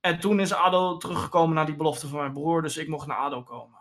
En 0.05 0.19
toen 0.19 0.39
is 0.39 0.53
ADO 0.53 0.97
teruggekomen 0.97 1.55
naar 1.55 1.65
die 1.65 1.75
belofte 1.75 2.07
van 2.07 2.19
mijn 2.19 2.33
broer. 2.33 2.61
Dus 2.61 2.77
ik 2.77 2.87
mocht 2.87 3.07
naar 3.07 3.17
ADO 3.17 3.43
komen. 3.43 3.79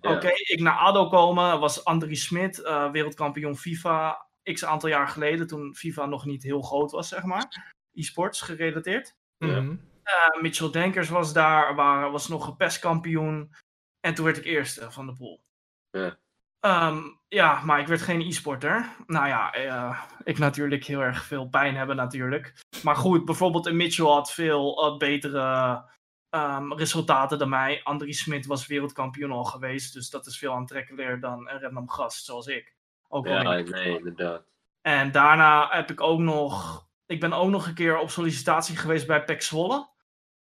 ja. 0.00 0.14
Oké, 0.14 0.28
ik 0.28 0.60
naar 0.60 0.76
ADO 0.76 1.08
komen 1.08 1.60
was 1.60 1.84
Andries 1.84 2.24
Smit, 2.24 2.62
eh, 2.62 2.90
wereldkampioen 2.90 3.56
FIFA. 3.56 4.26
X 4.42 4.64
aantal 4.64 4.88
jaar 4.88 5.08
geleden, 5.08 5.46
toen 5.46 5.74
FIFA 5.74 6.06
nog 6.06 6.24
niet 6.24 6.42
heel 6.42 6.62
groot 6.62 6.90
was, 6.90 7.08
zeg 7.08 7.22
maar. 7.22 7.74
E-sports 7.92 8.40
gerelateerd. 8.40 9.16
Ja. 9.38 9.60
Mhm. 9.60 9.76
Eh, 10.02 10.40
Mitchell 10.40 10.70
Denkers 10.70 11.08
was 11.08 11.32
daar, 11.32 11.74
waar, 11.74 12.10
was 12.10 12.28
nog 12.28 12.46
een 12.46 12.56
PES-kampioen. 12.56 13.54
En 14.00 14.14
toen 14.14 14.24
werd 14.24 14.36
ik 14.36 14.44
eerste 14.44 14.90
van 14.90 15.06
de 15.06 15.12
pool. 15.12 15.42
Ja. 15.90 16.18
Ehm, 16.66 16.98
ja, 17.28 17.60
maar 17.64 17.80
ik 17.80 17.86
werd 17.86 18.02
geen 18.02 18.20
e-sporter. 18.20 18.88
Nou 19.06 19.26
ja, 19.26 19.52
eh, 19.52 20.02
ik 20.24 20.38
natuurlijk 20.38 20.84
heel 20.84 21.00
erg 21.00 21.24
veel 21.24 21.48
pijn 21.48 21.76
hebben 21.76 21.96
natuurlijk. 21.96 22.54
Maar 22.82 22.96
goed, 22.96 23.24
bijvoorbeeld 23.24 23.72
Mitchell 23.72 24.04
had 24.06 24.32
veel 24.32 24.86
eh, 24.86 24.96
betere 24.96 25.82
ehm, 26.30 26.72
resultaten 26.72 27.38
dan 27.38 27.48
mij. 27.48 27.80
Andries 27.84 28.22
Smit 28.22 28.46
was 28.46 28.66
wereldkampioen 28.66 29.30
al 29.30 29.44
geweest. 29.44 29.92
Dus 29.92 30.10
dat 30.10 30.26
is 30.26 30.38
veel 30.38 30.52
aantrekkelijker 30.52 31.20
dan 31.20 31.48
een 31.48 31.60
random 31.60 31.90
gast 31.90 32.24
zoals 32.24 32.46
ik. 32.46 32.74
Ook 33.08 33.26
Ja, 33.26 33.54
ik- 33.54 33.70
nee, 33.70 33.96
inderdaad. 33.98 34.42
en 34.82 35.12
daarna 35.12 35.68
heb 35.70 35.90
ik 35.90 36.00
ook 36.00 36.18
nog. 36.18 36.84
Ik 37.06 37.20
ben 37.20 37.32
ook 37.32 37.50
nog 37.50 37.66
een 37.66 37.74
keer 37.74 37.98
op 37.98 38.10
sollicitatie 38.10 38.76
geweest 38.76 39.06
bij 39.06 39.24
PEC 39.24 39.42
Zwolle. 39.42 39.88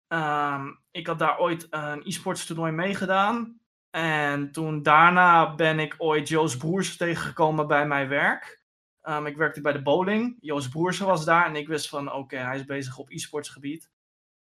Ehm, 0.07 0.68
ik 0.91 1.07
had 1.07 1.20
daar 1.20 1.39
ooit 1.39 1.68
een 1.70 2.01
e-sports 2.05 2.45
toernooi 2.45 2.72
meegedaan. 2.72 3.59
En 3.89 4.51
toen 4.51 4.83
daarna 4.83 5.55
ben 5.55 5.79
ik 5.79 5.95
ooit 5.97 6.27
Joost 6.27 6.57
Broers 6.57 6.97
tegengekomen 6.97 7.67
bij 7.67 7.87
mijn 7.87 8.07
werk. 8.07 8.61
Ehm, 9.01 9.25
ik 9.25 9.37
werkte 9.37 9.61
bij 9.61 9.71
de 9.71 9.81
bowling. 9.81 10.37
Joost 10.39 10.69
Broersen 10.69 11.05
was 11.05 11.25
daar 11.25 11.45
en 11.45 11.55
ik 11.55 11.67
wist 11.67 11.89
van 11.89 12.11
oké, 12.13 12.37
hij 12.37 12.55
is 12.55 12.65
bezig 12.65 12.97
op 12.97 13.09
e-sports 13.09 13.49
gebied. 13.49 13.89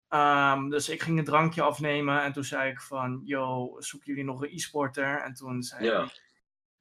Ehm, 0.09 0.69
dus 0.69 0.89
ik 0.89 1.03
ging 1.03 1.19
een 1.19 1.25
drankje 1.25 1.63
afnemen 1.63 2.23
en 2.23 2.33
toen 2.33 2.45
zei 2.45 2.71
ik 2.71 2.81
van, 2.81 3.21
yo, 3.25 3.77
zoeken 3.79 4.09
jullie 4.09 4.25
nog 4.25 4.43
een 4.43 4.51
e-sporter? 4.53 5.23
En 5.23 5.35
toen 5.35 5.63
zei 5.63 5.85
Ja. 5.85 5.99
hij, 5.99 6.09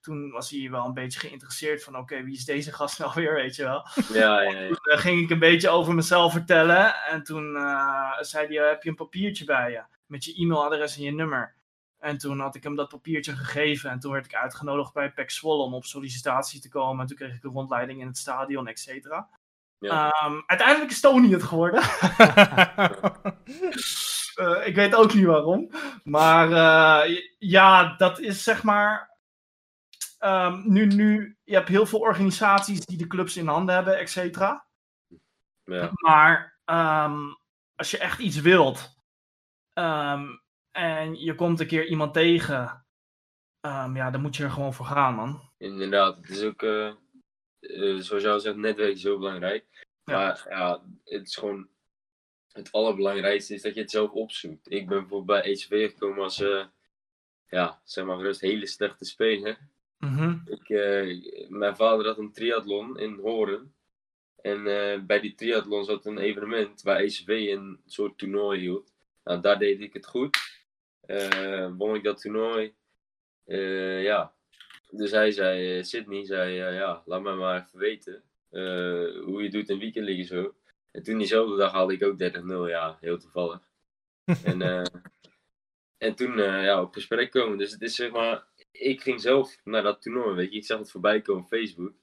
toen 0.02 0.32
was 0.32 0.50
hij 0.50 0.70
wel 0.70 0.86
een 0.86 0.94
beetje 0.94 1.20
geïnteresseerd 1.20 1.84
van, 1.84 1.98
oké, 1.98 2.24
wie 2.24 2.36
is 2.36 2.46
deze 2.46 2.74
gast 2.74 3.00
nou 3.00 3.12
weer, 3.16 3.34
weet 3.34 3.56
je 3.56 3.64
wel? 3.64 3.88
Ja, 4.14 4.42
ja, 4.42 4.60
ja. 4.60 4.68
Toen 4.68 4.78
eh, 4.94 4.98
ging 5.00 5.22
ik 5.22 5.30
een 5.30 5.40
beetje 5.40 5.70
over 5.70 5.94
mezelf 5.94 6.32
vertellen 6.32 6.96
en 6.96 7.24
toen 7.24 7.56
eh, 7.56 8.20
zei 8.20 8.58
hij, 8.58 8.68
heb 8.68 8.84
je 8.84 8.90
een 8.90 8.96
papiertje 8.96 9.46
bij 9.46 9.72
je? 9.72 9.84
Met 10.06 10.24
je 10.24 10.34
e-mailadres 10.36 10.98
en 10.98 11.04
je 11.04 11.12
nummer. 11.12 11.56
En 12.00 12.18
toen 12.18 12.40
had 12.40 12.56
ik 12.56 12.64
hem 12.64 12.76
dat 12.76 12.90
papiertje 12.90 13.36
gegeven 13.36 13.90
en 13.90 14.00
toen 14.00 14.12
werd 14.12 14.26
ik 14.26 14.36
uitgenodigd 14.36 14.94
bij 14.94 15.12
PEC 15.12 15.32
Zwolle 15.32 15.64
om 15.64 15.74
op 15.74 15.86
sollicitatie 15.86 16.62
te 16.62 16.70
komen. 16.70 17.02
En 17.02 17.08
toen 17.08 17.18
kreeg 17.18 17.36
ik 17.36 17.44
een 17.44 17.52
rondleiding 17.52 18.02
in 18.02 18.08
het 18.08 18.18
stadion, 18.18 18.68
et 18.68 18.80
cetera. 18.80 19.30
Ja. 19.80 20.10
Ehm, 20.10 20.42
uiteindelijk 20.46 20.92
is 20.92 21.00
Tony 21.00 21.32
het 21.32 21.44
geworden. 21.44 21.82
Eh, 24.36 24.68
ik 24.68 24.76
weet 24.76 24.96
ook 24.96 25.14
niet 25.14 25.26
waarom. 25.26 25.70
Maar 26.04 26.52
eh, 26.52 27.18
ja, 27.40 27.96
dat 27.98 28.20
is 28.20 28.44
zeg 28.44 28.64
maar. 28.64 29.18
ehm, 30.18 30.62
nu, 30.64 30.86
nu, 30.86 31.38
je 31.44 31.54
hebt 31.54 31.68
heel 31.68 31.86
veel 31.86 32.00
organisaties 32.00 32.86
die 32.86 32.98
de 32.98 33.08
clubs 33.08 33.38
in 33.38 33.48
handen 33.48 33.76
hebben, 33.76 34.00
et 34.00 34.10
cetera. 34.10 34.66
ja. 35.64 35.90
Maar 35.94 36.60
ehm, 36.66 37.18
als 37.76 37.92
je 37.92 37.98
echt 37.98 38.20
iets 38.20 38.40
wilt 38.42 38.96
en 40.72 41.16
je 41.16 41.36
komt 41.36 41.60
een 41.60 41.68
keer 41.68 41.88
iemand 41.88 42.14
tegen, 42.14 42.86
ehm, 43.62 43.96
ja, 43.96 44.12
dan 44.12 44.22
moet 44.22 44.36
je 44.36 44.44
er 44.44 44.52
gewoon 44.52 44.74
voor 44.74 44.86
gaan, 44.86 45.16
man. 45.16 45.42
Inderdaad, 45.58 46.16
het 46.16 46.30
is 46.30 46.44
ook, 46.44 46.64
eh, 46.64 46.88
eh, 47.60 47.98
zoals 47.98 48.24
jij 48.24 48.32
al 48.32 48.40
zegt, 48.40 48.56
netwerk 48.56 48.94
is 48.94 49.04
heel 49.04 49.18
belangrijk. 49.18 49.66
Ja. 50.04 50.14
Maar 50.14 50.46
ja, 50.50 50.84
het 51.04 51.28
is 51.28 51.36
gewoon, 51.36 51.68
het 52.52 52.72
allerbelangrijkste 52.72 53.54
is 53.54 53.62
dat 53.62 53.74
je 53.74 53.82
het 53.82 53.92
zelf 53.92 54.12
opzoekt. 54.12 54.72
Ik 54.72 54.88
ben 54.88 55.00
bijvoorbeeld 55.00 55.44
bij 55.44 55.52
HV 55.54 55.90
gekomen 55.92 56.24
als, 56.24 56.42
eh, 56.42 56.66
ja, 57.48 57.82
zeg 57.84 58.06
maar 58.06 58.18
gerust, 58.18 58.42
hele 58.42 58.68
slechte 58.68 59.06
speler. 59.06 59.58
Mhm. 59.98 60.38
Ik, 60.46 60.70
eh, 60.70 61.50
mijn 61.50 61.76
vader 61.76 62.06
had 62.06 62.18
een 62.18 62.32
triathlon 62.32 63.00
in 63.00 63.20
Horen. 63.20 63.74
En 64.42 64.64
bij 65.06 65.20
die 65.20 65.36
triathlon 65.36 65.84
zat 65.84 66.06
een 66.06 66.18
evenement 66.18 66.82
waar 66.82 67.00
ECV 67.00 67.28
een 67.28 67.80
soort 67.86 68.18
toernooi 68.18 68.60
hield. 68.60 68.94
Nou, 69.24 69.42
daar 69.42 69.60
deed 69.60 69.82
ik 69.82 69.94
het 69.94 70.06
goed. 70.06 70.59
Eh, 71.10 71.72
won 71.78 71.96
ik 71.96 72.04
dat 72.04 72.22
toernooi. 72.22 72.74
Eh, 73.46 74.04
ja. 74.04 74.34
Dus 74.90 75.12
hij 75.12 75.32
zei, 75.32 75.78
eh, 75.78 75.84
Sydney 75.84 76.26
zei, 76.26 76.54
ja, 76.54 77.04
laat 77.06 77.22
me 77.22 77.36
maar 77.36 77.62
even 77.62 77.80
weten 77.80 78.24
hoe 79.26 79.44
je 79.44 79.50
doet 79.50 79.70
in 79.70 79.80
weekend 79.80 80.06
liggen 80.06 80.26
zo. 80.26 80.56
En 80.92 81.04
toen 81.04 81.18
diezelfde 81.18 81.58
dag 81.58 81.72
haalde 81.72 81.94
ik 81.94 82.04
ook 82.04 82.18
30-0, 82.20 82.68
ja, 82.68 82.98
heel 83.02 83.18
toevallig. 83.18 83.62
en, 84.44 84.62
en 85.98 86.16
toen 86.16 86.38
ja, 86.38 86.82
op 86.82 86.94
gesprek 86.94 87.32
komen. 87.32 87.58
Dus 87.58 87.72
het 87.72 87.82
is 87.82 87.96
zeg 87.96 88.12
maar, 88.12 88.48
ik 88.72 89.02
ging 89.02 89.22
zelf 89.22 89.58
naar 89.64 89.84
dat 89.84 90.02
toernooi, 90.02 90.36
weet 90.36 90.52
je. 90.52 90.58
Ik 90.58 90.66
zag 90.66 90.80
het 90.80 90.92
voorbij 90.92 91.22
komen 91.22 91.44
op 91.44 91.50
Facebook. 91.50 91.94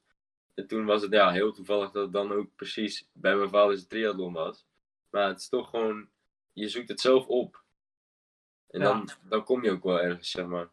En 0.54 0.66
toen 0.66 0.84
was 0.84 1.02
het 1.02 1.12
ja, 1.12 1.30
heel 1.30 1.52
toevallig 1.52 1.90
dat 1.90 2.02
het 2.02 2.12
dan 2.12 2.32
ook 2.32 2.56
precies 2.56 3.08
bij 3.12 3.36
mijn 3.36 3.48
vader's 3.50 3.86
triathlon 3.86 4.32
was. 4.32 4.66
Maar 5.10 5.28
het 5.28 5.40
is 5.40 5.48
toch 5.48 5.70
gewoon, 5.70 6.08
je 6.52 6.68
zoekt 6.68 6.88
het 6.88 7.00
zelf 7.00 7.26
op. 7.26 7.64
En 8.68 8.80
Ja. 8.80 8.86
dan, 8.86 9.08
dan 9.22 9.44
kom 9.44 9.64
je 9.64 9.70
ook 9.70 9.82
wel 9.82 10.00
ergens, 10.00 10.30
zeg 10.30 10.46
maar. 10.46 10.68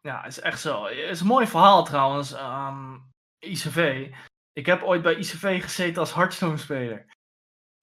Ja, 0.00 0.24
is 0.24 0.40
echt 0.40 0.60
zo. 0.60 0.84
Het 0.84 0.96
is 0.96 1.20
een 1.20 1.26
mooi 1.26 1.46
verhaal 1.46 1.84
trouwens. 1.84 2.32
ehm, 2.32 2.96
ICV. 3.38 4.10
Ik 4.52 4.66
heb 4.66 4.82
ooit 4.82 5.02
bij 5.02 5.14
ICV 5.16 5.62
gezeten 5.62 5.98
als 6.00 6.14
Hearthstone-speler. 6.14 7.06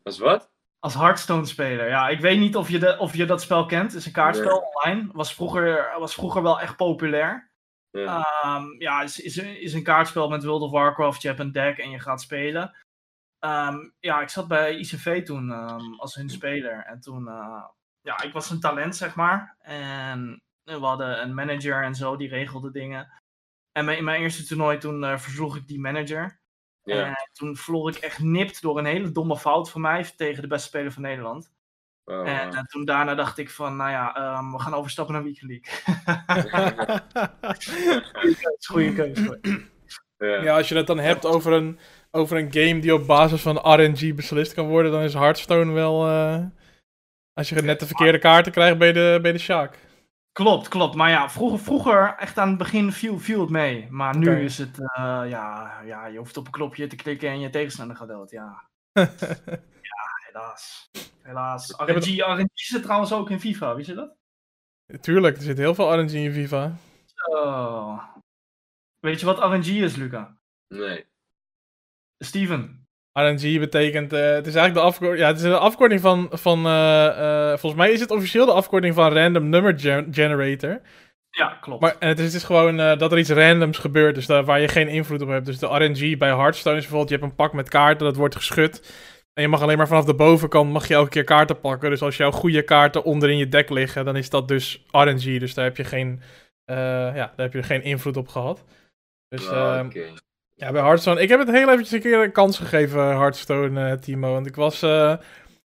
Als 0.04 0.18
wat? 0.20 0.52
Als 0.80 0.94
Hearthstone-speler. 0.94 1.88
Ja, 1.88 2.08
ik 2.08 2.20
weet 2.20 2.40
niet 2.40 2.56
of 2.56 2.70
je, 2.70 2.80
de, 2.80 2.98
of 3.00 3.16
je 3.16 3.26
dat 3.26 3.42
spel 3.42 3.66
kent. 3.66 3.92
Het 3.92 4.00
is 4.00 4.06
een 4.06 4.12
kaartspel 4.12 4.58
online. 4.58 5.10
Was 5.14 5.34
vroeger, 5.34 6.00
was 6.00 6.14
vroeger 6.14 6.42
wel 6.44 6.60
echt 6.62 6.76
populair. 6.76 7.52
Ja. 7.90 8.24
Ehm, 8.42 8.66
ja, 8.82 9.02
is, 9.02 9.20
is, 9.20 9.36
een- 9.38 9.62
is 9.62 9.74
een 9.74 9.84
kaartspel 9.84 10.30
met 10.30 10.44
World 10.44 10.62
of 10.62 10.72
Warcraft. 10.72 11.22
Je 11.22 11.28
hebt 11.28 11.40
een 11.40 11.52
deck 11.52 11.78
en 11.78 11.90
je 11.90 12.00
gaat 12.00 12.22
spelen. 12.22 12.76
Ehm, 13.40 13.90
ja, 14.00 14.22
ik 14.22 14.30
zat 14.30 14.48
bij 14.48 14.76
ICV 14.78 15.26
toen 15.26 15.52
als 16.00 16.16
hun 16.16 16.30
speler. 16.30 16.84
En 16.86 17.00
toen, 17.00 17.28
eh, 17.28 17.66
ja, 18.06 18.22
ik 18.22 18.34
was 18.34 18.50
een 18.50 18.60
talent, 18.60 18.96
zeg 18.96 19.16
maar. 19.16 19.56
En 19.60 20.42
we 20.64 20.74
hadden 20.74 21.22
een 21.22 21.34
manager 21.34 21.84
en 21.84 21.96
zo, 21.96 22.16
die 22.16 22.30
regelde 22.30 22.72
dingen. 22.72 23.12
En 23.72 23.86
mijn- 23.86 23.98
in 23.98 24.04
mijn 24.04 24.22
eerste 24.22 24.46
toernooi 24.46 24.78
toen 24.78 25.04
eh, 25.04 25.18
versloeg 25.18 25.56
ik 25.56 25.68
die 25.68 25.80
manager. 25.80 26.40
ja. 26.84 27.06
En 27.06 27.30
toen 27.34 27.56
verloor 27.56 27.90
ik 27.90 27.96
echt 27.96 28.20
nipt 28.20 28.62
door 28.62 28.78
een 28.78 28.86
hele 28.86 29.12
domme 29.12 29.38
fout 29.38 29.72
van 29.72 29.82
mij 29.82 30.04
tegen 30.18 30.42
de 30.42 30.48
beste 30.48 30.68
speler 30.68 30.92
van 30.92 31.02
Nederland. 31.02 31.52
Oh, 32.06 32.28
En 32.30 32.54
eh, 32.54 32.64
toen 32.64 32.86
daarna 32.86 33.16
dacht 33.16 33.38
ik 33.38 33.50
van, 33.50 33.76
nou 33.76 33.90
ja, 33.92 34.16
ehm, 34.16 34.52
we 34.52 34.60
gaan 34.60 34.74
overstappen 34.74 35.14
naar 35.14 35.24
Weekend 35.24 35.52
League. 35.52 35.84
goeie. 38.68 38.96
ja. 40.18 40.42
ja, 40.44 40.56
als 40.58 40.70
je 40.70 40.76
het 40.76 40.88
dan 40.88 41.00
hebt 41.00 41.26
over 41.26 41.54
een, 41.54 41.80
over 42.12 42.38
een 42.38 42.54
game 42.54 42.80
die 42.80 42.94
op 42.94 43.08
basis 43.08 43.42
van 43.42 43.58
RNG 43.74 44.16
beslist 44.16 44.54
kan 44.54 44.68
worden, 44.68 44.92
dan 44.92 45.02
is 45.02 45.14
Hearthstone 45.14 45.72
wel, 45.72 46.08
eh, 46.08 46.44
Als 47.36 47.50
je 47.50 47.62
net 47.62 47.80
de 47.80 47.86
verkeerde 47.86 48.20
kaarten 48.20 48.52
krijgt, 48.52 48.78
ben 48.78 48.88
je 48.88 48.94
de, 48.94 49.20
ben 49.22 49.32
je 49.32 49.38
de 49.38 49.44
Sjaak. 49.44 49.80
Klopt, 50.32 50.68
klopt. 50.68 50.96
Maar 50.96 51.10
ja, 51.10 51.30
vroeger, 51.30 51.60
vroeger 51.60 52.16
echt 52.18 52.38
aan 52.38 52.50
het 52.50 52.58
begin 52.58 52.92
viel, 52.92 53.20
viel 53.20 53.40
het 53.42 53.50
mee. 53.50 53.88
Maar 53.92 54.18
nu 54.18 54.44
is 54.44 54.58
het, 54.58 54.80
eh, 54.80 55.22
ja, 55.30 55.82
ja, 55.86 56.06
je 56.06 56.18
hoeft 56.18 56.38
op 56.38 56.46
een 56.46 56.52
knopje 56.52 56.88
te 56.88 56.96
klikken 56.96 57.30
en 57.30 57.40
je 57.40 57.50
tegenstander 57.50 57.96
gaat 57.98 58.08
dood, 58.08 58.32
ja. 58.32 58.70
Helaas. 60.28 60.90
Helaas. 61.22 61.68
het- 61.68 61.90
RNG, 61.90 62.26
RNG 62.26 62.50
zit 62.54 62.84
trouwens 62.84 63.14
ook 63.14 63.30
in 63.30 63.40
FIFA, 63.40 63.76
wist 63.76 63.88
je 63.88 63.94
dat? 63.94 64.16
Tuurlijk, 65.02 65.38
er 65.38 65.44
zit 65.44 65.58
heel 65.58 65.76
veel 65.76 66.00
RNG 66.00 66.12
in 66.12 66.34
FIFA. 66.34 66.76
Oh. 67.30 68.04
Weet 69.00 69.20
je 69.20 69.26
wat 69.26 69.40
RNG 69.40 69.66
is, 69.66 69.96
Luca? 69.96 70.38
Nee. 70.68 71.06
Steven. 72.18 72.85
RNG 73.20 73.60
betekent, 73.60 74.14
eh, 74.14 74.20
het 74.30 74.48
is 74.48 74.56
eigenlijk 74.56 74.74
de 74.74 74.80
afkorting, 74.92 75.20
ja, 75.20 75.28
het 75.28 75.36
is 75.38 75.42
de 75.44 75.58
afkorting 75.58 76.02
van, 76.02 76.28
van 76.32 76.66
eh, 76.66 77.06
eh, 77.52 77.58
volgens 77.58 77.82
mij 77.82 77.92
is 77.92 78.00
het 78.00 78.12
officieel 78.12 78.46
de 78.46 78.52
afkorting 78.52 78.94
van 78.96 79.14
Random 79.14 79.50
Number 79.50 79.80
Gen- 79.80 80.08
Generator. 80.12 80.82
Ja, 81.30 81.58
klopt. 81.62 81.82
Maar 81.82 81.96
en 82.00 82.08
het 82.08 82.20
is, 82.20 82.26
het 82.26 82.34
is 82.34 82.44
gewoon 82.44 82.80
eh, 82.80 82.98
dat 82.98 83.12
er 83.12 83.18
iets 83.18 83.30
randoms 83.30 83.78
gebeurt, 83.78 84.16
dus 84.16 84.26
daar, 84.26 84.46
waar 84.46 84.60
je 84.60 84.68
geen 84.68 84.88
invloed 84.88 85.22
op 85.22 85.28
hebt. 85.28 85.46
Dus 85.46 85.60
de 85.60 85.66
RNG 85.68 86.18
bij 86.18 86.30
Hearthstone 86.36 86.76
is 86.76 86.82
bijvoorbeeld, 86.82 87.10
je 87.10 87.16
hebt 87.16 87.30
een 87.30 87.36
pak 87.36 87.54
met 87.54 87.70
kaarten, 87.70 88.06
dat 88.06 88.16
wordt 88.16 88.36
geschud. 88.36 88.94
En 89.34 89.42
je 89.42 89.48
mag 89.50 89.62
alleen 89.62 89.78
maar 89.78 89.88
vanaf 89.88 90.06
de 90.06 90.16
bovenkant 90.16 90.72
mag 90.72 90.88
je 90.88 90.94
elke 90.94 91.10
keer 91.10 91.24
kaarten 91.24 91.60
pakken. 91.60 91.90
Dus 91.90 92.02
als 92.02 92.18
jouw 92.18 92.32
goede 92.32 92.62
kaarten 92.62 93.04
onderin 93.04 93.38
je 93.38 93.48
deck 93.50 93.70
liggen, 93.70 94.06
dan 94.06 94.16
is 94.16 94.30
dat 94.30 94.48
dus 94.48 94.86
RNG. 94.92 95.40
Dus 95.40 95.54
daar 95.54 95.66
heb 95.66 95.78
je 95.78 95.84
geen, 95.84 96.22
eh, 96.66 96.76
ja, 96.76 97.14
daar 97.14 97.32
heb 97.36 97.54
je 97.54 97.64
geen 97.64 97.84
invloed 97.84 98.18
op 98.18 98.28
gehad. 98.28 98.64
Dus 99.28 99.50
Ah, 99.50 99.76
ehm, 99.78 99.86
Oké. 99.86 100.00
Ja, 100.56 100.72
bij 100.72 100.82
Hearthstone. 100.82 101.22
Ik 101.22 101.30
heb 101.30 101.40
het 101.40 101.52
heel 101.52 101.70
eventjes 101.70 101.92
een 101.92 102.02
keer 102.02 102.24
een 102.24 102.32
kans 102.32 102.58
gegeven, 102.58 103.00
Hearthstone, 103.00 103.90
eh, 103.90 103.98
Timo. 103.98 104.32
Want 104.32 104.48
ik 104.48 104.56
was 104.56 104.82
eh, 104.82 105.14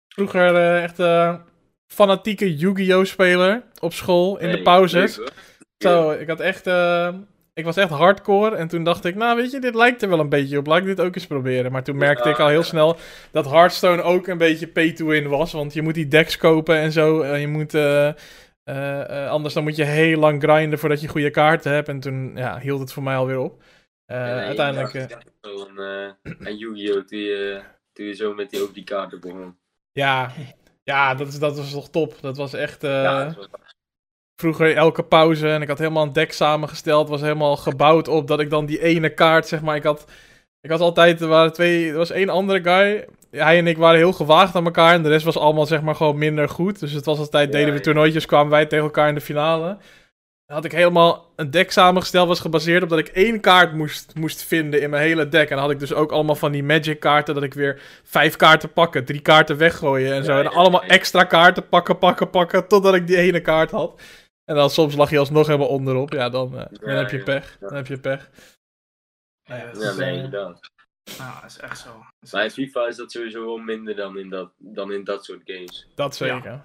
vroeger 0.08 0.56
eh, 0.56 0.84
echt 0.84 0.98
fanatieke 1.88 2.58
Yu-Gi-Oh! 2.58 3.06
speler 3.06 3.64
op 3.80 3.94
school 3.94 4.40
in 4.40 4.52
de 4.52 4.62
pauzes. 4.62 5.18
leuk. 5.18 5.32
Zo, 5.78 6.12
ik 6.12 6.28
had 6.28 6.40
echt. 6.40 6.68
ik 7.54 7.66
was 7.66 7.78
echt 7.78 7.90
hardcore. 7.90 8.56
En 8.56 8.68
toen 8.68 8.84
dacht 8.84 9.06
ik, 9.06 9.16
nou 9.16 9.36
weet 9.36 9.52
je, 9.52 9.60
dit 9.60 9.76
lijkt 9.76 10.02
er 10.02 10.10
wel 10.10 10.20
een 10.20 10.30
beetje 10.30 10.58
op. 10.58 10.66
Laat 10.66 10.80
ik 10.80 10.86
dit 10.86 11.02
ook 11.02 11.16
eens 11.16 11.28
proberen. 11.28 11.72
Maar 11.72 11.84
toen 11.84 11.98
merkte 11.98 12.30
ik 12.30 12.40
al 12.40 12.48
heel 12.48 12.64
snel 12.64 12.98
dat 13.32 13.50
Hearthstone 13.50 14.02
ook 14.02 14.28
een 14.28 14.38
beetje 14.38 14.68
pay 14.68 14.92
to 14.92 15.06
win 15.06 15.28
was. 15.28 15.52
Want 15.52 15.74
je 15.74 15.82
moet 15.82 15.94
die 15.94 16.08
decks 16.08 16.38
kopen 16.38 16.76
en 16.76 16.92
zo. 16.92 17.22
En 17.22 17.40
je 17.40 17.48
moet. 17.48 17.76
anders 19.30 19.54
dan 19.54 19.64
moet 19.64 19.76
je 19.76 19.84
heel 19.84 20.20
lang 20.20 20.44
grinden 20.44 20.80
voordat 20.80 21.02
je 21.02 21.08
goede 21.08 21.30
kaarten 21.30 21.72
hebt. 21.72 21.90
En 21.90 22.00
toen 22.00 22.32
ja, 22.36 22.60
hield 22.60 22.80
het 22.80 22.94
voor 22.94 23.04
mij 23.04 23.16
alweer 23.16 23.40
op. 23.40 23.62
Eh, 24.06 24.32
En, 24.32 24.45
uiteindelijk. 24.45 24.93
ik 24.93 25.12
eh, 25.41 25.58
eh, 25.76 26.14
aan 26.47 26.58
Yu-Gi-Oh! 26.58 27.04
Toen 27.06 27.20
je, 27.20 27.62
toen 27.93 28.06
je 28.06 28.14
zo 28.14 28.34
met 28.34 28.49
die, 28.49 28.62
over 28.62 28.74
die 28.74 28.84
kaarten 28.84 29.20
begon. 29.20 29.58
ja, 29.91 30.32
ja 30.84 31.16
dat, 31.16 31.28
is, 31.28 31.39
dat 31.39 31.58
was 31.58 31.72
toch 31.72 31.89
top. 31.89 32.22
Dat 32.22 32.38
was 32.38 32.54
echt. 32.54 32.82
ja, 32.82 33.26
dat 33.26 33.36
was 33.36 33.47
vroeger 34.36 34.76
elke 34.76 35.04
pauze 35.04 35.49
en 35.49 35.62
ik 35.62 35.68
had 35.68 35.80
helemaal 35.80 36.04
een 36.04 36.14
deck 36.14 36.32
samengesteld. 36.32 37.10
Was 37.10 37.22
helemaal 37.22 37.58
gebouwd 37.58 38.08
op 38.08 38.28
dat 38.28 38.39
ik 38.39 38.49
dan 38.49 38.66
die 38.66 38.82
ene 38.82 39.14
kaart, 39.14 39.47
zeg 39.47 39.62
maar. 39.62 39.76
Ik 39.76 39.84
had, 39.84 40.12
ik 40.62 40.70
had 40.70 40.80
altijd, 40.80 41.22
er 41.22 41.28
waren 41.28 41.54
twee, 41.54 41.89
er 41.89 41.97
was 41.97 42.12
één 42.12 42.30
andere 42.30 42.64
guy. 42.64 43.06
Hij 43.32 43.58
en 43.58 43.68
ik 43.68 43.78
waren 43.78 43.97
heel 43.97 44.14
gewaagd 44.14 44.56
aan 44.56 44.66
elkaar 44.66 44.93
en 44.93 45.04
de 45.04 45.10
rest 45.10 45.26
was 45.26 45.38
allemaal, 45.38 45.66
zeg 45.66 45.82
maar, 45.82 45.95
gewoon 45.95 46.18
minder 46.18 46.49
goed. 46.49 46.80
Dus 46.80 46.91
het 46.91 47.06
was 47.06 47.20
altijd, 47.20 47.51
Ja, 47.51 47.58
deden 47.60 47.74
we 47.74 47.80
toernooitjes, 47.80 48.26
kwamen 48.26 48.51
wij 48.51 48.66
tegen 48.66 48.86
elkaar 48.86 49.08
in 49.08 49.16
de 49.16 49.22
finale. 49.22 49.78
Dan 50.46 50.56
had 50.56 50.66
ik 50.66 50.72
helemaal 50.72 51.32
een 51.36 51.52
deck 51.52 51.72
samengesteld, 51.72 52.28
was 52.28 52.39
gebaseerd 52.39 52.84
op 52.84 52.89
dat 52.89 53.00
ik 53.00 53.08
één 53.08 53.39
kaart 53.41 53.74
moest, 53.74 54.16
moest 54.16 54.44
vinden 54.44 54.82
in 54.82 54.89
mijn 54.89 55.04
hele 55.04 55.30
deck. 55.30 55.44
En 55.50 55.56
dan 55.56 55.66
had 55.66 55.72
ik 55.74 55.80
dus 55.80 55.94
ook 55.94 56.12
allemaal 56.12 56.36
van 56.36 56.52
die 56.52 56.64
magic 56.64 57.00
kaarten, 57.00 57.34
dat 57.34 57.44
ik 57.44 57.54
weer 57.54 57.82
vijf 58.04 58.36
kaarten 58.36 58.74
pakken, 58.74 59.06
drie 59.06 59.22
kaarten 59.22 59.58
weggooien 59.58 60.14
en 60.14 60.24
zo. 60.24 60.32
Ja, 60.32 60.38
en 60.38 60.44
ja, 60.44 60.50
allemaal 60.50 60.82
ja. 60.84 60.88
extra 60.89 61.24
kaarten 61.24 61.68
pakken, 61.70 61.98
pakken, 61.98 62.30
pakken, 62.30 62.68
totdat 62.68 62.96
ik 62.96 63.08
die 63.08 63.18
ene 63.18 63.41
kaart 63.41 63.72
had. 63.72 64.02
En 64.46 64.56
dan 64.56 64.70
soms 64.70 64.96
lag 64.96 65.10
je 65.10 65.18
alsnog 65.20 65.48
helemaal 65.48 65.68
onderop. 65.68 66.12
Ja, 66.14 66.30
dan, 66.30 66.58
eh, 66.58 66.66
dan 66.72 66.91
Ja, 66.94 66.98
heb 67.00 67.10
je 67.10 67.18
ja, 67.18 67.24
pech. 67.24 67.58
ja. 67.60 67.68
Dan 67.68 67.76
heb 67.78 67.88
je 67.88 68.00
pech. 68.00 68.30
Ja, 69.44 69.56
Ja, 69.56 69.66
dat 69.72 69.82
Ja, 69.82 69.89
is, 69.89 69.98
eh, 69.98 70.14
inderdaad. 70.14 70.60
ja, 71.04 71.41
dat 71.41 71.50
is 71.50 71.58
echt 71.58 71.80
zo. 71.80 72.06
Is 72.22 72.32
Maar 72.32 72.41
in 72.41 72.48
echt 72.48 72.56
zo. 72.56 72.62
FIFA 72.62 72.88
is 72.88 72.96
dat 72.96 73.12
sowieso 73.12 73.46
wel 73.46 73.58
minder 73.58 73.96
dan 73.96 74.18
in 74.18 74.30
dat, 74.30 74.52
dan 74.58 74.91
in 74.91 75.04
dat 75.04 75.26
soort 75.26 75.41
games. 75.46 75.88
Dat 75.96 76.16
zeker. 76.16 76.62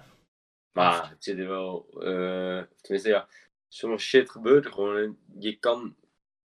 Maar 0.71 1.09
het 1.09 1.23
zit 1.23 1.37
er 1.39 1.47
wel. 1.47 1.85
eh, 1.93 2.63
tenminste, 2.81 3.09
ja. 3.09 3.27
Sommige 3.69 4.01
shit 4.01 4.29
gebeurt 4.29 4.65
er 4.65 4.71
gewoon. 4.71 4.97
En 4.97 5.17
je 5.39 5.55
kan 5.55 5.95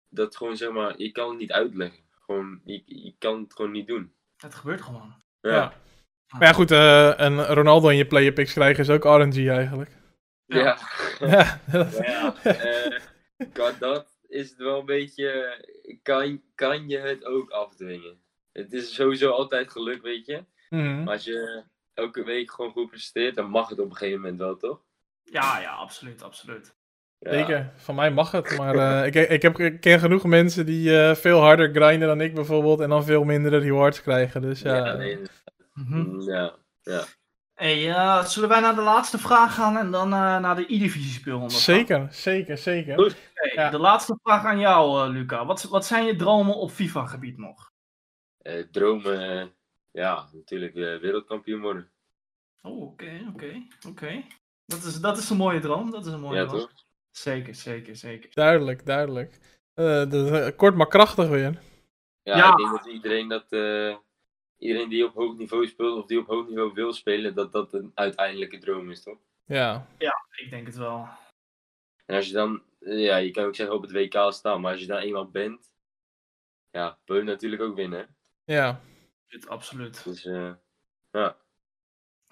dat 0.08 0.36
gewoon, 0.36 0.56
zeg 0.56 0.70
maar. 0.70 0.94
Je 0.98 1.12
kan 1.12 1.28
het 1.28 1.38
niet 1.38 1.52
uitleggen. 1.52 2.04
Gewoon, 2.10 2.60
je, 2.64 2.82
je 2.84 3.14
kan 3.18 3.40
het 3.40 3.54
gewoon 3.54 3.70
niet 3.70 3.86
doen. 3.86 4.14
Het 4.36 4.54
gebeurt 4.54 4.82
gewoon. 4.82 5.14
Ja. 5.40 5.50
Ja. 5.50 5.72
Maar 6.38 6.48
ja, 6.48 6.52
goed, 6.52 6.70
eh, 6.70 7.12
een 7.16 7.44
Ronaldo 7.44 7.88
in 7.88 7.96
je 7.96 8.06
player 8.06 8.32
picks 8.32 8.52
krijgen 8.52 8.82
is 8.82 8.90
ook 8.90 9.04
RNG 9.04 9.48
eigenlijk. 9.48 9.90
Ja. 10.46 10.78
Ja. 11.18 11.60
Ja, 11.70 11.84
Maar 11.84 12.06
ja, 12.06 12.34
eh, 12.42 13.00
kan 13.52 13.72
dat 13.78 14.16
is 14.28 14.50
het 14.50 14.58
wel 14.58 14.78
een 14.78 14.86
beetje. 14.86 15.64
Kan, 16.02 16.42
kan 16.54 16.88
je 16.88 16.98
het 16.98 17.24
ook 17.24 17.50
afdwingen? 17.50 18.20
Het 18.52 18.72
is 18.72 18.94
sowieso 18.94 19.30
altijd 19.30 19.70
geluk, 19.70 20.02
weet 20.02 20.26
je. 20.26 20.44
Mhm. 20.70 21.02
Maar 21.02 21.12
als 21.12 21.24
je 21.24 21.64
elke 21.94 22.24
week 22.24 22.50
gewoon 22.50 22.72
goed 22.72 22.90
presteert, 22.90 23.34
dan 23.34 23.50
mag 23.50 23.68
het 23.68 23.78
op 23.78 23.90
een 23.90 23.96
gegeven 23.96 24.20
moment 24.20 24.38
wel, 24.38 24.56
toch? 24.56 24.80
Ja, 25.22 25.60
ja, 25.60 25.72
absoluut, 25.72 26.22
absoluut. 26.22 26.74
Ja. 27.18 27.32
Zeker, 27.32 27.72
van 27.76 27.94
mij 27.94 28.10
mag 28.10 28.30
het. 28.30 28.56
Maar 28.58 28.74
eh, 28.74 29.06
ik, 29.06 29.28
ik, 29.30 29.42
heb, 29.42 29.58
ik 29.58 29.80
ken 29.80 29.98
genoeg 30.00 30.24
mensen 30.24 30.66
die 30.66 31.00
eh, 31.00 31.14
veel 31.14 31.40
harder 31.40 31.70
grinden 31.74 32.08
dan 32.08 32.20
ik 32.20 32.34
bijvoorbeeld. 32.34 32.80
En 32.80 32.88
dan 32.88 33.04
veel 33.04 33.24
mindere 33.24 33.58
rewards 33.58 34.02
krijgen. 34.02 34.40
Dus 34.42 34.60
ja, 34.60 34.74
Ja, 34.76 34.92
nee, 34.96 35.18
Mhm. 35.72 36.20
ja, 36.20 36.54
ja. 36.82 37.02
Hey, 37.54 37.90
eh, 37.90 38.24
zullen 38.24 38.48
wij 38.48 38.60
naar 38.60 38.74
de 38.74 38.82
laatste 38.82 39.18
vraag 39.18 39.54
gaan 39.54 39.76
en 39.76 39.90
dan 39.90 40.12
eh, 40.12 40.38
naar 40.38 40.56
de 40.56 40.62
E-divisie 40.74 41.12
speelronde? 41.12 41.54
zeker, 41.54 42.06
zeker, 42.10 42.58
zeker. 42.58 42.94
Goed. 42.94 43.16
Hey, 43.34 43.52
Ja. 43.54 43.70
De 43.70 43.78
laatste 43.78 44.18
vraag 44.22 44.44
aan 44.44 44.58
jou, 44.58 45.02
eh, 45.04 45.10
Luca. 45.12 45.46
Wat, 45.46 45.62
wat 45.62 45.86
zijn 45.86 46.04
je 46.06 46.16
dromen 46.16 46.56
op 46.56 46.70
FIFA-gebied 46.70 47.38
nog? 47.38 47.72
Eh, 48.38 48.64
dromen, 48.70 49.50
ja, 49.92 50.24
natuurlijk 50.32 50.74
eh, 50.74 50.80
wereldkampioen 51.00 51.60
worden. 51.60 51.90
Oh, 52.62 52.82
oké, 52.82 53.10
oké, 53.34 53.62
oké. 53.88 54.22
Dat 54.66 54.82
is, 54.82 55.00
dat 55.00 55.18
is 55.18 55.30
een 55.30 55.36
mooie 55.36 55.60
droom, 55.60 55.90
dat 55.90 56.06
is 56.06 56.12
een 56.12 56.20
mooie 56.20 56.38
Ja, 56.40 56.46
droom. 56.46 56.60
toch? 56.60 56.72
Zeker, 57.18 57.54
zeker, 57.54 57.96
zeker. 57.96 58.30
Duidelijk, 58.34 58.86
duidelijk. 58.86 59.38
Eh, 59.74 60.10
de- 60.10 60.40
eh, 60.50 60.56
kort 60.56 60.74
maar 60.74 60.88
krachtig 60.88 61.28
weer. 61.28 61.62
Ja, 62.22 62.36
Ja. 62.36 62.50
ik 62.50 62.56
denk 62.56 62.70
dat 62.70 62.86
iedereen 62.86 63.28
dat. 63.28 63.52
eh, 63.52 63.96
iedereen 64.58 64.88
die 64.88 65.04
op 65.04 65.14
hoog 65.14 65.36
niveau 65.36 65.66
speelt 65.66 65.98
of 66.02 66.06
die 66.06 66.18
op 66.18 66.26
hoog 66.26 66.48
niveau 66.48 66.72
wil 66.72 66.92
spelen, 66.92 67.34
dat 67.34 67.52
dat 67.52 67.72
een 67.74 67.90
uiteindelijke 67.94 68.58
droom 68.58 68.90
is, 68.90 69.02
toch? 69.02 69.18
Ja, 69.44 69.86
Ik 70.36 70.50
denk 70.50 70.66
het 70.66 70.76
wel. 70.76 71.08
En 72.06 72.16
als 72.16 72.26
je 72.26 72.32
dan, 72.32 72.62
ja, 72.80 73.16
je 73.16 73.30
kan 73.30 73.44
ook 73.44 73.54
zeggen 73.54 73.76
op 73.76 73.82
het 73.82 73.92
WK 73.92 74.32
staan, 74.32 74.60
maar 74.60 74.70
als 74.72 74.80
je 74.80 74.86
daar 74.86 75.02
eenmaal 75.02 75.30
bent, 75.30 75.72
ja, 76.70 76.98
wil 77.04 77.16
je 77.16 77.22
natuurlijk 77.22 77.62
ook 77.62 77.76
winnen. 77.76 77.98
hè? 78.44 78.54
ja. 78.54 78.80
Absoluut. 79.48 80.04
Dus, 80.04 80.24
eh, 80.24 80.52
ja. 81.10 81.36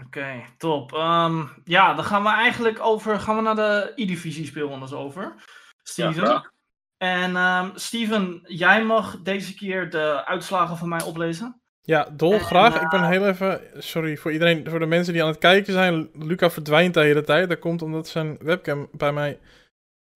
Oké, 0.06 0.44
top. 0.58 0.92
Ehm, 0.92 1.42
ja, 1.64 1.94
dan 1.94 2.04
gaan 2.04 2.22
we 2.22 2.28
eigenlijk 2.28 2.78
over, 2.80 3.20
gaan 3.20 3.36
we 3.36 3.42
naar 3.42 3.54
de 3.54 3.92
E-divisie 3.96 4.46
speelrondes 4.46 4.92
over. 4.92 5.34
Steven. 5.82 6.24
Ja, 6.24 6.50
en 6.96 7.36
ehm, 7.36 7.70
Steven, 7.74 8.40
jij 8.42 8.84
mag 8.84 9.18
deze 9.22 9.54
keer 9.54 9.90
de 9.90 10.24
uitslagen 10.24 10.76
van 10.76 10.88
mij 10.88 11.02
oplezen. 11.02 11.60
Ja, 11.82 12.08
Dol, 12.12 12.32
En, 12.32 12.40
graag. 12.40 12.74
eh, 12.76 12.82
Ik 12.82 12.88
ben 12.88 13.04
heel 13.08 13.26
even. 13.26 13.60
Sorry 13.78 14.16
voor 14.16 14.32
iedereen, 14.32 14.70
voor 14.70 14.78
de 14.78 14.86
mensen 14.86 15.12
die 15.12 15.22
aan 15.22 15.28
het 15.28 15.38
kijken 15.38 15.72
zijn. 15.72 16.10
Luca 16.12 16.50
verdwijnt 16.50 16.94
de 16.94 17.00
hele 17.00 17.22
tijd. 17.22 17.48
Dat 17.48 17.58
komt 17.58 17.82
omdat 17.82 18.08
zijn 18.08 18.36
webcam 18.40 18.88
bij 18.92 19.12
mij 19.12 19.38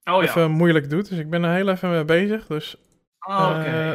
Oh 0.04 0.22
ja. 0.22 0.28
even 0.28 0.50
moeilijk 0.50 0.90
doet. 0.90 1.08
Dus 1.08 1.18
ik 1.18 1.30
ben 1.30 1.44
er 1.44 1.54
heel 1.54 1.68
even 1.68 1.90
mee 1.90 2.04
bezig. 2.04 2.46
Dus 2.46 2.76
Oh, 3.26 3.54
Oké. 3.58 3.64
eh, 3.68 3.86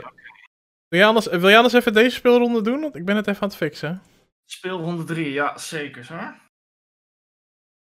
wil, 0.88 1.00
jij 1.00 1.06
anders, 1.06 1.26
wil 1.26 1.48
jij 1.48 1.56
anders 1.56 1.74
even 1.74 1.94
deze 1.94 2.16
speelronde 2.16 2.62
doen? 2.62 2.82
Want 2.82 2.96
ik 2.96 3.06
ben 3.06 3.16
het 3.16 3.28
even 3.28 3.42
aan 3.42 3.48
het 3.48 3.58
fixen. 3.58 4.02
Speelronde 4.58 5.04
3, 5.04 5.32
ja, 5.32 5.58
zeker 5.58 6.08
hoor. 6.10 6.36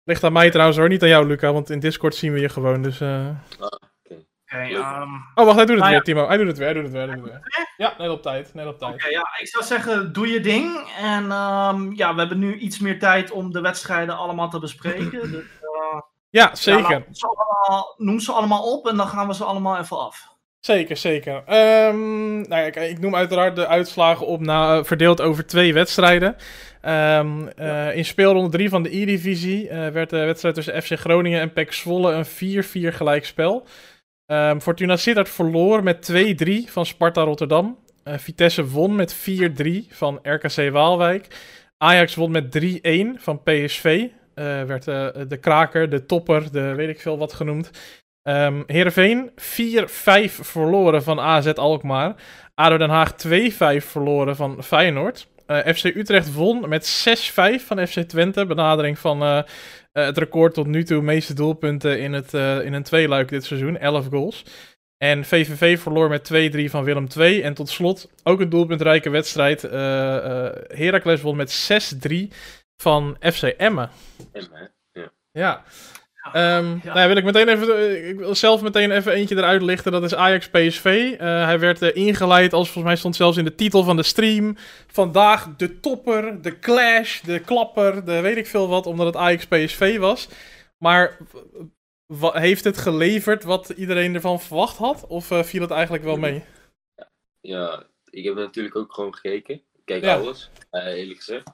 Ligt 0.04 0.24
aan 0.24 0.32
mij 0.32 0.50
trouwens 0.50 0.78
hoor, 0.78 0.88
niet 0.88 1.02
aan 1.02 1.08
jou 1.08 1.26
Luca. 1.26 1.52
Want 1.52 1.70
in 1.70 1.80
Discord 1.80 2.14
zien 2.14 2.32
we 2.32 2.40
je 2.40 2.48
gewoon. 2.48 2.82
Dus. 2.82 3.00
eh, 3.00 3.28
ehm, 4.46 5.14
Oh, 5.34 5.44
wacht, 5.44 5.56
hij 5.56 5.66
doet 5.66 5.68
het 5.68 5.78
Nou 5.78 5.88
weer, 5.88 5.92
ja. 5.92 6.00
Timo. 6.00 6.26
Hij 6.26 6.36
doet 6.36 6.46
het 6.46 6.58
weer, 6.58 6.66
hij 6.66 6.74
doet 6.74 6.82
het 6.84 6.92
weer. 6.92 7.06
Hij 7.06 7.14
doet 7.16 7.24
het 7.24 7.32
weer. 7.32 7.66
Ja, 7.76 7.94
net 7.98 8.10
op 8.10 8.22
tijd. 8.22 8.54
Net 8.54 8.66
op 8.66 8.78
tijd. 8.78 8.94
Oké, 8.94 9.08
ja, 9.08 9.22
ik 9.40 9.48
zou 9.48 9.64
zeggen, 9.64 10.12
doe 10.12 10.28
je 10.28 10.40
ding. 10.40 10.92
En 10.98 11.30
ehm, 11.30 11.92
ja, 11.92 12.12
we 12.14 12.18
hebben 12.20 12.38
nu 12.38 12.54
iets 12.56 12.78
meer 12.78 12.98
tijd 12.98 13.30
om 13.30 13.52
de 13.52 13.60
wedstrijden 13.60 14.16
allemaal 14.16 14.50
te 14.50 14.58
bespreken. 14.58 15.30
Dus, 15.32 15.44
eh, 15.60 16.00
Ja, 16.30 16.48
ja, 16.48 16.54
zeker. 16.54 17.04
ze 17.10 17.26
allemaal- 17.26 17.94
noem 17.96 18.20
ze 18.20 18.32
allemaal 18.32 18.72
op 18.72 18.86
en 18.88 18.96
dan 18.96 19.08
gaan 19.08 19.26
we 19.26 19.34
ze 19.34 19.44
allemaal 19.44 19.78
even 19.78 19.98
af. 19.98 20.36
Zeker, 20.60 20.96
zeker. 20.96 21.42
Ehm, 21.46 22.40
nou 22.40 22.62
ja, 22.62 22.74
ik 22.74 22.98
noem 22.98 23.14
uiteraard 23.14 23.56
de 23.56 23.66
uitslagen 23.66 24.26
op, 24.26 24.40
na, 24.40 24.84
verdeeld 24.84 25.20
over 25.20 25.46
twee 25.46 25.72
wedstrijden. 25.72 26.36
Eh, 26.80 27.96
in 27.96 28.04
speelronde 28.04 28.50
3 28.50 28.68
van 28.68 28.82
de 28.82 29.00
E-divisie 29.00 29.68
eh, 29.68 29.88
werd 29.88 30.10
de 30.10 30.24
wedstrijd 30.24 30.54
tussen 30.54 30.82
FC 30.82 30.92
Groningen 30.92 31.40
en 31.40 31.52
PEC 31.52 31.72
Zwolle 31.72 32.12
een 32.12 32.26
4-4 32.26 32.94
gelijkspel. 32.94 33.66
Ehm 34.26 34.58
Fortuna 34.58 34.96
Sittard 34.96 35.28
verloor 35.28 35.82
met 35.82 36.10
2-3 36.12 36.70
van 36.70 36.86
Sparta 36.86 37.22
Rotterdam. 37.22 37.78
Eh, 38.04 38.18
Vitesse 38.18 38.66
won 38.66 38.94
met 38.94 39.14
4-3 39.14 39.86
van 39.90 40.18
RKC 40.22 40.70
Waalwijk. 40.70 41.26
Ajax 41.76 42.14
won 42.14 42.30
met 42.30 42.50
3-1 42.50 43.18
van 43.18 43.42
PSV. 43.42 44.06
Uh, 44.34 44.62
werd 44.62 44.84
de 45.30 45.38
kraker, 45.40 45.90
de 45.90 46.06
topper, 46.06 46.52
de 46.52 46.74
weet 46.74 46.88
ik 46.88 47.00
veel 47.00 47.18
wat 47.18 47.32
genoemd. 47.32 47.70
Um, 48.28 48.62
Heerenveen 48.66 49.30
4-5 49.30 49.34
verloren 50.40 51.02
van 51.02 51.20
AZ 51.20 51.46
Alkmaar. 51.46 52.14
ADO 52.54 52.78
Den 52.78 52.90
Haag 52.90 53.12
2-5 53.26 53.86
verloren 53.86 54.36
van 54.36 54.62
Feyenoord. 54.62 55.28
FC 55.46 55.84
Utrecht 55.84 56.34
won 56.34 56.68
met 56.68 57.08
6-5 57.60 57.64
van 57.66 57.86
FC 57.86 58.00
Twente. 58.00 58.46
Benadering 58.46 58.98
van 58.98 59.20
het 59.92 60.18
record 60.18 60.54
tot 60.54 60.66
nu 60.66 60.84
toe 60.84 61.02
meeste 61.02 61.34
doelpunten 61.34 62.00
in, 62.00 62.12
het, 62.12 62.34
in 62.64 62.72
een 62.72 62.82
tweeluik 62.82 63.28
dit 63.28 63.44
seizoen. 63.44 63.78
11 63.78 64.06
goals. 64.10 64.44
En 64.98 65.24
VVV 65.24 65.80
verloor 65.80 66.08
met 66.08 66.30
2-3 66.66 66.70
van 66.70 66.84
Willem 66.84 67.08
2. 67.08 67.42
En 67.42 67.54
tot 67.54 67.68
slot 67.68 68.10
ook 68.22 68.40
een 68.40 68.48
doelpuntrijke 68.48 69.10
wedstrijd. 69.10 69.64
Uh, 69.64 69.72
uh, 69.72 70.48
Heracles 70.68 71.20
won 71.20 71.36
met 71.36 71.70
6-3 72.08 72.14
van 72.76 73.16
FC 73.20 73.42
Emmen. 73.42 73.90
Emmen, 74.32 74.70
ja. 74.92 75.12
Ja. 75.30 75.64
Um, 76.34 76.80
ja. 76.82 76.94
Nou, 76.94 77.08
wil 77.08 77.16
ik 77.16 77.24
meteen 77.24 77.48
even. 77.48 78.08
Ik 78.08 78.18
wil 78.18 78.34
zelf 78.34 78.62
meteen 78.62 78.90
even 78.90 79.12
eentje 79.12 79.36
eruit 79.36 79.62
lichten. 79.62 79.92
Dat 79.92 80.02
is 80.02 80.14
Ajax 80.14 80.48
PSV. 80.48 80.84
Uh, 81.12 81.18
hij 81.44 81.58
werd 81.58 81.82
uh, 81.82 81.96
ingeleid 81.96 82.52
als 82.52 82.66
volgens 82.66 82.84
mij 82.84 82.96
stond 82.96 83.16
zelfs 83.16 83.36
in 83.36 83.44
de 83.44 83.54
titel 83.54 83.82
van 83.82 83.96
de 83.96 84.02
stream. 84.02 84.56
Vandaag 84.86 85.56
de 85.56 85.80
topper, 85.80 86.42
de 86.42 86.58
clash, 86.58 87.20
de 87.20 87.38
klapper, 87.38 88.04
de 88.04 88.20
weet 88.20 88.36
ik 88.36 88.46
veel 88.46 88.68
wat, 88.68 88.86
omdat 88.86 89.06
het 89.06 89.16
Ajax 89.16 89.46
PSV 89.46 89.98
was. 89.98 90.28
Maar 90.78 91.18
heeft 92.18 92.64
het 92.64 92.78
geleverd 92.78 93.44
wat 93.44 93.68
iedereen 93.68 94.14
ervan 94.14 94.40
verwacht 94.40 94.76
had? 94.76 95.06
Of 95.06 95.30
uh, 95.30 95.42
viel 95.42 95.60
het 95.60 95.70
eigenlijk 95.70 96.04
wel 96.04 96.16
mee? 96.16 96.44
Ja, 97.40 97.86
ik 98.10 98.24
heb 98.24 98.34
natuurlijk 98.34 98.76
ook 98.76 98.92
gewoon 98.92 99.14
gekeken. 99.14 99.54
Ik 99.54 99.84
kijk 99.84 100.04
ja. 100.04 100.16
alles, 100.16 100.50
uh, 100.72 100.86
eerlijk 100.86 101.18
gezegd. 101.18 101.50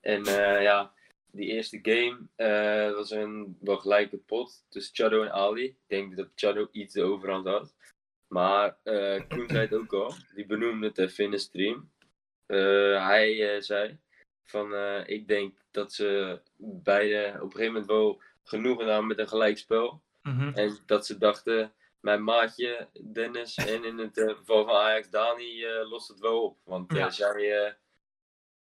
En 0.00 0.20
uh, 0.20 0.62
ja, 0.62 0.92
die 1.32 1.46
eerste 1.46 1.78
game 1.82 2.92
was 2.94 3.10
een 3.10 3.56
wel 3.60 3.76
gelijke 3.76 4.16
pot 4.16 4.64
tussen 4.68 4.94
Chado 4.94 5.22
en 5.22 5.32
Ali. 5.32 5.64
Ik 5.64 5.76
denk 5.86 6.16
dat 6.16 6.28
Chado 6.34 6.68
iets 6.72 6.94
de 6.94 7.02
overhand 7.02 7.46
had. 7.46 7.74
Maar 8.26 8.76
Koen 9.28 9.48
zei 9.48 9.58
het 9.58 9.74
ook 9.74 9.92
al. 9.92 10.14
Die 10.34 10.46
benoemde 10.46 10.86
het 10.86 10.98
even 10.98 11.24
in 11.24 11.30
de 11.30 11.38
stream. 11.38 11.90
hij 13.06 13.60
zei 13.60 13.98
van 14.44 14.74
ik 15.06 15.28
denk 15.28 15.54
dat 15.70 15.92
ze 15.92 16.40
beide 16.82 17.32
op 17.36 17.42
een 17.42 17.50
gegeven 17.50 17.72
moment 17.72 17.86
wel 17.86 18.20
genoegen 18.44 18.86
namen 18.86 19.06
met 19.06 19.18
een 19.18 19.28
gelijkspel. 19.28 20.02
Mm 20.22 20.52
En 20.54 20.78
dat 20.86 21.06
ze 21.06 21.18
dachten, 21.18 21.72
mijn 22.00 22.24
maatje 22.24 22.88
Dennis 23.12 23.54
en 23.54 23.84
in 23.84 23.98
het 23.98 24.18
uh, 24.18 24.36
geval 24.36 24.64
van 24.64 24.74
Ajax 24.74 25.10
Dani 25.10 25.64
uh, 25.64 25.90
lost 25.90 26.08
het 26.08 26.20
wel 26.20 26.42
op. 26.42 26.58
Want 26.64 26.92
uh, 26.92 27.10
zij 27.10 27.76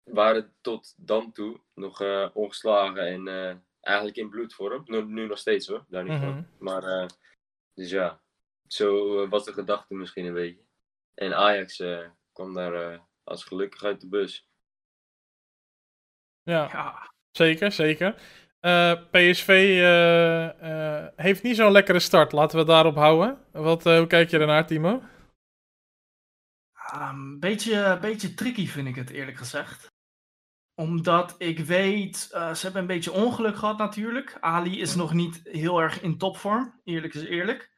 waren 0.07 0.53
tot 0.61 0.93
dan 0.97 1.31
toe 1.31 1.59
nog 1.73 2.01
ongeslagen 2.33 3.27
en 3.27 3.63
eigenlijk 3.81 4.17
in 4.17 4.29
bloedvorm. 4.29 4.83
Nu, 4.85 5.03
nu 5.05 5.27
nog 5.27 5.37
steeds 5.37 5.67
hoor, 5.67 5.85
daar 5.87 6.03
niet 6.03 6.13
mm 6.13 6.19
van. 6.19 6.47
Maar 6.59 7.09
dus 7.73 7.89
ja, 7.89 8.21
zo 8.67 9.27
was 9.27 9.45
de 9.45 9.53
gedachte 9.53 9.95
misschien 9.95 10.25
een 10.25 10.33
beetje. 10.33 10.65
En 11.13 11.35
Ajax 11.35 11.83
kwam 12.33 12.53
daar 12.53 13.01
als 13.23 13.43
gelukkig 13.43 13.83
uit 13.83 14.01
de 14.01 14.07
bus. 14.07 14.47
Ja, 16.43 16.69
ja. 16.71 17.11
zeker, 17.31 17.71
zeker. 17.71 18.15
Uh, 18.61 18.91
eh, 18.91 18.99
PSV 19.11 19.49
uh, 19.49 20.69
uh, 20.69 21.07
heeft 21.15 21.43
niet 21.43 21.55
zo'n 21.55 21.71
lekkere 21.71 21.99
start. 21.99 22.31
Laten 22.31 22.51
we 22.51 22.57
het 22.57 22.67
daarop 22.67 22.95
houden. 22.95 23.37
Wat, 23.51 23.83
hoe 23.83 24.07
kijk 24.07 24.29
je 24.29 24.39
ernaar, 24.39 24.67
Timo? 24.67 25.01
Een 26.91 27.09
um, 27.09 27.39
beetje, 27.39 27.97
beetje 28.01 28.33
tricky 28.33 28.67
vind 28.67 28.87
ik 28.87 28.95
het 28.95 29.09
eerlijk 29.09 29.37
gezegd. 29.37 29.87
Omdat 30.79 31.35
ik 31.37 31.59
weet, 31.59 32.17
ze 32.31 32.59
hebben 32.61 32.81
een 32.81 32.87
beetje 32.87 33.11
ongeluk 33.11 33.57
gehad 33.57 33.77
natuurlijk. 33.77 34.37
Ali 34.39 34.81
is 34.81 34.95
nog 34.95 35.13
niet 35.13 35.41
heel 35.43 35.81
erg 35.81 36.01
in 36.01 36.17
topvorm, 36.17 36.81
eerlijk 36.83 37.13
is 37.13 37.23
eerlijk. 37.23 37.71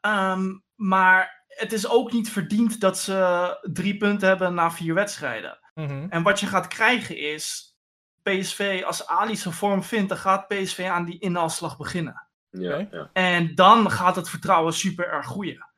Um, 0.00 0.64
maar 0.74 1.44
het 1.46 1.72
is 1.72 1.88
ook 1.88 2.12
niet 2.12 2.30
verdiend 2.30 2.80
dat 2.80 2.98
ze 2.98 3.58
drie 3.72 3.96
punten 3.96 4.28
hebben 4.28 4.54
na 4.54 4.70
vier 4.70 4.94
wedstrijden. 4.94 5.58
Mm 5.74 5.86
-hmm. 5.86 6.06
En 6.10 6.22
wat 6.22 6.40
je 6.40 6.46
gaat 6.46 6.68
krijgen 6.68 7.16
is 7.18 7.76
PSV, 8.22 8.82
als 8.86 9.06
Ali 9.06 9.36
zijn 9.36 9.54
vorm 9.54 9.82
vindt, 9.82 10.08
dan 10.08 10.18
gaat 10.18 10.48
PSV 10.48 10.88
aan 10.90 11.04
die 11.04 11.18
inhaalslag 11.18 11.76
beginnen. 11.76 12.28
Ja, 12.50 12.86
ja. 12.90 13.10
En 13.12 13.54
dan 13.54 13.90
gaat 13.90 14.16
het 14.16 14.28
vertrouwen 14.28 14.72
super 14.72 15.08
erg 15.08 15.26
groeien. 15.26 15.68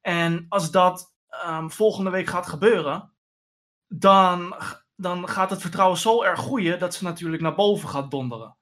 En 0.00 0.46
als 0.48 0.70
dat 0.70 1.14
um, 1.46 1.70
volgende 1.70 2.10
week 2.10 2.26
gaat 2.26 2.46
gebeuren, 2.46 3.12
dan, 3.86 4.54
dan 5.00 5.28
gaat 5.28 5.50
het 5.50 5.60
vertrouwen 5.60 5.98
zo 5.98 6.22
erg 6.22 6.40
groeien 6.40 6.78
dat 6.78 6.94
ze 6.94 7.04
natuurlijk 7.04 7.42
naar 7.42 7.54
boven 7.54 7.88
gaat 7.88 8.10
donderen. 8.10 8.56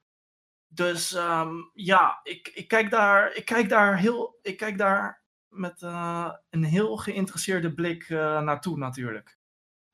Dus 0.67 1.15
um, 1.15 1.71
ja, 1.73 2.21
ik, 2.23 2.51
ik, 2.55 2.69
kijk 2.69 2.91
daar, 2.91 3.35
ik, 3.35 3.45
kijk 3.45 3.69
daar 3.69 3.99
heel, 3.99 4.39
ik 4.43 4.57
kijk 4.57 4.79
daar 4.79 5.23
met 5.49 5.83
uh, 5.83 6.31
een 6.51 6.65
heel 6.65 6.97
geïnteresseerde 6.97 7.75
blik 7.75 8.09
uh, 8.09 8.41
naartoe 8.41 8.79
natuurlijk. 8.79 9.39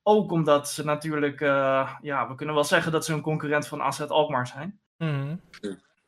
Ook 0.01 0.31
omdat 0.31 0.69
ze 0.69 0.85
natuurlijk, 0.85 1.41
uh, 1.41 1.93
ja, 2.01 2.27
we 2.27 2.35
kunnen 2.35 2.55
wel 2.55 2.63
zeggen 2.63 2.91
dat 2.91 3.05
ze 3.05 3.13
een 3.13 3.21
concurrent 3.21 3.67
van 3.67 3.81
AZ 3.81 3.99
Alkmaar 3.99 4.47
zijn. 4.47 4.79
Mm. 4.97 5.41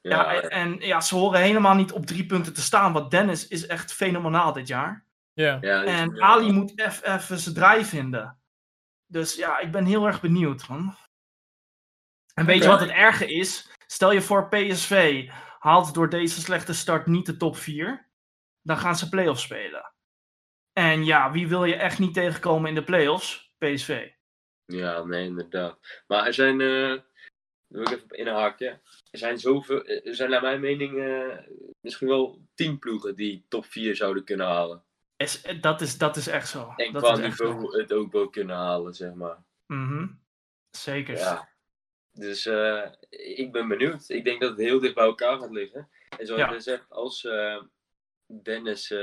Ja, 0.02 0.32
ja, 0.34 0.42
en 0.42 0.76
ja, 0.80 1.02
ze 1.02 1.16
horen 1.16 1.42
helemaal 1.42 1.76
niet 1.76 1.92
op 1.92 2.06
drie 2.06 2.26
punten 2.26 2.54
te 2.54 2.62
staan, 2.62 2.94
want 2.94 3.12
Dennis 3.12 3.48
is 3.48 3.68
echt 3.68 3.94
fenomenaal 3.94 4.54
dit 4.54 4.68
jaar. 4.68 5.06
Ja. 5.34 5.58
ja 5.62 5.84
en 5.84 6.22
Ali 6.22 6.52
moet 6.52 7.02
even 7.04 7.40
zijn 7.40 7.56
draai 7.56 7.86
vinden. 7.86 8.38
Dus 9.08 9.36
ja, 9.36 9.60
ik 9.60 9.72
ben 9.72 9.86
heel 9.86 10.06
erg 10.06 10.22
benieuwd, 10.22 10.68
man. 10.68 10.96
En 12.34 12.46
weet 12.46 12.64
je 12.64 12.70
wat 12.70 12.80
het 12.80 12.90
erge 12.90 13.34
is? 13.34 13.70
Stel 13.88 14.12
je 14.12 14.22
voor 14.22 14.50
PSV 14.50 15.28
haalt 15.60 15.94
door 15.94 16.10
deze 16.10 16.42
slechte 16.42 16.74
start 16.74 17.06
niet 17.06 17.26
de 17.26 17.38
top 17.38 17.58
4. 17.58 18.10
Dan 18.62 18.78
gaan 18.78 18.96
ze 18.96 19.10
play-offs 19.10 19.44
spelen. 19.44 19.94
En 20.74 21.06
ja, 21.06 21.32
wie 21.32 21.48
wil 21.48 21.66
je 21.66 21.76
echt 21.76 22.00
niet 22.00 22.14
tegenkomen 22.14 22.70
in 22.70 22.76
de 22.76 22.84
play-offs? 22.84 23.54
PSV. 23.58 24.10
Ja, 24.66 25.04
nee, 25.04 25.26
inderdaad. 25.26 26.04
Maar 26.08 26.26
er 26.26 26.34
zijn, 26.34 26.60
uh, 26.60 26.88
daar 26.88 27.04
wil 27.68 27.82
ik 27.82 27.92
even 27.92 28.04
op 28.04 28.14
inhaken. 28.14 28.82
Er 29.12 29.20
zijn 29.20 29.40
zoveel, 29.40 29.86
er 29.86 30.16
zijn 30.16 30.30
naar 30.30 30.42
mijn 30.42 30.60
mening 30.60 30.94
uh, 30.94 31.38
misschien 31.82 32.08
wel 32.08 32.42
tien 32.56 32.80
ploegen 32.80 33.16
die 33.16 33.46
top 33.48 33.66
4 33.66 33.96
zouden 33.96 34.24
kunnen 34.24 34.48
halen. 34.48 34.84
Is, 35.18 35.42
dat, 35.62 35.82
is, 35.82 35.98
dat 35.98 36.16
is 36.16 36.28
echt 36.28 36.50
zo. 36.50 36.74
En 36.76 36.94
dat 36.94 37.04
qua 37.04 37.16
niveau 37.16 37.82
het 37.82 37.94
ook 37.94 38.12
wel 38.12 38.30
kunnen 38.30 38.56
halen, 38.56 38.94
zeg 38.94 39.14
maar. 39.14 39.44
Mm 39.66 40.24
Zeker. 40.70 41.18
Ja. 41.18 41.50
Dus 42.12 42.46
uh, 42.46 42.86
ik 43.10 43.52
ben 43.52 43.68
benieuwd. 43.68 44.10
Ik 44.10 44.24
denk 44.24 44.42
dat 44.42 44.50
het 44.50 44.60
heel 44.60 44.80
dicht 44.80 44.96
bij 44.96 45.06
elkaar 45.06 45.40
gaat 45.40 45.52
liggen. 45.52 45.90
En 46.18 46.26
zoals 46.26 46.42
ja. 46.42 46.52
je 46.52 46.60
zegt, 46.60 46.90
als 46.90 47.28
Dennis, 48.44 48.94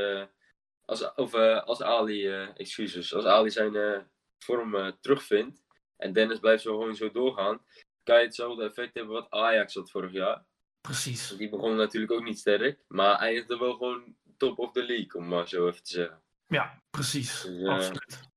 als, 0.85 1.15
of 1.15 1.35
als 1.65 1.83
Ali, 1.83 2.29
excuses, 2.57 3.15
als 3.15 3.25
Ali 3.25 3.51
zijn 3.51 4.07
vorm 4.39 4.97
terugvindt 5.01 5.63
en 6.03 6.13
Dennis 6.13 6.39
blijft 6.39 6.63
zo 6.63 6.79
gewoon 6.79 6.97
zo 6.97 7.11
doorgaan, 7.11 7.61
kan 8.03 8.19
je 8.19 8.25
hetzelfde 8.25 8.65
effect 8.65 8.95
hebben 8.95 9.13
wat 9.13 9.31
Ajax 9.31 9.75
had 9.75 9.91
vorig 9.91 10.13
jaar. 10.13 10.45
Precies. 10.81 11.29
Die 11.29 11.49
begon 11.49 11.77
natuurlijk 11.77 12.13
ook 12.13 12.25
niet 12.25 12.39
sterk, 12.39 12.85
maar 12.89 13.19
eindigde 13.19 13.59
wel 13.59 13.73
gewoon 13.73 14.17
top 14.47 14.59
of 14.59 14.73
the 14.73 14.83
league, 14.83 15.21
om 15.21 15.29
maar 15.29 15.49
zo 15.49 15.69
even 15.69 15.83
te 15.83 15.91
zeggen. 15.91 16.23
Ja, 16.47 16.83
precies. 16.91 17.43
Dus, 17.43 17.51
uh, 17.51 17.69
Absoluut. 17.69 18.31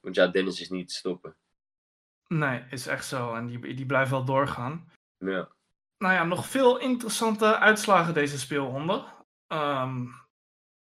Want 0.00 0.14
ja, 0.14 0.26
Dennis 0.26 0.60
is 0.60 0.70
niet 0.70 0.88
te 0.88 0.94
stoppen. 0.94 1.36
Nee, 2.28 2.64
is 2.70 2.86
echt 2.86 3.06
zo. 3.06 3.34
En 3.34 3.46
die, 3.46 3.74
die 3.74 3.86
blijft 3.86 4.10
wel 4.10 4.24
doorgaan. 4.24 4.90
Ja. 5.18 5.48
Nou 5.98 6.14
ja, 6.14 6.24
nog 6.24 6.46
veel 6.46 6.78
interessante 6.78 7.58
uitslagen 7.58 8.14
deze 8.14 8.38
speelronde. 8.38 9.04
Um, 9.48 10.14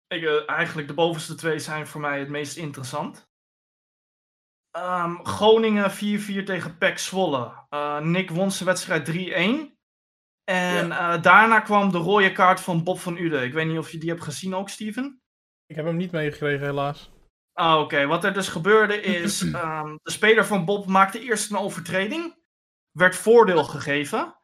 ik, 0.07 0.21
uh, 0.21 0.49
eigenlijk 0.49 0.87
de 0.87 0.93
bovenste 0.93 1.35
twee 1.35 1.59
zijn 1.59 1.87
voor 1.87 2.01
mij 2.01 2.19
het 2.19 2.29
meest 2.29 2.57
interessant. 2.57 3.29
Um, 4.77 5.25
Groningen 5.25 5.91
4-4 5.91 6.43
tegen 6.43 6.77
PEC 6.77 6.97
Zwolle. 6.97 7.53
Uh, 7.69 7.99
Nick 7.99 8.29
won 8.29 8.51
zijn 8.51 8.69
wedstrijd 8.69 9.09
3-1. 9.71 9.74
En 10.45 10.87
ja. 10.87 11.15
uh, 11.15 11.21
daarna 11.21 11.59
kwam 11.59 11.91
de 11.91 11.97
rode 11.97 12.31
kaart 12.31 12.59
van 12.59 12.83
Bob 12.83 12.99
van 12.99 13.17
Uden. 13.17 13.43
Ik 13.43 13.53
weet 13.53 13.67
niet 13.67 13.77
of 13.77 13.91
je 13.91 13.97
die 13.97 14.09
hebt 14.09 14.23
gezien 14.23 14.55
ook, 14.55 14.69
Steven? 14.69 15.21
Ik 15.65 15.75
heb 15.75 15.85
hem 15.85 15.95
niet 15.95 16.11
meegekregen, 16.11 16.65
helaas. 16.65 17.11
Ah, 17.53 17.73
oké. 17.73 17.83
Okay. 17.83 18.07
Wat 18.07 18.23
er 18.23 18.33
dus 18.33 18.47
gebeurde 18.47 19.01
is... 19.21 19.41
um, 19.41 19.99
de 20.03 20.11
speler 20.11 20.45
van 20.45 20.65
Bob 20.65 20.85
maakte 20.85 21.19
eerst 21.19 21.51
een 21.51 21.57
overtreding. 21.57 22.35
Werd 22.91 23.15
voordeel 23.15 23.63
gegeven. 23.63 24.35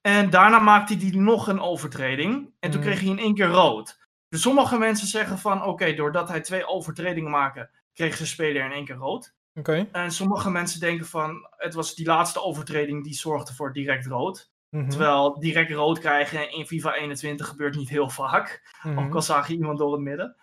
En 0.00 0.30
daarna 0.30 0.58
maakte 0.58 0.96
hij 0.96 1.10
nog 1.10 1.48
een 1.48 1.60
overtreding. 1.60 2.52
En 2.58 2.70
toen 2.70 2.80
mm. 2.80 2.86
kreeg 2.86 3.00
hij 3.00 3.08
in 3.08 3.18
één 3.18 3.34
keer 3.34 3.48
rood. 3.48 3.98
Dus 4.28 4.40
sommige 4.42 4.78
mensen 4.78 5.06
zeggen 5.06 5.38
van... 5.38 5.58
Oké, 5.58 5.68
okay, 5.68 5.94
doordat 5.94 6.28
hij 6.28 6.40
twee 6.40 6.66
overtredingen 6.66 7.30
maakte... 7.30 7.70
kreeg 7.92 8.16
zijn 8.16 8.28
speler 8.28 8.64
in 8.64 8.72
één 8.72 8.84
keer 8.84 8.96
rood. 8.96 9.36
Okay. 9.54 9.88
En 9.92 10.10
sommige 10.10 10.50
mensen 10.50 10.80
denken 10.80 11.06
van, 11.06 11.48
het 11.56 11.74
was 11.74 11.94
die 11.94 12.06
laatste 12.06 12.42
overtreding 12.42 13.04
die 13.04 13.14
zorgde 13.14 13.54
voor 13.54 13.72
direct 13.72 14.06
rood. 14.06 14.50
Mm 14.70 14.80
-hmm. 14.80 14.90
Terwijl 14.90 15.40
direct 15.40 15.70
rood 15.70 15.98
krijgen 15.98 16.52
in 16.52 16.66
FIFA 16.66 16.94
21 16.94 17.46
gebeurt 17.46 17.76
niet 17.76 17.88
heel 17.88 18.10
vaak. 18.10 18.76
Mm 18.82 18.96
-hmm. 18.96 19.06
Ook 19.06 19.14
al 19.14 19.22
zag 19.22 19.48
je 19.48 19.54
iemand 19.54 19.78
door 19.78 19.92
het 19.92 20.00
midden. 20.00 20.36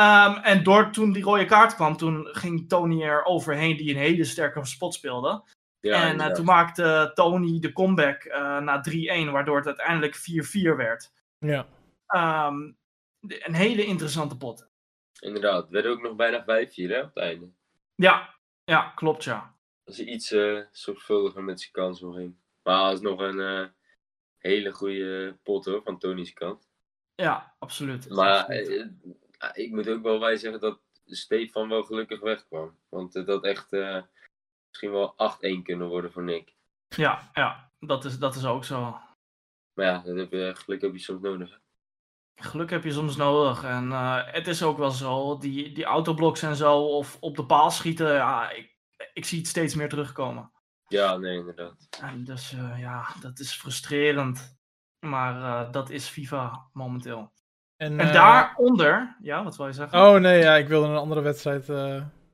Um, 0.00 0.36
en 0.36 0.62
door 0.62 0.90
toen 0.90 1.12
die 1.12 1.22
rode 1.22 1.44
kaart 1.44 1.74
kwam, 1.74 1.96
toen 1.96 2.26
ging 2.26 2.68
Tony 2.68 3.02
er 3.02 3.24
overheen 3.24 3.76
die 3.76 3.90
een 3.90 4.00
hele 4.00 4.24
sterke 4.24 4.64
spot 4.64 4.94
speelde. 4.94 5.42
Ja, 5.80 6.02
en 6.02 6.16
uh, 6.16 6.32
toen 6.32 6.44
maakte 6.44 7.10
Tony 7.14 7.58
de 7.58 7.72
comeback 7.72 8.24
uh, 8.24 8.58
na 8.58 8.84
3-1, 9.28 9.30
waardoor 9.30 9.56
het 9.56 9.66
uiteindelijk 9.66 10.16
4-4 10.16 10.76
werd. 10.76 11.12
Ja. 11.38 11.66
Um, 12.46 12.78
een 13.20 13.54
hele 13.54 13.84
interessante 13.84 14.36
pot. 14.36 14.68
Inderdaad, 15.20 15.62
het 15.62 15.70
werd 15.70 15.86
ook 15.86 16.02
nog 16.02 16.16
bijna 16.16 16.42
5-4 16.42 16.44
hè, 16.46 17.00
op 17.00 17.14
het 17.14 17.16
einde. 17.16 17.50
Ja, 17.94 18.34
ja 18.64 18.92
klopt 18.94 19.24
ja. 19.24 19.54
Dat 19.84 19.94
is 19.94 20.00
iets 20.00 20.32
uh, 20.32 20.60
zorgvuldiger 20.72 21.42
met 21.42 21.60
zijn 21.60 21.72
kans 21.72 22.00
nog 22.00 22.18
in. 22.18 22.39
Maar 22.62 22.92
is 22.92 23.00
nog 23.00 23.20
een 23.20 23.72
hele 24.38 24.72
goede 24.72 25.38
pot 25.42 25.64
hoor, 25.64 25.82
van 25.82 25.98
Tony's 25.98 26.32
kant. 26.32 26.68
Ja, 27.14 27.54
absoluut. 27.58 28.08
Maar 28.08 28.50
ik 29.52 29.70
moet 29.70 29.88
ook 29.88 30.02
wel 30.02 30.18
bij 30.18 30.36
zeggen 30.36 30.60
dat 30.60 30.80
Stefan 31.06 31.68
wel 31.68 31.82
gelukkig 31.82 32.20
wegkwam. 32.20 32.78
Want 32.88 33.26
dat 33.26 33.44
echt 33.44 33.70
misschien 34.68 34.90
wel 34.90 35.14
8-1 35.58 35.62
kunnen 35.62 35.88
worden 35.88 36.12
voor 36.12 36.22
Nick. 36.22 36.54
Ja, 36.88 37.30
ja 37.32 37.70
dat, 37.80 38.04
is, 38.04 38.18
dat 38.18 38.34
is 38.34 38.44
ook 38.44 38.64
zo. 38.64 38.98
Maar 39.74 39.86
ja, 39.86 40.02
dat 40.04 40.16
heb 40.16 40.30
je, 40.30 40.54
geluk 40.54 40.80
heb 40.80 40.92
je 40.92 40.98
soms 40.98 41.20
nodig. 41.20 41.60
Geluk 42.34 42.70
heb 42.70 42.84
je 42.84 42.92
soms 42.92 43.16
nodig. 43.16 43.64
En 43.64 43.88
uh, 43.88 44.20
het 44.24 44.46
is 44.46 44.62
ook 44.62 44.78
wel 44.78 44.90
zo, 44.90 45.38
die, 45.38 45.72
die 45.72 45.84
autoblocks 45.84 46.42
en 46.42 46.56
zo, 46.56 46.78
of 46.78 47.16
op 47.20 47.36
de 47.36 47.46
paal 47.46 47.70
schieten, 47.70 48.12
ja, 48.12 48.50
ik, 48.50 48.76
ik 49.12 49.24
zie 49.24 49.38
het 49.38 49.46
steeds 49.46 49.74
meer 49.74 49.88
terugkomen. 49.88 50.52
Ja, 50.90 51.16
nee, 51.16 51.38
inderdaad. 51.38 51.88
En 52.00 52.24
dus 52.24 52.52
uh, 52.52 52.78
ja, 52.78 53.06
dat 53.20 53.38
is 53.38 53.52
frustrerend. 53.52 54.58
Maar 55.06 55.34
uh, 55.34 55.72
dat 55.72 55.90
is 55.90 56.08
FIFA 56.08 56.68
momenteel. 56.72 57.32
En, 57.76 58.00
en 58.00 58.12
daaronder, 58.12 59.16
ja, 59.22 59.44
wat 59.44 59.56
wil 59.56 59.66
je 59.66 59.72
zeggen? 59.72 59.98
Oh 59.98 60.14
nee, 60.14 60.38
ja, 60.42 60.54
ik 60.54 60.68
wilde 60.68 60.88
een 60.88 60.96
andere 60.96 61.20
wedstrijd 61.20 61.66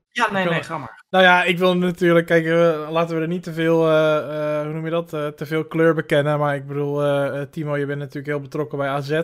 ja, 0.09 0.33
nee, 0.33 0.49
nee, 0.49 0.63
ga 0.63 0.79
maar. 0.79 1.05
Nou 1.11 1.25
ja, 1.25 1.43
ik 1.43 1.59
wil 1.59 1.77
natuurlijk, 1.77 2.27
kijk, 2.27 2.47
laten 2.91 3.17
we 3.17 3.23
er 3.23 3.29
niet 3.29 3.43
te 3.43 3.53
veel, 3.53 3.89
uh, 3.89 3.93
uh, 3.93 4.63
hoe 4.63 4.73
noem 4.73 4.85
je 4.85 4.91
dat, 4.91 5.09
te 5.09 5.47
veel 5.47 5.65
kleur 5.65 5.95
bekennen. 5.95 6.39
Maar 6.39 6.55
ik 6.55 6.67
bedoel, 6.67 7.03
Timo, 7.51 7.77
je 7.77 7.87
bent 7.87 7.99
natuurlijk 7.99 8.27
heel 8.27 8.41
betrokken 8.41 8.79
bij 8.79 8.89
AZ. 8.89 9.23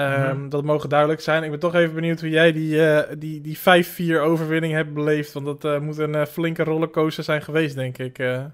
Um, 0.00 0.38
mm 0.38 0.48
Dat 0.48 0.64
mogen 0.64 0.88
duidelijk 0.88 1.20
zijn. 1.20 1.42
Ik 1.42 1.50
ben 1.50 1.58
toch 1.58 1.74
even 1.74 1.94
benieuwd 1.94 2.20
hoe 2.20 2.28
jij 2.28 2.52
die, 2.52 3.16
die, 3.18 3.40
die 3.40 3.58
5-4 3.58 4.20
overwinning 4.20 4.72
hebt 4.72 4.94
beleefd. 4.94 5.32
Want 5.32 5.60
dat 5.60 5.80
moet 5.80 5.98
een 5.98 6.26
flinke 6.26 6.64
rollercoaster 6.64 7.24
zijn 7.24 7.42
geweest, 7.42 7.74
denk 7.74 7.98
ik. 7.98 8.14
tegen 8.14 8.52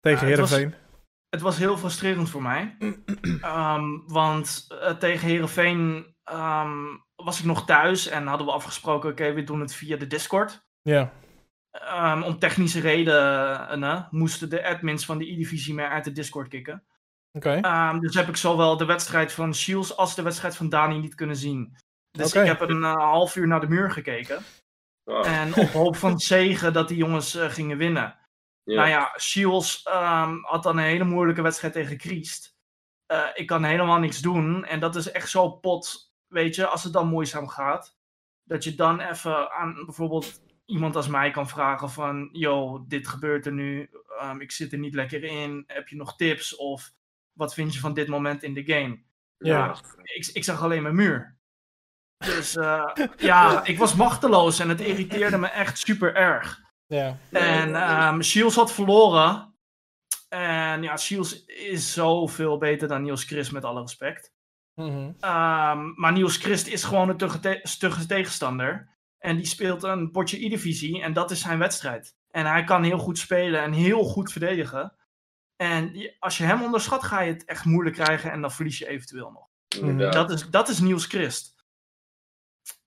ja, 0.00 0.18
Heerenveen. 0.18 0.70
Het, 0.70 0.76
het 1.30 1.40
was 1.40 1.58
heel 1.58 1.76
frustrerend 1.76 2.30
voor 2.30 2.42
mij. 2.42 2.76
um, 3.44 4.02
want 4.06 4.66
tegen 4.98 5.28
Heerenveen 5.28 6.14
um, 6.32 7.04
was 7.16 7.38
ik 7.38 7.44
nog 7.44 7.64
thuis 7.64 8.06
en 8.06 8.26
hadden 8.26 8.46
we 8.46 8.52
afgesproken, 8.52 9.10
oké, 9.10 9.32
we 9.32 9.44
doen 9.44 9.60
het 9.60 9.74
via 9.74 9.96
de 9.96 10.06
Discord. 10.06 10.66
Ja. 10.82 11.12
Om 12.24 12.38
technische 12.38 12.80
redenen 12.80 14.08
moesten 14.10 14.50
de 14.50 14.66
admins 14.66 15.04
van 15.04 15.18
de 15.18 15.32
E-divisie 15.32 15.74
mij 15.74 15.88
uit 15.88 16.04
de 16.04 16.12
Discord 16.12 16.48
kicken. 16.48 16.84
Oké. 17.36 17.56
Okay. 17.58 17.90
Um, 17.90 18.00
dus 18.00 18.14
heb 18.14 18.28
ik 18.28 18.36
zowel 18.36 18.76
de 18.76 18.84
wedstrijd 18.84 19.32
van 19.32 19.54
Shields 19.54 19.96
als 19.96 20.14
de 20.14 20.22
wedstrijd 20.22 20.56
van 20.56 20.68
Dani 20.68 20.98
niet 20.98 21.14
kunnen 21.14 21.36
zien. 21.36 21.76
Dus 22.10 22.28
okay. 22.28 22.42
ik 22.42 22.48
heb 22.48 22.68
een 22.68 22.82
uh, 22.82 22.94
half 22.94 23.36
uur 23.36 23.46
naar 23.46 23.60
de 23.60 23.68
muur 23.68 23.90
gekeken. 23.90 24.42
Wow. 25.02 25.26
En 25.26 25.56
op 25.56 25.68
hoop 25.68 25.96
van 25.96 26.18
zegen 26.18 26.72
dat 26.72 26.88
die 26.88 26.96
jongens 26.96 27.36
uh, 27.36 27.50
gingen 27.50 27.76
winnen. 27.76 28.18
Yeah. 28.62 28.78
Nou 28.78 28.90
ja, 28.90 29.18
Shields 29.18 29.86
um, 29.86 30.44
had 30.44 30.62
dan 30.62 30.78
een 30.78 30.84
hele 30.84 31.04
moeilijke 31.04 31.42
wedstrijd 31.42 31.72
tegen 31.72 31.96
Kriest. 31.96 32.56
Uh, 33.12 33.28
ik 33.34 33.46
kan 33.46 33.64
helemaal 33.64 33.98
niks 33.98 34.20
doen. 34.20 34.64
En 34.64 34.80
dat 34.80 34.96
is 34.96 35.10
echt 35.10 35.30
zo 35.30 35.50
pot 35.50 36.12
weet 36.34 36.54
je, 36.54 36.66
als 36.66 36.84
het 36.84 36.92
dan 36.92 37.08
moeizaam 37.08 37.48
gaat, 37.48 37.96
dat 38.44 38.64
je 38.64 38.74
dan 38.74 39.00
even 39.00 39.50
aan 39.50 39.74
bijvoorbeeld 39.84 40.42
iemand 40.64 40.96
als 40.96 41.08
mij 41.08 41.30
kan 41.30 41.48
vragen 41.48 41.90
van, 41.90 42.28
yo, 42.32 42.84
dit 42.88 43.08
gebeurt 43.08 43.46
er 43.46 43.52
nu, 43.52 43.90
um, 44.22 44.40
ik 44.40 44.52
zit 44.52 44.72
er 44.72 44.78
niet 44.78 44.94
lekker 44.94 45.24
in, 45.24 45.64
heb 45.66 45.88
je 45.88 45.96
nog 45.96 46.16
tips 46.16 46.56
of 46.56 46.92
wat 47.34 47.54
vind 47.54 47.74
je 47.74 47.80
van 47.80 47.94
dit 47.94 48.08
moment 48.08 48.42
in 48.42 48.54
de 48.54 48.64
game? 48.64 49.02
Ja. 49.38 49.76
ik, 50.02 50.30
ik 50.32 50.44
zag 50.44 50.62
alleen 50.62 50.82
mijn 50.82 50.94
muur. 50.94 51.38
Dus 52.18 52.56
uh, 52.56 52.90
ja, 53.16 53.64
ik 53.64 53.78
was 53.78 53.94
machteloos 53.94 54.58
en 54.58 54.68
het 54.68 54.80
irriteerde 54.80 55.38
me 55.38 55.46
echt 55.46 55.78
super 55.78 56.14
erg. 56.14 56.60
Ja. 56.86 57.18
En 57.30 57.92
um, 58.04 58.22
Shields 58.22 58.56
had 58.56 58.72
verloren. 58.72 59.54
En 60.28 60.82
ja, 60.82 60.96
Shields 60.96 61.44
is 61.44 61.92
zoveel 61.92 62.58
beter 62.58 62.88
dan 62.88 63.02
Niels 63.02 63.24
Chris, 63.24 63.50
met 63.50 63.64
alle 63.64 63.80
respect. 63.80 64.32
Mm 64.74 64.88
-hmm. 64.88 65.06
um, 65.06 65.94
maar 65.96 66.12
Niels 66.12 66.36
Christ 66.36 66.66
is 66.66 66.84
gewoon 66.84 67.08
een 67.08 67.60
stugge 67.62 68.06
tegenstander. 68.06 68.92
En 69.18 69.36
die 69.36 69.46
speelt 69.46 69.82
een 69.82 70.10
potje 70.10 70.44
E-divisie 70.44 71.02
en 71.02 71.12
dat 71.12 71.30
is 71.30 71.40
zijn 71.40 71.58
wedstrijd. 71.58 72.16
En 72.30 72.46
hij 72.46 72.64
kan 72.64 72.82
heel 72.82 72.98
goed 72.98 73.18
spelen 73.18 73.62
en 73.62 73.72
heel 73.72 74.04
goed 74.04 74.32
verdedigen. 74.32 74.92
En 75.56 76.12
als 76.18 76.38
je 76.38 76.44
hem 76.44 76.62
onderschat, 76.62 77.04
ga 77.04 77.20
je 77.20 77.32
het 77.32 77.44
echt 77.44 77.64
moeilijk 77.64 77.96
krijgen 77.96 78.30
en 78.30 78.40
dan 78.40 78.52
verlies 78.52 78.78
je 78.78 78.88
eventueel 78.88 79.30
nog. 79.30 79.48
Dat 80.12 80.30
is, 80.30 80.50
dat 80.50 80.68
is 80.68 80.78
Niels 80.78 81.06
Christ. 81.06 81.54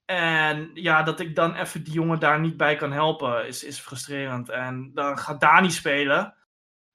En 0.06 0.72
ja, 0.74 1.04
dat 1.04 1.20
ik 1.20 1.36
dan 1.36 1.56
even 1.56 1.84
die 1.84 1.94
jongen 1.94 2.20
daar 2.20 2.40
niet 2.40 2.58
bij 2.58 2.76
kan 2.76 2.92
helpen, 2.92 3.48
is, 3.48 3.64
is 3.64 3.80
frustrerend. 3.80 4.50
En 4.50 4.92
dan 4.94 5.18
gaat 5.18 5.40
Dani 5.40 5.72
spelen. 5.72 6.36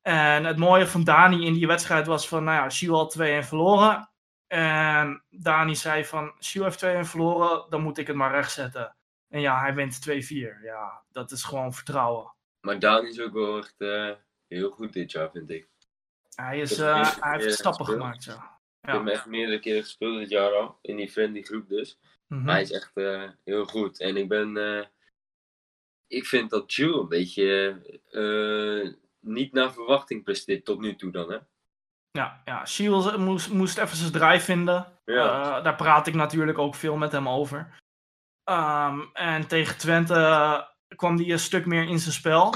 En 0.02 0.44
het 0.44 0.56
mooie 0.56 0.86
van 0.86 1.04
Dani 1.04 1.46
in 1.46 1.52
die 1.52 1.66
wedstrijd 1.66 2.06
was 2.06 2.28
van, 2.28 2.44
nou 2.44 2.56
ja, 2.56 2.70
Shiel 2.70 2.96
had 2.96 3.16
2-1 3.18 3.20
verloren. 3.46 4.10
En 4.46 5.22
Dani 5.30 5.74
zei 5.74 6.04
van, 6.04 6.32
Shiel 6.40 6.64
heeft 6.64 6.84
2-1 6.84 6.88
verloren, 7.00 7.66
dan 7.68 7.82
moet 7.82 7.98
ik 7.98 8.06
het 8.06 8.16
maar 8.16 8.30
rechtzetten. 8.30 8.96
En 9.28 9.40
ja, 9.40 9.60
hij 9.60 9.74
wint 9.74 10.10
2-4. 10.10 10.12
Ja, 10.62 11.02
dat 11.10 11.30
is 11.30 11.42
gewoon 11.42 11.74
vertrouwen. 11.74 12.34
Maar 12.60 12.78
Dani 12.78 13.08
is 13.08 13.20
ook 13.20 13.32
wel 13.32 13.58
echt 13.58 13.74
uh, 13.78 14.10
heel 14.52 14.70
goed 14.70 14.92
dit 14.92 15.10
jaar, 15.10 15.30
vind 15.30 15.50
ik. 15.50 15.68
Hij, 16.34 16.60
is, 16.60 16.78
uh, 16.78 17.20
hij 17.20 17.38
heeft 17.38 17.54
stappen 17.54 17.84
gespeeld. 17.84 18.02
gemaakt, 18.02 18.24
ja. 18.24 18.60
Ik 18.80 18.88
heb 18.88 18.96
hem 18.96 19.08
echt 19.08 19.26
meerdere 19.26 19.60
keren 19.60 19.82
gespeeld 19.82 20.18
dit 20.18 20.30
jaar 20.30 20.52
al, 20.52 20.78
in 20.82 20.96
die 20.96 21.10
friendly 21.10 21.42
groep 21.42 21.68
dus. 21.68 21.98
Mm 22.26 22.38
-hmm. 22.38 22.48
Hij 22.48 22.60
is 22.60 22.72
echt 22.72 22.90
uh, 22.94 23.30
heel 23.44 23.64
goed. 23.64 24.00
En 24.00 24.16
ik 24.16 24.28
ben, 24.28 24.90
ik 26.06 26.26
vind 26.26 26.50
dat 26.50 26.74
Jules 26.74 27.00
een 27.00 27.08
beetje 27.08 27.80
niet 29.20 29.52
naar 29.52 29.72
verwachting 29.72 30.24
presteert 30.24 30.64
tot 30.64 30.80
nu 30.80 30.96
toe 30.96 31.12
dan, 31.12 31.32
hè. 31.32 31.38
Ja, 32.10 32.42
ja. 32.44 32.66
Shields 32.66 33.16
moest, 33.16 33.52
moest 33.52 33.78
even 33.78 33.96
zijn 33.96 34.12
draai 34.12 34.40
vinden. 34.40 34.98
Ja. 35.04 35.60
Daar 35.60 35.76
praat 35.76 36.06
ik 36.06 36.14
natuurlijk 36.14 36.58
ook 36.58 36.74
veel 36.74 36.96
met 36.96 37.12
hem 37.12 37.28
over. 37.28 37.80
Um, 38.50 39.10
en 39.12 39.46
tegen 39.46 39.78
Twente 39.78 40.66
kwam 40.96 41.16
hij 41.16 41.30
een 41.30 41.38
stuk 41.38 41.66
meer 41.66 41.88
in 41.88 41.98
zijn 41.98 42.14
spel. 42.14 42.54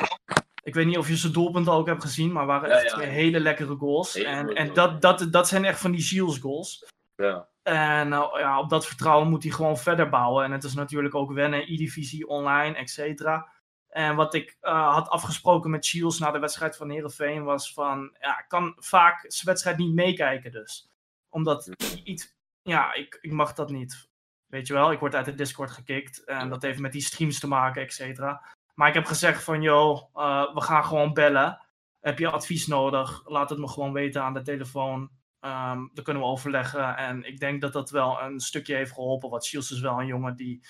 Ik 0.66 0.74
weet 0.74 0.86
niet 0.86 0.98
of 0.98 1.08
je 1.08 1.16
zijn 1.16 1.32
doelpunten 1.32 1.72
ook 1.72 1.86
hebt 1.86 2.02
gezien, 2.02 2.32
maar 2.32 2.46
waren 2.46 2.70
echt 2.70 2.88
twee 2.88 3.08
hele 3.08 3.40
lekkere 3.40 3.76
goals. 3.76 4.14
Hele 4.14 4.28
en 4.28 4.54
en 4.54 4.74
dat, 4.74 5.00
dat, 5.00 5.26
dat 5.30 5.48
zijn 5.48 5.64
echt 5.64 5.80
van 5.80 5.90
die 5.90 6.02
Shields 6.02 6.38
goals. 6.38 6.86
Ja. 7.16 7.48
En 7.62 8.08
uh, 8.08 8.28
ja, 8.38 8.60
op 8.60 8.68
dat 8.68 8.86
vertrouwen 8.86 9.28
moet 9.28 9.42
hij 9.42 9.52
gewoon 9.52 9.78
verder 9.78 10.08
bouwen. 10.08 10.44
En 10.44 10.52
het 10.52 10.64
is 10.64 10.74
natuurlijk 10.74 11.14
ook 11.14 11.32
wennen, 11.32 11.60
E-divisie, 11.60 12.28
online, 12.28 12.76
et 12.76 12.90
cetera. 12.90 13.52
En 13.88 14.16
wat 14.16 14.34
ik 14.34 14.56
uh, 14.62 14.92
had 14.92 15.08
afgesproken 15.08 15.70
met 15.70 15.84
Shields 15.84 16.18
na 16.18 16.30
de 16.30 16.38
wedstrijd 16.38 16.76
van 16.76 16.90
Herenveen 16.90 17.44
was 17.44 17.72
van, 17.72 18.16
ja, 18.20 18.38
ik 18.38 18.48
kan 18.48 18.74
vaak 18.78 19.24
zijn 19.28 19.46
wedstrijd 19.46 19.76
niet 19.76 19.94
meekijken 19.94 20.52
dus. 20.52 20.90
Omdat 21.28 21.70
iets, 22.04 22.36
ja, 22.62 22.94
ik, 22.94 23.18
ik 23.20 23.32
mag 23.32 23.52
dat 23.52 23.70
niet. 23.70 24.08
Weet 24.46 24.66
je 24.66 24.72
wel, 24.72 24.92
ik 24.92 24.98
word 24.98 25.14
uit 25.14 25.24
de 25.24 25.34
Discord 25.34 25.70
gekikt 25.70 26.24
en 26.24 26.48
dat 26.48 26.62
heeft 26.62 26.78
met 26.78 26.92
die 26.92 27.02
streams 27.02 27.40
te 27.40 27.48
maken, 27.48 27.82
et 27.82 27.92
cetera. 27.92 28.55
Maar 28.76 28.88
ik 28.88 28.94
heb 28.94 29.04
gezegd 29.04 29.42
van, 29.42 29.62
joh, 29.62 30.02
uh, 30.14 30.54
we 30.54 30.60
gaan 30.60 30.84
gewoon 30.84 31.12
bellen. 31.12 31.66
Heb 32.00 32.18
je 32.18 32.30
advies 32.30 32.66
nodig? 32.66 33.22
Laat 33.28 33.50
het 33.50 33.58
me 33.58 33.68
gewoon 33.68 33.92
weten 33.92 34.22
aan 34.22 34.34
de 34.34 34.42
telefoon. 34.42 35.00
Um, 35.40 35.90
dan 35.94 36.04
kunnen 36.04 36.22
we 36.22 36.28
overleggen. 36.28 36.96
En 36.96 37.24
ik 37.24 37.40
denk 37.40 37.60
dat 37.60 37.72
dat 37.72 37.90
wel 37.90 38.20
een 38.20 38.40
stukje 38.40 38.74
heeft 38.74 38.92
geholpen. 38.92 39.30
Want 39.30 39.44
Shields 39.44 39.70
is 39.70 39.80
wel 39.80 40.00
een 40.00 40.06
jongen 40.06 40.36
die 40.36 40.66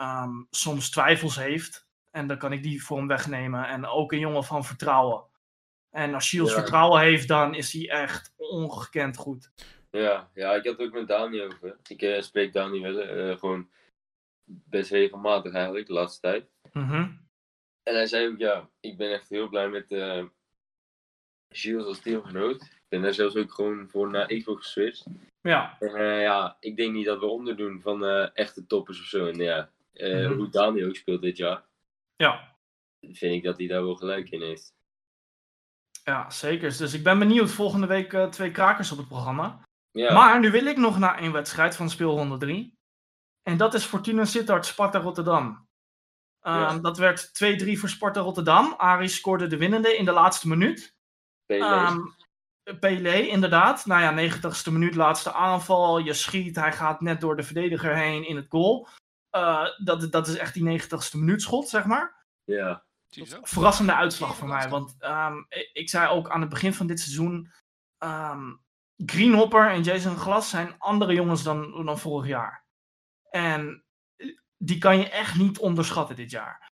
um, 0.00 0.46
soms 0.50 0.90
twijfels 0.90 1.36
heeft. 1.36 1.88
En 2.10 2.26
dan 2.26 2.38
kan 2.38 2.52
ik 2.52 2.62
die 2.62 2.84
voor 2.84 2.96
hem 2.96 3.06
wegnemen. 3.06 3.68
En 3.68 3.86
ook 3.86 4.12
een 4.12 4.18
jongen 4.18 4.44
van 4.44 4.64
vertrouwen. 4.64 5.24
En 5.90 6.14
als 6.14 6.26
Shields 6.26 6.50
ja. 6.52 6.58
vertrouwen 6.58 7.00
heeft, 7.00 7.28
dan 7.28 7.54
is 7.54 7.72
hij 7.72 7.90
echt 7.90 8.34
ongekend 8.36 9.16
goed. 9.16 9.52
Ja, 9.90 10.30
ja 10.34 10.54
ik 10.54 10.64
had 10.64 10.78
het 10.78 10.86
ook 10.86 10.92
met 10.92 11.08
Dani 11.08 11.42
over. 11.42 11.76
Ik 11.88 12.02
uh, 12.02 12.20
spreek 12.20 12.52
Dani 12.52 12.80
wel 12.80 13.16
uh, 13.16 13.38
gewoon 13.38 13.68
best 14.44 14.90
regelmatig 14.90 15.52
eigenlijk, 15.52 15.86
de 15.86 15.92
laatste 15.92 16.20
tijd. 16.20 16.50
Mm 16.72 16.88
-hmm. 16.88 17.25
En 17.86 17.94
hij 17.94 18.06
zei 18.06 18.28
ook, 18.28 18.38
ja, 18.38 18.68
ik 18.80 18.96
ben 18.96 19.12
echt 19.12 19.28
heel 19.28 19.48
blij 19.48 19.68
met 19.68 19.90
uh, 19.90 20.24
Shields 21.54 21.86
als 21.86 22.00
teamgenoot. 22.00 22.62
Ik 22.62 22.86
ben 22.88 23.02
daar 23.02 23.14
zelfs 23.14 23.36
ook 23.36 23.52
gewoon 23.52 23.88
voor 23.88 24.10
naar 24.10 24.26
Evo 24.26 24.54
geswitcht. 24.54 25.06
Ja. 25.40 25.76
En 25.78 26.20
ja, 26.20 26.56
ik 26.60 26.76
denk 26.76 26.92
niet 26.92 27.06
dat 27.06 27.18
we 27.18 27.26
onderdoen 27.26 27.80
van 27.80 28.04
echte 28.34 28.66
toppers 28.66 29.00
of 29.00 29.06
zo. 29.06 29.26
En 29.26 29.38
ja, 29.38 29.70
mm 29.92 30.10
-hmm. 30.10 30.32
hoe 30.32 30.48
Dani 30.48 30.84
ook 30.84 30.96
speelt 30.96 31.22
dit 31.22 31.36
jaar. 31.36 31.64
Ja. 32.16 32.56
Vind 33.00 33.34
ik 33.34 33.42
dat 33.42 33.58
hij 33.58 33.66
daar 33.66 33.84
wel 33.84 33.94
gelijk 33.94 34.30
in 34.30 34.42
heeft. 34.42 34.74
Ja, 36.04 36.30
zeker. 36.30 36.78
Dus 36.78 36.94
ik 36.94 37.02
ben 37.02 37.18
benieuwd. 37.18 37.50
Volgende 37.50 37.86
week 37.86 38.12
twee 38.30 38.50
krakers 38.50 38.92
op 38.92 38.98
het 38.98 39.08
programma. 39.08 39.62
Ja. 39.90 40.12
Maar 40.12 40.40
nu 40.40 40.50
wil 40.50 40.66
ik 40.66 40.76
nog 40.76 40.98
naar 40.98 41.22
een 41.22 41.32
wedstrijd 41.32 41.76
van 41.76 41.90
speelronde 41.90 42.36
3. 42.36 42.74
En 43.42 43.56
dat 43.56 43.74
is 43.74 43.84
Fortuna 43.84 44.24
Sittard 44.24 44.66
Sparta 44.66 44.98
Rotterdam. 44.98 45.65
Ehm, 46.46 46.80
dat 46.80 46.98
werd 46.98 47.34
2-3 47.34 47.78
voor 47.78 47.88
Sparta 47.88 48.20
Rotterdam. 48.20 48.74
Aris 48.76 49.14
scoorde 49.14 49.46
de 49.46 49.56
winnende 49.56 49.96
in 49.96 50.04
de 50.04 50.12
laatste 50.12 50.48
minuut. 50.48 50.96
Um, 51.46 52.14
Pelé, 52.80 53.14
inderdaad. 53.14 53.86
Nou 53.86 54.02
ja, 54.02 54.30
90ste 54.30 54.72
minuut, 54.72 54.94
laatste 54.94 55.32
aanval. 55.32 55.98
Je 55.98 56.12
schiet, 56.12 56.56
hij 56.56 56.72
gaat 56.72 57.00
net 57.00 57.20
door 57.20 57.36
de 57.36 57.42
verdediger 57.42 57.96
heen 57.96 58.28
in 58.28 58.36
het 58.36 58.46
goal. 58.48 58.88
Uh, 59.36 59.66
dat, 59.84 60.12
dat 60.12 60.26
is 60.26 60.36
echt 60.36 60.54
die 60.54 60.80
90ste 60.80 61.18
minuut 61.18 61.42
schot, 61.42 61.68
zeg 61.68 61.84
maar. 61.84 62.24
Ja. 62.44 62.84
Verrassende 63.42 63.94
uitslag 63.94 64.36
voor 64.36 64.48
mij. 64.48 64.68
Want 64.68 64.96
um, 65.00 65.46
ik 65.72 65.88
zei 65.88 66.08
ook 66.08 66.30
aan 66.30 66.40
het 66.40 66.50
begin 66.50 66.74
van 66.74 66.86
dit 66.86 67.00
seizoen... 67.00 67.52
Um, 68.04 68.64
Greenhopper 68.96 69.70
en 69.70 69.82
Jason 69.82 70.16
Glas 70.16 70.50
zijn 70.50 70.74
andere 70.78 71.14
jongens 71.14 71.42
dan, 71.42 71.84
dan 71.84 71.98
vorig 71.98 72.26
jaar. 72.26 72.64
En 73.30 73.85
die 74.58 74.78
kan 74.78 74.98
je 74.98 75.10
echt 75.10 75.36
niet 75.36 75.58
onderschatten 75.58 76.16
dit 76.16 76.30
jaar. 76.30 76.74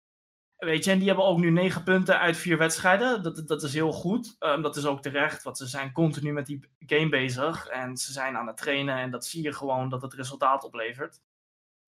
Weet 0.57 0.83
je, 0.83 0.91
en 0.91 0.97
die 0.97 1.07
hebben 1.07 1.25
ook 1.25 1.37
nu 1.37 1.49
negen 1.49 1.83
punten 1.83 2.19
uit 2.19 2.37
vier 2.37 2.57
wedstrijden. 2.57 3.23
Dat, 3.23 3.47
dat 3.47 3.63
is 3.63 3.73
heel 3.73 3.91
goed. 3.91 4.35
Um, 4.39 4.61
dat 4.61 4.75
is 4.75 4.85
ook 4.85 5.01
terecht, 5.01 5.43
want 5.43 5.57
ze 5.57 5.67
zijn 5.67 5.91
continu 5.91 6.33
met 6.33 6.45
die 6.45 6.69
game 6.79 7.09
bezig. 7.09 7.67
En 7.67 7.97
ze 7.97 8.11
zijn 8.11 8.37
aan 8.37 8.47
het 8.47 8.57
trainen 8.57 8.97
en 8.97 9.11
dat 9.11 9.25
zie 9.25 9.43
je 9.43 9.53
gewoon 9.53 9.89
dat 9.89 10.01
het 10.01 10.13
resultaat 10.13 10.63
oplevert. 10.63 11.21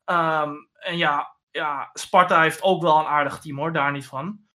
Um, 0.06 0.70
en 0.74 0.98
ja, 0.98 1.36
ja, 1.52 1.90
Sparta 1.94 2.42
heeft 2.42 2.62
ook 2.62 2.82
wel 2.82 3.00
een 3.00 3.06
aardig 3.06 3.40
team 3.40 3.58
hoor, 3.58 3.74
daar 3.74 3.92
niet 3.92 4.06
van. 4.06 4.48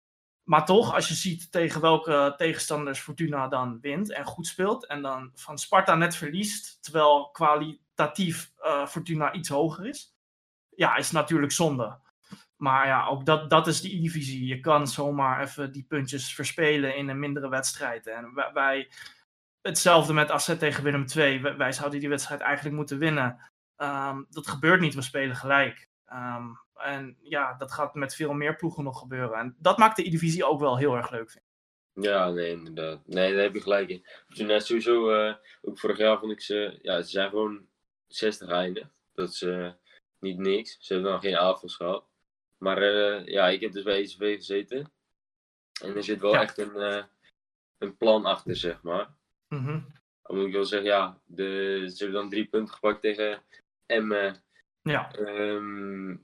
Maar 0.42 0.66
toch, 0.66 0.94
als 0.94 1.08
je 1.08 1.14
ziet 1.14 1.52
tegen 1.52 1.80
welke 1.80 2.34
tegenstanders 2.36 3.00
Fortuna 3.00 3.48
dan 3.48 3.80
wint 3.80 4.12
en 4.12 4.24
goed 4.24 4.46
speelt. 4.46 4.86
En 4.86 5.02
dan 5.02 5.30
van 5.34 5.58
Sparta 5.58 5.94
net 5.94 6.16
verliest, 6.16 6.82
terwijl 6.82 7.30
kwalitatief 7.30 8.52
uh, 8.58 8.86
Fortuna 8.86 9.32
iets 9.32 9.48
hoger 9.48 9.86
is. 9.86 10.15
Ja, 10.76 10.96
is 10.96 11.10
natuurlijk 11.10 11.52
zonde. 11.52 11.98
Maar 12.56 12.86
ja, 12.86 13.06
ook 13.06 13.26
dat, 13.26 13.50
dat 13.50 13.66
is 13.66 13.80
die 13.80 14.00
divisie. 14.00 14.46
Je 14.46 14.60
kan 14.60 14.86
zomaar 14.86 15.42
even 15.42 15.72
die 15.72 15.84
puntjes 15.88 16.34
verspelen 16.34 16.96
in 16.96 17.08
een 17.08 17.18
mindere 17.18 17.48
wedstrijd. 17.48 18.06
En 18.06 18.50
wij, 18.52 18.88
hetzelfde 19.62 20.12
met 20.12 20.30
AZ 20.30 20.56
tegen 20.58 20.84
Willem 20.84 21.04
II. 21.16 21.40
Wij, 21.40 21.72
zouden 21.72 22.00
die 22.00 22.08
wedstrijd 22.08 22.40
eigenlijk 22.40 22.76
moeten 22.76 22.98
winnen. 22.98 23.40
Um, 23.76 24.26
dat 24.30 24.46
gebeurt 24.48 24.80
niet, 24.80 24.94
we 24.94 25.02
spelen 25.02 25.36
gelijk. 25.36 25.88
Um, 26.12 26.58
en 26.74 27.16
ja, 27.22 27.54
dat 27.58 27.72
gaat 27.72 27.94
met 27.94 28.14
veel 28.14 28.32
meer 28.32 28.56
ploegen 28.56 28.84
nog 28.84 28.98
gebeuren. 28.98 29.38
En 29.38 29.56
dat 29.58 29.78
maakt 29.78 29.96
de 29.96 30.10
divisie 30.10 30.44
ook 30.44 30.60
wel 30.60 30.78
heel 30.78 30.96
erg 30.96 31.10
leuk, 31.10 31.30
vind 31.30 31.44
ik. 31.44 31.54
Ja, 32.04 32.30
nee, 32.30 32.50
inderdaad. 32.50 33.00
Nee, 33.06 33.32
daar 33.32 33.42
heb 33.42 33.54
je 33.54 33.60
gelijk 33.60 33.88
in. 33.88 34.06
Dus 34.46 34.66
sowieso, 34.66 35.14
uh, 35.14 35.34
ook 35.62 35.78
vorig 35.78 35.98
jaar 35.98 36.18
vond 36.18 36.32
ik 36.32 36.40
ze, 36.40 36.78
ja, 36.82 37.02
ze 37.02 37.10
zijn 37.10 37.28
gewoon 37.28 37.66
60 38.06 38.48
eindig. 38.48 38.88
Dat 39.14 39.40
uh, 39.40 39.70
niet 40.20 40.38
niks. 40.38 40.76
Ze 40.80 40.92
hebben 40.92 41.12
nog 41.12 41.20
geen 41.20 41.36
avonds 41.36 41.74
gehad. 41.76 42.04
Maar 42.58 42.82
uh, 42.82 43.26
ja, 43.26 43.48
ik 43.48 43.60
heb 43.60 43.72
dus 43.72 43.82
bij 43.82 44.00
ECV 44.00 44.34
gezeten. 44.34 44.92
En 45.82 45.96
er 45.96 46.04
zit 46.04 46.20
wel 46.20 46.36
echt 46.36 46.58
een, 46.58 46.76
uh, 46.76 47.04
een 47.78 47.96
plan 47.96 48.24
achter, 48.24 48.56
zeg 48.56 48.82
maar. 48.82 49.14
Mm 49.48 49.64
-hmm. 49.64 49.86
Dan 50.22 50.36
moet 50.36 50.46
ik 50.46 50.52
wel 50.52 50.64
zeggen, 50.64 50.88
ja, 50.88 51.20
de, 51.24 51.82
ze 51.88 52.04
hebben 52.04 52.20
dan 52.20 52.30
drie 52.30 52.46
punten 52.46 52.74
gepakt 52.74 53.00
tegen 53.00 53.42
Emmen. 53.86 54.42
Ja. 54.82 55.18
Um, 55.18 56.20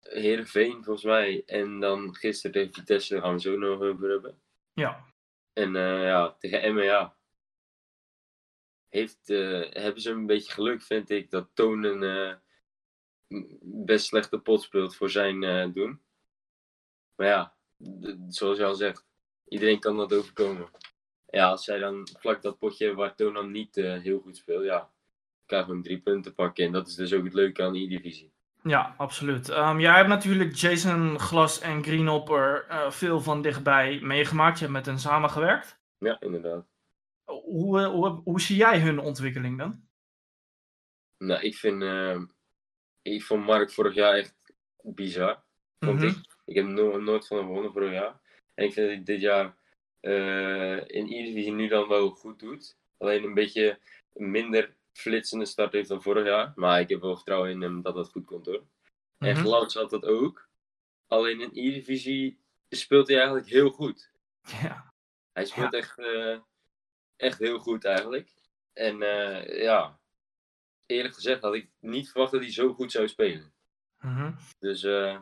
Heerenveen, 0.00 0.84
volgens 0.84 1.04
mij. 1.04 1.42
En 1.46 1.80
dan 1.80 2.14
gisteren 2.14 2.52
tegen 2.52 2.72
Vitesse, 2.74 3.12
daar 3.12 3.22
gaan 3.22 3.34
we 3.34 3.40
zo 3.40 3.56
nog 3.56 3.80
over 3.80 4.10
hebben. 4.10 4.40
Ja. 4.72 5.04
En 5.52 5.74
uh, 5.74 6.02
ja, 6.02 6.36
tegen 6.38 6.62
Emmen, 6.62 6.84
ja. 6.84 7.16
Heeft, 8.88 9.28
hebben 9.28 10.00
ze 10.00 10.10
een 10.10 10.26
beetje 10.26 10.52
geluk, 10.52 10.82
vind 10.82 11.10
ik, 11.10 11.30
dat 11.30 11.50
Tonen 11.54 12.42
best 13.62 14.06
slechte 14.06 14.38
pot 14.38 14.62
speelt 14.62 14.96
voor 14.96 15.10
zijn 15.10 15.42
uh, 15.42 15.66
doen. 15.74 16.00
Maar 17.16 17.26
ja, 17.26 17.54
zoals 18.28 18.58
je 18.58 18.64
al 18.64 18.74
zegt, 18.74 19.06
iedereen 19.48 19.80
kan 19.80 19.96
dat 19.96 20.12
overkomen. 20.12 20.68
Ja, 21.30 21.48
als 21.48 21.64
zij 21.64 21.78
dan 21.78 22.08
vlak 22.18 22.42
dat 22.42 22.58
potje 22.58 22.94
waar 22.94 23.14
Tonam 23.14 23.50
niet 23.50 23.76
uh, 23.76 24.00
heel 24.00 24.20
goed 24.20 24.36
speelt, 24.36 24.64
ja, 24.64 24.90
krijgen 25.46 25.68
we 25.68 25.74
hem 25.74 25.82
drie 25.82 26.00
punten 26.00 26.34
pakken. 26.34 26.64
En 26.64 26.72
dat 26.72 26.88
is 26.88 26.94
dus 26.94 27.12
ook 27.12 27.24
het 27.24 27.34
leuke 27.34 27.62
aan 27.62 27.72
die 27.72 27.88
divisie. 27.88 28.32
Ja, 28.62 28.94
absoluut. 28.96 29.48
Um, 29.48 29.80
jij 29.80 29.96
hebt 29.96 30.08
natuurlijk 30.08 30.54
Jason 30.54 31.18
Glas 31.18 31.60
en 31.60 31.84
Greenhopper 31.84 32.66
uh, 32.70 32.90
veel 32.90 33.20
van 33.20 33.42
dichtbij 33.42 34.00
meegemaakt. 34.00 34.58
Je 34.58 34.64
hebt 34.64 34.76
met 34.76 34.86
hen 34.86 34.98
samengewerkt. 34.98 35.80
Ja, 35.98 36.20
inderdaad. 36.20 36.66
Hoe, 37.24 37.84
hoe, 37.84 38.20
hoe 38.24 38.40
zie 38.40 38.56
jij 38.56 38.80
hun 38.80 38.98
ontwikkeling 38.98 39.58
dan? 39.58 39.88
Nou, 41.18 41.42
ik 41.42 41.56
vind 41.56 41.82
ik 43.02 43.22
vond 43.22 43.44
Mark 43.44 43.70
vorig 43.70 43.94
jaar 43.94 44.14
echt 44.14 44.34
bizar. 44.82 45.42
Vond 45.78 45.98
mm 45.98 45.98
-hmm. 45.98 46.08
ik. 46.08 46.38
Ik 46.44 46.54
heb 46.54 46.66
no 46.66 46.98
nooit 46.98 47.26
van 47.26 47.36
hem 47.36 47.46
gewonnen 47.46 47.72
vorig 47.72 47.92
jaar. 47.92 48.20
En 48.54 48.64
ik 48.64 48.72
vind 48.72 48.86
dat 48.86 48.96
hij 48.96 49.04
dit 49.04 49.20
jaar 49.20 49.56
uh, 50.00 50.76
in 50.76 51.06
Eredivisie 51.06 51.52
nu 51.52 51.68
dan 51.68 51.88
wel 51.88 52.10
goed 52.10 52.38
doet. 52.38 52.76
Alleen 52.98 53.24
een 53.24 53.34
beetje 53.34 53.78
minder 54.12 54.74
flitsende 54.92 55.44
start 55.44 55.72
heeft 55.72 55.88
dan 55.88 56.02
vorig 56.02 56.24
jaar. 56.24 56.52
Maar 56.54 56.80
ik 56.80 56.88
heb 56.88 57.00
wel 57.00 57.16
vertrouwen 57.16 57.50
in 57.50 57.60
hem 57.60 57.82
dat 57.82 57.94
dat 57.94 58.10
goed 58.10 58.24
komt 58.24 58.46
hoor. 58.46 58.60
Mm 58.60 58.68
-hmm. 59.18 59.28
En 59.28 59.36
Glans 59.36 59.74
had 59.74 59.90
dat 59.90 60.04
ook. 60.04 60.48
Alleen 61.06 61.40
in 61.40 61.50
Eredivisie 61.50 62.40
speelt 62.68 63.08
hij 63.08 63.16
eigenlijk 63.16 63.48
heel 63.48 63.70
goed. 63.70 64.10
Ja. 64.62 64.92
Hij 65.32 65.44
speelt 65.44 65.72
ja. 65.72 65.78
echt, 65.78 65.98
uh, 65.98 66.38
echt 67.16 67.38
heel 67.38 67.58
goed 67.58 67.84
eigenlijk. 67.84 68.32
En 68.72 69.02
uh, 69.02 69.62
ja, 69.62 69.99
eerlijk 70.90 71.14
gezegd 71.14 71.42
had 71.42 71.54
ik 71.54 71.70
niet 71.80 72.10
verwacht 72.10 72.32
dat 72.32 72.40
hij 72.40 72.52
zo 72.52 72.72
goed 72.72 72.92
zou 72.92 73.08
spelen. 73.08 73.52
Mm 74.00 74.14
-hmm. 74.14 74.36
Dus, 74.58 74.82
uh, 74.82 75.18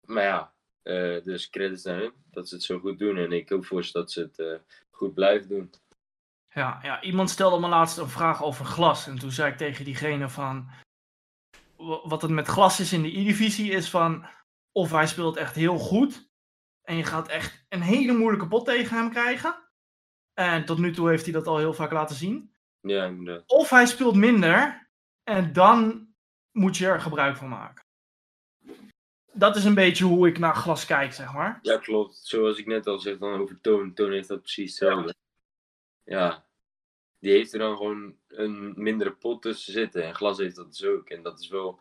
maar 0.00 0.22
ja, 0.22 0.54
uh, 0.82 1.24
dus 1.24 1.50
credits 1.50 1.84
naar 1.84 2.00
hem 2.00 2.12
dat 2.30 2.48
ze 2.48 2.54
het 2.54 2.64
zo 2.64 2.78
goed 2.78 2.98
doen. 2.98 3.16
En 3.16 3.32
ik 3.32 3.48
hoop 3.48 3.66
voor 3.66 3.84
ze 3.84 3.92
dat 3.92 4.12
ze 4.12 4.20
het 4.20 4.38
uh, 4.38 4.58
goed 4.90 5.14
blijven 5.14 5.48
doen. 5.48 5.72
Ja, 6.48 6.78
ja, 6.82 7.02
iemand 7.02 7.30
stelde 7.30 7.60
me 7.60 7.68
laatst 7.68 7.98
een 7.98 8.08
vraag 8.08 8.42
over 8.42 8.64
glas. 8.64 9.06
En 9.06 9.18
toen 9.18 9.32
zei 9.32 9.52
ik 9.52 9.58
tegen 9.58 9.84
diegene 9.84 10.28
van... 10.28 10.70
Wat 12.04 12.22
het 12.22 12.30
met 12.30 12.46
glas 12.46 12.80
is 12.80 12.92
in 12.92 13.02
de 13.02 13.18
E-divisie 13.18 13.70
is 13.70 13.90
van... 13.90 14.26
Of 14.72 14.90
hij 14.90 15.06
speelt 15.06 15.36
echt 15.36 15.54
heel 15.54 15.78
goed. 15.78 16.30
En 16.82 16.96
je 16.96 17.04
gaat 17.04 17.28
echt 17.28 17.66
een 17.68 17.82
hele 17.82 18.12
moeilijke 18.12 18.48
pot 18.48 18.64
tegen 18.64 18.96
hem 18.96 19.10
krijgen. 19.10 19.68
En 20.34 20.64
tot 20.64 20.78
nu 20.78 20.92
toe 20.92 21.08
heeft 21.08 21.24
hij 21.24 21.32
dat 21.32 21.46
al 21.46 21.58
heel 21.58 21.74
vaak 21.74 21.92
laten 21.92 22.16
zien. 22.16 22.54
Ja, 22.88 23.04
inderdaad. 23.04 23.50
Of 23.50 23.70
hij 23.70 23.86
speelt 23.86 24.14
minder 24.14 24.88
en 25.24 25.52
dan 25.52 26.08
moet 26.52 26.76
je 26.76 26.86
er 26.86 27.00
gebruik 27.00 27.36
van 27.36 27.48
maken. 27.48 27.84
Dat 29.32 29.56
is 29.56 29.64
een 29.64 29.74
beetje 29.74 30.04
hoe 30.04 30.28
ik 30.28 30.38
naar 30.38 30.54
glas 30.54 30.86
kijk, 30.86 31.12
zeg 31.12 31.32
maar. 31.32 31.58
Ja, 31.62 31.76
klopt. 31.76 32.20
Zoals 32.22 32.58
ik 32.58 32.66
net 32.66 32.86
al 32.86 32.98
zeg 32.98 33.18
dan 33.18 33.40
over 33.40 33.60
Toon. 33.60 33.94
Toon 33.94 34.12
heeft 34.12 34.28
dat 34.28 34.40
precies 34.40 34.78
hetzelfde. 34.78 35.14
Ja. 36.04 36.18
ja. 36.18 36.46
Die 37.18 37.32
heeft 37.32 37.52
er 37.52 37.58
dan 37.58 37.76
gewoon 37.76 38.16
een 38.28 38.72
mindere 38.76 39.12
pot 39.12 39.42
tussen 39.42 39.72
zitten. 39.72 40.04
En 40.04 40.14
glas 40.14 40.38
heeft 40.38 40.56
dat 40.56 40.66
dus 40.66 40.84
ook. 40.84 41.08
En 41.08 41.22
dat 41.22 41.40
is 41.40 41.48
wel... 41.48 41.80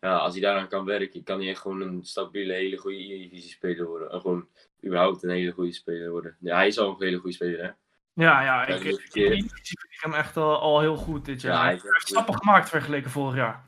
Ja, 0.00 0.16
als 0.16 0.32
hij 0.32 0.42
daaraan 0.42 0.68
kan 0.68 0.84
werken, 0.84 1.22
kan 1.22 1.38
hij 1.38 1.48
echt 1.48 1.60
gewoon 1.60 1.80
een 1.80 2.04
stabiele, 2.04 2.52
hele 2.52 2.76
goede 2.76 2.98
divisie 2.98 3.50
speler 3.50 3.86
worden. 3.86 4.10
En 4.10 4.20
gewoon 4.20 4.48
überhaupt 4.84 5.22
een 5.22 5.30
hele 5.30 5.52
goede 5.52 5.72
speler 5.72 6.10
worden. 6.10 6.36
Ja, 6.40 6.56
hij 6.56 6.66
is 6.66 6.78
al 6.78 6.88
een 6.88 7.06
hele 7.06 7.18
goede 7.18 7.34
speler, 7.34 7.64
hè. 7.64 7.70
Ja, 8.18 8.42
ja, 8.42 8.66
ik, 8.66 8.84
ik, 8.84 9.14
ik, 9.14 9.44
ik 9.62 9.98
hem 10.00 10.14
echt 10.14 10.36
al, 10.36 10.60
al 10.60 10.80
heel 10.80 10.96
goed 10.96 11.24
dit 11.24 11.40
jaar. 11.40 11.54
Ja, 11.54 11.62
hij 11.62 11.70
heeft 11.70 12.08
stappen 12.08 12.34
gemaakt 12.34 12.68
vergeleken 12.68 13.10
vorig 13.10 13.36
jaar. 13.36 13.64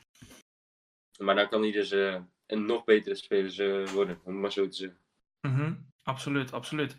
Maar 1.19 1.35
dan 1.35 1.49
kan 1.49 1.63
hij 1.63 1.73
dus 1.73 1.93
uh, 1.93 2.17
een 2.47 2.67
nog 2.67 2.85
betere 2.85 3.15
speler 3.15 3.61
uh, 3.61 3.89
worden, 3.89 4.19
om 4.25 4.41
maar 4.41 4.53
zo 4.53 4.69
te 4.69 4.77
zeggen. 4.77 4.99
Mm 5.41 5.55
-hmm. 5.55 5.87
Absoluut, 6.03 6.53
absoluut. 6.53 6.97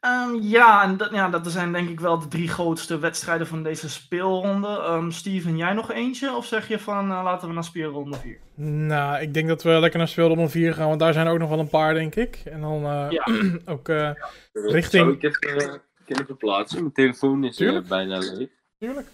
Um, 0.00 0.40
ja, 0.40 0.82
en 0.82 0.96
dat, 0.96 1.10
ja, 1.10 1.28
dat 1.28 1.50
zijn 1.50 1.72
denk 1.72 1.88
ik 1.88 2.00
wel 2.00 2.18
de 2.18 2.28
drie 2.28 2.48
grootste 2.48 2.98
wedstrijden 2.98 3.46
van 3.46 3.62
deze 3.62 3.88
speelronde. 3.88 4.68
Um, 4.68 5.10
Steven, 5.10 5.56
jij 5.56 5.72
nog 5.72 5.92
eentje? 5.92 6.34
Of 6.34 6.46
zeg 6.46 6.68
je 6.68 6.78
van 6.78 7.10
uh, 7.10 7.20
laten 7.24 7.48
we 7.48 7.54
naar 7.54 7.64
speelronde 7.64 8.16
4? 8.16 8.38
Nou, 8.64 9.20
ik 9.20 9.34
denk 9.34 9.48
dat 9.48 9.62
we 9.62 9.70
lekker 9.70 9.98
naar 9.98 10.08
speelronde 10.08 10.48
4 10.48 10.74
gaan, 10.74 10.88
want 10.88 11.00
daar 11.00 11.12
zijn 11.12 11.26
ook 11.26 11.38
nog 11.38 11.48
wel 11.48 11.58
een 11.58 11.68
paar, 11.68 11.94
denk 11.94 12.14
ik. 12.14 12.42
En 12.44 12.60
dan 12.60 12.80
ja. 13.10 13.26
ook 13.74 13.86
ja. 13.86 14.16
richting... 14.52 15.02
Zou 15.02 15.12
ik 15.12 15.22
even 15.22 15.82
kunnen 16.12 16.36
verplaatsen. 16.36 16.80
Mijn 16.80 16.92
telefoon 16.92 17.44
is 17.44 17.60
uh, 17.60 17.80
bijna 17.88 18.18
leeg. 18.18 18.48
Tuurlijk. 18.78 19.08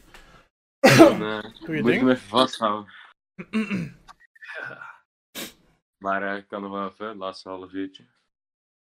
Dan 0.81 1.23
uh, 1.23 1.43
moet 1.67 1.93
ik 1.93 2.01
hem 2.01 2.11
even 2.11 2.29
vasthouden. 2.29 2.93
maar 6.05 6.23
uh, 6.23 6.37
ik 6.37 6.49
kan 6.49 6.63
nog 6.63 6.71
wel 6.71 6.89
even, 6.89 7.09
het 7.09 7.17
laatste 7.17 7.49
half 7.49 7.73
uurtje. 7.73 8.05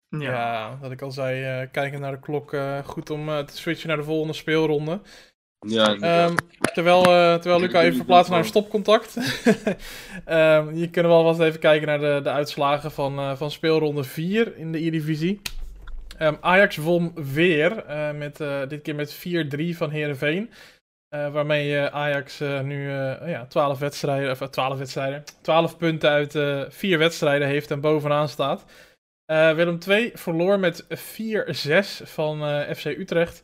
Ja, 0.09 0.19
ja 0.19 0.79
wat 0.81 0.91
ik 0.91 1.03
al 1.03 1.11
zei, 1.11 1.69
kijken 1.71 2.01
naar 2.01 2.13
de 2.13 2.21
klok, 2.21 2.57
goed 2.85 3.11
om 3.11 3.27
te 3.27 3.57
switchen 3.57 3.89
naar 3.89 3.97
de 3.97 4.03
volgende 4.03 4.33
speelronde. 4.33 5.01
Ja, 5.67 5.91
um, 6.27 6.35
terwijl, 6.75 7.03
terwijl 7.39 7.61
Luca 7.61 7.83
even 7.83 7.97
verplaatst 7.97 8.31
naar 8.31 8.39
een 8.39 8.45
stopcontact. 8.45 9.17
um, 9.17 10.75
je 10.83 10.89
kunnen 10.91 11.11
wel 11.11 11.25
wat 11.25 11.41
even 11.41 11.61
kijken 11.61 11.87
naar 11.87 12.01
de, 12.01 12.21
de 12.23 12.31
uitslagen 12.31 12.91
van, 12.91 13.37
van 13.37 13.51
speelronde 13.51 14.05
4 14.05 14.57
in 14.57 14.73
de 14.73 14.87
E-divisie. 14.87 15.41
Um, 16.21 16.37
Ajax 16.41 16.77
won 16.77 17.13
weer, 17.33 17.85
uh, 17.89 18.13
met, 18.13 18.41
uh, 18.41 18.69
dit 18.69 18.83
keer 18.83 18.95
met 18.95 19.15
4-3 19.15 19.77
van 19.77 19.91
Herenveen. 19.91 20.51
waarmee 21.09 21.79
Ajax 21.79 22.39
nu 22.41 22.91
ja, 23.27 23.47
12 23.47 23.79
wedstrijden, 23.79 24.31
of 24.31 24.51
12 24.51 24.79
wedstrijden, 24.79 25.25
12 25.43 25.77
punten 25.77 26.11
uit 26.11 26.39
4 26.75 26.99
wedstrijden 26.99 27.49
heeft 27.49 27.71
en 27.71 27.81
bovenaan 27.81 28.29
staat. 28.29 28.65
Willem 29.27 29.79
2 29.79 30.11
verloor 30.15 30.59
met 30.59 30.85
4-6 30.85 32.03
van 32.05 32.65
FC 32.77 32.85
Utrecht. 32.85 33.43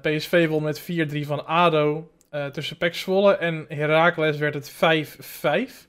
PSV 0.00 0.48
won 0.48 0.62
met 0.62 0.80
4-3 0.80 1.26
van 1.26 1.46
ADO. 1.46 2.10
tussen 2.52 2.76
Pek 2.76 2.94
Zwolle 2.94 3.36
en 3.36 3.64
Heracles 3.68 4.38
werd 4.38 4.54
het 4.54 4.72
5-5. 4.72 5.86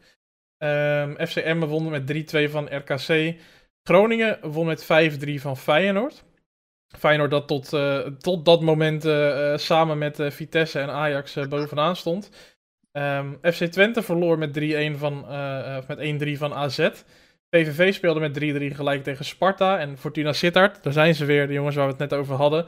Um, 0.64 1.28
FC 1.28 1.36
Emmen 1.36 1.68
won 1.68 1.90
met 1.90 2.36
3-2 2.48 2.52
van 2.52 2.76
RKC. 2.76 3.36
Groningen 3.88 4.38
won 4.42 4.66
met 4.66 4.84
5-3 4.84 4.88
van 5.34 5.58
Feyenoord. 5.58 6.24
Feyenoord 6.98 7.32
dat 7.32 7.48
tot, 7.48 7.74
uh, 7.74 8.00
tot 8.00 8.46
dat 8.46 8.62
moment 8.62 9.06
uh, 9.06 9.58
samen 9.58 9.98
met 9.98 10.20
Vitesse 10.22 10.80
en 10.80 10.90
Ajax 10.90 11.48
bovenaan 11.50 11.96
stond. 11.96 12.30
Um, 12.92 13.38
FC 13.42 13.64
Twente 13.64 14.02
verloor 14.02 14.38
met 14.38 14.60
3-1 14.60 14.98
van, 14.98 15.26
met 15.88 16.24
1-3 16.36 16.38
van 16.38 16.54
AZ. 16.54 16.90
PVV 17.50 17.94
speelde 17.94 18.20
met 18.20 18.72
3-3 18.72 18.76
gelijk 18.76 19.04
tegen 19.04 19.26
Sparta. 19.26 19.80
En 19.80 19.98
Fortuna 19.98 20.34
Sittard, 20.34 20.84
daar 20.84 20.94
zijn 20.94 21.16
ze 21.16 21.26
weer, 21.26 21.48
de 21.48 21.54
jongens 21.54 21.76
waar 21.76 21.86
we 21.86 21.92
het 21.92 22.10
net 22.10 22.14
over 22.14 22.36
hadden. 22.36 22.66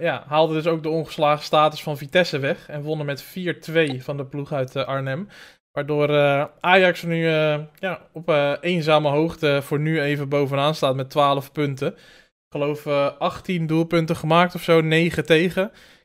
ja, 0.00 0.24
haalde 0.26 0.54
dus 0.54 0.66
ook 0.66 0.82
de 0.82 0.88
ongeslagen 0.88 1.44
status 1.44 1.82
van 1.82 1.98
Vitesse 1.98 2.38
weg. 2.38 2.68
En 2.68 2.82
wonnen 2.82 3.06
met 3.06 3.24
4-2 3.24 3.96
van 3.96 4.16
de 4.16 4.26
ploeg 4.26 4.52
uit 4.52 4.76
Arnhem. 4.76 5.28
Waardoor 5.72 6.10
uh, 6.10 6.44
Ajax 6.60 7.02
nu 7.02 7.24
uh, 7.24 7.58
ja, 7.78 8.00
op 8.12 8.28
uh, 8.28 8.52
eenzame 8.60 9.08
hoogte 9.08 9.60
voor 9.62 9.80
nu 9.80 10.00
even 10.00 10.28
bovenaan 10.28 10.74
staat 10.74 10.94
met 10.94 11.10
12 11.10 11.52
punten. 11.52 11.92
Ik 11.92 12.58
geloof 12.60 12.86
18 13.18 13.66
doelpunten 13.66 14.16
gemaakt 14.16 14.54
of 14.54 14.62
zo, 14.62 14.80
9 14.80 15.26
tegen. 15.26 15.64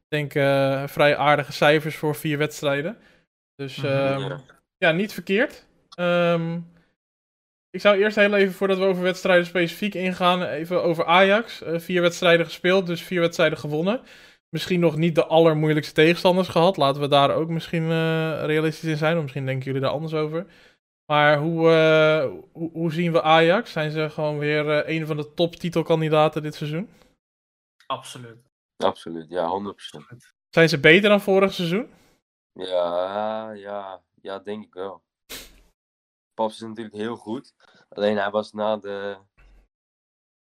Ik 0.10 0.28
denk 0.28 0.32
vrij 0.90 1.18
aardige 1.18 1.52
cijfers 1.52 1.96
voor 1.96 2.16
vier 2.16 2.38
wedstrijden. 2.38 2.98
Dus 3.56 3.78
mm 3.78 4.42
ja. 4.78 4.92
niet 4.92 5.14
verkeerd. 5.14 5.66
Um, 6.00 6.72
ik 7.70 7.82
zou 7.82 7.98
eerst 7.98 8.16
heel 8.16 8.34
even, 8.34 8.54
voordat 8.54 8.78
we 8.78 8.84
over 8.84 9.04
wedstrijden 9.04 9.46
specifiek 9.46 9.94
ingaan, 9.94 10.44
even 10.44 10.84
over 10.84 11.06
Ajax. 11.06 11.62
vier 11.66 12.02
wedstrijden 12.02 12.46
gespeeld, 12.46 12.88
dus 12.88 13.02
vier 13.02 13.20
wedstrijden 13.20 13.58
gewonnen 13.58 14.02
misschien 14.50 14.80
nog 14.80 14.96
niet 14.96 15.16
de 15.16 15.26
allermoeilijkste 15.26 15.94
tegenstanders 15.94 16.48
gehad. 16.48 16.78
Laten 16.78 17.02
we 17.02 17.08
daar 17.08 17.36
ook 17.36 17.50
misschien 17.50 17.84
uh, 17.84 18.46
realistisch 18.46 18.90
in 18.90 18.98
zijn. 18.98 19.16
Of 19.16 19.22
misschien 19.22 19.46
denken 19.46 19.66
jullie 19.66 19.82
daar 19.82 19.92
anders 19.92 20.14
over. 20.14 20.46
Maar 21.06 21.38
hoe, 21.38 21.70
uh, 21.70 22.42
hoe, 22.52 22.72
hoe, 22.72 22.92
zien 22.92 23.12
we 23.12 23.22
Ajax? 23.22 23.72
Zijn 23.72 23.92
ze 23.92 24.10
gewoon 24.10 24.38
weer 24.38 24.66
uh, 24.66 24.96
een 24.96 25.08
van 25.08 25.18
de 25.18 25.34
top 25.34 25.56
titelkandidaten 25.56 26.42
dit 26.42 26.56
seizoen? 26.56 26.90
Absoluut. 27.88 28.48
Absoluut, 28.78 29.30
ja, 29.30 29.74
100%. 30.14 30.18
Zijn 30.50 30.70
ze 30.70 30.80
beter 30.80 31.10
dan 31.10 31.22
vorig 31.22 31.54
seizoen? 31.54 31.90
Ja, 32.54 33.52
ja, 33.52 34.02
ja, 34.22 34.40
denk 34.40 34.66
ik 34.66 34.74
wel. 34.74 35.04
Paps 36.34 36.54
is 36.54 36.60
natuurlijk 36.60 36.96
heel 36.96 37.16
goed. 37.16 37.54
Alleen 37.90 38.18
hij 38.18 38.30
was 38.30 38.52
na 38.52 38.78
de, 38.78 39.18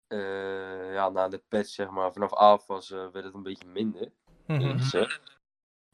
uh, 0.08 0.92
ja, 0.92 1.08
na 1.08 1.28
de 1.28 1.38
patch, 1.48 1.68
zeg 1.68 1.90
maar, 1.90 2.12
vanaf 2.12 2.32
af 2.32 2.66
was, 2.66 2.90
uh, 2.90 3.10
werd 3.10 3.24
het 3.24 3.34
een 3.34 3.42
beetje 3.42 3.68
minder. 3.68 4.12
Mm 4.46 4.78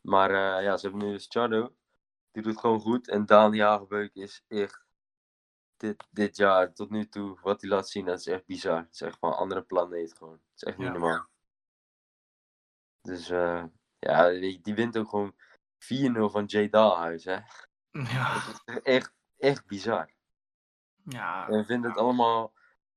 Maar 0.00 0.30
uh, 0.30 0.64
ja, 0.64 0.76
ze 0.76 0.88
hebben 0.88 1.06
nu 1.06 1.12
dus 1.12 1.26
Chardo. 1.28 1.74
Die 2.30 2.42
doet 2.42 2.58
gewoon 2.58 2.80
goed. 2.80 3.08
En 3.08 3.26
Daan 3.26 3.52
Jagerbeuk 3.52 4.14
is 4.14 4.44
echt 4.48 4.84
dit, 5.76 6.06
dit 6.10 6.36
jaar 6.36 6.72
tot 6.72 6.90
nu 6.90 7.08
toe, 7.08 7.38
wat 7.42 7.60
hij 7.60 7.70
laat 7.70 7.88
zien, 7.88 8.04
dat 8.04 8.18
is 8.18 8.26
echt 8.26 8.46
bizar. 8.46 8.78
Het 8.78 8.94
is 8.94 9.00
echt 9.00 9.18
van 9.18 9.30
een 9.30 9.38
andere 9.38 9.62
planeet 9.62 10.16
gewoon. 10.16 10.32
Het 10.32 10.42
is 10.54 10.62
echt 10.62 10.76
niet 10.76 10.86
ja. 10.86 10.92
normaal. 10.92 11.28
Dus 13.00 13.26
ja, 13.98 14.28
die 14.62 14.74
wint 14.74 14.98
ook 14.98 15.08
gewoon 15.08 15.34
4-0 15.34 15.36
van 16.30 16.44
Jay 16.44 16.68
Dalhuis, 16.68 17.24
hè. 17.24 17.38
Ja. 17.90 18.34
Dat 18.34 18.62
is 18.64 18.82
echt, 18.82 19.12
echt 19.38 19.66
bizar. 19.66 20.10
Ja. 21.04 21.48
En 21.48 21.64
vindt 21.64 21.86
het 21.86 21.96
allemaal 21.96 22.52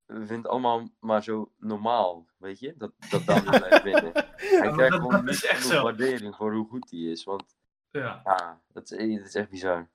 we 0.05 0.15
vinden 0.15 0.37
het 0.37 0.47
allemaal 0.47 0.89
maar 0.99 1.23
zo 1.23 1.51
normaal, 1.57 2.25
weet 2.37 2.59
je? 2.59 2.73
Dat, 2.77 2.91
dat 3.09 3.25
dan 3.25 3.43
blijft 3.43 3.83
winnen. 3.83 4.11
Hij 4.35 4.71
krijgt 4.71 4.95
gewoon 4.95 5.25
niet 5.25 5.35
genoeg 5.35 5.81
waardering 5.81 6.35
voor 6.35 6.53
hoe 6.53 6.67
goed 6.67 6.89
hij 6.89 6.99
is. 6.99 7.23
Want 7.23 7.55
ja, 7.91 8.21
ja 8.23 8.61
dat, 8.73 8.91
is, 8.91 9.17
dat 9.17 9.27
is 9.27 9.35
echt 9.35 9.49
bizar. 9.49 9.89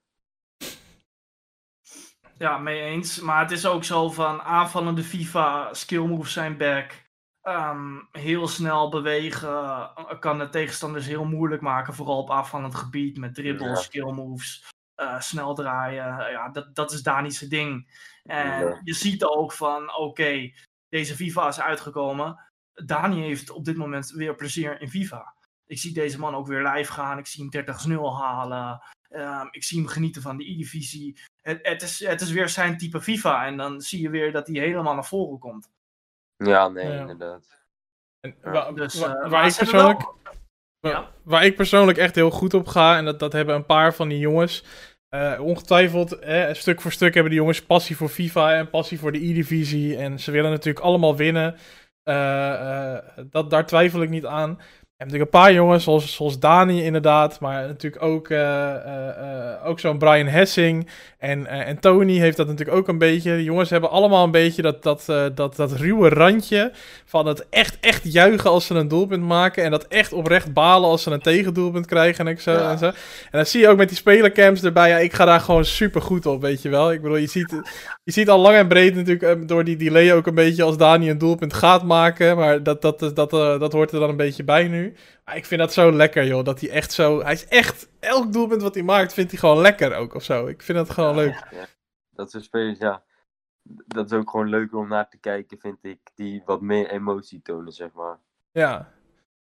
Ja, 2.37 2.57
mee 2.57 2.81
eens. 2.81 3.19
Maar 3.19 3.41
het 3.41 3.51
is 3.51 3.65
ook 3.65 3.83
zo 3.83 4.09
van 4.09 4.41
aanvallende 4.41 5.03
FIFA, 5.03 5.73
skill 5.73 6.05
moves 6.05 6.33
zijn 6.33 6.57
back. 6.57 7.07
Um, 7.43 8.07
heel 8.11 8.47
snel 8.47 8.89
bewegen 8.89 9.89
kan 10.19 10.37
de 10.37 10.49
tegenstanders 10.49 11.05
heel 11.05 11.25
moeilijk 11.25 11.61
maken. 11.61 11.93
Vooral 11.93 12.17
op 12.17 12.31
aanvallend 12.31 12.75
gebied 12.75 13.17
met 13.17 13.35
dribbles, 13.35 13.79
ja. 13.79 13.83
skill 13.83 14.11
moves. 14.11 14.67
Uh, 15.01 15.19
snel 15.19 15.55
draaien. 15.55 16.31
Ja, 16.31 16.49
dat, 16.49 16.75
dat 16.75 16.91
is 16.91 17.03
Dani's 17.03 17.39
ding. 17.39 17.87
En 18.23 18.79
je 18.83 18.93
ziet 18.93 19.23
ook 19.23 19.53
van, 19.53 19.95
oké, 19.97 20.51
deze 20.89 21.15
FIFA 21.15 21.47
is 21.47 21.61
uitgekomen. 21.61 22.39
Dani 22.73 23.21
heeft 23.21 23.49
op 23.49 23.65
dit 23.65 23.77
moment 23.77 24.11
weer 24.11 24.35
plezier 24.35 24.81
in 24.81 24.89
FIFA. 24.89 25.33
Ik 25.65 25.79
zie 25.79 25.93
deze 25.93 26.19
man 26.19 26.35
ook 26.35 26.47
weer 26.47 26.67
live 26.67 26.91
gaan. 26.91 27.17
Ik 27.17 27.27
zie 27.27 27.49
hem 27.49 27.65
30-0 27.65 28.01
halen. 28.17 28.81
Um, 29.09 29.47
ik 29.51 29.63
zie 29.63 29.77
hem 29.79 29.87
genieten 29.87 30.21
van 30.21 30.37
de 30.37 30.51
E-divisie. 30.51 31.19
Het, 31.41 31.59
het, 31.61 31.81
is, 31.81 32.05
het 32.05 32.21
is 32.21 32.31
weer 32.31 32.49
zijn 32.49 32.77
type 32.77 33.01
FIFA. 33.01 33.45
En 33.45 33.57
dan 33.57 33.81
zie 33.81 34.01
je 34.01 34.09
weer 34.09 34.31
dat 34.31 34.47
hij 34.47 34.59
helemaal 34.59 34.93
naar 34.93 35.05
voren 35.05 35.39
komt. 35.39 35.69
Ja, 36.35 36.67
nee, 36.67 36.91
ja. 36.91 36.99
inderdaad. 36.99 37.57
En, 38.19 38.35
waar, 38.41 38.73
dus, 38.73 38.95
uh, 38.95 39.29
waar, 39.29 39.47
ik 39.47 39.55
persoonlijk, 39.55 40.13
ja. 40.79 41.09
waar 41.23 41.45
ik 41.45 41.55
persoonlijk 41.55 41.97
echt 41.97 42.15
heel 42.15 42.29
goed 42.29 42.53
op 42.53 42.67
ga, 42.67 42.97
en 42.97 43.05
dat, 43.05 43.19
dat 43.19 43.33
hebben 43.33 43.55
een 43.55 43.65
paar 43.65 43.93
van 43.93 44.09
die 44.09 44.19
jongens, 44.19 44.63
uh, 45.15 45.39
ongetwijfeld, 45.39 46.17
stuk 46.51 46.81
voor 46.81 46.91
stuk 46.91 47.13
hebben 47.13 47.31
die 47.31 47.41
jongens 47.41 47.61
passie 47.61 47.95
voor 47.95 48.09
FIFA 48.09 48.53
en 48.53 48.69
passie 48.69 48.99
voor 48.99 49.11
de 49.11 49.29
E-divisie. 49.29 49.97
En 49.97 50.19
ze 50.19 50.31
willen 50.31 50.51
natuurlijk 50.51 50.85
allemaal 50.85 51.15
winnen. 51.15 51.55
Uh, 52.03 52.15
uh, 52.15 52.97
dat, 53.29 53.49
daar 53.49 53.65
twijfel 53.65 54.01
ik 54.01 54.09
niet 54.09 54.25
aan 54.25 54.59
hebt 54.99 55.11
natuurlijk 55.11 55.35
een 55.35 55.41
paar 55.41 55.53
jongens, 55.53 55.83
zoals, 55.83 56.13
zoals 56.13 56.39
Dani 56.39 56.83
inderdaad, 56.83 57.39
maar 57.39 57.67
natuurlijk 57.67 58.03
ook, 58.03 58.29
uh, 58.29 58.39
uh, 58.39 59.67
ook 59.67 59.79
zo'n 59.79 59.97
Brian 59.97 60.27
Hessing. 60.27 60.87
En, 61.17 61.47
en 61.47 61.79
Tony 61.79 62.17
heeft 62.17 62.37
dat 62.37 62.47
natuurlijk 62.47 62.77
ook 62.77 62.87
een 62.87 62.97
beetje. 62.97 63.35
De 63.35 63.43
jongens 63.43 63.69
hebben 63.69 63.89
allemaal 63.89 64.23
een 64.23 64.31
beetje 64.31 64.61
dat, 64.61 64.83
dat, 64.83 65.05
dat, 65.35 65.55
dat 65.55 65.71
ruwe 65.71 66.09
randje 66.09 66.71
van 67.05 67.25
het 67.25 67.45
echt, 67.49 67.77
echt 67.79 68.13
juichen 68.13 68.49
als 68.49 68.65
ze 68.65 68.73
een 68.73 68.87
doelpunt 68.87 69.23
maken. 69.23 69.63
En 69.63 69.71
dat 69.71 69.87
echt 69.87 70.13
oprecht 70.13 70.53
balen 70.53 70.89
als 70.89 71.03
ze 71.03 71.11
een 71.11 71.21
tegendoelpunt 71.21 71.85
krijgen 71.85 72.27
en, 72.27 72.41
zo, 72.41 72.55
en 72.55 72.77
zo. 72.77 72.85
En 72.85 72.93
dan 73.31 73.45
zie 73.45 73.61
je 73.61 73.67
ook 73.67 73.77
met 73.77 73.87
die 73.87 73.97
spelercams 73.97 74.63
erbij, 74.63 74.89
ja, 74.89 74.97
ik 74.97 75.13
ga 75.13 75.25
daar 75.25 75.39
gewoon 75.39 75.65
super 75.65 76.01
goed 76.01 76.25
op, 76.25 76.41
weet 76.41 76.61
je 76.61 76.69
wel. 76.69 76.91
Ik 76.91 77.01
bedoel, 77.01 77.17
je 77.17 77.27
ziet, 77.27 77.61
je 78.03 78.11
ziet 78.11 78.29
al 78.29 78.39
lang 78.39 78.55
en 78.55 78.67
breed 78.67 78.95
natuurlijk 78.95 79.47
door 79.47 79.63
die 79.63 79.77
delay 79.77 80.13
ook 80.13 80.27
een 80.27 80.35
beetje 80.35 80.63
als 80.63 80.77
Dani 80.77 81.09
een 81.09 81.17
doelpunt 81.17 81.53
gaat 81.53 81.83
maken. 81.83 82.37
Maar 82.37 82.63
dat, 82.63 82.81
dat, 82.81 82.99
dat, 82.99 83.15
dat, 83.15 83.29
dat 83.59 83.73
hoort 83.73 83.91
er 83.91 83.99
dan 83.99 84.09
een 84.09 84.17
beetje 84.17 84.43
bij 84.43 84.67
nu. 84.67 84.88
Maar 85.25 85.35
ik 85.35 85.45
vind 85.45 85.61
dat 85.61 85.73
zo 85.73 85.91
lekker, 85.91 86.25
joh. 86.25 86.43
Dat 86.43 86.59
hij 86.59 86.69
echt 86.69 86.91
zo. 86.91 87.21
Hij 87.21 87.33
is 87.33 87.47
echt. 87.47 87.89
Elk 87.99 88.33
doelpunt 88.33 88.61
wat 88.61 88.73
hij 88.73 88.83
maakt, 88.83 89.13
vindt 89.13 89.31
hij 89.31 89.39
gewoon 89.39 89.61
lekker 89.61 89.95
ook 89.95 90.13
of 90.13 90.23
zo. 90.23 90.47
Ik 90.47 90.61
vind 90.61 90.77
dat 90.77 90.89
gewoon 90.89 91.15
leuk. 91.15 91.47
Ja, 91.51 91.65
Dat 92.11 92.31
soort 92.31 92.43
spelers, 92.43 92.79
ja. 92.79 93.03
Dat 93.85 94.11
is 94.11 94.17
ook 94.17 94.29
gewoon 94.29 94.49
leuk 94.49 94.75
om 94.75 94.87
naar 94.87 95.09
te 95.09 95.17
kijken, 95.17 95.59
vind 95.59 95.77
ik. 95.81 95.99
Die 96.15 96.41
wat 96.45 96.61
meer 96.61 96.89
emotie 96.89 97.41
tonen, 97.41 97.73
zeg 97.73 97.89
maar. 97.93 98.17
Ja. 98.51 98.91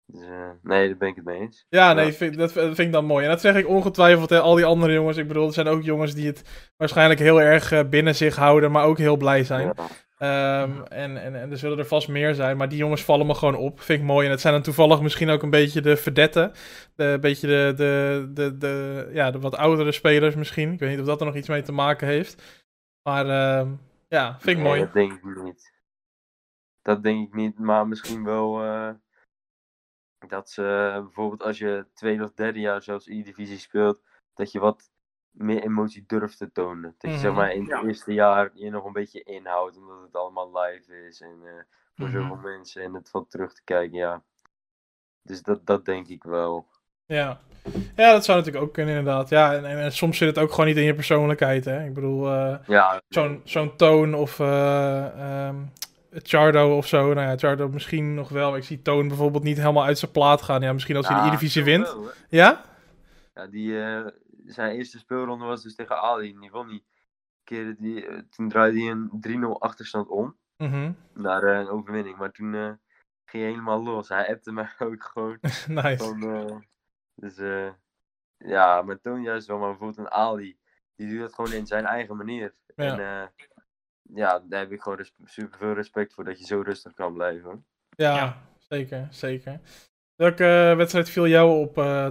Dus, 0.06 0.22
uh, 0.22 0.50
nee, 0.62 0.88
daar 0.88 0.96
ben 0.96 1.08
ik 1.08 1.16
het 1.16 1.24
mee 1.24 1.40
eens. 1.40 1.66
Ja, 1.68 1.92
nee, 1.92 2.12
vind, 2.12 2.36
dat, 2.36 2.52
vind 2.52 2.78
ik 2.78 2.92
dan 2.92 3.04
mooi. 3.04 3.24
En 3.24 3.30
dat 3.30 3.40
zeg 3.40 3.54
ik 3.54 3.68
ongetwijfeld, 3.68 4.30
hè, 4.30 4.40
al 4.40 4.54
die 4.54 4.64
andere 4.64 4.92
jongens. 4.92 5.16
Ik 5.16 5.28
bedoel, 5.28 5.46
er 5.46 5.52
zijn 5.52 5.68
ook 5.68 5.82
jongens 5.82 6.14
die 6.14 6.26
het 6.26 6.70
waarschijnlijk 6.76 7.20
heel 7.20 7.40
erg 7.40 7.72
uh, 7.72 7.80
binnen 7.88 8.14
zich 8.14 8.36
houden, 8.36 8.70
maar 8.70 8.84
ook 8.84 8.98
heel 8.98 9.16
blij 9.16 9.44
zijn. 9.44 9.72
Ja. 9.76 9.86
Um, 10.22 10.82
en, 10.82 11.16
en, 11.16 11.34
en 11.34 11.50
er 11.50 11.58
zullen 11.58 11.78
er 11.78 11.86
vast 11.86 12.08
meer 12.08 12.34
zijn, 12.34 12.56
maar 12.56 12.68
die 12.68 12.78
jongens 12.78 13.04
vallen 13.04 13.26
me 13.26 13.34
gewoon 13.34 13.56
op. 13.56 13.80
Vind 13.80 14.00
ik 14.00 14.06
mooi. 14.06 14.26
En 14.26 14.30
het 14.30 14.40
zijn 14.40 14.52
dan 14.52 14.62
toevallig 14.62 15.00
misschien 15.00 15.28
ook 15.28 15.42
een 15.42 15.50
beetje 15.50 15.80
de 15.80 15.96
verdetten. 15.96 16.52
De, 16.94 17.04
een 17.04 17.20
beetje 17.20 17.46
de, 17.46 17.72
de, 17.76 18.30
de, 18.34 18.56
de, 18.56 19.08
ja, 19.12 19.30
de 19.30 19.38
wat 19.38 19.56
oudere 19.56 19.92
spelers 19.92 20.34
misschien. 20.34 20.72
Ik 20.72 20.78
weet 20.78 20.90
niet 20.90 21.00
of 21.00 21.06
dat 21.06 21.20
er 21.20 21.26
nog 21.26 21.36
iets 21.36 21.48
mee 21.48 21.62
te 21.62 21.72
maken 21.72 22.06
heeft. 22.06 22.62
Maar 23.02 23.26
uh, 23.26 23.72
ja, 24.08 24.38
vind 24.38 24.56
ik 24.58 24.62
nee, 24.62 24.64
mooi. 24.64 24.80
Dat 24.80 24.92
denk 24.92 25.12
ik 25.12 25.42
niet. 25.42 25.72
Dat 26.82 27.02
denk 27.02 27.28
ik 27.28 27.34
niet, 27.34 27.58
maar 27.58 27.88
misschien 27.88 28.24
wel 28.24 28.64
uh, 28.64 28.90
dat 30.28 30.50
ze 30.50 30.98
bijvoorbeeld 31.02 31.42
als 31.42 31.58
je 31.58 31.86
tweede 31.94 32.24
of 32.24 32.32
derde 32.32 32.60
jaar 32.60 32.82
zelfs 32.82 33.06
E-divisie 33.06 33.58
speelt, 33.58 34.00
dat 34.34 34.52
je 34.52 34.58
wat 34.58 34.91
meer 35.32 35.62
emotie 35.62 36.04
durft 36.06 36.38
te 36.38 36.52
tonen. 36.52 36.94
Dat 36.98 37.10
je 37.10 37.18
zeg 37.18 37.30
mhm. 37.30 37.40
maar 37.40 37.52
in 37.52 37.70
het 37.70 37.84
eerste 37.84 38.12
jaar 38.12 38.50
je 38.54 38.70
nog 38.70 38.84
een 38.84 38.92
beetje 38.92 39.22
inhoudt, 39.22 39.76
omdat 39.76 40.02
het 40.02 40.16
allemaal 40.16 40.60
live 40.60 41.06
is 41.06 41.20
en 41.20 41.38
uh, 41.42 41.50
voor 41.94 42.06
mm 42.06 42.12
zoveel 42.12 42.36
mensen 42.36 42.82
en 42.82 42.94
het 42.94 43.10
valt 43.10 43.30
terug 43.30 43.54
te 43.54 43.64
kijken, 43.64 43.98
ja. 43.98 44.22
Dus 45.22 45.42
dat, 45.42 45.66
dat 45.66 45.84
denk 45.84 46.08
ik 46.08 46.24
wel. 46.24 46.66
Ja. 47.06 47.40
ja, 47.96 48.12
dat 48.12 48.24
zou 48.24 48.38
natuurlijk 48.38 48.64
ook 48.64 48.72
kunnen 48.72 48.96
inderdaad. 48.96 49.28
Ja, 49.28 49.54
en, 49.54 49.64
en, 49.64 49.92
soms 49.92 50.18
zit 50.18 50.28
het 50.28 50.38
ook 50.38 50.50
gewoon 50.50 50.66
niet 50.66 50.76
in 50.76 50.82
je 50.82 50.94
persoonlijkheid, 50.94 51.64
hè. 51.64 51.84
Ik 51.84 51.94
bedoel, 51.94 52.26
uh, 52.26 52.56
ja, 52.66 53.02
zo'n 53.08 53.40
zo'n 53.44 53.76
toon 53.76 54.14
of 54.14 54.38
uh, 54.38 55.48
um, 55.48 55.72
Chardo 56.12 56.76
of 56.76 56.86
zo. 56.86 57.12
Nou 57.12 57.28
ja, 57.28 57.36
Chardo 57.36 57.68
misschien 57.68 58.14
nog 58.14 58.28
wel. 58.28 58.56
Ik 58.56 58.64
zie 58.64 58.82
Toon 58.82 59.08
bijvoorbeeld 59.08 59.42
niet 59.42 59.56
helemaal 59.56 59.84
uit 59.84 59.98
zijn 59.98 60.10
plaat 60.10 60.42
gaan. 60.42 60.60
Ja, 60.60 60.72
misschien 60.72 60.96
als 60.96 61.08
hij 61.08 61.16
de 61.16 61.22
Eredivisie 61.22 61.64
wint. 61.64 61.96
ja? 62.28 62.60
Ja, 63.34 63.46
die, 63.46 63.68
uh, 63.68 64.06
zijn 64.44 64.76
eerste 64.76 64.98
speelronde 64.98 65.44
was 65.44 65.62
dus 65.62 65.74
tegen 65.74 66.00
Ali. 66.00 66.38
Die 66.38 66.50
won 66.50 66.66
niet. 66.66 66.84
Keerde 67.44 67.76
die, 67.78 68.06
uh, 68.06 68.18
toen 68.30 68.48
draaide 68.48 68.80
hij 68.80 68.90
een 68.90 69.54
3-0 69.56 69.58
achterstand 69.58 70.08
om. 70.08 70.36
Mm 70.56 70.96
Naar 71.14 71.44
uh, 71.44 71.58
een 71.58 71.68
overwinning. 71.68 72.16
Maar 72.16 72.32
toen 72.32 72.52
ging 73.24 73.42
hij 73.42 73.52
helemaal 73.52 73.82
los. 73.82 74.08
Hij 74.08 74.28
appte 74.28 74.52
mij 74.52 74.70
ook 74.78 75.04
gewoon. 75.04 75.38
nice. 75.68 75.96
Van, 75.96 76.66
dus 77.14 77.36
ja, 78.36 78.82
maar 78.82 79.00
Toon 79.00 79.22
juist 79.22 79.46
wel. 79.46 79.58
Maar 79.58 79.68
bijvoorbeeld 79.68 79.98
een 79.98 80.12
Ali. 80.12 80.58
Die 80.96 81.08
doet 81.08 81.20
het 81.20 81.34
gewoon 81.34 81.52
in 81.52 81.66
zijn 81.66 81.84
eigen 81.84 82.16
manier. 82.16 82.54
Ja. 82.76 82.98
En 82.98 83.32
ja, 84.14 84.44
daar 84.48 84.60
heb 84.60 84.72
ik 84.72 84.82
gewoon 84.82 84.98
res 84.98 85.12
super 85.24 85.58
veel 85.58 85.72
respect 85.72 86.14
voor 86.14 86.24
dat 86.24 86.38
je 86.38 86.44
zo 86.44 86.60
rustig 86.60 86.94
kan 86.94 87.14
blijven. 87.14 87.66
Ja, 87.90 88.16
ja. 88.16 88.42
zeker, 88.58 89.06
zeker. 89.10 89.60
Welke 90.14 90.74
wedstrijd 90.76 91.10
viel 91.10 91.26
jou 91.26 91.60
op, 91.60 91.78
uh, 91.78 92.08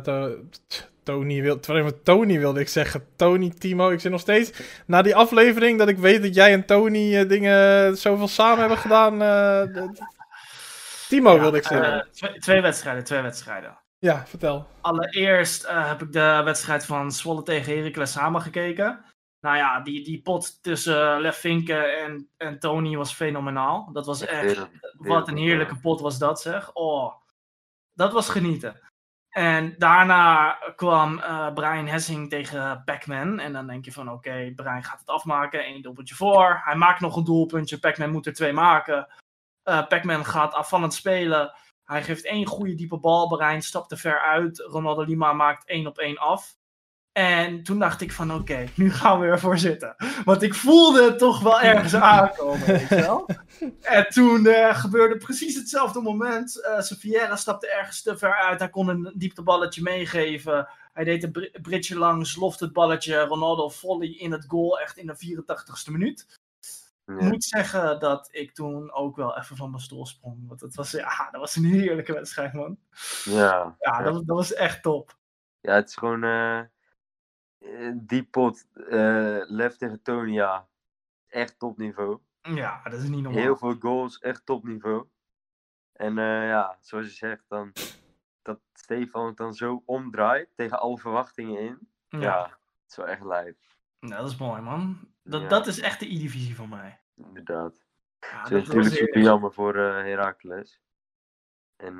Tony, 1.03 1.41
wil, 1.41 1.59
Tony 2.03 2.39
wilde 2.39 2.59
ik 2.59 2.69
zeggen. 2.69 3.05
Tony, 3.15 3.49
Timo, 3.49 3.89
ik 3.89 3.99
zit 3.99 4.11
nog 4.11 4.21
steeds 4.21 4.51
na 4.85 5.01
die 5.01 5.15
aflevering 5.15 5.79
dat 5.79 5.87
ik 5.87 5.97
weet 5.97 6.21
dat 6.21 6.35
jij 6.35 6.53
en 6.53 6.65
Tony 6.65 7.15
uh, 7.15 7.29
dingen 7.29 7.97
zoveel 7.97 8.27
samen 8.27 8.59
hebben 8.59 8.77
gedaan. 8.77 9.13
Timo 11.07 11.39
wilde 11.39 11.57
ik 11.57 11.63
zeggen. 11.63 12.07
Twee, 12.11 12.39
twee, 12.39 12.61
wedstrijden, 12.61 13.03
twee 13.03 13.21
wedstrijden. 13.21 13.77
Ja, 13.99 14.25
vertel. 14.27 14.67
Allereerst 14.81 15.67
heb 15.67 16.01
ik 16.01 16.11
de 16.11 16.41
wedstrijd 16.43 16.85
van 16.85 17.11
Zwolle 17.11 17.43
tegen 17.43 17.77
Heracles 17.77 18.11
samen 18.11 18.41
gekeken. 18.41 19.05
Nou 19.41 19.57
ja, 19.57 19.79
die, 19.79 20.03
die 20.03 20.21
pot 20.21 20.63
tussen 20.63 21.21
Lef 21.21 21.37
Vinke 21.37 21.75
en, 21.75 22.29
en 22.37 22.59
Tony 22.59 22.95
was 22.95 23.13
fenomenaal. 23.13 23.89
Dat 23.93 24.05
was 24.05 24.25
echt, 24.25 24.67
wat 24.97 25.27
een 25.27 25.37
heerlijke 25.37 25.75
pot 25.75 26.01
was 26.01 26.17
dat 26.17 26.41
zeg. 26.41 26.73
Oh, 26.73 27.13
dat 27.93 28.13
was 28.13 28.29
genieten. 28.29 28.79
En 29.31 29.75
daarna 29.77 30.57
kwam 30.75 31.17
uh, 31.17 31.53
Brian 31.53 31.87
Hessing 31.87 32.29
tegen 32.29 32.81
Pac-Man. 32.85 33.39
En 33.39 33.53
dan 33.53 33.67
denk 33.67 33.85
je 33.85 33.91
van 33.91 34.11
oké, 34.11 34.51
Brian 34.55 34.83
gaat 34.83 34.99
het 34.99 35.09
afmaken. 35.09 35.67
Eén 35.67 35.81
doelpuntje 35.81 36.15
voor. 36.15 36.61
Hij 36.63 36.75
maakt 36.75 36.99
nog 36.99 37.15
een 37.15 37.23
doelpuntje. 37.23 37.79
Pac-Man 37.79 38.11
moet 38.11 38.25
er 38.25 38.33
twee 38.33 38.53
maken. 38.53 39.07
Uh, 39.63 39.87
Pac-Man 39.87 40.25
gaat 40.25 40.53
afvallend 40.53 40.93
spelen. 40.93 41.53
Hij 41.83 42.03
geeft 42.03 42.25
één 42.25 42.45
goede 42.45 42.75
diepe 42.75 42.99
bal. 42.99 43.27
Brian 43.27 43.61
stapt 43.61 43.89
te 43.89 43.97
ver 43.97 44.19
uit. 44.19 44.59
Ronaldo 44.59 45.01
Lima 45.01 45.33
maakt 45.33 45.67
één 45.67 45.87
op 45.87 45.97
één 45.97 46.17
af. 46.17 46.59
En 47.11 47.63
toen 47.63 47.79
dacht 47.79 48.01
ik 48.01 48.11
van 48.11 48.31
oké, 48.31 48.41
okay, 48.41 48.69
nu 48.75 48.91
gaan 48.91 49.19
we 49.19 49.25
ervoor 49.25 49.57
zitten. 49.57 49.95
Want 50.25 50.41
ik 50.41 50.53
voelde 50.53 51.03
het 51.03 51.17
toch 51.17 51.41
wel 51.41 51.61
ergens 51.61 51.95
aankomen, 51.95 52.65
weet 52.65 52.89
je 52.89 52.95
wel. 52.95 53.29
En 53.81 54.07
toen 54.09 54.45
uh, 54.45 54.75
gebeurde 54.75 55.17
precies 55.17 55.55
hetzelfde 55.55 56.01
moment. 56.01 56.57
Uh, 56.57 56.79
Sofia 56.79 57.35
stapte 57.35 57.67
ergens 57.67 58.01
te 58.01 58.17
ver 58.17 58.35
uit. 58.35 58.59
Hij 58.59 58.69
kon 58.69 58.87
een 58.87 59.11
diepteballetje 59.15 59.81
meegeven. 59.81 60.67
Hij 60.93 61.03
deed 61.03 61.23
een 61.23 61.31
br 61.31 61.61
bridge 61.61 61.97
langs, 61.97 62.35
loft 62.35 62.59
het 62.59 62.73
balletje. 62.73 63.19
Ronaldo 63.19 63.69
volley 63.69 64.09
in 64.09 64.31
het 64.31 64.45
goal, 64.47 64.79
echt 64.79 64.97
in 64.97 65.07
de 65.07 65.15
84ste 65.15 65.91
minuut. 65.91 66.39
Ja. 67.05 67.13
Ik 67.13 67.21
moet 67.21 67.43
zeggen 67.43 67.99
dat 67.99 68.29
ik 68.31 68.53
toen 68.53 68.93
ook 68.93 69.15
wel 69.15 69.37
even 69.37 69.55
van 69.55 69.69
mijn 69.69 69.81
stoel 69.81 70.05
sprong. 70.05 70.47
Want 70.47 70.61
het 70.61 70.75
was, 70.75 70.91
ja, 70.91 71.27
dat 71.31 71.41
was 71.41 71.55
een 71.55 71.65
heerlijke 71.65 72.13
wedstrijd, 72.13 72.53
man. 72.53 72.77
Ja. 73.23 73.75
Ja, 73.79 74.01
dat, 74.01 74.13
dat 74.13 74.37
was 74.37 74.53
echt 74.53 74.81
top. 74.81 75.17
Ja, 75.59 75.75
het 75.75 75.87
is 75.89 75.95
gewoon... 75.95 76.23
Uh 76.23 76.59
die 77.93 78.23
pot, 78.23 78.67
uh, 78.75 79.41
Lef 79.45 79.77
tegen 79.77 80.01
Tonia, 80.01 80.67
echt 81.27 81.59
topniveau. 81.59 82.19
Ja, 82.41 82.81
dat 82.83 82.93
is 82.93 83.09
niet 83.09 83.21
normaal. 83.21 83.41
Heel 83.41 83.57
veel 83.57 83.75
goals, 83.79 84.19
echt 84.19 84.45
topniveau. 84.45 85.07
En 85.91 86.17
uh, 86.17 86.47
ja, 86.47 86.77
zoals 86.79 87.05
je 87.05 87.11
zegt, 87.11 87.43
dan, 87.47 87.71
dat 88.41 88.59
Stefan 88.73 89.25
het 89.25 89.37
dan 89.37 89.53
zo 89.53 89.83
omdraait 89.85 90.49
tegen 90.55 90.79
alle 90.79 90.97
verwachtingen 90.97 91.59
in. 91.59 91.89
Ja, 92.07 92.19
ja 92.19 92.43
het 92.43 92.89
is 92.89 92.95
wel 92.95 93.07
echt 93.07 93.23
lijp. 93.23 93.57
Nou, 93.99 94.21
dat 94.21 94.31
is 94.31 94.37
mooi, 94.37 94.61
man. 94.61 95.13
Dat, 95.23 95.41
ja. 95.41 95.47
dat 95.47 95.67
is 95.67 95.79
echt 95.79 95.99
de 95.99 96.05
E-divisie 96.05 96.55
van 96.55 96.69
mij. 96.69 96.99
Inderdaad. 97.15 97.83
Ja, 98.19 98.41
het 98.41 98.51
is 98.51 98.67
natuurlijk 98.67 98.95
super 98.95 99.21
jammer 99.21 99.53
voor 99.53 99.75
uh, 99.75 99.93
Heracles. 99.93 100.81
En 101.75 101.97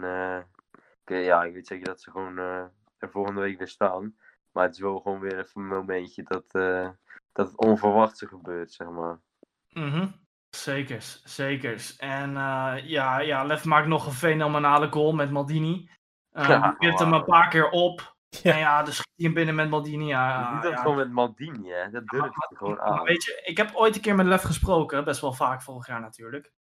okay, 1.01 1.23
ja, 1.23 1.43
ik 1.43 1.53
weet 1.53 1.67
zeker 1.67 1.85
dat 1.85 2.01
ze 2.01 2.11
gewoon 2.11 2.38
er 2.38 3.09
volgende 3.09 3.41
week 3.41 3.57
weer 3.57 3.67
staan. 3.67 4.15
Maar 4.51 4.63
het 4.63 4.73
is 4.73 4.81
wel 4.81 4.99
gewoon 4.99 5.19
weer 5.19 5.39
even 5.39 5.61
een 5.61 5.67
momentje 5.67 6.23
dat, 6.23 6.45
uh, 6.51 6.89
dat 7.31 7.47
het 7.47 7.57
onverwachte 7.57 8.27
gebeurt, 8.27 8.71
zeg 8.71 8.87
maar. 8.89 9.19
Mm 9.69 9.91
-hmm. 9.91 10.13
Zekers, 10.49 11.21
zekers. 11.23 11.95
En 11.95 12.29
uh, 12.29 12.75
ja, 12.83 13.19
ja, 13.19 13.43
Lef 13.43 13.65
maakt 13.65 13.87
nog 13.87 14.05
een 14.05 14.11
fenomenale 14.11 14.91
goal 14.91 15.13
met 15.13 15.31
Maldini. 15.31 15.89
Uh, 16.33 16.47
ja, 16.47 16.75
die 16.79 16.89
wow. 16.89 16.99
hem 16.99 17.13
een 17.13 17.25
paar 17.25 17.49
keer 17.49 17.69
op. 17.69 18.15
Ja. 18.29 18.53
En 18.53 18.59
ja, 18.59 18.83
dan 18.83 18.93
schiet 18.93 19.13
hij 19.15 19.25
hem 19.25 19.33
binnen 19.33 19.55
met 19.55 19.69
Maldini. 19.69 20.05
Ja, 20.05 20.39
je 20.39 20.53
doet 20.53 20.63
dat 20.63 20.71
ja. 20.71 20.77
gewoon 20.77 20.95
met 20.95 21.11
Maldini, 21.11 21.69
hè? 21.69 21.89
Dat 21.89 22.07
durf 22.07 22.23
je 22.23 22.47
ja, 22.49 22.57
gewoon 22.57 22.79
aan. 22.79 23.03
Weet 23.03 23.23
je, 23.23 23.41
ik 23.43 23.57
heb 23.57 23.75
ooit 23.75 23.95
een 23.95 24.01
keer 24.01 24.15
met 24.15 24.25
Lef 24.25 24.41
gesproken, 24.41 25.03
best 25.03 25.21
wel 25.21 25.33
vaak 25.33 25.61
vorig 25.61 25.87
jaar 25.87 26.01
natuurlijk. 26.01 26.51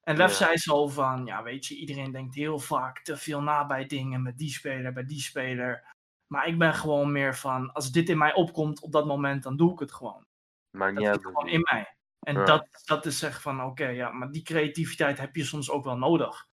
En 0.00 0.16
Lef 0.16 0.32
zei 0.32 0.56
zo 0.56 0.88
van, 0.88 1.26
ja 1.26 1.42
weet 1.42 1.66
je, 1.66 1.76
iedereen 1.76 2.12
denkt 2.12 2.34
heel 2.34 2.58
vaak 2.58 3.02
te 3.02 3.16
veel 3.16 3.42
na 3.42 3.66
bij 3.66 3.86
dingen 3.86 4.22
met 4.22 4.38
die 4.38 4.50
speler, 4.50 4.92
bij 4.92 5.04
die 5.04 5.20
speler. 5.20 5.95
Maar 6.26 6.46
ik 6.46 6.58
ben 6.58 6.74
gewoon 6.74 7.12
meer 7.12 7.36
van, 7.36 7.72
als 7.72 7.92
dit 7.92 8.08
in 8.08 8.18
mij 8.18 8.34
opkomt 8.34 8.80
op 8.80 8.92
dat 8.92 9.06
moment, 9.06 9.42
dan 9.42 9.56
doe 9.56 9.72
ik 9.72 9.78
het 9.78 9.92
gewoon. 9.92 10.26
Maar 10.70 10.94
dat 10.94 11.04
zit 11.04 11.26
gewoon 11.26 11.48
in 11.48 11.60
mij. 11.70 11.96
En 12.20 12.34
ja. 12.34 12.44
dat, 12.44 12.66
dat 12.84 13.06
is 13.06 13.18
zeg 13.18 13.42
van, 13.42 13.60
oké, 13.60 13.68
okay, 13.68 13.94
ja, 13.94 14.10
maar 14.10 14.30
die 14.30 14.42
creativiteit 14.42 15.18
heb 15.18 15.36
je 15.36 15.44
soms 15.44 15.70
ook 15.70 15.84
wel 15.84 15.96
nodig. 15.96 16.46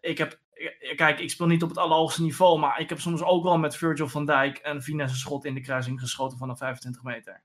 Ik 0.00 0.18
heb, 0.18 0.40
kijk, 0.96 1.20
ik 1.20 1.30
speel 1.30 1.46
niet 1.46 1.62
op 1.62 1.68
het 1.68 1.78
allerhoogste 1.78 2.22
niveau, 2.22 2.58
maar 2.58 2.80
ik 2.80 2.88
heb 2.88 3.00
soms 3.00 3.22
ook 3.22 3.42
wel 3.42 3.58
met 3.58 3.76
Virgil 3.76 4.08
van 4.08 4.26
Dijk 4.26 4.60
een 4.62 4.82
finesse 4.82 5.16
schot 5.16 5.44
in 5.44 5.54
de 5.54 5.60
kruising 5.60 6.00
geschoten 6.00 6.38
van 6.38 6.48
een 6.48 6.56
25 6.56 7.02
meter. 7.02 7.42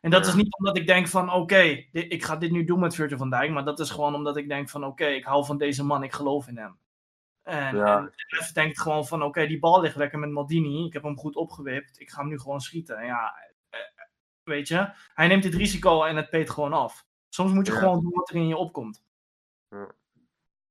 En 0.00 0.10
dat 0.10 0.24
ja. 0.24 0.30
is 0.30 0.34
niet 0.34 0.56
omdat 0.58 0.76
ik 0.76 0.86
denk 0.86 1.08
van, 1.08 1.28
oké, 1.28 1.38
okay, 1.38 1.88
ik 1.92 2.24
ga 2.24 2.36
dit 2.36 2.50
nu 2.50 2.64
doen 2.64 2.80
met 2.80 2.94
Virgil 2.94 3.18
van 3.18 3.30
Dijk, 3.30 3.50
maar 3.50 3.64
dat 3.64 3.80
is 3.80 3.90
gewoon 3.90 4.14
omdat 4.14 4.36
ik 4.36 4.48
denk 4.48 4.68
van, 4.68 4.84
oké, 4.84 5.02
okay, 5.02 5.14
ik 5.14 5.24
hou 5.24 5.44
van 5.44 5.58
deze 5.58 5.84
man, 5.84 6.02
ik 6.02 6.12
geloof 6.12 6.48
in 6.48 6.56
hem. 6.56 6.78
En, 7.44 7.76
ja. 7.76 7.98
en 7.98 8.12
denkt 8.52 8.80
gewoon 8.80 9.06
van, 9.06 9.18
oké, 9.18 9.28
okay, 9.28 9.46
die 9.46 9.58
bal 9.58 9.80
ligt 9.80 9.96
lekker 9.96 10.18
met 10.18 10.30
Maldini. 10.30 10.86
Ik 10.86 10.92
heb 10.92 11.02
hem 11.02 11.16
goed 11.16 11.36
opgewipt. 11.36 12.00
Ik 12.00 12.10
ga 12.10 12.20
hem 12.20 12.28
nu 12.28 12.38
gewoon 12.38 12.60
schieten. 12.60 12.96
En 12.96 13.06
ja, 13.06 13.36
eh, 13.70 13.78
weet 14.42 14.68
je, 14.68 14.92
hij 15.14 15.26
neemt 15.26 15.42
dit 15.42 15.54
risico 15.54 16.04
en 16.04 16.16
het 16.16 16.30
peet 16.30 16.50
gewoon 16.50 16.72
af. 16.72 17.06
Soms 17.28 17.52
moet 17.52 17.66
je 17.66 17.72
ja. 17.72 17.78
gewoon 17.78 18.00
doen 18.00 18.12
wat 18.12 18.28
er 18.28 18.36
in 18.36 18.48
je 18.48 18.56
opkomt. 18.56 19.04
Ja. 19.68 19.94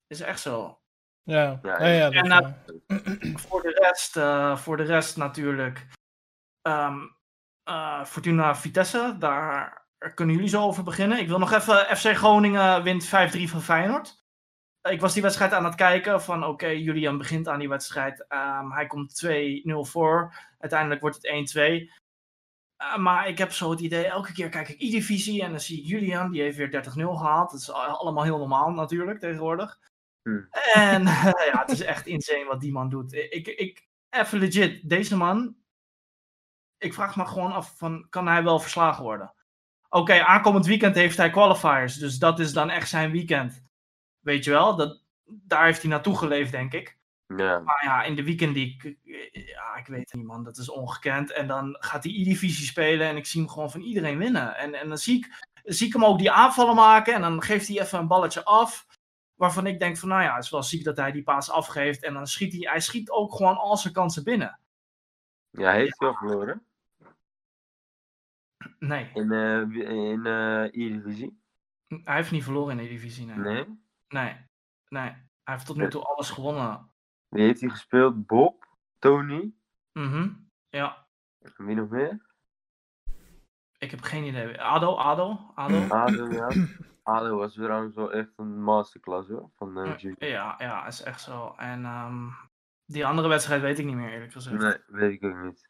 Is 0.07 0.21
echt 0.21 0.39
zo. 0.39 0.77
Ja, 1.23 1.59
ja, 1.63 1.87
ja, 1.87 2.11
en 2.11 2.25
uh, 2.25 3.35
voor, 3.47 3.61
de 3.61 3.79
rest, 3.81 4.17
uh, 4.17 4.57
voor 4.57 4.77
de 4.77 4.83
rest 4.83 5.17
natuurlijk. 5.17 5.87
Um, 6.61 7.15
uh, 7.69 8.05
Fortuna 8.05 8.55
Vitesse, 8.55 9.15
daar 9.19 9.87
kunnen 10.13 10.35
jullie 10.35 10.49
zo 10.49 10.61
over 10.61 10.83
beginnen. 10.83 11.19
Ik 11.19 11.27
wil 11.27 11.39
nog 11.39 11.51
even, 11.51 11.97
FC 11.97 12.15
Groningen 12.15 12.83
wint 12.83 13.05
5-3 13.05 13.09
van 13.43 13.61
Feyenoord 13.61 14.22
ik 14.89 15.01
was 15.01 15.13
die 15.13 15.21
wedstrijd 15.21 15.53
aan 15.53 15.65
het 15.65 15.75
kijken 15.75 16.21
van 16.21 16.43
oké, 16.43 16.51
okay, 16.51 16.79
Julian 16.79 17.17
begint 17.17 17.47
aan 17.47 17.59
die 17.59 17.69
wedstrijd. 17.69 18.25
Um, 18.29 18.71
hij 18.71 18.87
komt 18.87 19.25
2-0 19.25 19.29
voor. 19.89 20.33
Uiteindelijk 20.59 21.01
wordt 21.01 21.19
het 21.21 21.55
1-2. 21.55 21.91
Uh, 22.81 22.97
maar 22.97 23.27
ik 23.27 23.37
heb 23.37 23.51
zo 23.51 23.69
het 23.69 23.79
idee, 23.79 24.05
elke 24.05 24.33
keer 24.33 24.49
kijk 24.49 24.69
ik 24.69 24.81
E-divisie 24.81 25.43
en 25.43 25.51
dan 25.51 25.59
zie 25.59 25.79
ik 25.79 25.85
Julian, 25.85 26.31
die 26.31 26.41
heeft 26.41 26.57
weer 26.57 26.83
30-0 26.85 26.91
gehaald. 26.93 27.51
Dat 27.51 27.59
is 27.59 27.71
allemaal 27.71 28.23
heel 28.23 28.37
normaal 28.37 28.71
natuurlijk 28.71 29.19
tegenwoordig. 29.19 29.79
Hmm. 30.21 30.47
En 30.73 31.01
uh, 31.01 31.23
ja, 31.51 31.59
het 31.59 31.71
is 31.71 31.81
echt 31.81 32.07
insane 32.07 32.45
wat 32.45 32.61
die 32.61 32.71
man 32.71 32.89
doet. 32.89 33.13
Ik, 33.13 33.47
ik, 33.47 33.87
even 34.09 34.39
legit, 34.39 34.89
deze 34.89 35.15
man, 35.17 35.55
ik 36.77 36.93
vraag 36.93 37.15
me 37.15 37.25
gewoon 37.25 37.51
af 37.51 37.77
van, 37.77 38.07
kan 38.09 38.27
hij 38.27 38.43
wel 38.43 38.59
verslagen 38.59 39.03
worden? 39.03 39.33
Oké, 39.89 39.97
okay, 40.01 40.19
aankomend 40.19 40.65
weekend 40.65 40.95
heeft 40.95 41.17
hij 41.17 41.29
qualifiers, 41.29 41.95
dus 41.95 42.19
dat 42.19 42.39
is 42.39 42.53
dan 42.53 42.69
echt 42.69 42.89
zijn 42.89 43.11
weekend. 43.11 43.62
Weet 44.23 44.43
je 44.43 44.51
wel, 44.51 44.75
dat, 44.75 45.01
daar 45.25 45.65
heeft 45.65 45.81
hij 45.81 45.91
naartoe 45.91 46.17
geleefd, 46.17 46.51
denk 46.51 46.73
ik. 46.73 46.97
Ja. 47.27 47.59
Maar 47.59 47.83
ja, 47.83 48.03
in 48.03 48.15
de 48.15 48.23
weekend 48.23 48.53
die, 48.53 48.99
ja, 49.31 49.75
ik 49.75 49.87
weet 49.87 49.99
het 49.99 50.13
niet, 50.13 50.25
man. 50.25 50.43
Dat 50.43 50.57
is 50.57 50.69
ongekend. 50.69 51.31
En 51.31 51.47
dan 51.47 51.75
gaat 51.79 52.03
hij 52.03 52.13
E-divisie 52.13 52.65
spelen 52.65 53.07
en 53.07 53.17
ik 53.17 53.25
zie 53.25 53.41
hem 53.41 53.49
gewoon 53.49 53.71
van 53.71 53.81
iedereen 53.81 54.17
winnen. 54.17 54.55
En, 54.55 54.73
en 54.73 54.87
dan 54.87 54.97
zie 54.97 55.17
ik, 55.17 55.47
zie 55.63 55.87
ik 55.87 55.93
hem 55.93 56.05
ook 56.05 56.17
die 56.19 56.31
aanvallen 56.31 56.75
maken 56.75 57.13
en 57.13 57.21
dan 57.21 57.41
geeft 57.41 57.67
hij 57.67 57.79
even 57.79 57.99
een 57.99 58.07
balletje 58.07 58.45
af. 58.45 58.87
Waarvan 59.35 59.67
ik 59.67 59.79
denk 59.79 59.97
van, 59.97 60.09
nou 60.09 60.23
ja, 60.23 60.35
het 60.35 60.43
is 60.43 60.49
wel 60.49 60.63
ziek 60.63 60.83
dat 60.83 60.97
hij 60.97 61.11
die 61.11 61.23
paas 61.23 61.49
afgeeft. 61.49 62.03
En 62.03 62.13
dan 62.13 62.27
schiet 62.27 62.53
hij, 62.53 62.71
hij 62.71 62.79
schiet 62.79 63.09
ook 63.09 63.35
gewoon 63.35 63.57
al 63.57 63.77
zijn 63.77 63.93
kansen 63.93 64.23
binnen. 64.23 64.59
Ja, 65.49 65.69
hij 65.69 65.79
heeft 65.79 65.97
veel 65.97 66.13
verloren. 66.13 66.65
Nee. 68.79 69.09
In, 69.13 69.31
uh, 69.31 69.59
in 70.11 70.25
uh, 70.25 70.63
E-divisie? 70.63 71.41
Hij 71.87 72.15
heeft 72.15 72.31
niet 72.31 72.43
verloren 72.43 72.77
in 72.77 72.83
de 72.83 72.89
divisie, 72.89 73.25
nee. 73.25 73.37
Nee? 73.37 73.82
Nee, 74.13 74.35
nee. 74.87 75.09
Hij 75.43 75.53
heeft 75.53 75.65
tot 75.65 75.77
nu 75.77 75.89
toe 75.89 76.03
alles 76.03 76.29
gewonnen. 76.29 76.91
Wie 77.27 77.43
heeft 77.43 77.61
hij 77.61 77.69
gespeeld? 77.69 78.25
Bob? 78.25 78.67
Tony? 78.99 79.53
Mhm, 79.91 80.29
ja. 80.69 81.07
Wie 81.57 81.75
nog 81.75 81.89
meer? 81.89 82.25
Ik 83.77 83.91
heb 83.91 84.01
geen 84.01 84.23
idee. 84.23 84.61
Ado, 84.61 84.97
Ado, 84.97 85.51
Ado. 85.55 85.87
Ado, 85.95 86.31
ja. 86.31 86.47
ADO 87.03 87.37
was 87.37 87.53
trouwens 87.53 87.95
wel 87.95 88.11
echt 88.11 88.31
een 88.35 88.63
masterclass 88.63 89.29
hoor, 89.29 89.49
van 89.55 89.87
uh, 89.87 89.97
Ja, 90.17 90.55
ja, 90.57 90.87
is 90.87 91.01
echt 91.01 91.21
zo. 91.21 91.53
En 91.57 91.85
um, 91.85 92.33
die 92.85 93.05
andere 93.05 93.27
wedstrijd 93.27 93.61
weet 93.61 93.79
ik 93.79 93.85
niet 93.85 93.95
meer 93.95 94.11
eerlijk 94.11 94.31
gezegd. 94.31 94.57
Nee, 94.57 94.77
weet 94.87 95.11
ik 95.11 95.23
ook 95.23 95.43
niet. 95.43 95.69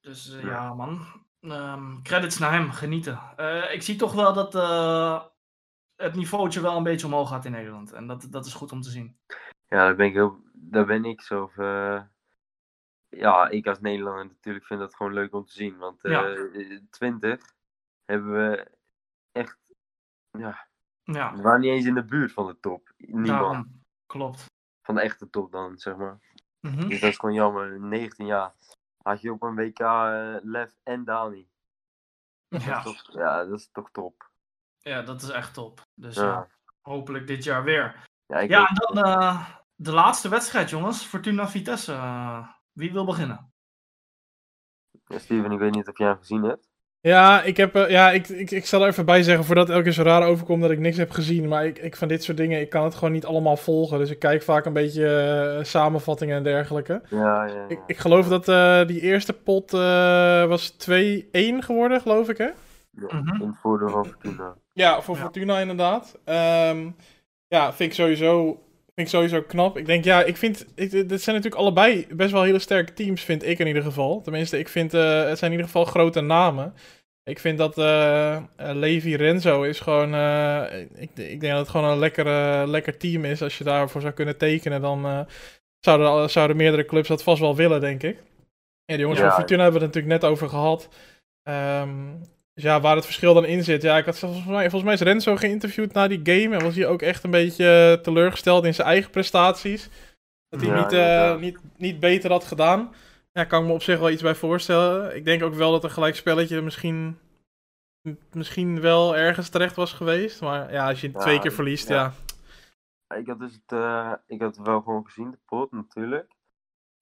Dus 0.00 0.34
uh, 0.34 0.42
ja. 0.42 0.74
man, 0.74 1.06
um, 1.40 2.02
credits 2.02 2.38
naar 2.38 2.52
hem, 2.52 2.70
genieten. 2.70 3.20
Uh, 3.36 3.72
ik 3.72 3.82
zie 3.82 3.96
toch 3.96 4.12
wel 4.12 4.32
dat 4.32 4.54
het 5.98 6.14
niveautje 6.14 6.60
wel 6.60 6.76
een 6.76 6.82
beetje 6.82 7.06
omhoog 7.06 7.28
gaat 7.28 7.44
in 7.44 7.52
Nederland. 7.52 7.92
En 7.92 8.06
dat, 8.06 8.26
dat 8.30 8.46
is 8.46 8.54
goed 8.54 8.72
om 8.72 8.80
te 8.80 8.90
zien. 8.90 9.18
Ja, 9.68 9.76
daar 9.76 9.96
ben 9.96 10.06
ik, 10.06 10.12
heel, 10.12 10.40
daar 10.52 10.86
ben 10.86 11.04
ik 11.04 11.20
zo. 11.20 11.50
ja, 13.08 13.48
ik 13.48 13.66
als 13.66 13.80
Nederlander 13.80 14.26
natuurlijk 14.26 14.66
vind 14.66 14.80
dat 14.80 14.94
gewoon 14.94 15.12
leuk 15.12 15.34
om 15.34 15.44
te 15.44 15.52
zien. 15.52 15.78
Want 15.78 15.98
ja. 16.02 16.36
20 16.90 17.54
hebben 18.04 18.32
we 18.32 18.70
echt. 19.32 19.58
Ja, 20.30 20.68
ja. 21.02 21.34
We 21.34 21.42
waren 21.42 21.60
niet 21.60 21.70
eens 21.70 21.84
in 21.84 21.94
de 21.94 22.04
buurt 22.04 22.32
van 22.32 22.46
de 22.46 22.60
top. 22.60 22.92
Niemand. 22.96 23.66
Klopt. 24.06 24.46
Van 24.82 24.94
de 24.94 25.00
echte 25.00 25.30
top 25.30 25.52
dan, 25.52 25.78
zeg 25.78 25.96
maar. 25.96 26.18
Mm 26.60 26.72
-hmm. 26.72 26.88
Dus 26.88 27.00
dat 27.00 27.10
is 27.10 27.16
gewoon 27.16 27.34
jammer. 27.34 27.80
19 27.80 28.26
jaar 28.26 28.54
had 29.02 29.20
je 29.20 29.32
op 29.32 29.42
een 29.42 29.54
WK 29.54 29.78
uh, 29.80 30.36
Lef 30.42 30.78
en 30.82 31.04
Dani. 31.04 31.48
Ja. 32.48 32.82
Dat 32.82 32.84
toch, 32.84 33.12
ja, 33.12 33.44
dat 33.44 33.58
is 33.58 33.68
toch 33.72 33.90
top. 33.90 34.27
Ja, 34.88 35.02
dat 35.02 35.22
is 35.22 35.28
echt 35.28 35.54
top. 35.54 35.86
Dus 35.94 36.14
ja. 36.14 36.22
Uh, 36.22 36.40
hopelijk 36.80 37.26
dit 37.26 37.44
jaar 37.44 37.64
weer. 37.64 38.08
Ja, 38.26 38.40
ja 38.40 38.68
en 38.68 38.74
dan 38.74 39.08
uh, 39.08 39.48
de 39.74 39.92
laatste 39.92 40.28
wedstrijd, 40.28 40.70
jongens. 40.70 41.04
Fortuna 41.04 41.48
Vitesse. 41.48 41.96
wie 42.72 42.92
wil 42.92 43.04
beginnen? 43.04 43.52
Ja, 45.04 45.18
Steven, 45.18 45.52
ik 45.52 45.58
weet 45.58 45.74
niet 45.74 45.88
of 45.88 45.98
jij 45.98 46.08
hem 46.08 46.18
gezien 46.18 46.42
hebt. 46.42 46.66
Ja, 47.00 47.42
ik, 47.42 47.56
heb, 47.56 47.76
uh, 47.76 47.90
ja 47.90 48.10
ik, 48.10 48.28
ik, 48.28 48.50
ik 48.50 48.66
zal 48.66 48.82
er 48.82 48.88
even 48.88 49.04
bij 49.04 49.22
zeggen, 49.22 49.44
voordat 49.44 49.66
het 49.66 49.72
elke 49.72 49.88
keer 49.88 49.96
zo 49.96 50.02
raar 50.02 50.26
overkomt 50.26 50.62
dat 50.62 50.70
ik 50.70 50.78
niks 50.78 50.96
heb 50.96 51.10
gezien. 51.10 51.48
Maar 51.48 51.66
ik, 51.66 51.78
ik 51.78 51.96
van 51.96 52.08
dit 52.08 52.22
soort 52.22 52.36
dingen, 52.36 52.60
ik 52.60 52.70
kan 52.70 52.84
het 52.84 52.94
gewoon 52.94 53.12
niet 53.12 53.26
allemaal 53.26 53.56
volgen. 53.56 53.98
Dus 53.98 54.10
ik 54.10 54.18
kijk 54.18 54.42
vaak 54.42 54.64
een 54.64 54.72
beetje 54.72 55.56
uh, 55.58 55.64
samenvattingen 55.64 56.36
en 56.36 56.42
dergelijke. 56.42 57.02
Ja, 57.10 57.44
ja, 57.44 57.54
ja. 57.54 57.68
Ik, 57.68 57.80
ik 57.86 57.96
geloof 57.96 58.28
dat 58.28 58.48
uh, 58.48 58.86
die 58.86 59.00
eerste 59.00 59.32
pot 59.32 59.70
was 60.48 60.72
2-1 60.72 60.76
geworden, 61.58 62.00
geloof 62.00 62.28
ik, 62.28 62.38
hè? 62.38 62.48
Ja, 62.90 63.06
-hmm. 63.06 63.40
in 63.40 63.48
het 63.48 63.58
voordeel 63.58 63.88
van 63.88 64.04
Fortuna. 64.04 64.56
Ja, 64.78 65.02
voor 65.02 65.14
ja. 65.14 65.20
Fortuna 65.20 65.60
inderdaad. 65.60 66.18
Um, 66.24 66.96
ja, 67.46 67.72
vind 67.72 67.90
ik 67.90 67.96
sowieso... 67.96 68.62
Vind 68.94 69.10
ik 69.10 69.16
sowieso 69.16 69.42
knap. 69.42 69.76
Ik 69.76 69.86
denk, 69.86 70.04
ja, 70.04 70.22
ik 70.22 70.36
vind. 70.36 70.66
Ik, 70.74 70.90
dit 70.90 71.22
zijn 71.22 71.36
natuurlijk 71.36 71.62
allebei 71.62 72.06
best 72.10 72.32
wel 72.32 72.42
hele 72.42 72.58
sterke 72.58 72.92
teams, 72.92 73.22
vind 73.22 73.44
ik 73.44 73.58
in 73.58 73.66
ieder 73.66 73.82
geval. 73.82 74.20
Tenminste, 74.20 74.58
ik 74.58 74.68
vind. 74.68 74.94
Uh, 74.94 75.24
het 75.24 75.38
zijn 75.38 75.50
in 75.52 75.56
ieder 75.56 75.66
geval 75.66 75.84
grote 75.84 76.20
namen. 76.20 76.74
Ik 77.24 77.38
vind 77.38 77.58
dat 77.58 77.78
uh, 77.78 78.42
Levi 78.56 79.16
Renzo 79.16 79.62
is 79.62 79.80
gewoon. 79.80 80.14
Uh, 80.14 80.64
ik, 80.94 81.10
ik, 81.14 81.40
denk 81.40 81.52
dat 81.52 81.58
het 81.58 81.68
gewoon 81.68 81.90
een 81.90 81.98
lekkere, 81.98 82.66
lekker 82.66 82.96
team 82.96 83.24
is. 83.24 83.42
Als 83.42 83.58
je 83.58 83.64
daarvoor 83.64 84.00
zou 84.00 84.12
kunnen 84.12 84.38
tekenen, 84.38 84.80
dan 84.80 85.26
zouden, 85.80 86.30
zouden 86.30 86.56
meerdere 86.56 86.84
clubs 86.84 87.08
dat 87.08 87.22
vast 87.22 87.40
wel 87.40 87.56
willen, 87.56 87.80
denk 87.80 88.02
ik. 88.02 88.22
En 88.84 88.96
de 88.96 89.02
jongens 89.02 89.20
ja, 89.20 89.26
van 89.26 89.36
Fortuna 89.36 89.62
hebben 89.62 89.80
we 89.80 89.86
het 89.86 89.94
natuurlijk 89.94 90.22
net 90.22 90.30
over 90.30 90.48
gehad. 90.48 90.88
Um, 91.48 92.20
dus 92.58 92.66
ja, 92.66 92.80
waar 92.80 92.96
het 92.96 93.04
verschil 93.04 93.34
dan 93.34 93.44
in 93.44 93.64
zit. 93.64 93.82
Ja, 93.82 93.96
ik 93.96 94.04
had 94.04 94.18
volgens 94.18 94.44
mij, 94.44 94.70
volgens 94.70 94.82
mij 94.82 94.92
is 94.92 95.00
Renzo 95.00 95.36
geïnterviewd 95.36 95.92
na 95.92 96.08
die 96.08 96.20
game. 96.22 96.56
En 96.56 96.62
was 96.62 96.74
hij 96.74 96.86
ook 96.86 97.02
echt 97.02 97.24
een 97.24 97.30
beetje 97.30 97.98
teleurgesteld 98.02 98.64
in 98.64 98.74
zijn 98.74 98.88
eigen 98.88 99.10
prestaties. 99.10 99.88
Dat 100.48 100.60
hij 100.60 100.70
ja, 100.70 100.82
niet, 100.82 100.92
uh, 100.92 101.36
niet, 101.36 101.58
niet 101.76 102.00
beter 102.00 102.30
had 102.30 102.44
gedaan. 102.44 102.94
Ja, 103.32 103.44
kan 103.44 103.60
ik 103.60 103.66
me 103.66 103.72
op 103.72 103.82
zich 103.82 103.98
wel 103.98 104.10
iets 104.10 104.22
bij 104.22 104.34
voorstellen. 104.34 105.16
Ik 105.16 105.24
denk 105.24 105.42
ook 105.42 105.54
wel 105.54 105.70
dat 105.70 105.84
een 105.84 105.90
gelijkspelletje 105.90 106.60
misschien, 106.60 107.18
misschien 108.32 108.80
wel 108.80 109.16
ergens 109.16 109.48
terecht 109.48 109.76
was 109.76 109.92
geweest. 109.92 110.40
Maar 110.40 110.72
ja, 110.72 110.88
als 110.88 111.00
je 111.00 111.10
ja, 111.12 111.18
twee 111.18 111.40
keer 111.40 111.52
verliest, 111.52 111.88
ja. 111.88 112.12
Ik 113.16 113.26
had 113.26 113.38
dus 113.38 113.52
het, 113.52 113.72
uh, 113.72 114.12
ik 114.26 114.40
had 114.40 114.56
het 114.56 114.66
wel 114.66 114.80
gewoon 114.80 115.04
gezien, 115.04 115.30
de 115.30 115.38
pot 115.46 115.72
natuurlijk. 115.72 116.32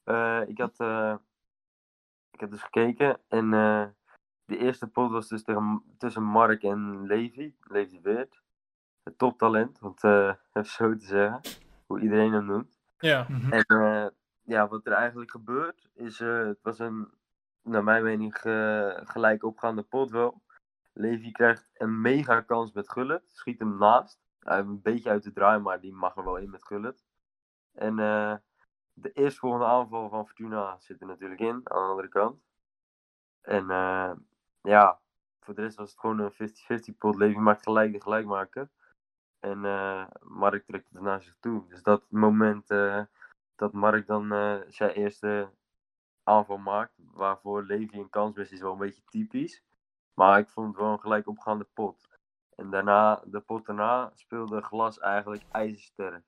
Uh, 0.05 0.41
ik, 0.47 0.59
had, 0.59 0.81
ik 2.31 2.41
had 2.41 2.51
dus 2.51 2.63
gekeken 2.63 3.21
en 3.29 3.53
de 4.47 4.57
eerste 4.57 4.87
pot 4.87 5.11
was 5.11 5.29
dus 5.29 5.43
tegen, 5.43 5.83
tussen 5.99 6.23
Mark 6.23 6.63
en 6.63 7.07
Levi. 7.07 7.55
Levi 7.61 8.01
Weert. 8.01 8.43
Het 9.03 9.19
toptalent, 9.19 9.79
want 9.79 10.03
uh, 10.03 10.33
even 10.53 10.71
zo 10.71 10.97
te 10.97 11.07
zeggen. 11.07 11.41
Hoe 11.87 12.01
iedereen 12.01 12.33
hem 12.33 12.45
noemt. 12.45 12.79
Ja. 12.99 13.27
En 13.51 13.65
uh, 13.67 14.07
ja, 14.43 14.69
wat 14.69 14.87
er 14.87 14.93
eigenlijk 14.93 15.31
gebeurt, 15.31 15.89
is 15.95 16.21
uh, 16.21 16.47
het 16.47 16.59
was 16.63 16.79
een, 16.79 17.09
naar 17.63 17.85
mijn 17.85 18.05
mening, 18.05 18.39
gelijk 19.05 19.45
opgaande 19.45 19.83
pot 19.83 20.11
wel. 20.11 20.43
Levi 20.93 21.33
krijgt 21.33 21.71
een 21.75 22.01
mega 22.01 22.41
kans 22.41 22.73
met 22.73 22.91
Gullit. 22.91 23.23
Schiet 23.27 23.59
hem 23.59 23.79
naast. 23.79 24.21
Hij 24.41 24.57
heeft 24.57 24.69
een 24.69 24.83
beetje 24.83 25.11
uit 25.11 25.23
de 25.23 25.33
draai, 25.33 25.59
maar 25.59 25.81
die 25.81 25.93
mag 25.93 26.17
er 26.17 26.25
wel 26.25 26.37
in 26.37 26.51
met 26.51 26.67
Gullit. 26.67 27.05
En 27.75 27.97
de 28.93 29.13
eerstvolgende 29.13 29.67
aanval 29.67 30.09
van 30.09 30.27
Fortuna 30.27 30.77
zit 30.79 31.01
er 31.01 31.07
natuurlijk 31.07 31.41
in, 31.41 31.49
aan 31.49 31.63
de 31.63 31.71
andere 31.71 32.09
kant. 32.09 32.43
En 33.43 33.67
ja, 34.67 35.01
voor 35.41 35.55
de 35.55 35.63
rest 35.63 35.77
was 35.77 35.91
het 35.91 36.01
gewoon 36.01 36.19
een 36.19 36.93
50-50 36.93 36.97
pot. 36.99 37.17
Levi 37.17 37.39
maakt 37.39 37.63
gelijk 37.63 37.93
de 37.93 38.01
gelijkmaker. 38.01 38.69
En 39.41 39.65
uh, 39.65 40.07
Mark 40.21 40.67
trekt 40.67 40.89
het 40.93 41.03
naar 41.03 41.23
zich 41.23 41.37
toe. 41.41 41.69
Dus 41.69 41.83
dat 41.83 42.11
moment 42.11 42.71
uh, 42.71 43.03
dat 43.55 43.73
Mark 43.73 44.07
dan 44.07 44.33
uh, 44.33 44.57
zijn 44.69 44.91
eerste 44.91 45.51
aanval 46.23 46.59
maakt, 46.59 46.93
waarvoor 46.97 47.63
Levi 47.63 47.99
een 47.99 48.11
kans 48.11 48.37
mist, 48.37 48.53
is 48.53 48.61
wel 48.61 48.73
een 48.73 48.79
beetje 48.79 49.03
typisch. 49.05 49.63
Maar 50.15 50.39
ik 50.39 50.49
vond 50.49 50.69
het 50.69 50.77
wel 50.77 50.93
een 50.93 51.01
gelijk 51.01 51.29
opgaande 51.29 51.65
pot. 51.65 52.09
En 52.55 52.71
daarna, 52.71 53.23
de 53.25 53.41
pot 53.41 53.67
daarna, 53.67 54.11
speelde 54.15 54.63
Glas 54.63 54.99
eigenlijk 54.99 55.43
ijzersterk. 55.51 56.25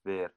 Weer. 0.00 0.32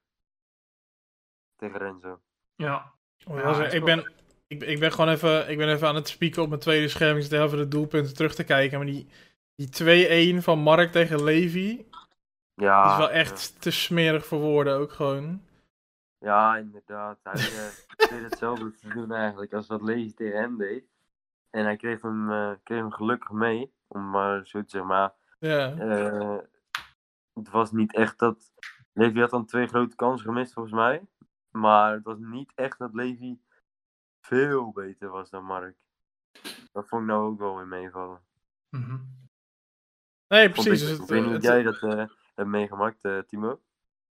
Tegen 1.56 1.78
Renzo. 1.78 2.20
Ja. 2.54 2.92
ja 3.16 3.70
ik 3.70 3.84
ben, 3.84 4.12
ik, 4.48 4.62
ik, 4.62 4.78
ben 4.78 4.92
gewoon 4.92 5.10
even, 5.10 5.50
ik 5.50 5.56
ben 5.56 5.68
even 5.68 5.88
aan 5.88 5.94
het 5.94 6.08
spieken 6.08 6.42
op 6.42 6.48
mijn 6.48 6.60
tweede 6.60 6.88
scherm. 6.88 7.16
Ik 7.16 7.22
zit 7.22 7.32
even 7.32 7.58
de 7.58 7.68
doelpunten 7.68 8.14
terug 8.14 8.34
te 8.34 8.44
kijken. 8.44 8.78
Maar 8.78 8.86
die, 8.86 9.08
die 9.54 10.38
2-1 10.38 10.42
van 10.42 10.58
Mark 10.58 10.92
tegen 10.92 11.24
Levi. 11.24 11.86
Ja. 12.54 12.90
is 12.90 12.98
wel 12.98 13.10
echt 13.10 13.52
ja. 13.54 13.60
te 13.60 13.70
smerig 13.70 14.26
voor 14.26 14.38
woorden 14.38 14.76
ook 14.76 14.92
gewoon. 14.92 15.42
Ja, 16.18 16.56
inderdaad. 16.56 17.18
Hij 17.22 17.40
uh, 17.40 18.08
deed 18.10 18.30
hetzelfde 18.30 18.70
te 18.70 18.88
doen 18.88 19.12
eigenlijk 19.12 19.52
als 19.52 19.66
wat 19.66 19.82
Levi 19.82 20.14
tegen 20.14 20.40
hem 20.40 20.56
deed. 20.56 20.84
En 21.50 21.64
hij 21.64 21.76
kreeg 21.76 22.02
hem, 22.02 22.30
uh, 22.30 22.50
kreeg 22.62 22.78
hem 22.78 22.92
gelukkig 22.92 23.30
mee. 23.30 23.72
Om 23.86 24.10
maar 24.10 24.46
zo 24.46 24.62
te 24.62 24.70
zeggen. 24.70 24.90
Maar 24.90 25.12
ja. 25.38 25.74
Uh, 25.74 26.38
het 27.34 27.50
was 27.50 27.72
niet 27.72 27.94
echt 27.94 28.18
dat. 28.18 28.52
Levi 28.92 29.20
had 29.20 29.30
dan 29.30 29.46
twee 29.46 29.66
grote 29.66 29.96
kansen 29.96 30.26
gemist 30.26 30.52
volgens 30.52 30.74
mij. 30.74 31.02
Maar 31.50 31.92
het 31.92 32.04
was 32.04 32.18
niet 32.18 32.52
echt 32.54 32.78
dat 32.78 32.94
Levi 32.94 33.38
veel 34.28 34.72
beter 34.72 35.08
was 35.08 35.30
dan 35.30 35.44
Mark. 35.44 35.76
Dat 36.72 36.88
vond 36.88 37.02
ik 37.02 37.08
nou 37.08 37.26
ook 37.26 37.38
wel 37.38 37.56
weer 37.56 37.66
meevallen. 37.66 38.20
Mm 38.70 38.82
-hmm. 38.82 39.16
Nee, 40.28 40.50
precies. 40.50 40.90
Ik, 40.90 40.98
dus 40.98 41.08
weet 41.08 41.22
niet 41.22 41.30
hoe 41.30 41.40
jij 41.40 41.62
dat 41.62 41.82
uh, 41.82 42.04
hebt 42.34 42.48
meegemaakt, 42.48 43.04
uh, 43.04 43.18
Timo. 43.18 43.60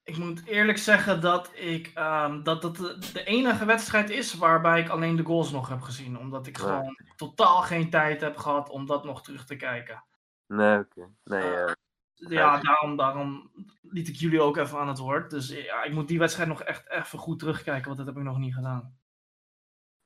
Ik 0.03 0.17
moet 0.17 0.47
eerlijk 0.47 0.79
zeggen 0.79 1.21
dat 1.21 1.51
ik 1.55 1.93
um, 1.99 2.43
dat 2.43 2.63
dat 2.63 2.77
de 3.13 3.25
enige 3.25 3.65
wedstrijd 3.65 4.11
is 4.11 4.35
waarbij 4.35 4.81
ik 4.81 4.89
alleen 4.89 5.17
de 5.17 5.25
goals 5.25 5.51
nog 5.51 5.69
heb 5.69 5.81
gezien. 5.81 6.19
Omdat 6.19 6.47
ik 6.47 6.57
ja. 6.57 6.63
gewoon 6.63 6.97
totaal 7.17 7.63
geen 7.63 7.91
tijd 7.91 8.21
heb 8.21 8.37
gehad 8.37 8.69
om 8.69 8.87
dat 8.87 9.05
nog 9.05 9.23
terug 9.23 9.45
te 9.45 9.57
kijken. 9.57 10.05
Nee, 10.47 10.79
oké. 10.79 11.09
Okay. 11.25 11.41
Nee, 11.41 11.53
uh, 11.53 11.73
ja, 12.15 12.61
daarom, 12.61 12.97
daarom 12.97 13.51
liet 13.83 14.09
ik 14.09 14.15
jullie 14.15 14.41
ook 14.41 14.57
even 14.57 14.79
aan 14.79 14.89
het 14.89 14.99
woord. 14.99 15.31
Dus 15.31 15.49
ja, 15.49 15.83
ik 15.83 15.93
moet 15.93 16.09
die 16.09 16.19
wedstrijd 16.19 16.49
nog 16.49 16.63
echt 16.63 16.91
even 16.91 17.19
goed 17.19 17.39
terugkijken, 17.39 17.85
want 17.85 17.97
dat 17.97 18.07
heb 18.07 18.17
ik 18.17 18.23
nog 18.23 18.39
niet 18.39 18.55
gedaan. 18.55 18.97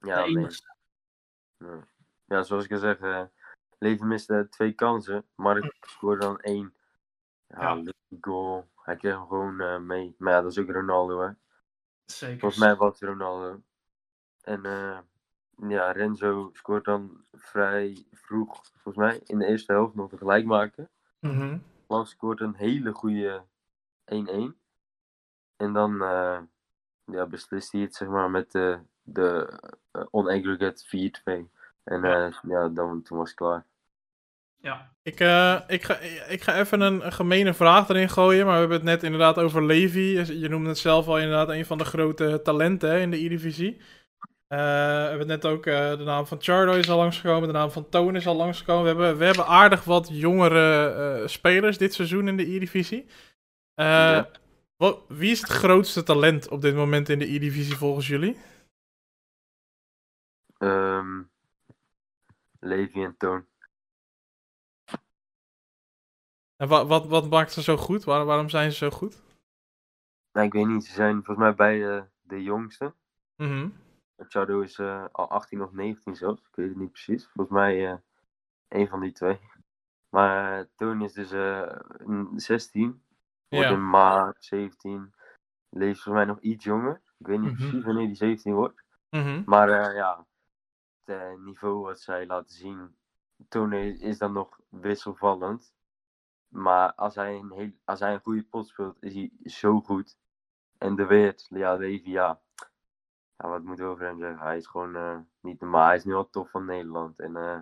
Ja, 0.00 0.24
ja. 0.24 0.48
ja, 2.24 2.42
zoals 2.42 2.64
ik 2.64 2.72
al 2.72 2.78
zeg, 2.78 3.00
uh, 3.00 3.22
Levi 3.78 4.04
miste 4.04 4.46
twee 4.50 4.72
kansen. 4.72 5.24
Mark 5.34 5.76
scoorde 5.80 6.20
dan 6.20 6.40
één. 6.40 6.74
Ja, 7.48 7.74
ja. 7.74 7.92
goal. 8.20 8.68
Hij 8.74 8.96
kreeg 8.96 9.12
hem 9.12 9.26
gewoon 9.26 9.60
uh, 9.60 9.78
mee. 9.78 10.14
Maar 10.18 10.32
ja, 10.32 10.40
dat 10.40 10.50
is 10.50 10.58
ook 10.58 10.70
Ronaldo, 10.70 11.20
hè. 11.20 11.30
Zeker. 12.04 12.38
Volgens 12.38 12.60
mij 12.60 12.76
was 12.76 13.00
het 13.00 13.08
Ronaldo. 13.08 13.62
En 14.42 14.64
uh, 14.64 14.98
ja, 15.68 15.92
Renzo 15.92 16.50
scoort 16.52 16.84
dan 16.84 17.24
vrij 17.32 18.06
vroeg, 18.12 18.60
volgens 18.72 18.96
mij, 18.96 19.20
in 19.24 19.38
de 19.38 19.46
eerste 19.46 19.72
helft 19.72 19.94
nog 19.94 20.10
tegelijk 20.10 20.44
maken. 20.44 20.90
Mm 21.20 21.62
-hmm. 21.88 22.04
Scoort 22.04 22.40
een 22.40 22.54
hele 22.54 22.92
goede 22.92 23.44
1-1. 24.04 24.14
En 25.56 25.72
dan 25.72 25.92
uh, 25.92 26.40
ja, 27.04 27.26
beslist 27.26 27.72
hij 27.72 27.80
het, 27.80 27.94
zeg 27.94 28.08
maar, 28.08 28.30
met 28.30 28.52
de 28.52 28.80
de 29.06 29.58
uh, 29.92 30.02
on-aggregate 30.10 30.84
4-2. 30.84 31.54
En 31.84 32.04
uh, 32.04 32.26
ja, 32.48 32.68
dan, 32.68 33.02
toen 33.02 33.18
was 33.18 33.28
het 33.28 33.36
klaar. 33.36 33.64
Ja. 34.56 34.90
Ik, 35.02 35.20
uh, 35.20 35.60
ik, 35.66 35.82
ga, 35.84 35.98
ik 36.28 36.42
ga 36.42 36.58
even 36.58 36.80
een, 36.80 37.06
een 37.06 37.12
gemene 37.12 37.54
vraag 37.54 37.88
erin 37.88 38.08
gooien, 38.08 38.44
maar 38.44 38.54
we 38.54 38.60
hebben 38.60 38.76
het 38.76 38.86
net 38.86 39.02
inderdaad 39.02 39.38
over 39.38 39.64
Levi. 39.64 40.38
Je 40.40 40.48
noemde 40.48 40.68
het 40.68 40.78
zelf 40.78 41.06
al 41.06 41.18
inderdaad 41.18 41.48
een 41.48 41.66
van 41.66 41.78
de 41.78 41.84
grote 41.84 42.40
talenten 42.44 42.90
hè, 42.90 42.98
in 42.98 43.10
de 43.10 43.24
E-divisie. 43.24 43.80
we 44.48 44.56
hebben 45.08 45.26
net 45.26 45.44
ook 45.44 45.64
de 45.64 46.02
naam 46.04 46.26
van 46.26 46.38
Chardo 46.40 46.72
is 46.72 46.90
al 46.90 46.96
langsgekomen, 46.96 47.48
de 47.48 47.54
naam 47.54 47.70
van 47.70 47.88
Toon 47.88 48.16
is 48.16 48.26
al 48.26 48.36
langsgekomen. 48.36 48.82
We 48.82 48.88
hebben, 48.88 49.18
we 49.18 49.24
hebben 49.24 49.46
aardig 49.46 49.84
wat 49.84 50.08
jongere 50.12 51.22
spelers 51.26 51.78
dit 51.78 51.94
seizoen 51.94 52.28
in 52.28 52.36
de 52.36 52.54
E-divisie. 52.54 53.06
wie 55.08 55.30
is 55.30 55.40
het 55.40 55.50
grootste 55.50 56.02
talent 56.02 56.48
op 56.48 56.60
dit 56.60 56.74
moment 56.74 57.08
in 57.08 57.18
de 57.18 57.32
E-divisie 57.34 57.76
volgens 57.76 58.08
jullie? 58.08 58.36
Um, 60.58 61.30
Levi 62.60 63.04
en 63.04 63.16
Toon. 63.16 63.46
En 66.56 66.68
wat, 66.68 66.86
wat, 66.86 67.06
wat 67.06 67.30
maakt 67.30 67.52
ze 67.52 67.62
zo 67.62 67.76
goed? 67.76 68.04
Waar, 68.04 68.24
waarom 68.24 68.48
zijn 68.48 68.72
ze 68.72 68.76
zo 68.76 68.90
goed? 68.90 69.22
Nou, 70.32 70.46
ik 70.46 70.52
weet 70.52 70.66
niet. 70.66 70.84
Ze 70.84 70.92
zijn 70.92 71.14
volgens 71.14 71.38
mij 71.38 71.54
beide 71.54 72.08
de 72.22 72.42
jongste. 72.42 72.94
Mm 73.36 73.84
Chado 74.28 74.60
is 74.60 74.78
uh, 74.78 75.04
al 75.12 75.30
18 75.30 75.62
of 75.62 75.72
19 75.72 76.16
zelfs. 76.16 76.40
Ik 76.40 76.54
weet 76.54 76.68
het 76.68 76.76
niet 76.76 76.90
precies. 76.90 77.28
Volgens 77.34 77.56
mij 77.56 77.90
uh, 77.90 77.96
een 78.68 78.88
van 78.88 79.00
die 79.00 79.12
twee. 79.12 79.40
Maar 80.08 80.58
uh, 80.58 80.66
Toon 80.76 81.02
is 81.02 81.12
dus 81.12 81.28
16. 82.36 83.02
Wordt 83.48 83.70
in 83.70 83.90
maart 83.90 84.44
17. 84.44 85.14
Leeft 85.68 86.02
volgens 86.02 86.14
mij 86.14 86.34
nog 86.34 86.40
iets 86.40 86.64
jonger. 86.64 87.02
Ik 87.18 87.26
weet 87.26 87.40
niet 87.40 87.50
mm 87.50 87.56
-hmm. 87.56 87.66
precies 87.66 87.84
wanneer 87.84 88.06
die 88.06 88.16
17 88.16 88.54
wordt. 88.54 88.82
Mm 89.10 89.22
-hmm. 89.22 89.42
Maar 89.46 89.94
ja, 89.94 90.26
het 91.06 91.40
niveau 91.40 91.82
wat 91.82 92.00
zij 92.00 92.26
laten 92.26 92.54
zien, 92.54 92.96
Toon 93.48 93.72
is 93.72 94.18
dan 94.18 94.32
nog 94.32 94.60
wisselvallend. 94.68 95.74
Maar 96.48 96.94
als 96.94 97.14
hij 97.14 97.34
een, 97.34 97.52
heel, 97.52 97.72
als 97.84 98.00
hij 98.00 98.14
een 98.14 98.20
goede 98.20 98.42
pot 98.42 98.68
speelt, 98.68 99.02
is 99.02 99.14
hij 99.14 99.30
zo 99.44 99.80
goed. 99.80 100.16
En 100.78 100.96
de 100.96 101.06
Weert, 101.06 101.46
ja, 101.50 101.74
Levi, 101.74 102.10
ja. 102.10 102.40
Wat 103.36 103.62
moeten 103.62 103.84
we 103.84 103.90
over 103.90 104.04
hem 104.04 104.18
zeggen? 104.18 104.38
Hij 104.38 104.56
is 104.56 104.66
gewoon 104.66 104.96
uh, 104.96 105.18
niet 105.40 105.60
normaal. 105.60 105.86
Hij 105.86 105.96
is 105.96 106.04
nu 106.04 106.14
al 106.14 106.30
tof 106.30 106.50
van 106.50 106.64
Nederland. 106.64 107.18
En 107.20 107.36
uh, 107.36 107.60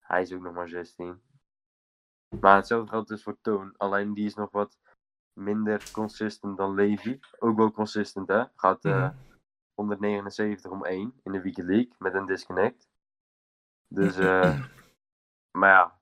hij 0.00 0.22
is 0.22 0.32
ook 0.32 0.42
nog 0.42 0.54
maar 0.54 0.68
16. 0.68 1.22
Maar 2.40 2.56
hetzelfde 2.56 2.90
geldt 2.90 3.08
dus 3.08 3.22
voor 3.22 3.38
Toon. 3.40 3.74
Alleen 3.76 4.14
die 4.14 4.26
is 4.26 4.34
nog 4.34 4.50
wat 4.50 4.78
minder 5.32 5.90
consistent 5.92 6.56
dan 6.56 6.74
Levi. 6.74 7.20
Ook 7.38 7.56
wel 7.56 7.72
consistent, 7.72 8.28
hè? 8.28 8.44
Gaat 8.56 8.82
mm. 8.82 9.14
179 9.78 10.70
om 10.70 10.84
1 10.84 11.20
in 11.24 11.32
de 11.32 11.40
Weekend 11.40 11.68
League 11.68 11.92
met 11.98 12.14
een 12.14 12.26
disconnect. 12.26 12.88
Dus, 13.88 14.16
maar 15.58 15.70
ja, 15.70 15.98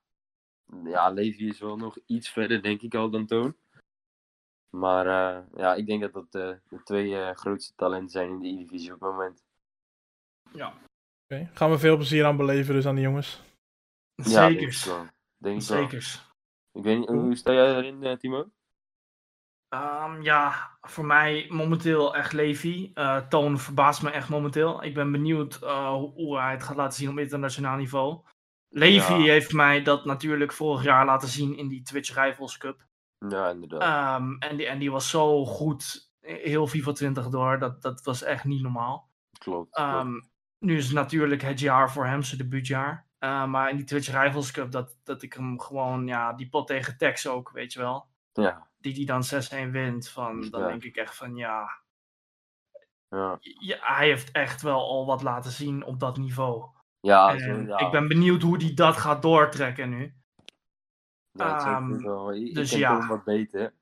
ja, 0.85 1.11
Levi 1.11 1.49
is 1.49 1.61
wel 1.61 1.77
nog 1.77 1.99
iets 2.07 2.29
verder, 2.29 2.63
denk 2.63 2.83
ik 2.83 2.95
al, 2.95 3.11
dan 3.11 3.27
Toon. 3.27 3.57
Maar 4.71 5.07
uh, 5.07 5.43
ja, 5.55 5.75
ik 5.75 5.87
denk 5.87 6.01
dat 6.01 6.13
dat 6.13 6.35
uh, 6.35 6.57
de 6.69 6.83
twee 6.83 7.11
uh, 7.11 7.31
grootste 7.31 7.75
talenten 7.75 8.11
zijn 8.11 8.31
in 8.31 8.41
de 8.41 8.49
E-divisie 8.49 8.95
op 8.95 9.01
het 9.01 9.11
moment. 9.11 9.45
Ja. 10.53 10.75
Okay. 11.25 11.51
Gaan 11.53 11.71
we 11.71 11.79
veel 11.79 11.97
plezier 11.97 12.25
aan 12.25 12.37
beleven 12.37 12.75
dus 12.75 12.87
aan 12.87 12.95
die 12.95 13.05
jongens? 13.05 13.43
Zekers. 14.17 14.85
Ja, 14.85 15.13
denk 15.37 15.57
ik 15.57 15.63
Zekers. 15.63 16.35
Ik 16.73 16.83
weet 16.83 16.99
niet, 16.99 17.09
hoe 17.09 17.37
sta 17.37 17.53
jij 17.53 17.77
erin, 17.77 18.19
Timo? 18.19 18.51
Um, 19.69 20.23
ja, 20.23 20.71
voor 20.81 21.07
mij 21.07 21.47
momenteel 21.49 22.17
echt 22.17 22.33
Levi. 22.33 22.93
Toon 23.29 23.59
verbaast 23.59 24.03
me 24.03 24.11
echt 24.11 24.29
momenteel. 24.29 24.85
Ik 24.85 24.95
ben 24.95 25.13
benieuwd 25.13 25.55
hoe 26.15 26.39
hij 26.39 26.51
het 26.51 26.63
gaat 26.63 26.77
laten 26.77 26.99
zien 26.99 27.11
op 27.11 27.19
internationaal 27.19 27.77
niveau. 27.77 28.23
Levi 28.69 29.15
heeft 29.31 29.53
mij 29.53 29.83
dat 29.83 30.05
natuurlijk 30.05 30.53
vorig 30.53 30.83
jaar 30.83 31.05
laten 31.05 31.29
zien 31.29 31.57
in 31.57 31.69
die 31.69 31.83
Twitch 31.83 32.15
Rivals 32.15 32.59
Cup. 32.59 32.87
Ja, 33.29 33.51
inderdaad. 33.51 34.21
Um, 34.21 34.39
en, 34.39 34.57
die, 34.57 34.67
en 34.67 34.79
die 34.79 34.91
was 34.91 35.11
zo 35.11 35.45
goed, 35.45 36.11
heel 36.21 36.67
FIFA 36.67 36.93
20 36.93 37.29
door, 37.29 37.59
dat, 37.59 37.83
dat 37.83 38.05
was 38.05 38.23
echt 38.23 38.45
niet 38.45 38.63
normaal. 38.63 39.11
Klopt. 39.39 39.79
Um, 39.79 40.31
nu 40.59 40.77
is 40.77 40.85
het 40.85 40.95
natuurlijk 40.95 41.43
het 41.43 41.61
jaar 41.61 41.91
voor 41.91 42.07
hem, 42.07 42.23
zijn 42.23 42.41
debuutjaar. 42.41 43.07
Uh, 43.21 43.47
maar 43.47 43.71
in 43.71 43.77
die 43.77 43.85
Twitch 43.85 44.23
Rivals 44.23 44.51
Cup, 44.51 44.71
dat, 44.71 44.97
dat 45.05 45.23
ik 45.23 45.33
hem 45.33 45.61
gewoon, 45.61 46.07
ja, 46.07 46.33
die 46.33 46.49
pot 46.49 46.67
tegen 46.67 46.97
Tex 46.97 47.27
ook, 47.27 47.51
weet 47.51 47.73
je 47.73 47.79
wel. 47.79 48.07
Ja. 48.33 48.69
Die 48.87 48.95
die 48.95 49.07
dan 49.07 49.23
6-1 49.25 49.71
wint, 49.71 50.09
van, 50.09 50.51
dan 50.51 50.61
Ja. 50.61 50.67
denk 50.69 50.85
ik 50.85 50.97
echt 50.97 51.15
van, 51.17 51.37
ja, 51.37 51.81
Ja, 53.09 53.37
ja, 53.41 53.77
hij 53.81 54.07
heeft 54.07 54.31
echt 54.31 54.63
wel 54.63 54.81
al 54.81 55.07
wat 55.07 55.23
laten 55.23 55.51
zien 55.51 55.85
op 55.85 56.01
dat 56.01 56.17
niveau. 56.17 56.65
ja, 57.01 57.33
En 57.33 57.39
zo, 57.41 57.61
ja. 57.61 57.79
Ik 57.79 57.91
ben 57.91 58.09
benieuwd 58.09 58.43
hoe 58.43 58.57
hij 58.57 58.75
dat 58.75 58.97
gaat 58.97 59.23
doortrekken 59.23 59.89
nu. 59.91 60.15
ja, 61.33 61.87
wel- 61.89 62.33
ik 62.35 62.55
dus 62.55 62.71
ken 62.71 62.79
ja. 62.79 63.07
Wat 63.07 63.25
beter 63.25 63.75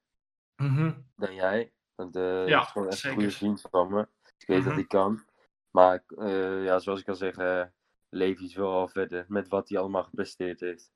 Mhm. 0.56 0.92
dan 1.16 1.34
jij. 1.34 1.72
Want 1.94 2.16
eh 2.16 2.46
Ja, 2.48 2.60
is 2.62 2.68
gewoon 2.68 2.88
echt 2.88 3.04
een 3.04 3.12
goede 3.12 3.30
vriend 3.30 3.66
van 3.70 3.92
me. 3.92 4.08
Ik 4.38 4.46
weet 4.46 4.58
Mhm. 4.58 4.66
dat 4.66 4.74
hij 4.76 4.86
kan. 4.86 5.24
Maar 5.70 6.04
eh, 6.18 6.64
ja, 6.64 6.78
zoals 6.78 7.00
ik 7.00 7.08
al 7.08 7.14
zeg, 7.14 7.36
Levi 8.08 8.44
is 8.44 8.54
wel 8.54 8.72
al 8.72 8.88
verder 8.88 9.24
met 9.28 9.48
wat 9.48 9.68
hij 9.68 9.78
allemaal 9.78 10.02
gepresteerd 10.04 10.60
heeft. 10.60 10.90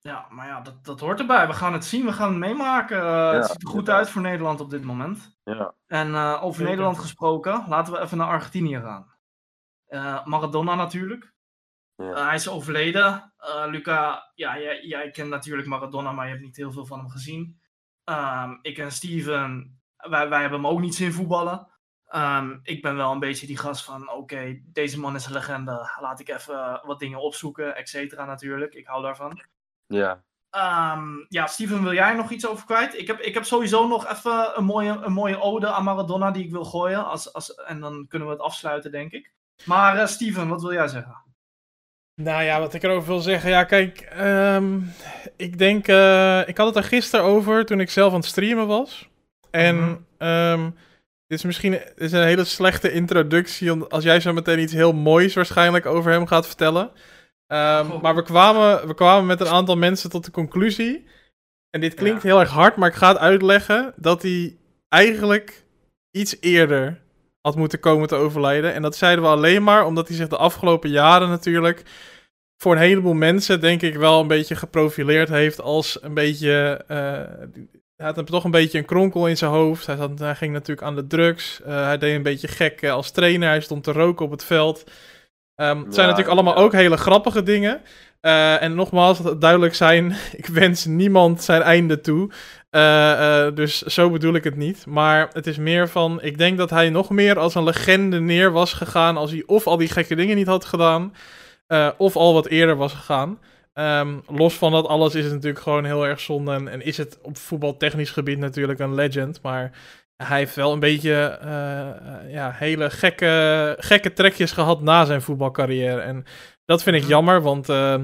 Ja, 0.00 0.26
maar 0.30 0.46
ja, 0.46 0.60
dat, 0.60 0.84
dat 0.84 1.00
hoort 1.00 1.20
erbij. 1.20 1.46
We 1.46 1.52
gaan 1.52 1.72
het 1.72 1.84
zien, 1.84 2.04
we 2.04 2.12
gaan 2.12 2.28
het 2.28 2.38
meemaken. 2.38 3.00
Eh, 3.00 3.32
het 3.32 3.46
ziet 3.46 3.62
er 3.62 3.68
goed 3.68 3.88
uit 3.88 4.10
voor 4.10 4.22
Nederland 4.22 4.60
op 4.60 4.70
dit 4.70 4.84
moment. 4.84 5.36
Ja, 5.44 5.74
En 5.86 6.14
eh, 6.14 6.34
over 6.34 6.54
Zeker. 6.54 6.68
Nederland 6.68 6.98
gesproken, 6.98 7.64
laten 7.68 7.92
we 7.92 8.00
even 8.00 8.18
naar 8.18 8.28
Argentinië 8.28 8.80
gaan. 8.80 9.16
Eh, 9.86 10.24
Maradona 10.26 10.74
natuurlijk. 10.74 11.32
Ja. 11.94 12.26
Hij 12.26 12.34
is 12.34 12.48
overleden. 12.48 13.32
Eh, 13.36 13.64
Luca, 13.66 14.30
ja, 14.34 14.58
jij, 14.58 14.82
jij 14.82 15.10
kent 15.10 15.28
natuurlijk 15.28 15.68
Maradona, 15.68 16.12
maar 16.12 16.24
je 16.24 16.32
hebt 16.32 16.44
niet 16.44 16.56
heel 16.56 16.72
veel 16.72 16.86
van 16.86 16.98
hem 16.98 17.08
gezien. 17.08 17.60
Ehm, 18.04 18.56
ik 18.62 18.78
en 18.78 18.92
Steven, 18.92 19.80
wij, 19.96 20.28
wij 20.28 20.40
hebben 20.40 20.60
hem 20.60 20.68
ook 20.68 20.80
niet 20.80 20.94
zien 20.94 21.12
voetballen. 21.12 21.68
Ehm, 22.06 22.58
ik 22.62 22.82
ben 22.82 22.96
wel 22.96 23.12
een 23.12 23.18
beetje 23.18 23.46
die 23.46 23.56
gast 23.56 23.84
van, 23.84 24.10
oké, 24.10 24.60
deze 24.64 25.00
man 25.00 25.14
is 25.14 25.26
een 25.26 25.32
legende. 25.32 25.90
Laat 26.00 26.20
ik 26.20 26.28
even 26.28 26.80
wat 26.84 26.98
dingen 26.98 27.20
opzoeken, 27.20 27.76
et 27.76 27.88
cetera 27.88 28.24
natuurlijk. 28.24 28.74
Ik 28.74 28.86
hou 28.86 29.02
daarvan. 29.02 29.40
Ja. 29.88 30.22
Ehm, 30.50 31.06
ja, 31.28 31.46
Steven, 31.46 31.82
wil 31.82 31.92
jij 31.92 32.14
nog 32.14 32.30
iets 32.30 32.46
over 32.46 32.64
kwijt? 32.64 32.98
Ik 32.98 33.06
heb, 33.06 33.20
ik 33.20 33.34
heb 33.34 33.44
sowieso 33.44 33.88
nog 33.88 34.06
even 34.08 34.58
een 34.58 34.64
mooie, 34.64 34.90
een 34.90 35.12
mooie 35.12 35.40
ode 35.40 35.66
aan 35.66 35.84
Maradona 35.84 36.30
die 36.30 36.44
ik 36.44 36.50
wil 36.50 36.64
gooien. 36.64 37.06
Als, 37.06 37.32
als, 37.32 37.54
en 37.54 37.80
dan 37.80 38.06
kunnen 38.08 38.28
we 38.28 38.34
het 38.34 38.42
afsluiten, 38.42 38.90
denk 38.92 39.12
ik. 39.12 39.32
Maar 39.64 39.96
eh, 39.98 40.06
Steven, 40.06 40.48
wat 40.48 40.62
wil 40.62 40.72
jij 40.72 40.88
zeggen? 40.88 41.16
Nou 42.14 42.42
ja, 42.42 42.60
wat 42.60 42.74
ik 42.74 42.82
erover 42.82 43.08
wil 43.08 43.20
zeggen. 43.20 43.50
Ja, 43.50 43.64
kijk, 43.64 44.00
ehm, 44.00 44.80
ik 45.36 45.58
denk. 45.58 45.88
eh, 45.88 46.48
ik 46.48 46.56
had 46.56 46.66
het 46.66 46.76
er 46.76 46.84
gisteren 46.84 47.24
over 47.24 47.66
toen 47.66 47.80
ik 47.80 47.90
zelf 47.90 48.12
aan 48.12 48.18
het 48.18 48.28
streamen 48.28 48.66
was. 48.66 49.08
En. 49.50 49.76
Mhm. 49.76 49.96
ehm, 50.18 50.70
dit 51.26 51.38
is 51.38 51.44
misschien 51.44 51.70
dit 51.70 51.92
is 51.96 52.12
een 52.12 52.24
hele 52.24 52.44
slechte 52.44 52.92
introductie. 52.92 53.72
Als 53.72 54.04
jij 54.04 54.20
zo 54.20 54.32
meteen 54.32 54.58
iets 54.58 54.72
heel 54.72 54.92
moois 54.92 55.34
waarschijnlijk 55.34 55.86
over 55.86 56.12
hem 56.12 56.26
gaat 56.26 56.46
vertellen. 56.46 56.90
Ehm. 57.48 58.00
Maar 58.02 58.14
we 58.14 58.22
kwamen, 58.22 58.86
we 58.86 58.94
kwamen 58.94 59.26
met 59.26 59.40
een 59.40 59.46
aantal 59.48 59.76
mensen 59.76 60.10
tot 60.10 60.24
de 60.24 60.30
conclusie. 60.30 61.04
En 61.70 61.80
dit 61.80 61.94
klinkt 61.94 62.22
Ja. 62.22 62.28
heel 62.28 62.40
erg 62.40 62.50
hard, 62.50 62.76
maar 62.76 62.88
ik 62.88 62.94
ga 62.94 63.08
het 63.08 63.18
uitleggen. 63.18 63.92
Dat 63.96 64.22
hij 64.22 64.56
eigenlijk 64.88 65.64
iets 66.10 66.36
eerder 66.40 67.00
had 67.40 67.56
moeten 67.56 67.80
komen 67.80 68.08
te 68.08 68.14
overlijden. 68.14 68.74
En 68.74 68.82
dat 68.82 68.96
zeiden 68.96 69.24
we 69.24 69.30
alleen 69.30 69.62
maar 69.62 69.86
omdat 69.86 70.08
hij 70.08 70.16
zich 70.16 70.28
de 70.28 70.36
afgelopen 70.36 70.90
jaren 70.90 71.28
natuurlijk 71.28 71.82
voor 72.56 72.72
een 72.72 72.78
heleboel 72.80 73.14
mensen, 73.14 73.60
denk 73.60 73.82
ik, 73.82 73.96
wel 73.96 74.20
een 74.20 74.26
beetje 74.26 74.56
geprofileerd 74.56 75.28
heeft 75.28 75.60
als 75.60 76.02
een 76.02 76.14
beetje. 76.14 76.84
eh, 76.86 76.96
hij 77.96 78.12
had 78.14 78.26
toch 78.26 78.44
een 78.44 78.50
beetje 78.50 78.78
een 78.78 78.84
kronkel 78.84 79.28
in 79.28 79.36
zijn 79.36 79.50
hoofd. 79.50 79.86
Hij, 79.86 79.96
zat, 79.96 80.18
hij 80.18 80.34
ging 80.34 80.52
natuurlijk 80.52 80.86
aan 80.86 80.94
de 80.94 81.06
drugs. 81.06 81.60
Eh, 81.62 81.84
hij 81.84 81.98
deed 81.98 82.14
een 82.16 82.22
beetje 82.22 82.48
gek 82.48 82.84
als 82.88 83.10
trainer. 83.10 83.48
Hij 83.48 83.60
stond 83.60 83.84
te 83.84 83.92
roken 83.92 84.24
op 84.24 84.30
het 84.30 84.44
veld. 84.44 84.84
Ehm, 85.58 85.78
het 85.78 85.94
zijn 85.94 86.06
Ja, 86.06 86.12
natuurlijk 86.12 86.28
allemaal 86.28 86.58
ja. 86.58 86.64
ook 86.64 86.72
hele 86.72 86.96
grappige 86.96 87.42
dingen. 87.42 87.80
Eh, 88.20 88.62
en 88.62 88.74
nogmaals, 88.74 89.20
duidelijk 89.38 89.74
zijn: 89.74 90.16
ik 90.36 90.46
wens 90.46 90.84
niemand 90.84 91.42
zijn 91.42 91.62
einde 91.62 92.00
toe. 92.00 92.30
Eh, 92.70 93.46
eh, 93.46 93.54
dus 93.54 93.82
zo 93.82 94.10
bedoel 94.10 94.34
ik 94.34 94.44
het 94.44 94.56
niet. 94.56 94.86
Maar 94.86 95.28
het 95.32 95.46
is 95.46 95.56
meer 95.56 95.88
van: 95.88 96.22
ik 96.22 96.38
denk 96.38 96.58
dat 96.58 96.70
hij 96.70 96.90
nog 96.90 97.10
meer 97.10 97.38
als 97.38 97.54
een 97.54 97.64
legende 97.64 98.20
neer 98.20 98.52
was 98.52 98.72
gegaan. 98.72 99.16
als 99.16 99.30
hij 99.30 99.42
of 99.46 99.66
al 99.66 99.76
die 99.76 99.88
gekke 99.88 100.14
dingen 100.14 100.36
niet 100.36 100.46
had 100.46 100.64
gedaan. 100.64 101.14
of 101.96 102.16
al 102.16 102.32
wat 102.34 102.46
eerder 102.46 102.76
was 102.76 102.92
gegaan. 102.92 103.38
Ehm, 103.74 104.16
los 104.26 104.54
van 104.54 104.72
dat 104.72 104.86
alles 104.86 105.14
is 105.14 105.24
het 105.24 105.32
natuurlijk 105.32 105.62
gewoon 105.62 105.84
heel 105.84 106.06
erg 106.06 106.20
zonde. 106.20 106.52
En, 106.52 106.68
en 106.68 106.84
is 106.84 106.96
het 106.96 107.18
op 107.22 107.36
voetbaltechnisch 107.36 108.10
gebied 108.10 108.38
natuurlijk 108.38 108.78
een 108.78 108.94
legend. 108.94 109.42
Maar 109.42 109.70
hij 110.24 110.38
heeft 110.38 110.54
wel 110.54 110.72
een 110.72 110.80
beetje 110.80 111.12
eh, 111.12 111.88
eh, 111.88 112.30
ja, 112.30 112.52
hele 112.54 112.90
gekke, 112.90 113.76
gekke 113.78 114.12
trekjes 114.12 114.52
gehad 114.52 114.80
na 114.82 115.04
zijn 115.04 115.22
voetbalcarrière. 115.22 116.00
En 116.00 116.24
dat 116.64 116.82
vind 116.82 116.96
ik 116.96 117.02
Mhm. 117.02 117.10
jammer, 117.10 117.42
want 117.42 117.68
eh, 117.68 118.02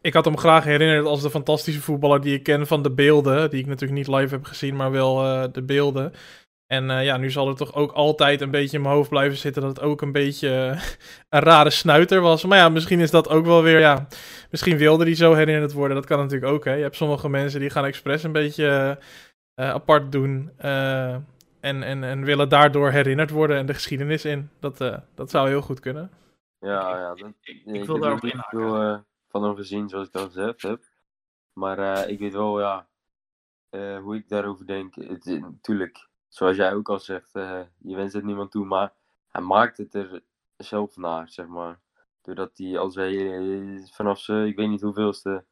ik 0.00 0.14
had 0.14 0.24
hem 0.24 0.38
graag 0.38 0.64
herinnerd 0.64 1.06
als 1.06 1.22
de 1.22 1.30
fantastische 1.30 1.80
voetballer 1.80 2.20
die 2.20 2.34
ik 2.34 2.42
ken 2.42 2.66
van 2.66 2.82
de 2.82 2.90
beelden. 2.90 3.50
Die 3.50 3.60
ik 3.60 3.66
natuurlijk 3.66 3.98
niet 3.98 4.16
live 4.16 4.34
heb 4.34 4.44
gezien, 4.44 4.76
maar 4.76 4.90
wel 4.90 5.16
de 5.52 5.62
beelden. 5.62 6.12
En 6.66 6.84
ja, 7.04 7.16
nu 7.16 7.30
zal 7.30 7.48
er 7.48 7.56
toch 7.56 7.74
ook 7.74 7.92
altijd 7.92 8.40
een 8.40 8.50
beetje 8.50 8.76
in 8.76 8.82
mijn 8.82 8.94
hoofd 8.94 9.08
blijven 9.08 9.38
zitten 9.38 9.62
dat 9.62 9.76
het 9.76 9.84
ook 9.84 10.02
een 10.02 10.12
beetje 10.12 10.76
een 11.28 11.40
rare 11.40 11.70
snuiter 11.70 12.20
was. 12.20 12.44
Maar 12.44 12.58
ja, 12.58 12.68
misschien 12.68 13.00
is 13.00 13.10
dat 13.10 13.28
ook 13.28 13.46
wel 13.46 13.62
weer, 13.62 13.78
ja, 13.78 14.06
misschien 14.50 14.76
wilde 14.76 15.04
hij 15.04 15.14
zo 15.14 15.34
herinnerd 15.34 15.72
worden. 15.72 15.96
Dat 15.96 16.06
kan 16.06 16.18
natuurlijk 16.18 16.52
ook, 16.52 16.64
hè. 16.64 16.72
Je 16.74 16.82
hebt 16.82 16.96
sommige 16.96 17.28
mensen 17.28 17.60
die 17.60 17.70
gaan 17.70 17.84
expres 17.84 18.22
een 18.22 18.32
beetje 18.32 18.98
apart 19.66 20.12
doen. 20.12 20.50
Eh, 20.56 21.14
en, 21.60 21.82
en, 21.82 22.04
en 22.04 22.24
willen 22.24 22.48
daardoor 22.48 22.90
herinnerd 22.90 23.30
worden 23.30 23.56
en 23.56 23.66
de 23.66 23.74
geschiedenis 23.74 24.24
in. 24.24 24.50
Dat, 24.60 24.80
uh, 24.80 24.98
dat 25.14 25.30
zou 25.30 25.48
heel 25.48 25.62
goed 25.62 25.80
kunnen. 25.80 26.10
Ja, 26.60 26.98
ja. 26.98 27.14
Dat, 27.14 27.32
ik, 27.40 27.64
ik, 27.64 27.84
wil 27.84 27.98
daarop 27.98 28.24
inhaken. 28.24 28.58
Ik 28.58 28.64
heb 28.64 28.72
veel 28.72 28.82
uh, 28.82 28.98
van 29.28 29.42
hem 29.42 29.56
gezien, 29.56 29.88
zoals 29.88 30.08
ik 30.08 30.14
al 30.14 30.26
gezegd 30.26 30.62
heb. 30.62 30.82
Maar 31.52 31.78
uh, 31.78 32.10
ik 32.10 32.18
weet 32.18 32.32
wel, 32.32 32.60
ja, 32.60 32.86
hoe 34.00 34.16
ik 34.16 34.28
daarover 34.28 34.66
denk. 34.66 34.94
Het, 34.94 35.24
natuurlijk, 35.24 36.08
zoals 36.28 36.56
jij 36.56 36.74
ook 36.74 36.88
al 36.88 36.98
zegt, 36.98 37.30
je 37.78 37.96
wenst 37.96 38.14
het 38.14 38.24
niemand 38.24 38.50
toe, 38.50 38.64
maar 38.64 38.92
hij 39.28 39.42
maakt 39.42 39.76
het 39.76 39.94
er 39.94 40.22
zelf 40.56 40.96
naar, 40.96 41.28
zeg 41.28 41.46
maar. 41.46 41.78
Doordat 42.22 42.50
hij 42.54 42.78
als 42.78 42.94
hij 42.94 43.88
vanaf 43.92 44.18
ze, 44.18 44.46
ik 44.46 44.56
weet 44.56 44.68
niet 44.68 44.80
hoeveelste, 44.80 45.44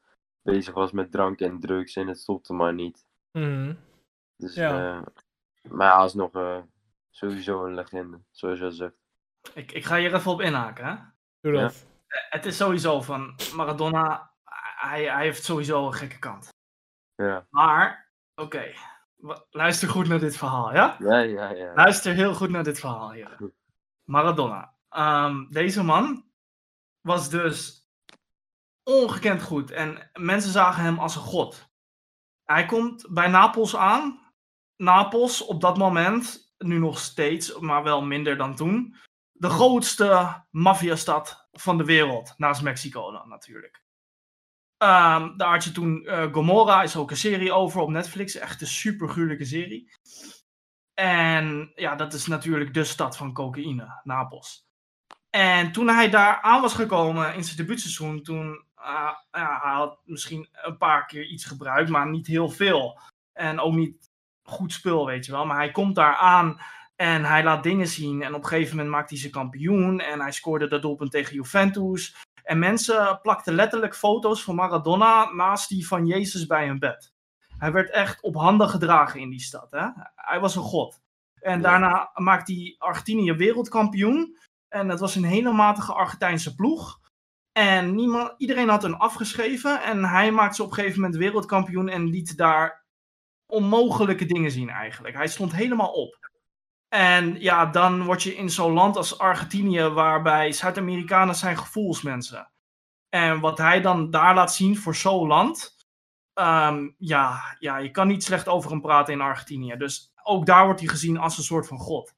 bezig 0.43 0.75
was 0.75 0.93
met 0.93 1.13
drank 1.13 1.41
en 1.41 1.61
drugs 1.61 1.97
en 1.97 2.07
het 2.07 2.19
stopte 2.19 2.53
maar 2.53 2.75
niet. 2.75 3.07
Mm. 3.33 3.79
Dus, 4.37 4.55
ja. 4.55 5.05
maar 5.69 5.97
hij 5.97 6.05
is 6.05 6.15
nog 6.15 6.31
sowieso 7.11 7.65
een 7.65 7.75
legende, 7.75 8.21
zoals 8.31 8.59
je 8.59 8.71
zegt. 8.71 8.95
Ik, 9.55 9.73
ik 9.73 9.85
ga 9.85 9.97
hier 9.97 10.15
even 10.15 10.31
op 10.31 10.41
inhaken, 10.41 10.85
hè? 10.85 10.95
Doe 11.41 11.53
dat. 11.53 11.87
Het 12.07 12.47
is 12.47 12.57
sowieso 12.57 13.01
van 13.01 13.35
Maradona, 13.55 14.31
hij, 14.77 15.05
hij 15.05 15.25
heeft 15.25 15.45
sowieso 15.45 15.87
een 15.87 15.95
gekke 15.95 16.19
kant. 16.19 16.49
Ja. 17.15 17.47
Maar, 17.51 18.13
oké, 18.35 18.75
luister 19.51 19.89
goed 19.89 20.09
naar 20.09 20.19
dit 20.19 20.37
verhaal, 20.37 20.75
ja? 20.75 20.97
Ja, 20.99 21.19
ja, 21.19 21.51
ja. 21.51 21.75
Luister 21.75 22.13
heel 22.13 22.35
goed 22.35 22.51
naar 22.51 22.65
dit 22.65 22.81
verhaal 22.81 23.13
hier. 23.13 23.53
Maradona. 24.05 24.75
Um, 24.91 25.47
deze 25.51 25.83
man 25.83 26.25
was 27.01 27.31
dus 27.31 27.89
ongekend 28.83 29.43
goed 29.43 29.71
en 29.71 30.11
mensen 30.15 30.51
zagen 30.51 30.83
hem 30.83 30.99
als 30.99 31.17
een 31.17 31.23
god. 31.23 31.69
Hij 32.45 32.67
komt 32.67 33.07
bij 33.11 33.29
Napels 33.29 33.77
aan. 33.77 34.26
Napels 34.77 35.45
op 35.45 35.61
dat 35.61 35.77
moment, 35.79 36.55
nu 36.59 36.79
nog 36.79 36.99
steeds, 36.99 37.59
maar 37.59 37.83
wel 37.83 38.03
minder 38.03 38.37
dan 38.37 38.55
toen, 38.55 38.97
de 39.33 39.49
grootste 39.49 40.43
maffiastad 40.51 41.49
van 41.53 41.79
de 41.79 41.85
wereld. 41.85 42.35
Naast 42.37 42.63
Mexico 42.63 43.23
natuurlijk. 43.29 43.85
Um, 44.79 45.37
daar 45.37 45.51
had 45.51 45.65
je 45.65 45.73
toen 45.73 46.03
uh, 46.03 46.33
Gomorra, 46.33 46.83
is 46.83 46.97
ook 46.97 47.11
een 47.11 47.17
serie 47.17 47.53
over 47.53 47.81
op 47.81 47.89
Netflix. 47.89 48.35
Echt 48.35 48.61
een 48.61 48.67
super 48.67 49.09
gruwelijke 49.09 49.45
serie. 49.45 49.91
En 50.95 51.73
ja, 51.75 51.95
dat 51.95 52.13
is 52.13 52.27
natuurlijk 52.27 52.75
de 52.75 52.85
stad 52.85 53.17
van 53.17 53.33
cocaïne, 53.33 54.01
Napels. 54.05 54.67
En 55.31 55.73
toen 55.73 55.89
hij 55.89 56.11
daar 56.11 56.41
aan 56.41 56.61
was 56.61 56.75
gekomen 56.75 57.35
in 57.35 57.45
zijn 57.45 57.57
debuutseizoen, 57.57 58.23
toen 58.23 58.65
uh, 58.79 59.13
ja, 59.31 59.61
hij 59.63 59.73
had 59.73 60.01
misschien 60.05 60.49
een 60.53 60.77
paar 60.77 61.07
keer 61.07 61.27
iets 61.27 61.45
gebruikt, 61.45 61.91
maar 61.91 62.09
niet 62.09 62.27
heel 62.27 62.49
veel. 62.49 63.01
En 63.33 63.61
ook 63.61 63.75
niet 63.75 64.06
goed 64.47 64.73
spul, 64.73 65.07
weet 65.07 65.27
je 65.27 65.33
wel. 65.33 65.47
Maar 65.47 65.57
hij 65.57 65.71
komt 65.71 65.95
daar 65.95 66.15
aan 66.17 66.61
en 66.97 67.25
hij 67.25 67.45
laat 67.45 67.63
dingen 67.63 67.87
zien. 67.87 68.23
En 68.23 68.35
op 68.35 68.43
een 68.43 68.49
gegeven 68.49 68.77
moment 68.77 68.95
maakt 68.95 69.11
hij 69.11 69.19
zijn 69.19 69.33
kampioen. 69.33 70.01
En 70.01 70.21
hij 70.21 70.33
scoorde 70.33 70.69
dat 70.69 70.83
doelpunt 70.83 71.11
tegen 71.11 71.35
Juventus. 71.35 72.17
En 72.43 72.59
mensen 72.59 73.19
plakten 73.23 73.55
letterlijk 73.55 73.97
foto's 73.97 74.43
van 74.43 74.55
Maradona 74.55 75.33
naast 75.33 75.69
die 75.69 75.87
van 75.87 76.07
Jezus 76.07 76.47
bij 76.47 76.67
hun 76.67 76.79
bed. 76.79 77.15
Hij 77.59 77.73
werd 77.73 77.91
echt 77.91 78.23
op 78.23 78.35
handen 78.35 78.69
gedragen 78.69 79.21
in 79.21 79.31
die 79.31 79.41
stad. 79.41 79.71
Hè? 79.71 79.87
Hij 80.15 80.41
was 80.41 80.57
een 80.57 80.63
god. 80.63 81.01
En 81.41 81.63
daarna 81.63 82.11
maakt 82.15 82.49
hij 82.49 82.75
Argentinië 82.79 83.33
wereldkampioen. 83.33 84.39
En 84.69 84.89
dat 84.89 85.01
was 85.01 85.15
een 85.15 85.25
hele 85.25 85.53
matige 85.53 85.93
Argentijnse 85.93 86.55
ploeg. 86.55 87.01
En 87.53 87.95
niemand, 87.95 88.35
iedereen 88.39 88.69
had 88.69 88.83
hem 88.83 88.95
afgeschreven. 88.95 89.83
En 89.83 90.05
hij 90.05 90.33
maakte 90.33 90.55
ze 90.55 90.63
op 90.63 90.69
een 90.69 90.75
gegeven 90.75 91.01
moment 91.01 91.19
wereldkampioen. 91.19 91.89
En 91.89 92.07
liet 92.07 92.37
daar 92.37 92.86
onmogelijke 93.47 94.25
dingen 94.25 94.51
zien 94.51 94.69
eigenlijk. 94.69 95.15
Hij 95.15 95.27
stond 95.27 95.53
helemaal 95.53 95.93
op. 95.93 96.31
En 96.89 97.41
ja, 97.41 97.67
dan 97.67 98.05
word 98.05 98.23
je 98.23 98.37
in 98.37 98.51
zo'n 98.51 98.73
land 98.73 98.97
als 98.97 99.19
Argentinië, 99.19 99.83
waarbij 99.83 100.53
Zuid-Amerikanen 100.53 101.35
zijn 101.35 101.59
gevoelsmensen. 101.59 102.51
En 103.09 103.41
wat 103.41 103.59
hij 103.59 103.81
dan 103.81 104.11
daar 104.11 104.35
laat 104.35 104.55
zien 104.55 104.77
voor 104.77 104.95
zo'n 104.95 105.27
land, 105.27 105.77
um, 106.35 106.95
ja, 106.99 107.57
ja, 107.59 107.77
je 107.79 107.91
kan 107.91 108.07
niet 108.07 108.25
slecht 108.25 108.49
over 108.49 108.71
hem 108.71 108.81
praten 108.81 109.15
in 109.15 109.21
Argentinië. 109.21 109.77
Dus 109.77 110.13
ook 110.23 110.47
daar 110.47 110.65
wordt 110.65 110.81
hij 110.81 110.89
gezien 110.89 111.19
als 111.19 111.39
een 111.39 111.45
soort 111.45 111.67
van 111.67 111.79
god. 111.79 112.15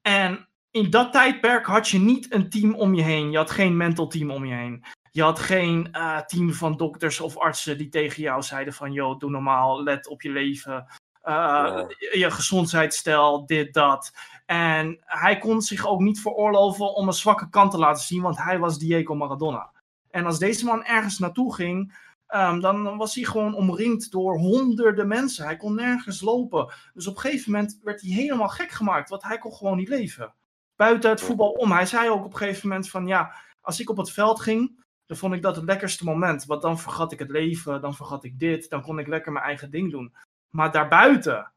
En 0.00 0.48
in 0.70 0.90
dat 0.90 1.12
tijdperk 1.12 1.66
had 1.66 1.88
je 1.88 1.98
niet 1.98 2.32
een 2.32 2.50
team 2.50 2.74
om 2.74 2.94
je 2.94 3.02
heen. 3.02 3.30
Je 3.30 3.36
had 3.36 3.50
geen 3.50 3.76
mental 3.76 4.06
team 4.06 4.30
om 4.30 4.44
je 4.44 4.54
heen. 4.54 4.84
Je 5.14 5.22
had 5.22 5.38
geen 5.38 5.88
uh, 5.92 6.20
team 6.20 6.52
van 6.52 6.76
dokters 6.76 7.20
of 7.20 7.38
artsen 7.38 7.78
die 7.78 7.88
tegen 7.88 8.22
jou 8.22 8.42
zeiden 8.42 8.74
van... 8.74 8.92
...joh, 8.92 9.18
doe 9.18 9.30
normaal, 9.30 9.82
let 9.82 10.08
op 10.08 10.22
je 10.22 10.30
leven. 10.30 10.86
Uh, 11.24 11.84
Je 12.12 12.30
gezondheidsstijl, 12.30 13.46
dit, 13.46 13.74
dat. 13.74 14.12
En 14.46 15.00
hij 15.04 15.38
kon 15.38 15.62
zich 15.62 15.86
ook 15.86 16.00
niet 16.00 16.20
veroorloven 16.20 16.94
om 16.94 17.06
een 17.06 17.12
zwakke 17.12 17.48
kant 17.48 17.70
te 17.70 17.78
laten 17.78 18.02
zien, 18.02 18.22
want 18.22 18.38
hij 18.38 18.58
was 18.58 18.78
Diego 18.78 19.14
Maradona. 19.14 19.70
En 20.10 20.26
als 20.26 20.38
deze 20.38 20.64
man 20.64 20.84
ergens 20.84 21.18
naartoe 21.18 21.54
ging, 21.54 21.96
um, 22.34 22.60
dan 22.60 22.96
was 22.96 23.14
hij 23.14 23.24
gewoon 23.24 23.54
omringd 23.54 24.10
door 24.10 24.38
honderden 24.38 25.08
mensen. 25.08 25.44
Hij 25.44 25.56
kon 25.56 25.74
nergens 25.74 26.20
lopen. 26.20 26.72
Dus 26.94 27.06
op 27.06 27.14
een 27.14 27.20
gegeven 27.20 27.52
moment 27.52 27.78
werd 27.82 28.00
hij 28.00 28.10
helemaal 28.10 28.48
gek 28.48 28.70
gemaakt, 28.70 29.08
want 29.08 29.22
hij 29.22 29.38
kon 29.38 29.52
gewoon 29.52 29.76
niet 29.76 29.88
leven. 29.88 30.34
Buiten 30.76 31.10
het 31.10 31.20
voetbal 31.20 31.50
om. 31.50 31.72
Hij 31.72 31.86
zei 31.86 32.10
ook 32.10 32.24
op 32.24 32.32
een 32.32 32.38
gegeven 32.38 32.68
moment 32.68 32.90
van 32.90 33.06
ja, 33.06 33.34
als 33.60 33.80
ik 33.80 33.90
op 33.90 33.96
het 33.96 34.12
veld 34.12 34.40
ging, 34.40 34.81
vond 35.16 35.34
ik 35.34 35.42
dat 35.42 35.56
het 35.56 35.64
lekkerste 35.64 36.04
moment. 36.04 36.44
Want 36.44 36.62
dan 36.62 36.78
vergat 36.78 37.12
ik 37.12 37.18
het 37.18 37.30
leven, 37.30 37.80
dan 37.80 37.94
vergat 37.94 38.24
ik 38.24 38.38
dit, 38.38 38.70
dan 38.70 38.82
kon 38.82 38.98
ik 38.98 39.06
lekker 39.06 39.32
mijn 39.32 39.44
eigen 39.44 39.70
ding 39.70 39.90
doen. 39.90 40.14
Maar 40.50 40.72
daarbuiten 40.72 41.52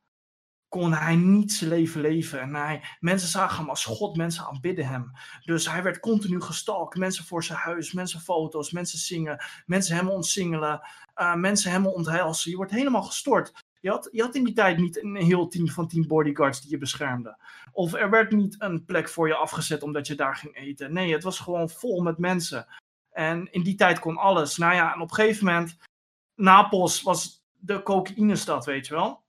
kon 0.70 0.94
hij 0.94 1.16
niet 1.16 1.52
zijn 1.52 1.70
leven 1.70 2.02
leven. 2.02 2.42
En 2.42 2.82
mensen 3.00 3.30
zagen 3.30 3.58
hem 3.58 3.70
als 3.70 3.86
God, 3.86 4.16
mensen 4.16 4.46
aanbidden 4.46 4.88
hem. 4.88 5.12
Dus 5.44 5.70
hij 5.70 5.84
werd 5.84 6.00
continu 6.00 6.42
gestalkt. 6.42 6.98
Mensen 6.98 7.26
voor 7.26 7.44
zijn 7.44 7.60
huis, 7.60 7.94
mensen 7.94 8.20
foto's, 8.20 8.72
mensen 8.72 9.00
zingen, 9.00 9.44
mensen 9.66 9.96
hem 9.96 10.10
ontsingelen, 10.10 10.82
uh, 11.16 11.36
mensen 11.36 11.72
hem 11.72 11.88
onthelzen. 11.88 12.52
Je 12.52 12.58
wordt 12.58 12.72
helemaal 12.72 13.04
gestort. 13.04 13.54
Je 13.80 13.90
had, 13.90 14.10
je 14.12 14.22
had 14.22 14.36
in 14.36 14.44
die 14.44 14.54
tijd 14.54 14.78
niet 14.78 15.04
een 15.04 15.16
heel 15.16 15.48
team 15.48 15.68
van 15.68 15.88
tien 15.88 16.08
bodyguards 16.08 16.62
die 16.62 16.72
je 16.72 16.78
beschermde. 16.78 17.38
Of 17.72 17.94
er 17.94 18.10
werd 18.10 18.32
niet 18.32 18.56
een 18.58 18.86
plek 18.86 19.10
voor 19.10 19.28
je 19.28 19.36
afgezet 19.36 19.84
omdat 19.84 20.08
je 20.08 20.16
daar 20.16 20.36
ging 20.36 20.56
eten. 20.56 20.94
Nee, 20.94 21.14
het 21.14 21.24
was 21.24 21.40
gewoon 21.40 21.70
vol 21.70 22.02
met 22.02 22.18
mensen. 22.18 22.68
En 23.16 23.52
in 23.52 23.64
die 23.64 23.76
tijd 23.76 24.00
kon 24.00 24.18
alles. 24.18 24.58
Nou 24.58 24.74
ja, 24.74 24.94
en 24.94 25.02
op 25.02 25.10
een 25.10 25.16
gegeven 25.16 25.46
moment, 25.46 25.78
Napels 26.36 27.02
was 27.02 27.44
de 27.52 27.84
cocaïnestad, 27.84 28.66
weet 28.66 28.88
je 28.88 28.94
wel. 28.94 29.24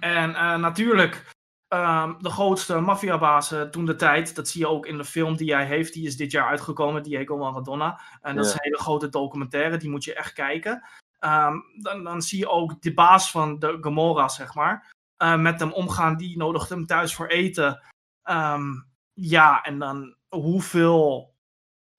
En 0.00 0.30
uh, 0.30 0.56
natuurlijk, 0.56 1.34
um, 1.68 2.16
de 2.22 2.30
grootste 2.30 2.80
maffiabazen 2.80 3.70
toen 3.70 3.84
de 3.84 3.96
tijd, 3.96 4.34
dat 4.34 4.48
zie 4.48 4.60
je 4.60 4.68
ook 4.68 4.86
in 4.86 4.96
de 4.96 5.04
film 5.04 5.36
die 5.36 5.54
hij 5.54 5.66
heeft, 5.66 5.92
die 5.92 6.06
is 6.06 6.16
dit 6.16 6.30
jaar 6.30 6.48
uitgekomen, 6.48 7.02
Diego 7.02 7.36
Maradona. 7.36 8.00
En 8.20 8.36
dat 8.36 8.44
ja. 8.44 8.50
is 8.50 8.56
een 8.56 8.62
hele 8.62 8.78
grote 8.78 9.08
documentaire, 9.08 9.76
die 9.76 9.90
moet 9.90 10.04
je 10.04 10.14
echt 10.14 10.32
kijken. 10.32 10.82
Um, 11.20 11.64
dan, 11.82 12.04
dan 12.04 12.22
zie 12.22 12.38
je 12.38 12.48
ook 12.48 12.82
de 12.82 12.94
baas 12.94 13.30
van 13.30 13.58
de 13.58 13.78
Gomorra, 13.80 14.28
zeg 14.28 14.54
maar, 14.54 14.92
uh, 15.22 15.36
met 15.36 15.60
hem 15.60 15.72
omgaan, 15.72 16.16
die 16.16 16.36
nodigt 16.36 16.68
hem 16.68 16.86
thuis 16.86 17.14
voor 17.14 17.26
eten. 17.26 17.82
Um, 18.24 18.88
ja, 19.12 19.62
en 19.62 19.78
dan 19.78 20.16
hoeveel, 20.28 21.34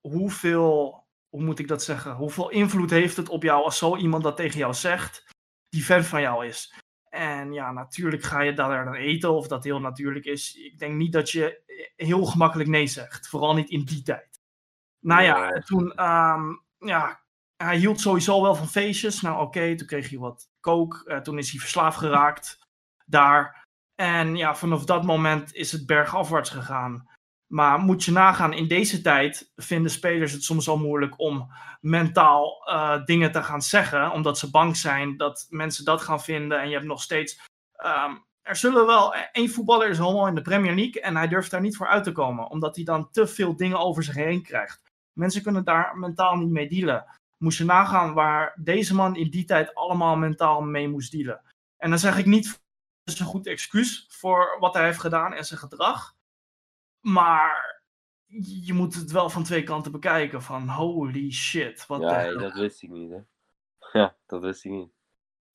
hoeveel, 0.07 1.00
hoe 1.31 1.43
moet 1.43 1.59
ik 1.59 1.67
dat 1.67 1.83
zeggen, 1.83 2.15
hoeveel 2.15 2.49
invloed 2.49 2.89
heeft 2.89 3.17
het 3.17 3.29
op 3.29 3.43
jou 3.43 3.63
als 3.63 3.77
zo 3.77 3.97
iemand 3.97 4.23
dat 4.23 4.35
tegen 4.35 4.59
jou 4.59 4.73
zegt? 4.73 5.29
die 5.71 5.83
fan 5.83 6.03
van 6.03 6.21
jou 6.21 6.45
is. 6.45 6.73
En 7.09 7.53
ja, 7.53 7.71
natuurlijk 7.71 8.23
ga 8.23 8.41
je 8.41 8.53
daar 8.53 8.85
dan 8.85 8.93
eten 8.93 9.31
of 9.31 9.47
dat 9.47 9.63
heel 9.63 9.79
natuurlijk 9.79 10.25
is. 10.25 10.55
Ik 10.55 10.79
denk 10.79 10.95
niet 10.95 11.11
dat 11.11 11.29
je 11.29 11.61
heel 11.95 12.25
gemakkelijk 12.25 12.69
nee 12.69 12.87
zegt. 12.87 13.27
Vooral 13.27 13.53
niet 13.53 13.69
in 13.69 13.85
die 13.85 14.03
tijd. 14.03 14.39
Nou 14.99 15.21
ja, 15.21 15.49
toen, 15.49 16.05
um, 16.05 16.63
ja, 16.77 17.21
hij 17.57 17.77
hield 17.77 17.99
sowieso 17.99 18.41
wel 18.41 18.55
van 18.55 18.67
feestjes. 18.67 19.21
Nou 19.21 19.35
oké, 19.35 19.45
okay, 19.45 19.75
toen 19.75 19.87
kreeg 19.87 20.09
hij 20.09 20.19
wat 20.19 20.49
kook. 20.59 21.03
Uh, 21.05 21.17
toen 21.17 21.37
is 21.37 21.51
hij 21.51 21.59
verslaafd 21.59 21.97
geraakt 21.97 22.59
daar. 23.05 23.65
En 23.95 24.35
ja, 24.35 24.55
vanaf 24.55 24.85
dat 24.85 25.03
moment 25.03 25.53
is 25.53 25.71
het 25.71 25.85
bergafwaarts 25.85 26.49
gegaan. 26.49 27.09
Maar 27.51 27.79
moet 27.79 28.03
je 28.03 28.11
nagaan, 28.11 28.53
in 28.53 28.67
deze 28.67 29.01
tijd 29.01 29.51
vinden 29.55 29.91
spelers 29.91 30.31
het 30.31 30.43
soms 30.43 30.67
al 30.67 30.77
moeilijk 30.77 31.19
om 31.19 31.51
mentaal 31.81 32.67
uh, 32.67 33.05
dingen 33.05 33.31
te 33.31 33.43
gaan 33.43 33.61
zeggen, 33.61 34.11
omdat 34.11 34.37
ze 34.37 34.49
bang 34.49 34.77
zijn 34.77 35.17
dat 35.17 35.45
mensen 35.49 35.85
dat 35.85 36.01
gaan 36.01 36.21
vinden. 36.21 36.61
En 36.61 36.67
je 36.67 36.73
hebt 36.73 36.85
nog 36.85 37.01
steeds. 37.01 37.41
Um, 37.85 38.25
er 38.41 38.55
zullen 38.55 38.85
wel. 38.85 39.15
één 39.15 39.49
voetballer 39.49 39.89
is 39.89 39.97
homo 39.97 40.25
in 40.25 40.35
de 40.35 40.41
Premier 40.41 40.75
League 40.75 41.01
en 41.01 41.15
hij 41.15 41.27
durft 41.27 41.51
daar 41.51 41.61
niet 41.61 41.77
voor 41.77 41.87
uit 41.87 42.03
te 42.03 42.11
komen, 42.11 42.49
omdat 42.49 42.75
hij 42.75 42.85
dan 42.85 43.11
te 43.11 43.27
veel 43.27 43.55
dingen 43.55 43.79
over 43.79 44.03
zich 44.03 44.15
heen 44.15 44.43
krijgt. 44.43 44.81
Mensen 45.13 45.41
kunnen 45.41 45.63
daar 45.63 45.97
mentaal 45.97 46.35
niet 46.35 46.51
mee 46.51 46.69
dealen. 46.69 47.05
Moest 47.37 47.57
je 47.57 47.65
nagaan 47.65 48.13
waar 48.13 48.57
deze 48.63 48.95
man 48.95 49.15
in 49.15 49.29
die 49.29 49.45
tijd 49.45 49.75
allemaal 49.75 50.15
mentaal 50.15 50.61
mee 50.61 50.89
moest 50.89 51.11
dealen. 51.11 51.41
En 51.77 51.89
dan 51.89 51.99
zeg 51.99 52.17
ik 52.17 52.25
niet, 52.25 52.45
dat 53.03 53.13
is 53.13 53.19
een 53.19 53.25
goed 53.25 53.47
excuus 53.47 54.05
voor 54.09 54.57
wat 54.59 54.73
hij 54.73 54.85
heeft 54.85 54.99
gedaan 54.99 55.33
en 55.33 55.45
zijn 55.45 55.59
gedrag. 55.59 56.19
Maar 57.01 57.81
je 58.65 58.73
moet 58.73 58.95
het 58.95 59.11
wel 59.11 59.29
van 59.29 59.43
twee 59.43 59.63
kanten 59.63 59.91
bekijken. 59.91 60.41
Van 60.41 60.69
holy 60.69 61.31
shit. 61.31 61.85
Wat 61.87 62.01
ja, 62.01 62.31
dat 62.31 62.53
wist 62.53 62.83
ik 62.83 62.89
niet. 62.89 63.11
Hè? 63.11 63.19
Ja, 63.99 64.15
dat 64.25 64.41
wist 64.41 64.65
ik 64.65 64.71
niet. 64.71 64.89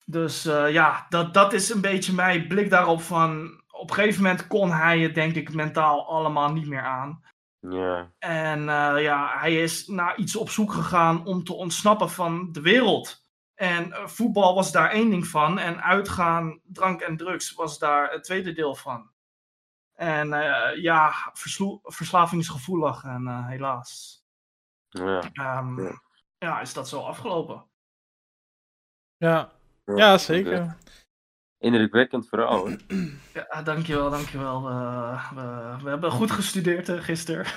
Dus 0.05 0.45
uh, 0.45 0.71
ja, 0.71 1.05
dat, 1.09 1.33
dat 1.33 1.53
is 1.53 1.69
een 1.69 1.81
beetje 1.81 2.13
mijn 2.13 2.47
blik 2.47 2.69
daarop 2.69 3.01
van... 3.01 3.61
Op 3.67 3.81
op 3.81 3.89
een 3.89 3.95
gegeven 3.95 4.23
moment 4.23 4.47
kon 4.47 4.71
hij 4.71 4.99
het 4.99 5.15
denk 5.15 5.35
ik 5.35 5.53
mentaal 5.53 6.07
allemaal 6.07 6.53
niet 6.53 6.67
meer 6.67 6.81
aan. 6.81 7.23
Ja. 7.59 8.11
En 8.19 8.59
uh, 8.59 9.01
ja, 9.01 9.39
hij 9.39 9.61
is 9.61 9.87
naar 9.87 10.17
iets 10.17 10.35
op 10.35 10.49
zoek 10.49 10.71
gegaan 10.71 11.25
om 11.25 11.43
te 11.43 11.53
ontsnappen 11.53 12.09
van 12.09 12.51
de 12.51 12.61
wereld. 12.61 13.25
En 13.55 13.87
uh, 13.87 14.07
voetbal 14.07 14.55
was 14.55 14.71
daar 14.71 14.89
één 14.89 15.09
ding 15.09 15.27
van. 15.27 15.59
En 15.59 15.83
uitgaan, 15.83 16.59
drank 16.63 17.01
en 17.01 17.17
drugs 17.17 17.53
was 17.53 17.79
daar 17.79 18.11
het 18.11 18.23
tweede 18.23 18.53
deel 18.53 18.75
van. 18.75 19.09
En 19.97 20.27
uh, 20.27 20.81
ja, 20.81 21.13
verslavingsgevoelig 21.83 23.03
en 23.03 23.45
helaas. 23.45 24.21
Ja. 24.87 25.23
Um, 25.59 25.83
ja. 25.83 26.01
ja. 26.37 26.59
is 26.61 26.73
dat 26.73 26.89
zo 26.89 27.01
afgelopen. 27.01 27.65
Ja, 29.17 29.51
ja 29.85 30.17
zeker. 30.17 30.77
Indrukwekkend 31.59 32.27
verhaal 32.27 32.57
hoor. 32.57 32.77
Ja, 33.33 33.61
dankjewel, 33.61 34.09
dankjewel. 34.09 34.69
Uh, 34.69 35.31
we, 35.33 35.75
we 35.83 35.89
hebben 35.89 36.11
goed 36.11 36.31
gestudeerd 36.31 36.89
uh, 36.89 37.01
gisteren. 37.01 37.45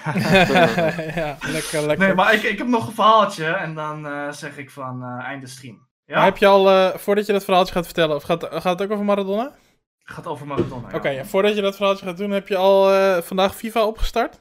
ja, 1.23 1.37
lekker, 1.41 1.87
lekker. 1.87 1.99
Nee, 1.99 2.15
maar 2.15 2.35
ik, 2.35 2.43
ik 2.43 2.59
heb 2.59 2.67
nog 2.67 2.87
een 2.87 2.95
verhaaltje 2.95 3.47
en 3.47 3.75
dan 3.75 4.07
uh, 4.07 4.33
zeg 4.33 4.59
ik 4.59 4.71
van 4.71 5.05
einde 5.05 5.47
stream. 5.47 5.89
Ja? 6.05 6.15
Maar 6.15 6.25
heb 6.25 6.37
je 6.37 6.47
al, 6.47 6.99
voordat 6.99 7.27
je 7.27 7.33
dat 7.33 7.45
verhaaltje 7.45 7.75
gaat 7.75 7.85
vertellen, 7.85 8.17
of 8.17 8.23
gaat, 8.23 8.45
gaat 8.51 8.79
het 8.79 8.83
ook 8.83 8.91
over 8.91 9.05
Maradona? 9.05 9.55
Het 10.11 10.19
gaat 10.19 10.33
over 10.33 10.47
Maradona, 10.47 10.87
Oké, 10.87 10.97
okay, 10.97 11.15
ja. 11.15 11.25
voordat 11.25 11.55
je 11.55 11.63
dat 11.63 11.77
verhaaltje 11.77 12.07
gaat 12.07 12.17
doen, 12.17 12.31
heb 12.31 12.49
je 12.49 12.57
al 12.57 13.23
vandaag 13.23 13.57
FIFA 13.57 13.87
opgestart? 13.87 14.39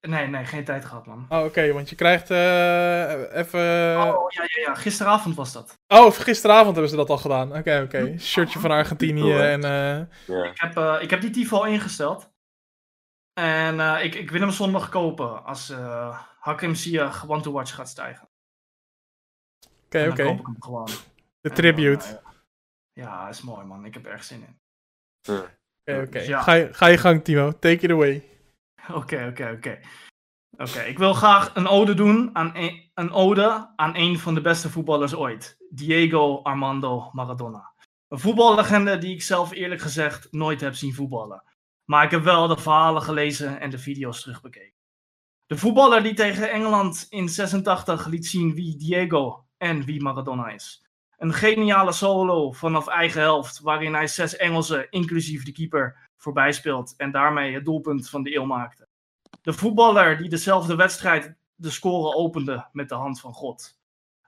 Nee, 0.00 0.26
nee, 0.26 0.44
geen 0.44 0.64
tijd 0.64 0.84
gehad, 0.84 1.06
man. 1.06 1.26
Oh, 1.28 1.44
oké, 1.44 1.72
want 1.72 1.90
je 1.90 1.96
krijgt 1.96 2.30
uh, 2.30 3.36
even... 3.36 3.60
Oh, 4.06 4.30
ja, 4.30 4.42
ja, 4.42 4.62
ja, 4.66 4.74
gisteravond 4.74 5.34
was 5.34 5.52
dat. 5.52 5.78
Oh, 5.88 6.12
gisteravond 6.12 6.72
hebben 6.72 6.90
ze 6.90 6.96
dat 6.96 7.10
al 7.10 7.18
gedaan. 7.18 7.48
Oké, 7.48 7.80
oké. 7.84 7.98
Okay. 7.98 8.18
Shirtje 8.18 8.58
van 8.58 8.70
Argentinië 8.70 9.32
en... 9.32 9.64
Uh... 9.64 10.36
Ja. 10.36 10.44
Ik, 10.44 10.60
heb, 10.60 10.76
uh, 10.76 10.96
ik 11.00 11.10
heb 11.10 11.20
die 11.20 11.30
TIFO 11.30 11.62
ingesteld. 11.62 12.30
En 13.32 13.80
ik, 14.04 14.14
ik 14.14 14.30
wil 14.30 14.40
hem 14.40 14.50
zondag 14.50 14.88
kopen 14.88 15.44
als 15.44 15.72
Hakim 16.38 16.74
Ziyech 16.74 17.28
One 17.28 17.42
to 17.42 17.52
Watch 17.52 17.74
gaat 17.74 17.88
stijgen. 17.88 18.28
Oké, 19.84 20.00
oké. 20.00 20.10
Okay. 20.10 20.26
koop 20.26 20.38
ik 20.38 20.46
hem 20.46 20.56
gewoon. 20.58 20.88
De 21.40 21.50
tribute. 21.50 22.20
ja, 22.92 23.28
is 23.28 23.42
mooi, 23.42 23.66
man. 23.66 23.84
Ik 23.84 23.94
heb 23.94 24.06
er 24.06 24.12
erg 24.12 24.24
zin 24.24 24.40
in. 24.42 24.58
Oké, 25.28 25.58
oké. 25.86 26.06
Okay. 26.06 26.26
Ja. 26.26 26.42
Ga, 26.42 26.52
je, 26.52 26.68
ga 26.74 26.86
je 26.86 26.98
gang, 26.98 27.24
Timo. 27.24 27.52
Take 27.52 27.84
it 27.84 27.90
away. 27.90 28.22
Oké, 28.92 29.26
oké, 29.30 29.50
oké. 29.56 29.80
Oké, 30.56 30.80
ik 30.80 30.98
wil 30.98 31.14
graag 31.14 31.54
een 31.54 31.66
ode 31.66 31.94
doen 31.94 32.30
aan 32.32 32.56
een, 32.56 32.90
een 32.94 33.10
ode 33.10 33.72
aan 33.76 33.96
een 33.96 34.18
van 34.18 34.34
de 34.34 34.40
beste 34.40 34.70
voetballers 34.70 35.14
ooit. 35.14 35.56
Diego 35.70 36.42
Armando 36.42 37.10
Maradona. 37.12 37.72
Een 38.08 38.18
voetballegende 38.18 38.98
die 38.98 39.14
ik 39.14 39.22
zelf 39.22 39.52
eerlijk 39.52 39.80
gezegd 39.80 40.32
nooit 40.32 40.60
heb 40.60 40.74
zien 40.74 40.94
voetballen. 40.94 41.42
Maar 41.84 42.04
ik 42.04 42.10
heb 42.10 42.22
wel 42.22 42.46
de 42.46 42.56
verhalen 42.56 43.02
gelezen 43.02 43.60
en 43.60 43.70
de 43.70 43.78
video's 43.78 44.22
terugbekeken. 44.22 44.74
De 45.46 45.56
voetballer 45.56 46.02
die 46.02 46.14
tegen 46.14 46.50
Engeland 46.50 47.06
in 47.08 47.28
86 47.28 48.06
liet 48.06 48.26
zien 48.26 48.54
wie 48.54 48.76
Diego 48.76 49.46
en 49.56 49.84
wie 49.84 50.02
Maradona 50.02 50.48
is. 50.48 50.87
Een 51.18 51.32
geniale 51.32 51.92
solo 51.92 52.52
vanaf 52.52 52.86
eigen 52.86 53.20
helft, 53.20 53.60
waarin 53.60 53.94
hij 53.94 54.06
zes 54.06 54.36
Engelsen, 54.36 54.90
inclusief 54.90 55.44
de 55.44 55.52
keeper, 55.52 56.08
voorbij 56.16 56.52
speelt 56.52 56.94
en 56.96 57.10
daarmee 57.10 57.54
het 57.54 57.64
doelpunt 57.64 58.08
van 58.08 58.22
de 58.22 58.34
eeuw 58.34 58.44
maakte. 58.44 58.88
De 59.42 59.52
voetballer 59.52 60.16
die 60.16 60.28
dezelfde 60.28 60.76
wedstrijd 60.76 61.34
de 61.54 61.70
score 61.70 62.14
opende 62.14 62.68
met 62.72 62.88
de 62.88 62.94
hand 62.94 63.20
van 63.20 63.32
God. 63.32 63.78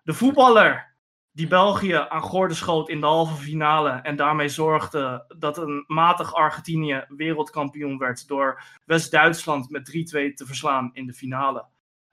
De 0.02 0.12
voetballer 0.12 0.96
die 1.32 1.46
België 1.46 2.06
aan 2.08 2.22
gorde 2.22 2.54
schoot 2.54 2.88
in 2.88 3.00
de 3.00 3.06
halve 3.06 3.42
finale 3.42 3.90
en 3.90 4.16
daarmee 4.16 4.48
zorgde 4.48 5.34
dat 5.38 5.58
een 5.58 5.84
matig 5.86 6.34
Argentinië 6.34 7.04
wereldkampioen 7.08 7.98
werd 7.98 8.28
door 8.28 8.62
West-Duitsland 8.84 9.70
met 9.70 9.90
3-2 9.90 9.92
te 10.34 10.46
verslaan 10.46 10.90
in 10.92 11.06
de 11.06 11.14
finale. 11.14 11.66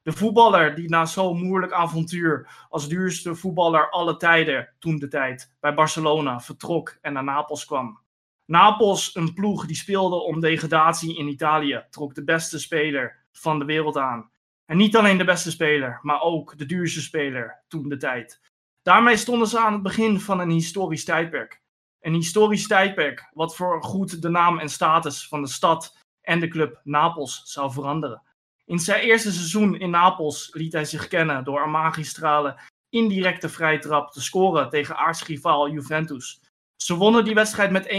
De 0.07 0.13
voetballer 0.13 0.75
die 0.75 0.89
na 0.89 1.05
zo'n 1.05 1.43
moeilijk 1.43 1.71
avontuur 1.71 2.49
als 2.69 2.87
duurste 2.87 3.35
voetballer 3.35 3.89
alle 3.89 4.17
tijden, 4.17 4.69
toen 4.79 4.99
de 4.99 5.07
tijd, 5.07 5.55
bij 5.59 5.73
Barcelona 5.73 6.39
vertrok 6.39 6.97
en 7.01 7.13
naar 7.13 7.23
Napels 7.23 7.65
kwam. 7.65 7.99
Napels, 8.45 9.15
een 9.15 9.33
ploeg 9.33 9.65
die 9.65 9.75
speelde 9.75 10.15
om 10.15 10.39
degradatie 10.39 11.17
in 11.17 11.27
Italië, 11.27 11.85
trok 11.89 12.15
de 12.15 12.23
beste 12.23 12.59
speler 12.59 13.25
van 13.31 13.59
de 13.59 13.65
wereld 13.65 13.97
aan. 13.97 14.31
En 14.65 14.77
niet 14.77 14.95
alleen 14.95 15.17
de 15.17 15.23
beste 15.23 15.51
speler, 15.51 15.99
maar 16.01 16.21
ook 16.21 16.57
de 16.57 16.65
duurste 16.65 17.01
speler 17.01 17.63
toen 17.67 17.89
de 17.89 17.97
tijd. 17.97 18.41
Daarmee 18.83 19.17
stonden 19.17 19.47
ze 19.47 19.59
aan 19.59 19.73
het 19.73 19.83
begin 19.83 20.19
van 20.19 20.39
een 20.39 20.49
historisch 20.49 21.05
tijdperk. 21.05 21.61
Een 21.99 22.13
historisch 22.13 22.67
tijdperk 22.67 23.29
wat 23.33 23.55
voor 23.55 23.83
goed 23.83 24.21
de 24.21 24.29
naam 24.29 24.59
en 24.59 24.69
status 24.69 25.27
van 25.27 25.41
de 25.41 25.49
stad 25.49 25.97
en 26.21 26.39
de 26.39 26.47
club 26.47 26.79
Napels 26.83 27.41
zou 27.45 27.71
veranderen. 27.71 28.21
In 28.67 28.79
zijn 28.79 29.01
eerste 29.01 29.31
seizoen 29.31 29.79
in 29.79 29.89
Napels 29.89 30.49
liet 30.53 30.73
hij 30.73 30.85
zich 30.85 31.07
kennen 31.07 31.43
door 31.43 31.61
een 31.61 31.71
magistrale 31.71 32.59
indirecte 32.89 33.49
vrije 33.49 33.79
trap 33.79 34.11
te 34.11 34.21
scoren 34.21 34.69
tegen 34.69 34.97
aartsrivaal 34.97 35.69
Juventus. 35.69 36.41
Ze 36.75 36.95
wonnen 36.95 37.23
die 37.23 37.33
wedstrijd 37.33 37.71
met 37.71 37.85
1-0 37.85 37.89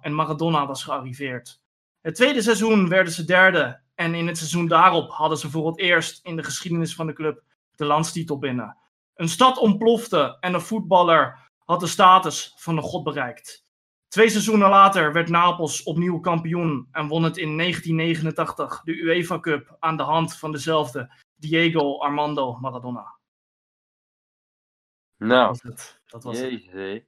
en 0.00 0.14
Maradona 0.14 0.66
was 0.66 0.84
gearriveerd. 0.84 1.60
Het 2.00 2.14
tweede 2.14 2.42
seizoen 2.42 2.88
werden 2.88 3.12
ze 3.12 3.24
derde 3.24 3.80
en 3.94 4.14
in 4.14 4.26
het 4.26 4.36
seizoen 4.38 4.68
daarop 4.68 5.10
hadden 5.10 5.38
ze 5.38 5.50
voor 5.50 5.66
het 5.66 5.78
eerst 5.78 6.20
in 6.24 6.36
de 6.36 6.44
geschiedenis 6.44 6.94
van 6.94 7.06
de 7.06 7.12
club 7.12 7.42
de 7.74 7.84
landstitel 7.84 8.38
binnen. 8.38 8.76
Een 9.14 9.28
stad 9.28 9.58
ontplofte 9.58 10.36
en 10.40 10.54
een 10.54 10.60
voetballer 10.60 11.50
had 11.64 11.80
de 11.80 11.86
status 11.86 12.54
van 12.56 12.76
een 12.76 12.82
god 12.82 13.04
bereikt. 13.04 13.64
Twee 14.08 14.28
seizoenen 14.28 14.68
later 14.68 15.12
werd 15.12 15.28
Napels 15.28 15.82
opnieuw 15.82 16.20
kampioen 16.20 16.88
en 16.92 17.08
won 17.08 17.22
het 17.22 17.36
in 17.36 17.56
1989 17.56 18.80
de 18.84 18.92
UEFA 18.92 19.40
Cup 19.40 19.76
aan 19.78 19.96
de 19.96 20.02
hand 20.02 20.36
van 20.36 20.52
dezelfde 20.52 21.12
Diego 21.36 21.98
Armando 21.98 22.58
Maradona. 22.60 23.16
Nou, 25.16 25.46
dat 25.46 25.62
was 25.62 25.62
het. 25.62 26.00
Dat 26.06 26.24
was 26.24 26.38
jezus, 26.38 27.02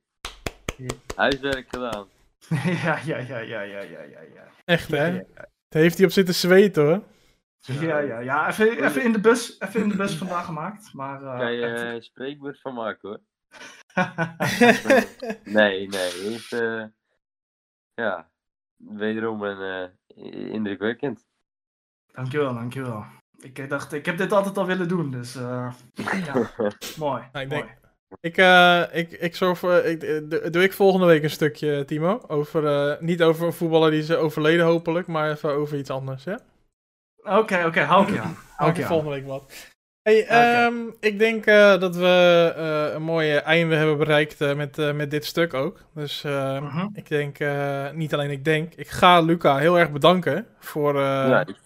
Huiswerk 1.16 1.68
gedaan. 1.68 2.06
ja, 2.84 2.98
ja, 3.04 3.18
ja, 3.18 3.38
ja, 3.38 3.60
ja, 3.60 3.80
ja, 3.80 4.00
ja. 4.02 4.48
Echt, 4.64 4.90
hè? 4.90 5.12
Daar 5.68 5.82
heeft 5.82 5.96
hij 5.96 6.06
op 6.06 6.12
zitten 6.12 6.34
zweten, 6.34 6.84
hoor. 6.84 7.02
Ja, 7.60 7.98
ja, 7.98 8.18
ja. 8.18 8.48
Even, 8.48 8.84
even, 8.84 9.02
in, 9.02 9.12
de 9.12 9.20
bus, 9.20 9.60
even 9.60 9.80
in 9.80 9.88
de 9.88 9.96
bus 9.96 10.14
vandaag 10.14 10.44
gemaakt. 10.44 10.92
Maar, 10.92 11.22
uh, 11.22 11.38
kan 11.38 11.52
je 11.52 11.94
uh, 11.94 12.00
spreekwoord 12.00 12.60
van 12.60 12.74
maken, 12.74 13.08
hoor. 13.08 13.20
nee, 15.44 15.88
nee. 15.88 16.40
Uh, 16.50 16.84
ja, 17.94 18.30
wederom 18.76 19.42
een 19.42 19.92
uh, 20.16 20.52
indrukwekkend. 20.52 21.26
Dankjewel, 22.12 22.54
dankjewel. 22.54 23.04
Ik 23.40 23.68
dacht, 23.68 23.92
ik 23.92 24.06
heb 24.06 24.16
dit 24.16 24.32
altijd 24.32 24.58
al 24.58 24.66
willen 24.66 24.88
doen, 24.88 25.10
dus 25.10 25.36
uh, 25.36 25.72
ja, 26.24 26.34
mooi. 26.98 27.22
Nou, 27.32 27.44
ik 27.44 27.48
mooi. 27.48 27.48
denk, 27.48 27.78
ik, 28.20 28.36
uh, 28.36 28.82
ik, 28.92 29.12
ik 29.12 29.36
zorg 29.36 29.58
voor. 29.58 29.74
Ik, 29.74 30.02
eh, 30.02 30.50
doe 30.52 30.62
ik 30.62 30.72
volgende 30.72 31.06
week 31.06 31.22
een 31.22 31.30
stukje, 31.30 31.84
Timo. 31.84 32.20
Over, 32.26 32.64
uh, 32.64 33.00
niet 33.00 33.22
over 33.22 33.46
een 33.46 33.52
voetballer 33.52 33.90
die 33.90 34.00
is 34.00 34.12
overleden, 34.12 34.64
hopelijk, 34.64 35.06
maar 35.06 35.30
even 35.30 35.50
over 35.50 35.78
iets 35.78 35.90
anders, 35.90 36.24
ja? 36.24 36.40
Oké, 37.16 37.38
oké, 37.38 37.66
okay, 37.66 37.84
hou 37.84 38.06
ik 38.06 38.14
je 38.14 38.20
aan. 38.20 38.36
Hou 38.56 38.70
ik 38.70 38.76
je 38.76 38.84
volgende 38.84 39.10
week 39.14 39.26
wat. 39.26 39.74
Hey, 40.02 40.22
okay. 40.22 40.66
um, 40.66 40.96
ik 41.00 41.18
denk 41.18 41.46
uh, 41.46 41.80
dat 41.80 41.96
we 41.96 42.54
uh, 42.56 42.94
een 42.94 43.02
mooie 43.02 43.38
einde 43.38 43.74
hebben 43.74 43.98
bereikt 43.98 44.40
uh, 44.40 44.54
met, 44.54 44.76
met 44.94 45.10
dit 45.10 45.24
stuk 45.24 45.54
ook. 45.54 45.80
Dus 45.94 46.24
uh 46.24 46.32
-huh. 46.32 46.62
Mhm. 46.62 46.88
ik 46.92 47.08
denk, 47.08 47.38
niet 47.94 48.14
alleen 48.14 48.30
ik 48.30 48.44
denk, 48.44 48.74
ik 48.74 48.88
ga 48.88 49.20
Luca 49.20 49.56
heel 49.56 49.78
erg 49.78 49.92
bedanken 49.92 50.46
voor 50.58 50.94
ja, 50.94 51.46
ik, 51.46 51.60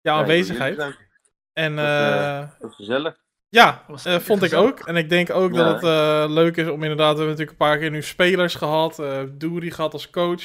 jouw 0.00 0.18
aanwezigheid. 0.18 0.96
En, 1.52 1.76
dat, 1.76 2.56
dat 2.58 2.74
gezellig. 2.74 3.22
Ja, 3.54 3.84
uh, 4.06 4.18
vond 4.18 4.42
ik 4.42 4.52
ook. 4.52 4.80
En 4.80 4.96
ik 4.96 5.08
denk 5.08 5.30
ook 5.30 5.54
ja. 5.54 5.64
dat 5.64 5.74
het 5.74 5.84
uh, 5.84 6.24
leuk 6.34 6.56
is 6.56 6.68
om 6.68 6.82
inderdaad, 6.82 7.12
we 7.12 7.18
hebben 7.18 7.26
natuurlijk 7.26 7.50
een 7.50 7.66
paar 7.66 7.78
keer 7.78 7.90
nu 7.90 8.02
spelers 8.02 8.54
gehad, 8.54 8.98
uh, 8.98 9.22
Doeri 9.32 9.70
gehad 9.70 9.92
als 9.92 10.10
coach. 10.10 10.42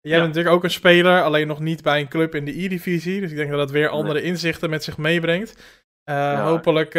Jij 0.00 0.12
ja. 0.12 0.16
bent 0.16 0.26
natuurlijk 0.26 0.54
ook 0.54 0.64
een 0.64 0.70
speler, 0.70 1.22
alleen 1.22 1.46
nog 1.46 1.60
niet 1.60 1.82
bij 1.82 2.00
een 2.00 2.08
club 2.08 2.34
in 2.34 2.44
de 2.44 2.64
E-divisie. 2.64 3.20
Dus 3.20 3.30
ik 3.30 3.36
denk 3.36 3.50
dat 3.50 3.58
dat 3.58 3.70
weer 3.70 3.88
andere 3.88 4.20
nee. 4.20 4.28
inzichten 4.28 4.70
met 4.70 4.84
zich 4.84 4.98
meebrengt. 4.98 5.62
Ja. 6.04 6.44
Hopelijk 6.44 6.92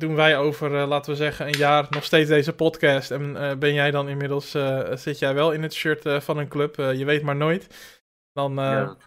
doen 0.00 0.14
wij 0.14 0.38
over, 0.38 0.70
laten 0.70 1.10
we 1.10 1.16
zeggen, 1.16 1.46
een 1.46 1.58
jaar 1.58 1.86
nog 1.90 2.04
steeds 2.04 2.28
deze 2.28 2.54
podcast. 2.54 3.10
En 3.10 3.58
ben 3.58 3.74
jij 3.74 3.90
dan 3.90 4.08
inmiddels, 4.08 4.56
zit 4.94 5.18
jij 5.18 5.34
wel 5.34 5.52
in 5.52 5.62
het 5.62 5.74
shirt 5.74 6.24
van 6.24 6.38
een 6.38 6.48
club, 6.48 6.76
je 6.76 7.04
weet 7.04 7.22
maar 7.22 7.36
nooit. 7.36 7.92
Dan, 8.32 8.54
ja, 8.54 8.84
dat, 8.84 9.04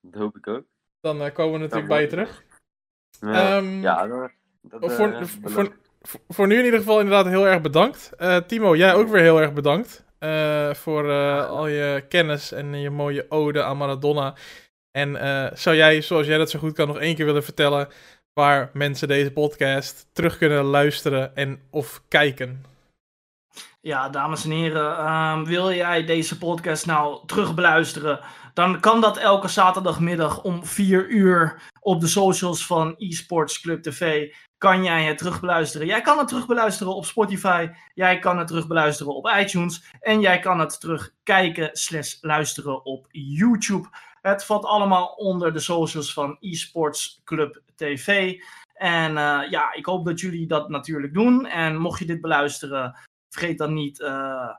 dat, 0.00 0.20
hoop 0.20 0.36
ik 0.36 0.46
ook. 0.46 0.64
Dan 1.00 1.32
komen 1.32 1.52
we 1.52 1.58
natuurlijk 1.58 1.88
bij 1.88 2.00
je 2.00 2.06
terug. 2.06 2.42
Ja, 3.20 3.56
um, 3.56 3.80
ja. 3.80 4.06
Dat, 4.62 4.92
voor, 4.92 5.08
uh, 5.08 5.22
voor, 5.22 5.50
voor, 6.00 6.20
voor, 6.28 6.46
nu 6.46 6.58
in 6.58 6.64
ieder 6.64 6.80
geval 6.80 7.00
inderdaad 7.00 7.26
heel 7.26 7.46
erg 7.46 7.60
bedankt. 7.60 8.10
Timo, 8.46 8.76
jij 8.76 8.94
ook 8.94 9.08
weer 9.08 9.22
heel 9.22 9.40
erg 9.40 9.52
bedankt. 9.52 10.04
Voor 10.78 11.12
al 11.46 11.66
je 11.66 12.04
kennis 12.08 12.52
en 12.52 12.80
je 12.80 12.90
mooie 12.90 13.26
ode 13.28 13.62
aan 13.62 13.76
Maradona. 13.76 14.34
En 14.90 15.16
zou 15.56 15.76
jij, 15.76 16.02
zoals 16.02 16.26
jij 16.26 16.38
dat 16.38 16.50
zo 16.50 16.58
goed 16.58 16.72
kan, 16.72 16.86
nog 16.86 16.98
één 16.98 17.14
keer 17.14 17.26
willen 17.26 17.44
vertellen 17.44 17.88
waar 18.38 18.70
mensen 18.72 19.08
deze 19.08 19.32
podcast 19.32 20.06
terug 20.12 20.38
kunnen 20.38 20.64
luisteren 20.64 21.36
en 21.36 21.60
of 21.70 22.02
kijken? 22.08 22.64
Ja, 23.80 24.08
dames 24.08 24.44
en 24.44 24.50
heren, 24.50 24.96
ehm, 24.96 25.44
wil 25.44 25.72
jij 25.72 26.04
deze 26.04 26.38
podcast 26.38 26.86
nou 26.86 27.26
terugbeluisteren? 27.26 28.20
Dan 28.54 28.80
kan 28.80 29.00
dat 29.00 29.16
elke 29.16 29.48
zaterdagmiddag 29.48 30.42
om 30.42 30.66
4 30.66 31.08
uur 31.08 31.62
op 31.80 32.00
de 32.00 32.06
socials 32.06 32.66
van 32.66 32.96
eSports 32.96 33.60
Club 33.60 33.82
TV. 33.82 34.32
Kan 34.58 34.84
jij 34.84 35.04
het 35.04 35.18
terugbeluisteren? 35.18 35.86
Jij 35.86 36.00
kan 36.00 36.18
het 36.18 36.28
terugbeluisteren 36.28 36.94
op 36.94 37.04
Spotify. 37.04 37.68
Jij 37.94 38.18
kan 38.18 38.38
het 38.38 38.46
terugbeluisteren 38.46 39.14
op 39.14 39.28
iTunes. 39.38 39.84
En 40.00 40.20
jij 40.20 40.38
kan 40.38 40.60
het 40.60 40.80
terugkijken 40.80 41.70
slash 41.72 42.16
luisteren 42.20 42.84
op 42.84 43.06
YouTube. 43.10 43.88
Het 44.28 44.44
valt 44.44 44.64
allemaal 44.64 45.06
onder 45.06 45.52
de 45.52 45.58
socials 45.58 46.12
van 46.12 46.36
eSports 46.40 47.20
Club 47.24 47.62
TV. 47.74 48.40
En 48.74 49.10
uh, 49.10 49.40
ja, 49.50 49.72
ik 49.72 49.86
hoop 49.86 50.04
dat 50.04 50.20
jullie 50.20 50.46
dat 50.46 50.68
natuurlijk 50.68 51.14
doen. 51.14 51.46
En 51.46 51.76
mocht 51.76 51.98
je 51.98 52.04
dit 52.04 52.20
beluisteren, 52.20 52.98
vergeet 53.28 53.58
dan 53.58 53.74
niet 53.74 54.00
uh, 54.00 54.54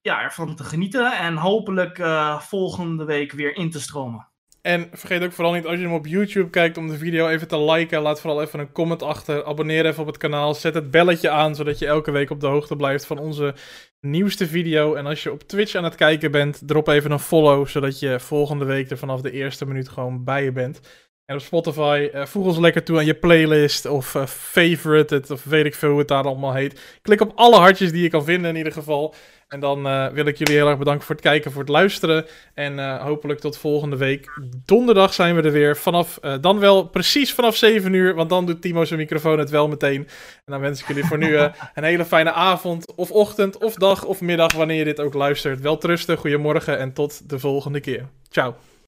ja, 0.00 0.22
ervan 0.22 0.56
te 0.56 0.64
genieten. 0.64 1.12
En 1.12 1.36
hopelijk 1.36 1.98
uh, 1.98 2.40
volgende 2.40 3.04
week 3.04 3.32
weer 3.32 3.56
in 3.56 3.70
te 3.70 3.80
stromen. 3.80 4.29
En 4.62 4.88
vergeet 4.92 5.22
ook 5.22 5.32
vooral 5.32 5.52
niet, 5.52 5.66
als 5.66 5.78
je 5.78 5.84
hem 5.84 5.94
op 5.94 6.06
YouTube 6.06 6.50
kijkt, 6.50 6.76
om 6.76 6.88
de 6.88 6.96
video 6.96 7.28
even 7.28 7.48
te 7.48 7.60
liken. 7.62 8.00
Laat 8.00 8.20
vooral 8.20 8.42
even 8.42 8.60
een 8.60 8.72
comment 8.72 9.02
achter. 9.02 9.44
Abonneer 9.44 9.86
even 9.86 10.00
op 10.00 10.06
het 10.06 10.16
kanaal. 10.16 10.54
Zet 10.54 10.74
het 10.74 10.90
belletje 10.90 11.30
aan, 11.30 11.54
zodat 11.54 11.78
je 11.78 11.86
elke 11.86 12.10
week 12.10 12.30
op 12.30 12.40
de 12.40 12.46
hoogte 12.46 12.76
blijft 12.76 13.06
van 13.06 13.18
onze 13.18 13.54
nieuwste 14.00 14.46
video. 14.46 14.94
En 14.94 15.06
als 15.06 15.22
je 15.22 15.32
op 15.32 15.42
Twitch 15.42 15.74
aan 15.74 15.84
het 15.84 15.94
kijken 15.94 16.30
bent, 16.30 16.62
drop 16.66 16.88
even 16.88 17.10
een 17.10 17.18
follow, 17.18 17.66
zodat 17.66 17.98
je 17.98 18.20
volgende 18.20 18.64
week 18.64 18.90
er 18.90 18.98
vanaf 18.98 19.20
de 19.20 19.30
eerste 19.30 19.66
minuut 19.66 19.88
gewoon 19.88 20.24
bij 20.24 20.44
je 20.44 20.52
bent. 20.52 20.80
En 21.24 21.36
op 21.36 21.42
Spotify, 21.42 22.08
uh, 22.14 22.26
voeg 22.26 22.46
ons 22.46 22.58
lekker 22.58 22.84
toe 22.84 22.98
aan 22.98 23.04
je 23.04 23.14
playlist 23.14 23.86
of 23.86 24.14
uh, 24.14 24.26
favorite 24.26 25.32
of 25.32 25.44
weet 25.44 25.66
ik 25.66 25.74
veel 25.74 25.90
hoe 25.90 25.98
het 25.98 26.08
daar 26.08 26.24
allemaal 26.24 26.54
heet. 26.54 26.98
Klik 27.02 27.20
op 27.20 27.32
alle 27.34 27.56
hartjes 27.56 27.92
die 27.92 28.02
je 28.02 28.08
kan 28.08 28.24
vinden 28.24 28.50
in 28.50 28.56
ieder 28.56 28.72
geval. 28.72 29.14
En 29.50 29.60
dan 29.60 29.86
uh, 29.86 30.06
wil 30.06 30.26
ik 30.26 30.38
jullie 30.38 30.54
heel 30.54 30.68
erg 30.68 30.78
bedanken 30.78 31.06
voor 31.06 31.14
het 31.14 31.24
kijken, 31.24 31.52
voor 31.52 31.60
het 31.60 31.70
luisteren. 31.70 32.26
En 32.54 32.98
hopelijk 32.98 33.40
tot 33.40 33.58
volgende 33.58 33.96
week. 33.96 34.40
Donderdag 34.64 35.14
zijn 35.14 35.34
we 35.34 35.42
er 35.42 35.52
weer. 35.52 35.76
Vanaf, 35.76 36.18
dan 36.40 36.58
wel 36.58 36.88
precies 36.88 37.34
vanaf 37.34 37.56
7 37.56 37.92
uur, 37.92 38.14
want 38.14 38.28
dan 38.28 38.46
doet 38.46 38.62
Timo 38.62 38.84
zijn 38.84 39.00
microfoon 39.00 39.38
het 39.38 39.50
wel 39.50 39.68
meteen. 39.68 40.00
En 40.44 40.52
dan 40.52 40.60
wens 40.60 40.80
ik 40.80 40.86
jullie 40.86 41.04
voor 41.04 41.18
nu 41.18 41.36
een 41.74 41.84
hele 41.84 42.04
fijne 42.04 42.32
avond, 42.32 42.94
of 42.94 43.10
ochtend, 43.10 43.58
of 43.58 43.74
dag, 43.74 44.04
of 44.04 44.20
middag, 44.20 44.52
wanneer 44.52 44.78
je 44.78 44.84
dit 44.84 45.00
ook 45.00 45.14
luistert. 45.14 45.60
Wel 45.60 45.78
trusten, 45.78 46.16
goedemorgen 46.16 46.78
en 46.78 46.92
tot 46.92 47.28
de 47.28 47.38
volgende 47.38 47.80
keer. 47.80 48.08
Ciao. 48.28 48.54